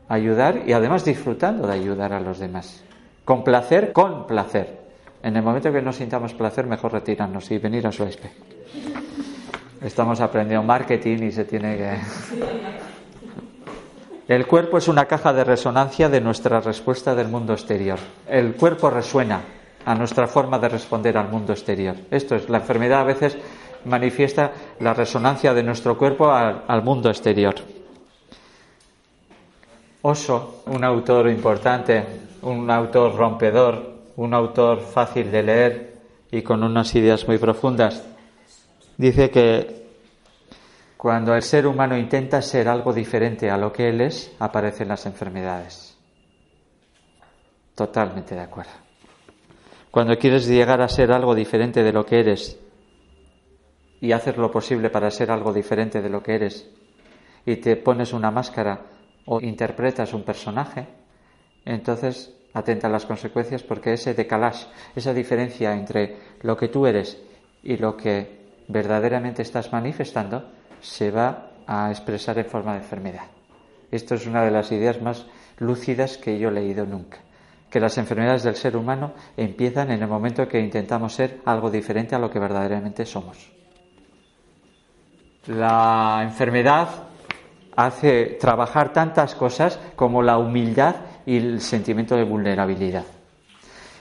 ayudar 0.09 0.63
y 0.67 0.73
además 0.73 1.05
disfrutando 1.05 1.67
de 1.67 1.75
ayudar 1.75 2.15
a 2.15 2.21
los 2.21 2.39
demás. 2.39 2.83
Con 3.27 3.45
placer, 3.45 3.93
con 3.93 4.27
placer. 4.27 4.81
En 5.23 5.37
el 5.37 5.43
momento 5.43 5.71
que 5.71 5.83
no 5.83 5.93
sintamos 5.93 6.33
placer, 6.33 6.65
mejor 6.67 6.95
retirarnos 6.95 7.51
y 7.51 7.59
venir 7.59 7.87
a 7.87 7.93
su. 7.93 8.09
Estamos 9.83 10.19
aprendiendo 10.23 10.67
marketing 10.67 11.25
y 11.25 11.31
se 11.31 11.45
tiene 11.45 11.77
que. 11.77 11.99
El 14.27 14.47
cuerpo 14.47 14.79
es 14.79 14.89
una 14.89 15.05
caja 15.05 15.35
de 15.35 15.45
resonancia 15.45 16.09
de 16.09 16.23
nuestra 16.23 16.61
respuesta 16.61 17.15
del 17.15 17.29
mundo 17.29 17.53
exterior. 17.53 17.99
El 18.27 18.55
cuerpo 18.55 18.89
resuena 18.89 19.43
a 19.85 19.95
nuestra 19.95 20.27
forma 20.27 20.59
de 20.59 20.71
responder 20.71 21.19
al 21.19 21.29
mundo 21.29 21.53
exterior. 21.53 21.97
Esto 22.11 22.37
es, 22.37 22.49
la 22.49 22.59
enfermedad 22.59 23.01
a 23.01 23.05
veces 23.05 23.37
manifiesta 23.85 24.53
la 24.81 24.95
resonancia 24.95 25.55
de 25.55 25.63
nuestro 25.63 25.97
cuerpo 25.97 26.31
al, 26.33 26.83
mundo 26.83 27.09
exterior. 27.09 27.55
Oso, 30.03 30.63
un 30.67 30.85
autor 30.85 31.29
importante, 31.29 32.05
un 32.43 32.71
autor 32.71 33.15
rompedor, 33.15 33.93
un 34.17 34.35
autor 34.35 34.81
fácil 34.81 35.31
de 35.31 35.43
leer 35.43 35.95
y 36.31 36.43
con 36.43 36.63
unas 36.63 36.95
ideas 36.95 37.27
muy 37.27 37.39
profundas, 37.39 38.03
dice 38.97 39.31
que 39.31 39.81
cuando 40.97 41.35
el 41.35 41.43
ser 41.43 41.67
humano 41.67 41.97
intenta 41.97 42.43
ser 42.43 42.69
algo 42.69 42.93
diferente 42.93 43.51
a 43.51 43.57
lo 43.57 43.73
que 43.73 43.89
él 43.89 44.01
es, 44.03 44.33
aparecen 44.39 44.89
las 44.89 45.07
enfermedades. 45.07 45.97
Totalmente 47.75 48.35
de 48.35 48.43
acuerdo. 48.43 48.73
Cuando 49.91 50.17
quieres 50.19 50.47
llegar 50.47 50.83
a 50.83 50.89
ser 50.89 51.11
algo 51.11 51.35
diferente 51.35 51.83
de 51.83 51.93
lo 51.93 52.05
que 52.05 52.21
eres, 52.21 52.59
y 54.01 54.13
haces 54.13 54.37
lo 54.37 54.51
posible 54.51 54.91
para 54.91 55.11
ser 55.11 55.31
algo 55.31 55.53
diferente 55.53 56.01
de 56.01 56.09
lo 56.09 56.23
que 56.23 56.35
eres 56.35 56.71
y 57.45 57.57
te 57.57 57.77
pones 57.77 58.13
una 58.13 58.31
máscara 58.31 58.87
o 59.27 59.41
interpretas 59.41 60.13
un 60.15 60.23
personaje, 60.23 60.87
entonces 61.65 62.35
atenta 62.53 62.89
a 62.89 62.91
las 62.91 63.07
consecuencias 63.07 63.63
porque 63.63 63.93
ese 63.93 64.15
decalage, 64.15 64.67
esa 64.97 65.15
diferencia 65.15 65.73
entre 65.75 66.17
lo 66.43 66.57
que 66.57 66.69
tú 66.69 66.87
eres 66.87 67.19
y 67.63 67.77
lo 67.77 67.97
que 67.97 68.41
verdaderamente 68.69 69.43
estás 69.43 69.73
manifestando, 69.73 70.51
se 70.81 71.11
va 71.11 71.51
a 71.67 71.91
expresar 71.91 72.39
en 72.39 72.47
forma 72.47 72.73
de 72.73 72.79
enfermedad. 72.79 73.27
Esto 73.91 74.15
es 74.15 74.27
una 74.27 74.45
de 74.45 74.51
las 74.51 74.73
ideas 74.73 75.01
más 75.03 75.27
lúcidas 75.59 76.17
que 76.17 76.39
yo 76.39 76.49
he 76.49 76.53
leído 76.53 76.87
nunca. 76.87 77.19
Que 77.71 77.81
las 77.81 77.99
enfermedades 77.99 78.43
del 78.43 78.57
ser 78.57 78.77
humano 78.77 79.13
empiezan 79.37 79.91
en 79.91 80.03
el 80.03 80.09
momento 80.09 80.49
que 80.49 80.61
intentamos 80.61 81.15
ser 81.15 81.41
algo 81.45 81.71
diferente 81.71 82.15
a 82.15 82.19
lo 82.19 82.31
que 82.31 82.39
verdaderamente 82.39 83.07
somos. 83.07 83.60
La 85.51 86.21
enfermedad 86.23 86.89
hace 87.75 88.39
trabajar 88.41 88.93
tantas 88.93 89.35
cosas 89.35 89.81
como 89.97 90.23
la 90.23 90.39
humildad 90.39 90.95
y 91.27 91.39
el 91.39 91.61
sentimiento 91.61 92.15
de 92.15 92.23
vulnerabilidad. 92.23 93.03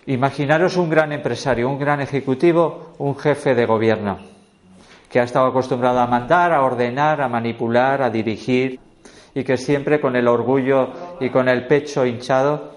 Imaginaros 0.06 0.78
un 0.78 0.92
gran 0.92 1.12
empresario, 1.12 1.68
un 1.68 1.80
gran 1.80 2.02
ejecutivo, 2.02 2.94
un 3.00 3.18
jefe 3.18 3.56
de 3.56 3.66
gobierno, 3.66 4.20
que 5.10 5.20
ha 5.20 5.24
estado 5.24 5.48
acostumbrado 5.48 5.98
a 5.98 6.06
mandar, 6.06 6.54
a 6.54 6.62
ordenar, 6.62 7.20
a 7.20 7.28
manipular, 7.28 8.04
a 8.04 8.12
dirigir, 8.12 8.80
y 9.34 9.44
que 9.44 9.58
siempre 9.58 10.00
con 10.00 10.16
el 10.16 10.28
orgullo 10.28 10.90
y 11.20 11.32
con 11.32 11.50
el 11.50 11.66
pecho 11.66 12.06
hinchado, 12.06 12.74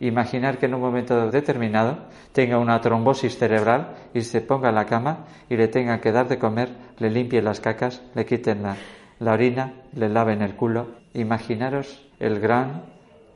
imaginar 0.00 0.56
que 0.56 0.64
en 0.64 0.74
un 0.74 0.80
momento 0.80 1.30
determinado 1.30 1.98
tenga 2.32 2.58
una 2.58 2.80
trombosis 2.80 3.36
cerebral 3.36 3.94
y 4.14 4.22
se 4.22 4.40
ponga 4.40 4.70
en 4.70 4.76
la 4.76 4.86
cama 4.86 5.26
y 5.50 5.56
le 5.56 5.68
tenga 5.68 6.00
que 6.00 6.12
dar 6.12 6.28
de 6.28 6.38
comer, 6.38 6.70
le 7.00 7.10
limpien 7.10 7.44
las 7.44 7.60
cacas, 7.60 8.02
le 8.14 8.24
quiten 8.24 8.62
la, 8.62 9.32
orina, 9.32 9.72
le 9.94 10.08
laven 10.08 10.42
el 10.42 10.54
culo. 10.54 10.88
Imaginaros 11.14 12.06
el 12.20 12.38
gran 12.38 12.84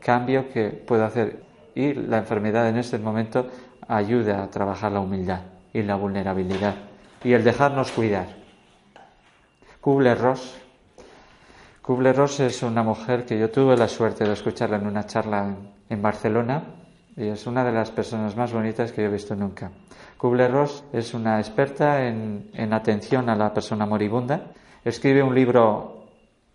cambio 0.00 0.52
que 0.52 0.68
puede 0.68 1.04
hacer. 1.04 1.42
Y 1.74 1.94
la 1.94 2.18
enfermedad 2.18 2.68
en 2.68 2.76
este 2.76 2.98
momento 2.98 3.48
ayuda 3.88 4.44
a 4.44 4.50
trabajar 4.50 4.92
la 4.92 5.00
humildad 5.00 5.40
y 5.72 5.82
la 5.82 5.96
vulnerabilidad 5.96 6.76
y 7.24 7.32
el 7.32 7.42
dejarnos 7.42 7.90
cuidar. 7.90 8.28
Kubler-Ross. 9.80 10.56
Kubler-Ross 11.82 12.40
es 12.40 12.62
una 12.62 12.82
mujer 12.82 13.24
que 13.24 13.38
yo 13.38 13.50
tuve 13.50 13.76
la 13.76 13.88
suerte 13.88 14.24
de 14.24 14.32
escucharla 14.32 14.76
en 14.76 14.86
una 14.86 15.06
charla 15.06 15.56
en, 15.88 16.02
Barcelona 16.02 16.62
y 17.16 17.26
es 17.26 17.46
una 17.46 17.64
de 17.64 17.72
las 17.72 17.90
personas 17.90 18.36
más 18.36 18.52
bonitas 18.52 18.92
que 18.92 19.02
yo 19.02 19.08
he 19.08 19.12
visto 19.12 19.34
nunca. 19.34 19.70
Kubler-Ross 20.24 20.84
es 20.94 21.12
una 21.12 21.38
experta 21.38 22.06
en, 22.06 22.48
en 22.54 22.72
atención 22.72 23.28
a 23.28 23.36
la 23.36 23.52
persona 23.52 23.84
moribunda. 23.84 24.52
Escribe 24.82 25.22
un 25.22 25.34
libro 25.34 26.06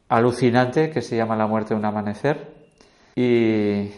alucinante 0.07 0.89
que 0.89 1.03
se 1.03 1.15
llama 1.15 1.35
La 1.35 1.45
muerte 1.45 1.75
de 1.75 1.79
un 1.79 1.85
amanecer 1.85 2.47
y 3.15 3.91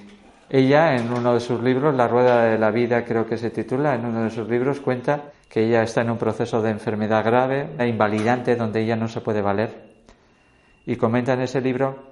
ella, 0.49 0.97
en 0.97 1.13
uno 1.13 1.35
de 1.35 1.39
sus 1.39 1.63
libros, 1.63 1.95
La 1.95 2.09
Rueda 2.09 2.43
de 2.43 2.57
la 2.57 2.69
Vida, 2.69 3.05
creo 3.05 3.25
que 3.25 3.37
se 3.37 3.49
titula, 3.49 3.95
en 3.95 4.05
uno 4.05 4.25
de 4.25 4.29
sus 4.29 4.49
libros 4.49 4.81
cuenta 4.81 5.31
que 5.47 5.65
ella 5.65 5.83
está 5.83 6.01
en 6.01 6.09
un 6.09 6.17
proceso 6.17 6.61
de 6.61 6.71
enfermedad 6.71 7.23
grave, 7.23 7.69
e 7.79 7.87
invalidante, 7.87 8.57
donde 8.57 8.81
ella 8.81 8.97
no 8.97 9.07
se 9.07 9.21
puede 9.21 9.41
valer. 9.41 9.93
Y 10.85 10.97
comenta 10.97 11.31
en 11.31 11.43
ese 11.43 11.61
libro 11.61 12.10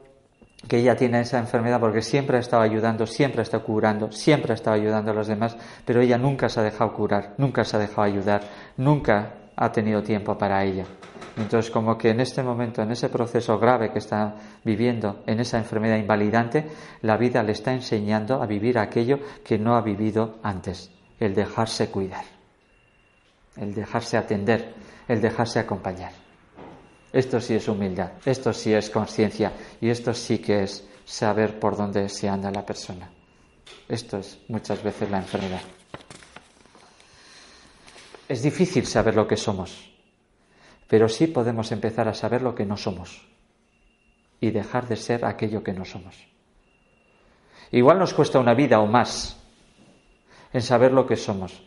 que 0.67 0.77
ella 0.77 0.95
tiene 0.95 1.21
esa 1.21 1.39
enfermedad 1.39 1.79
porque 1.79 2.01
siempre 2.01 2.37
ha 2.37 2.39
estado 2.39 2.63
ayudando, 2.63 3.05
siempre 3.05 3.41
ha 3.41 3.43
estado 3.43 3.63
curando, 3.63 4.11
siempre 4.11 4.51
ha 4.51 4.55
estado 4.55 4.75
ayudando 4.75 5.11
a 5.11 5.13
los 5.13 5.27
demás, 5.27 5.57
pero 5.85 6.01
ella 6.01 6.17
nunca 6.17 6.49
se 6.49 6.59
ha 6.59 6.63
dejado 6.63 6.93
curar, 6.93 7.33
nunca 7.37 7.63
se 7.63 7.77
ha 7.77 7.79
dejado 7.79 8.03
ayudar, 8.03 8.41
nunca 8.77 9.33
ha 9.55 9.71
tenido 9.71 10.03
tiempo 10.03 10.37
para 10.37 10.63
ella. 10.63 10.85
Entonces, 11.37 11.71
como 11.71 11.97
que 11.97 12.09
en 12.09 12.19
este 12.19 12.43
momento, 12.43 12.81
en 12.81 12.91
ese 12.91 13.07
proceso 13.07 13.57
grave 13.57 13.91
que 13.91 13.99
está 13.99 14.35
viviendo, 14.65 15.23
en 15.25 15.39
esa 15.39 15.57
enfermedad 15.57 15.97
invalidante, 15.97 16.67
la 17.01 17.15
vida 17.15 17.41
le 17.43 17.53
está 17.53 17.73
enseñando 17.73 18.41
a 18.41 18.45
vivir 18.45 18.77
aquello 18.77 19.19
que 19.43 19.57
no 19.57 19.75
ha 19.75 19.81
vivido 19.81 20.39
antes, 20.43 20.91
el 21.19 21.33
dejarse 21.33 21.89
cuidar, 21.89 22.25
el 23.55 23.73
dejarse 23.73 24.17
atender, 24.17 24.73
el 25.07 25.21
dejarse 25.21 25.59
acompañar. 25.59 26.11
Esto 27.11 27.41
sí 27.41 27.55
es 27.55 27.67
humildad, 27.67 28.11
esto 28.25 28.53
sí 28.53 28.73
es 28.73 28.89
conciencia 28.89 29.51
y 29.81 29.89
esto 29.89 30.13
sí 30.13 30.39
que 30.39 30.63
es 30.63 30.87
saber 31.05 31.59
por 31.59 31.75
dónde 31.75 32.07
se 32.09 32.29
anda 32.29 32.51
la 32.51 32.65
persona. 32.65 33.09
Esto 33.87 34.17
es 34.17 34.39
muchas 34.47 34.83
veces 34.83 35.09
la 35.09 35.17
enfermedad. 35.17 35.61
Es 38.27 38.43
difícil 38.43 38.85
saber 38.85 39.15
lo 39.15 39.27
que 39.27 39.37
somos 39.37 39.89
pero 40.89 41.07
sí 41.07 41.27
podemos 41.27 41.71
empezar 41.71 42.07
a 42.09 42.15
saber 42.15 42.41
lo 42.41 42.55
que 42.55 42.65
no 42.65 42.75
somos 42.75 43.21
y 44.41 44.49
dejar 44.49 44.87
de 44.87 44.95
ser 44.95 45.23
aquello 45.23 45.63
que 45.63 45.71
no 45.71 45.85
somos. 45.85 46.27
Igual 47.71 47.99
nos 47.99 48.15
cuesta 48.15 48.39
una 48.39 48.55
vida 48.55 48.79
o 48.79 48.87
más 48.87 49.37
en 50.51 50.63
saber 50.63 50.91
lo 50.91 51.05
que 51.05 51.15
somos, 51.15 51.61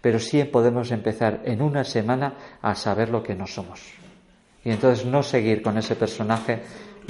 pero 0.00 0.18
sí 0.18 0.42
podemos 0.44 0.90
empezar 0.90 1.42
en 1.44 1.60
una 1.60 1.84
semana 1.84 2.58
a 2.62 2.74
saber 2.74 3.10
lo 3.10 3.22
que 3.22 3.34
no 3.34 3.46
somos. 3.46 4.01
Y 4.64 4.70
entonces 4.70 5.04
no 5.04 5.22
seguir 5.22 5.62
con 5.62 5.76
ese 5.78 5.96
personaje, 5.96 6.62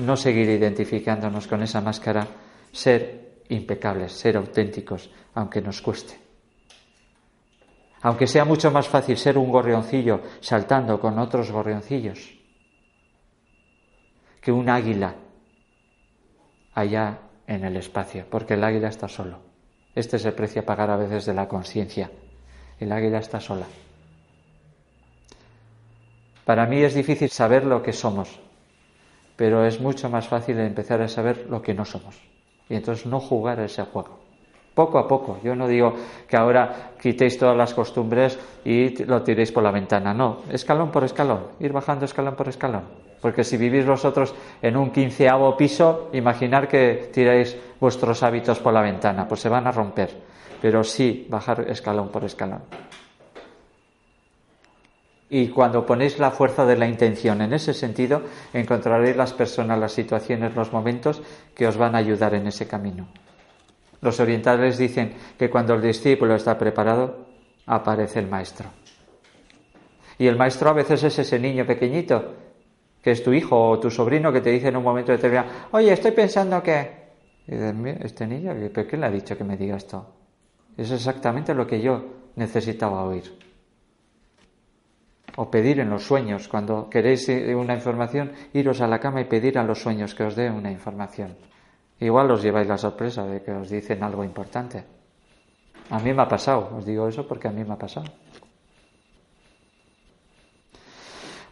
no 0.02 0.16
seguir 0.16 0.48
identificándonos 0.48 1.46
con 1.46 1.62
esa 1.62 1.80
máscara, 1.80 2.26
ser 2.72 3.42
impecables, 3.48 4.12
ser 4.12 4.36
auténticos, 4.36 5.10
aunque 5.34 5.60
nos 5.60 5.82
cueste. 5.82 6.18
Aunque 8.02 8.26
sea 8.26 8.44
mucho 8.44 8.70
más 8.70 8.88
fácil 8.88 9.16
ser 9.16 9.38
un 9.38 9.50
gorrioncillo 9.50 10.22
saltando 10.40 10.98
con 10.98 11.18
otros 11.18 11.50
gorrioncillos 11.50 12.34
que 14.40 14.50
un 14.50 14.68
águila 14.68 15.14
allá 16.74 17.20
en 17.46 17.64
el 17.64 17.76
espacio, 17.76 18.26
porque 18.28 18.54
el 18.54 18.64
águila 18.64 18.88
está 18.88 19.06
solo. 19.06 19.38
Este 19.94 20.16
es 20.16 20.24
el 20.24 20.32
precio 20.32 20.62
a 20.62 20.64
pagar 20.64 20.90
a 20.90 20.96
veces 20.96 21.26
de 21.26 21.34
la 21.34 21.46
conciencia. 21.46 22.10
El 22.80 22.90
águila 22.90 23.18
está 23.18 23.38
sola. 23.38 23.66
Para 26.44 26.66
mí 26.66 26.82
es 26.82 26.94
difícil 26.94 27.31
saber 27.31 27.64
lo 27.64 27.82
que 27.82 27.93
somos, 27.93 28.40
pero 29.36 29.64
es 29.64 29.81
mucho 29.81 30.10
más 30.10 30.27
fácil 30.27 30.59
empezar 30.59 31.01
a 31.01 31.09
saber 31.09 31.47
lo 31.48 31.62
que 31.62 31.74
no 31.74 31.85
somos. 31.85 32.16
Y 32.69 32.74
entonces 32.74 33.06
no 33.06 33.20
jugar 33.20 33.60
a 33.60 33.64
ese 33.64 33.82
juego. 33.82 34.19
Poco 34.74 34.98
a 34.98 35.06
poco. 35.06 35.39
Yo 35.44 35.55
no 35.55 35.69
digo 35.69 35.94
que 36.27 36.36
ahora 36.36 36.93
quitéis 37.01 37.39
todas 37.39 37.56
las 37.56 37.74
costumbres 37.74 38.39
y 38.64 39.05
lo 39.05 39.23
tiréis 39.23 39.52
por 39.52 39.62
la 39.62 39.70
ventana. 39.70 40.14
No, 40.14 40.39
escalón 40.51 40.90
por 40.90 41.05
escalón, 41.05 41.48
ir 41.60 41.73
bajando 41.73 42.06
escalón 42.06 42.35
por 42.35 42.48
escalón. 42.48 42.85
Porque 43.20 43.44
si 43.44 43.56
vivís 43.56 43.86
vosotros 43.86 44.35
en 44.62 44.77
un 44.77 44.90
quinceavo 44.90 45.56
piso, 45.56 46.09
imaginar 46.12 46.66
que 46.66 47.10
tiráis 47.12 47.56
vuestros 47.78 48.23
hábitos 48.23 48.59
por 48.59 48.73
la 48.73 48.81
ventana, 48.81 49.28
pues 49.28 49.40
se 49.43 49.48
van 49.48 49.66
a 49.66 49.73
romper. 49.73 50.10
Pero 50.60 50.82
sí 50.82 51.27
bajar 51.28 51.66
escalón 51.69 52.09
por 52.09 52.24
escalón. 52.24 52.62
Y 55.34 55.48
cuando 55.48 55.86
ponéis 55.86 56.18
la 56.18 56.30
fuerza 56.30 56.66
de 56.66 56.76
la 56.76 56.86
intención 56.86 57.40
en 57.40 57.54
ese 57.54 57.72
sentido, 57.72 58.20
encontraréis 58.52 59.16
las 59.16 59.32
personas, 59.32 59.78
las 59.78 59.92
situaciones, 59.92 60.54
los 60.54 60.74
momentos 60.74 61.22
que 61.54 61.66
os 61.66 61.78
van 61.78 61.94
a 61.94 61.98
ayudar 61.98 62.34
en 62.34 62.48
ese 62.48 62.68
camino. 62.68 63.09
Los 64.02 64.20
orientales 64.20 64.76
dicen 64.76 65.14
que 65.38 65.48
cuando 65.48 65.72
el 65.72 65.80
discípulo 65.80 66.34
está 66.34 66.59
preparado, 66.59 67.28
aparece 67.64 68.18
el 68.18 68.26
maestro. 68.26 68.68
Y 70.18 70.26
el 70.26 70.36
maestro 70.36 70.68
a 70.68 70.74
veces 70.74 71.02
es 71.02 71.18
ese 71.18 71.38
niño 71.38 71.64
pequeñito, 71.64 72.34
que 73.00 73.12
es 73.12 73.24
tu 73.24 73.32
hijo 73.32 73.70
o 73.70 73.80
tu 73.80 73.90
sobrino, 73.90 74.30
que 74.34 74.42
te 74.42 74.50
dice 74.50 74.68
en 74.68 74.76
un 74.76 74.84
momento 74.84 75.12
determinado, 75.12 75.48
oye, 75.70 75.94
estoy 75.94 76.10
pensando 76.10 76.62
que... 76.62 76.90
Y 77.48 77.54
este 78.04 78.26
niño, 78.26 78.54
¿pero 78.70 78.86
qué 78.86 78.98
le 78.98 79.06
ha 79.06 79.10
dicho 79.10 79.34
que 79.38 79.44
me 79.44 79.56
diga 79.56 79.78
esto? 79.78 80.06
Es 80.76 80.90
exactamente 80.90 81.54
lo 81.54 81.66
que 81.66 81.80
yo 81.80 82.04
necesitaba 82.36 83.04
oír. 83.04 83.51
O 85.36 85.50
pedir 85.50 85.80
en 85.80 85.88
los 85.88 86.04
sueños, 86.04 86.48
cuando 86.48 86.90
queréis 86.90 87.28
una 87.28 87.74
información, 87.74 88.32
iros 88.52 88.80
a 88.80 88.86
la 88.86 88.98
cama 88.98 89.20
y 89.20 89.24
pedir 89.24 89.59
a 89.59 89.64
los 89.64 89.80
sueños 89.80 90.14
que 90.14 90.24
os 90.24 90.36
dé 90.36 90.50
una 90.50 90.70
información. 90.70 91.34
Igual 92.00 92.30
os 92.30 92.42
lleváis 92.42 92.68
la 92.68 92.76
sorpresa 92.76 93.24
de 93.24 93.42
que 93.42 93.52
os 93.52 93.70
dicen 93.70 94.02
algo 94.02 94.24
importante. 94.24 94.84
A 95.90 95.98
mí 96.00 96.12
me 96.12 96.22
ha 96.22 96.28
pasado, 96.28 96.70
os 96.76 96.84
digo 96.84 97.09
eso 97.09 97.26
porque 97.26 97.48
a 97.48 97.52
mí 97.52 97.64
me 97.64 97.74
ha 97.74 97.78
pasado. 97.78 98.06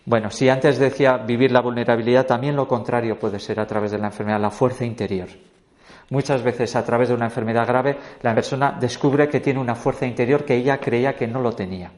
Bueno, 0.05 0.31
si 0.31 0.49
antes 0.49 0.79
decía 0.79 1.19
vivir 1.19 1.53
la 1.53 1.61
vulnerabilidad, 1.61 2.27
también 2.27 2.57
lo 2.57 2.67
contrario 2.67 3.19
puede 3.19 3.39
ser 3.39 3.61
a 3.61 3.67
través 3.67 3.93
de 3.93 3.99
la 3.99 4.07
enfermedad, 4.07 4.41
la 4.41 4.51
fuerza 4.51 4.85
interior. 4.85 5.29
Muchas 6.11 6.43
veces 6.43 6.75
a 6.75 6.85
través 6.85 7.09
de 7.09 7.15
una 7.15 7.27
enfermedad 7.27 7.67
grave 7.67 7.97
la 8.23 8.35
persona 8.35 8.77
descubre 8.81 9.29
que 9.29 9.41
tiene 9.41 9.61
una 9.61 9.77
fuerza 9.77 10.07
interior 10.07 10.45
que 10.45 10.57
ella 10.57 10.81
creía 10.81 11.15
que 11.15 11.29
no 11.29 11.41
lo 11.41 11.53
tenía. 11.53 11.93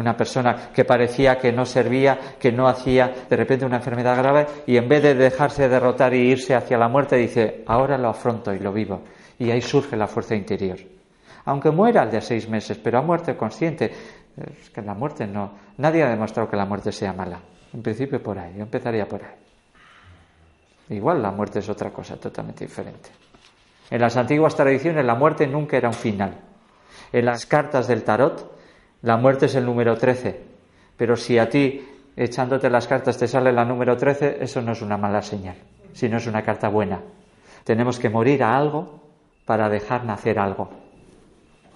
Una 0.00 0.16
persona 0.16 0.70
que 0.72 0.86
parecía 0.86 1.36
que 1.36 1.52
no 1.52 1.66
servía, 1.66 2.18
que 2.38 2.50
no 2.50 2.66
hacía 2.66 3.12
de 3.28 3.36
repente 3.36 3.66
una 3.66 3.76
enfermedad 3.76 4.16
grave 4.16 4.46
y 4.66 4.78
en 4.78 4.88
vez 4.88 5.02
de 5.02 5.14
dejarse 5.14 5.68
derrotar 5.68 6.14
y 6.14 6.30
irse 6.30 6.54
hacia 6.54 6.78
la 6.78 6.88
muerte 6.88 7.16
dice, 7.16 7.62
ahora 7.66 7.98
lo 7.98 8.08
afronto 8.08 8.54
y 8.54 8.60
lo 8.60 8.72
vivo. 8.72 9.02
Y 9.38 9.50
ahí 9.50 9.60
surge 9.60 9.98
la 9.98 10.06
fuerza 10.06 10.34
interior. 10.34 10.78
Aunque 11.44 11.70
muera 11.70 12.00
al 12.00 12.10
de 12.10 12.22
seis 12.22 12.48
meses, 12.48 12.78
pero 12.78 12.98
ha 12.98 13.02
muerto 13.02 13.36
consciente. 13.36 13.92
Es 14.58 14.70
que 14.70 14.80
la 14.80 14.94
muerte 14.94 15.26
no, 15.26 15.52
Nadie 15.76 16.02
ha 16.02 16.08
demostrado 16.08 16.48
que 16.48 16.56
la 16.56 16.64
muerte 16.64 16.92
sea 16.92 17.12
mala. 17.12 17.38
En 17.74 17.82
principio 17.82 18.22
por 18.22 18.38
ahí, 18.38 18.54
yo 18.56 18.62
empezaría 18.62 19.06
por 19.06 19.22
ahí. 19.22 20.96
Igual 20.96 21.22
la 21.22 21.30
muerte 21.30 21.58
es 21.58 21.68
otra 21.68 21.90
cosa 21.90 22.16
totalmente 22.16 22.64
diferente. 22.64 23.10
En 23.90 24.00
las 24.00 24.16
antiguas 24.16 24.56
tradiciones 24.56 25.04
la 25.04 25.14
muerte 25.14 25.46
nunca 25.46 25.76
era 25.76 25.88
un 25.88 25.94
final. 25.94 26.38
En 27.12 27.26
las 27.26 27.44
cartas 27.44 27.86
del 27.86 28.02
tarot 28.02 28.59
la 29.02 29.16
muerte 29.16 29.46
es 29.46 29.54
el 29.54 29.64
número 29.64 29.96
13. 29.96 30.40
Pero 30.96 31.16
si 31.16 31.38
a 31.38 31.48
ti 31.48 31.82
echándote 32.16 32.68
las 32.68 32.86
cartas 32.86 33.16
te 33.16 33.26
sale 33.26 33.52
la 33.52 33.64
número 33.64 33.96
13, 33.96 34.38
eso 34.40 34.60
no 34.60 34.72
es 34.72 34.82
una 34.82 34.96
mala 34.96 35.22
señal, 35.22 35.56
sino 35.92 36.18
es 36.18 36.26
una 36.26 36.42
carta 36.42 36.68
buena. 36.68 37.00
Tenemos 37.64 37.98
que 37.98 38.10
morir 38.10 38.42
a 38.42 38.56
algo 38.56 39.00
para 39.46 39.68
dejar 39.68 40.04
nacer 40.04 40.38
algo. 40.38 40.70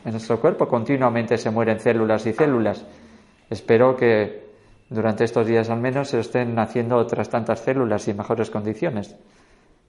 En 0.04 0.12
nuestro 0.12 0.38
cuerpo 0.40 0.68
continuamente 0.68 1.38
se 1.38 1.50
mueren 1.50 1.80
células 1.80 2.26
y 2.26 2.34
células. 2.34 2.84
Espero 3.48 3.96
que 3.96 4.44
durante 4.90 5.24
estos 5.24 5.46
días 5.46 5.70
al 5.70 5.80
menos 5.80 6.08
se 6.08 6.20
estén 6.20 6.54
naciendo 6.54 6.96
otras 6.96 7.30
tantas 7.30 7.60
células 7.60 8.06
y 8.08 8.14
mejores 8.14 8.50
condiciones. 8.50 9.16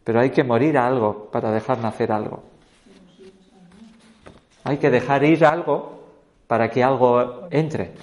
Pero 0.05 0.21
hay 0.21 0.29
que 0.29 0.43
morir 0.43 0.77
a 0.77 0.87
algo 0.87 1.29
para 1.31 1.51
dejar 1.51 1.79
nacer 1.79 2.11
algo. 2.11 2.43
Hay 4.63 4.77
que 4.77 4.89
dejar 4.89 5.23
ir 5.23 5.45
algo 5.45 5.94
para 6.47 6.69
que 6.69 6.83
algo 6.83 7.47
entre. 7.51 7.93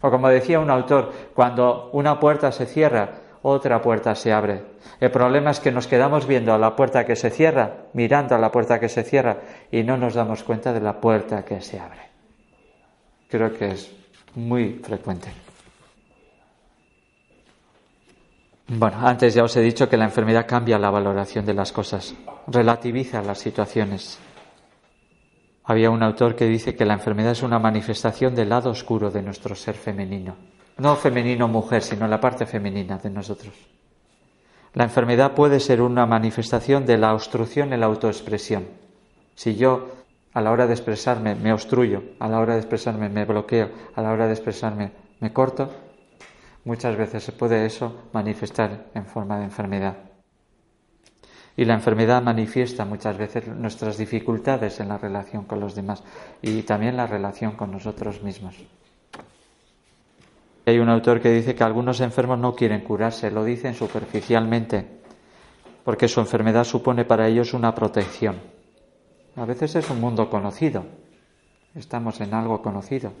O 0.00 0.10
como 0.10 0.28
decía 0.28 0.60
un 0.60 0.70
autor, 0.70 1.12
cuando 1.34 1.90
una 1.92 2.20
puerta 2.20 2.52
se 2.52 2.66
cierra, 2.66 3.10
otra 3.42 3.80
puerta 3.80 4.14
se 4.14 4.32
abre. 4.32 4.62
El 5.00 5.10
problema 5.10 5.50
es 5.50 5.60
que 5.60 5.72
nos 5.72 5.86
quedamos 5.86 6.26
viendo 6.26 6.52
a 6.52 6.58
la 6.58 6.74
puerta 6.74 7.04
que 7.04 7.16
se 7.16 7.30
cierra, 7.30 7.86
mirando 7.92 8.34
a 8.34 8.38
la 8.38 8.50
puerta 8.50 8.80
que 8.80 8.88
se 8.88 9.02
cierra 9.02 9.38
y 9.70 9.82
no 9.82 9.96
nos 9.96 10.14
damos 10.14 10.42
cuenta 10.42 10.72
de 10.72 10.80
la 10.80 11.00
puerta 11.00 11.44
que 11.44 11.60
se 11.60 11.78
abre. 11.78 12.00
Creo 13.28 13.52
que 13.52 13.68
es 13.68 13.92
muy 14.34 14.80
frecuente. 14.82 15.28
Bueno, 18.68 19.06
antes 19.06 19.34
ya 19.34 19.44
os 19.44 19.56
he 19.56 19.60
dicho 19.60 19.88
que 19.88 19.96
la 19.96 20.06
enfermedad 20.06 20.46
cambia 20.46 20.78
la 20.78 20.90
valoración 20.90 21.46
de 21.46 21.54
las 21.54 21.70
cosas, 21.70 22.14
relativiza 22.48 23.22
las 23.22 23.38
situaciones. 23.38 24.18
Había 25.68 25.90
un 25.90 26.02
autor 26.04 26.36
que 26.36 26.46
dice 26.46 26.76
que 26.76 26.84
la 26.84 26.94
enfermedad 26.94 27.32
es 27.32 27.42
una 27.42 27.58
manifestación 27.58 28.36
del 28.36 28.50
lado 28.50 28.70
oscuro 28.70 29.10
de 29.10 29.20
nuestro 29.20 29.56
ser 29.56 29.74
femenino. 29.74 30.36
No 30.78 30.94
femenino 30.94 31.48
mujer, 31.48 31.82
sino 31.82 32.06
la 32.06 32.20
parte 32.20 32.46
femenina 32.46 32.98
de 32.98 33.10
nosotros. 33.10 33.52
La 34.74 34.84
enfermedad 34.84 35.32
puede 35.32 35.58
ser 35.58 35.80
una 35.80 36.06
manifestación 36.06 36.86
de 36.86 36.98
la 36.98 37.12
obstrucción 37.14 37.72
en 37.72 37.80
la 37.80 37.86
autoexpresión. 37.86 38.68
Si 39.34 39.56
yo 39.56 39.88
a 40.34 40.40
la 40.40 40.52
hora 40.52 40.68
de 40.68 40.74
expresarme 40.74 41.34
me 41.34 41.52
obstruyo, 41.52 42.02
a 42.20 42.28
la 42.28 42.38
hora 42.38 42.54
de 42.54 42.60
expresarme 42.60 43.08
me 43.08 43.24
bloqueo, 43.24 43.70
a 43.96 44.02
la 44.02 44.12
hora 44.12 44.26
de 44.26 44.34
expresarme 44.34 44.92
me 45.18 45.32
corto, 45.32 45.72
muchas 46.64 46.96
veces 46.96 47.24
se 47.24 47.32
puede 47.32 47.66
eso 47.66 48.04
manifestar 48.12 48.86
en 48.94 49.06
forma 49.06 49.38
de 49.38 49.44
enfermedad. 49.44 49.96
Y 51.56 51.64
la 51.64 51.74
enfermedad 51.74 52.22
manifiesta 52.22 52.84
muchas 52.84 53.16
veces 53.16 53.48
nuestras 53.48 53.96
dificultades 53.96 54.78
en 54.80 54.88
la 54.88 54.98
relación 54.98 55.44
con 55.44 55.58
los 55.58 55.74
demás 55.74 56.02
y 56.42 56.62
también 56.62 56.96
la 56.96 57.06
relación 57.06 57.52
con 57.52 57.72
nosotros 57.72 58.22
mismos. 58.22 58.56
Hay 60.66 60.78
un 60.78 60.90
autor 60.90 61.20
que 61.20 61.30
dice 61.30 61.54
que 61.54 61.64
algunos 61.64 62.00
enfermos 62.00 62.38
no 62.38 62.54
quieren 62.54 62.82
curarse, 62.82 63.30
lo 63.30 63.44
dicen 63.44 63.74
superficialmente, 63.74 64.86
porque 65.84 66.08
su 66.08 66.20
enfermedad 66.20 66.64
supone 66.64 67.04
para 67.04 67.28
ellos 67.28 67.54
una 67.54 67.74
protección. 67.74 68.36
A 69.36 69.44
veces 69.44 69.76
es 69.76 69.88
un 69.88 70.00
mundo 70.00 70.28
conocido, 70.28 70.84
estamos 71.74 72.20
en 72.20 72.34
algo 72.34 72.60
conocido. 72.60 73.12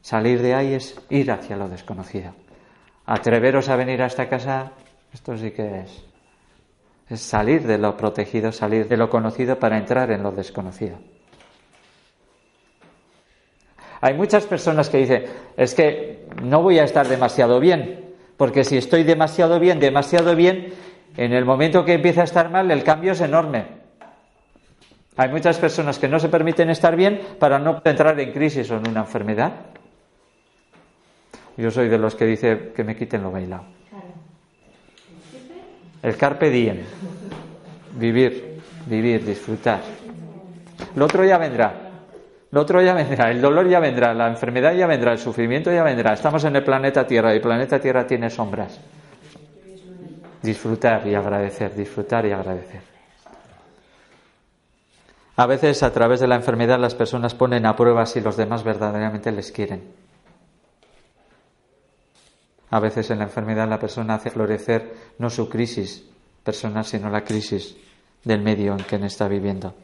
Salir 0.00 0.40
de 0.40 0.54
ahí 0.54 0.74
es 0.74 0.98
ir 1.10 1.30
hacia 1.32 1.56
lo 1.56 1.68
desconocido. 1.68 2.32
Atreveros 3.06 3.68
a 3.68 3.76
venir 3.76 4.00
a 4.00 4.06
esta 4.06 4.28
casa, 4.28 4.72
esto 5.12 5.36
sí 5.36 5.50
que 5.50 5.80
es 5.80 6.11
es 7.12 7.20
salir 7.20 7.66
de 7.66 7.76
lo 7.76 7.96
protegido, 7.96 8.52
salir 8.52 8.88
de 8.88 8.96
lo 8.96 9.10
conocido 9.10 9.58
para 9.58 9.76
entrar 9.76 10.10
en 10.10 10.22
lo 10.22 10.32
desconocido. 10.32 10.96
Hay 14.00 14.14
muchas 14.14 14.46
personas 14.46 14.88
que 14.88 14.98
dicen, 14.98 15.24
es 15.56 15.74
que 15.74 16.26
no 16.42 16.62
voy 16.62 16.78
a 16.78 16.84
estar 16.84 17.06
demasiado 17.06 17.60
bien, 17.60 18.14
porque 18.36 18.64
si 18.64 18.78
estoy 18.78 19.04
demasiado 19.04 19.60
bien, 19.60 19.78
demasiado 19.78 20.34
bien, 20.34 20.72
en 21.16 21.32
el 21.34 21.44
momento 21.44 21.84
que 21.84 21.92
empieza 21.92 22.22
a 22.22 22.24
estar 22.24 22.50
mal, 22.50 22.70
el 22.70 22.82
cambio 22.82 23.12
es 23.12 23.20
enorme. 23.20 23.66
Hay 25.16 25.28
muchas 25.28 25.58
personas 25.58 25.98
que 25.98 26.08
no 26.08 26.18
se 26.18 26.30
permiten 26.30 26.70
estar 26.70 26.96
bien 26.96 27.20
para 27.38 27.58
no 27.58 27.82
entrar 27.84 28.18
en 28.18 28.32
crisis 28.32 28.70
o 28.70 28.78
en 28.78 28.88
una 28.88 29.00
enfermedad. 29.00 29.52
Yo 31.58 31.70
soy 31.70 31.88
de 31.88 31.98
los 31.98 32.14
que 32.14 32.24
dice 32.24 32.72
que 32.74 32.82
me 32.82 32.96
quiten 32.96 33.22
lo 33.22 33.30
bailado. 33.30 33.81
El 36.02 36.16
carpe 36.16 36.50
diem. 36.50 36.80
Vivir, 37.94 38.60
vivir, 38.86 39.24
disfrutar. 39.24 39.80
Lo 40.96 41.04
otro 41.04 41.24
ya 41.24 41.38
vendrá. 41.38 41.72
Lo 42.50 42.60
otro 42.60 42.82
ya 42.82 42.92
vendrá. 42.92 43.30
El 43.30 43.40
dolor 43.40 43.68
ya 43.68 43.78
vendrá. 43.78 44.12
La 44.12 44.28
enfermedad 44.28 44.74
ya 44.74 44.86
vendrá. 44.86 45.12
El 45.12 45.18
sufrimiento 45.18 45.72
ya 45.72 45.84
vendrá. 45.84 46.12
Estamos 46.12 46.42
en 46.44 46.56
el 46.56 46.64
planeta 46.64 47.06
Tierra 47.06 47.32
y 47.32 47.36
el 47.36 47.42
planeta 47.42 47.78
Tierra 47.80 48.06
tiene 48.06 48.28
sombras. 48.30 48.80
Disfrutar 50.42 51.06
y 51.06 51.14
agradecer. 51.14 51.74
Disfrutar 51.74 52.26
y 52.26 52.32
agradecer. 52.32 52.80
A 55.36 55.46
veces 55.46 55.82
a 55.82 55.92
través 55.92 56.20
de 56.20 56.26
la 56.26 56.34
enfermedad 56.34 56.78
las 56.78 56.94
personas 56.94 57.34
ponen 57.34 57.64
a 57.64 57.74
prueba 57.76 58.04
si 58.06 58.20
los 58.20 58.36
demás 58.36 58.64
verdaderamente 58.64 59.32
les 59.32 59.50
quieren. 59.50 60.01
A 62.72 62.80
veces 62.80 63.10
en 63.10 63.18
la 63.18 63.24
enfermedad 63.24 63.68
la 63.68 63.78
persona 63.78 64.14
hace 64.14 64.30
florecer 64.30 64.94
no 65.18 65.28
su 65.28 65.46
crisis 65.46 66.04
personal, 66.42 66.86
sino 66.86 67.10
la 67.10 67.22
crisis 67.22 67.76
del 68.24 68.40
medio 68.40 68.72
en 68.72 68.84
que 68.84 68.96
está 68.96 69.28
viviendo. 69.28 69.74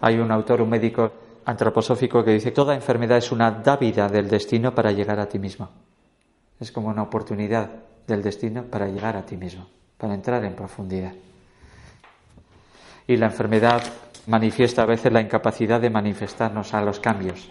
Hay 0.00 0.18
un 0.18 0.30
autor, 0.30 0.60
un 0.60 0.68
médico 0.68 1.10
antroposófico 1.46 2.22
que 2.22 2.32
dice, 2.32 2.50
toda 2.50 2.74
enfermedad 2.74 3.16
es 3.16 3.32
una 3.32 3.50
dávida 3.50 4.08
del 4.08 4.28
destino 4.28 4.74
para 4.74 4.92
llegar 4.92 5.18
a 5.18 5.26
ti 5.26 5.38
mismo. 5.38 5.70
Es 6.60 6.70
como 6.70 6.88
una 6.88 7.02
oportunidad 7.02 7.70
del 8.06 8.22
destino 8.22 8.64
para 8.64 8.86
llegar 8.86 9.16
a 9.16 9.24
ti 9.24 9.38
mismo, 9.38 9.66
para 9.96 10.12
entrar 10.12 10.44
en 10.44 10.54
profundidad. 10.54 11.14
Y 13.06 13.16
la 13.16 13.26
enfermedad 13.26 13.82
manifiesta 14.26 14.82
a 14.82 14.86
veces 14.86 15.10
la 15.10 15.22
incapacidad 15.22 15.80
de 15.80 15.88
manifestarnos 15.88 16.74
a 16.74 16.82
los 16.82 17.00
cambios, 17.00 17.48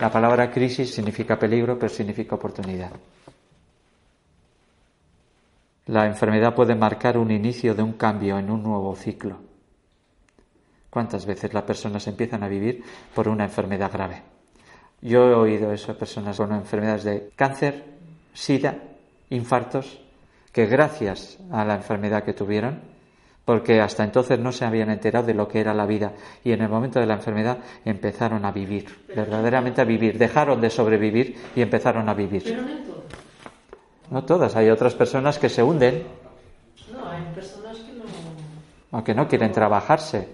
la 0.00 0.10
palabra 0.10 0.50
crisis 0.50 0.94
significa 0.94 1.38
peligro, 1.38 1.78
pero 1.78 1.88
significa 1.88 2.36
oportunidad. 2.36 2.92
La 5.86 6.06
enfermedad 6.06 6.54
puede 6.54 6.74
marcar 6.74 7.16
un 7.16 7.30
inicio 7.30 7.74
de 7.74 7.82
un 7.82 7.94
cambio 7.94 8.38
en 8.38 8.50
un 8.50 8.62
nuevo 8.62 8.94
ciclo. 8.94 9.38
¿Cuántas 10.90 11.26
veces 11.26 11.52
las 11.52 11.64
personas 11.64 12.06
empiezan 12.06 12.42
a 12.42 12.48
vivir 12.48 12.82
por 13.14 13.28
una 13.28 13.44
enfermedad 13.44 13.90
grave? 13.92 14.22
Yo 15.00 15.28
he 15.28 15.34
oído 15.34 15.72
eso 15.72 15.92
de 15.92 15.98
personas 15.98 16.36
con 16.36 16.52
enfermedades 16.52 17.04
de 17.04 17.30
cáncer, 17.36 17.84
sida, 18.34 18.76
infartos, 19.30 20.00
que 20.52 20.66
gracias 20.66 21.38
a 21.50 21.64
la 21.64 21.76
enfermedad 21.76 22.24
que 22.24 22.32
tuvieron, 22.32 22.80
porque 23.48 23.80
hasta 23.80 24.04
entonces 24.04 24.38
no 24.38 24.52
se 24.52 24.66
habían 24.66 24.90
enterado 24.90 25.24
de 25.24 25.32
lo 25.32 25.48
que 25.48 25.58
era 25.58 25.72
la 25.72 25.86
vida 25.86 26.12
y 26.44 26.52
en 26.52 26.60
el 26.60 26.68
momento 26.68 27.00
de 27.00 27.06
la 27.06 27.14
enfermedad 27.14 27.56
empezaron 27.82 28.44
a 28.44 28.52
vivir, 28.52 28.84
verdaderamente 29.16 29.80
a 29.80 29.84
vivir, 29.84 30.18
dejaron 30.18 30.60
de 30.60 30.68
sobrevivir 30.68 31.34
y 31.56 31.62
empezaron 31.62 32.10
a 32.10 32.12
vivir. 32.12 32.42
Pero 32.44 32.60
no 32.60 32.76
todas. 32.76 34.10
No 34.10 34.24
todas, 34.24 34.54
hay 34.54 34.68
otras 34.68 34.94
personas 34.94 35.38
que 35.38 35.48
se 35.48 35.62
hunden. 35.62 36.06
No, 36.92 37.08
hay 37.08 37.22
personas 37.34 37.78
que 37.78 37.92
no. 37.94 38.98
O 38.98 39.02
que 39.02 39.14
no 39.14 39.26
quieren 39.26 39.50
trabajarse. 39.50 40.28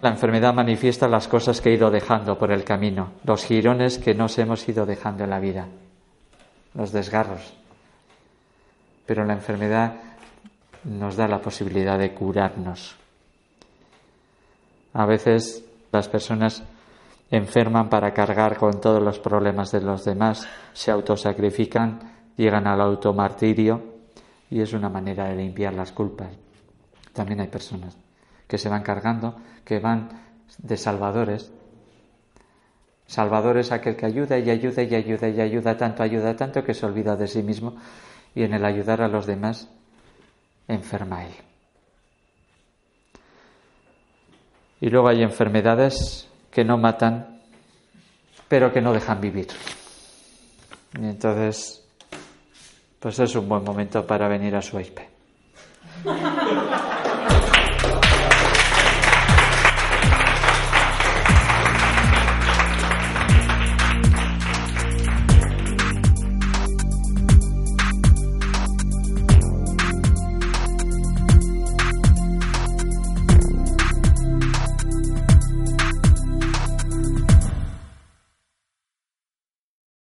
La 0.00 0.08
enfermedad 0.08 0.52
manifiesta 0.52 1.06
las 1.06 1.28
cosas 1.28 1.60
que 1.60 1.70
he 1.70 1.74
ido 1.74 1.92
dejando 1.92 2.36
por 2.36 2.50
el 2.50 2.64
camino, 2.64 3.12
los 3.22 3.44
girones 3.44 4.00
que 4.00 4.16
nos 4.16 4.36
hemos 4.38 4.68
ido 4.68 4.84
dejando 4.84 5.22
en 5.22 5.30
la 5.30 5.38
vida, 5.38 5.68
los 6.74 6.90
desgarros 6.90 7.61
pero 9.06 9.24
la 9.24 9.34
enfermedad 9.34 9.94
nos 10.84 11.16
da 11.16 11.28
la 11.28 11.40
posibilidad 11.40 11.98
de 11.98 12.14
curarnos. 12.14 12.96
A 14.94 15.06
veces 15.06 15.64
las 15.90 16.08
personas 16.08 16.62
enferman 17.30 17.88
para 17.88 18.12
cargar 18.12 18.58
con 18.58 18.80
todos 18.80 19.02
los 19.02 19.18
problemas 19.18 19.72
de 19.72 19.80
los 19.80 20.04
demás, 20.04 20.46
se 20.72 20.90
autosacrifican, 20.90 21.98
llegan 22.36 22.66
al 22.66 22.80
automartirio 22.80 23.82
y 24.50 24.60
es 24.60 24.72
una 24.74 24.90
manera 24.90 25.28
de 25.28 25.36
limpiar 25.36 25.72
las 25.72 25.92
culpas. 25.92 26.30
También 27.12 27.40
hay 27.40 27.48
personas 27.48 27.96
que 28.46 28.58
se 28.58 28.68
van 28.68 28.82
cargando, 28.82 29.36
que 29.64 29.78
van 29.78 30.10
de 30.58 30.76
salvadores. 30.76 31.50
Salvador 33.06 33.58
es 33.58 33.72
aquel 33.72 33.96
que 33.96 34.06
ayuda 34.06 34.38
y 34.38 34.50
ayuda 34.50 34.82
y 34.82 34.94
ayuda 34.94 35.28
y 35.28 35.40
ayuda 35.40 35.76
tanto, 35.76 36.02
ayuda 36.02 36.36
tanto 36.36 36.62
que 36.62 36.74
se 36.74 36.84
olvida 36.84 37.16
de 37.16 37.26
sí 37.26 37.42
mismo 37.42 37.76
y 38.34 38.42
en 38.42 38.54
el 38.54 38.64
ayudar 38.64 39.02
a 39.02 39.08
los 39.08 39.26
demás 39.26 39.68
enferma 40.68 41.24
él. 41.24 41.34
Y 44.80 44.90
luego 44.90 45.08
hay 45.08 45.22
enfermedades 45.22 46.28
que 46.50 46.64
no 46.64 46.76
matan, 46.76 47.40
pero 48.48 48.72
que 48.72 48.80
no 48.80 48.92
dejan 48.92 49.20
vivir. 49.20 49.48
Y 51.00 51.04
entonces, 51.04 51.84
pues 52.98 53.18
es 53.18 53.34
un 53.36 53.48
buen 53.48 53.64
momento 53.64 54.06
para 54.06 54.28
venir 54.28 54.56
a 54.56 54.62
su 54.62 54.80
IP. 54.80 54.98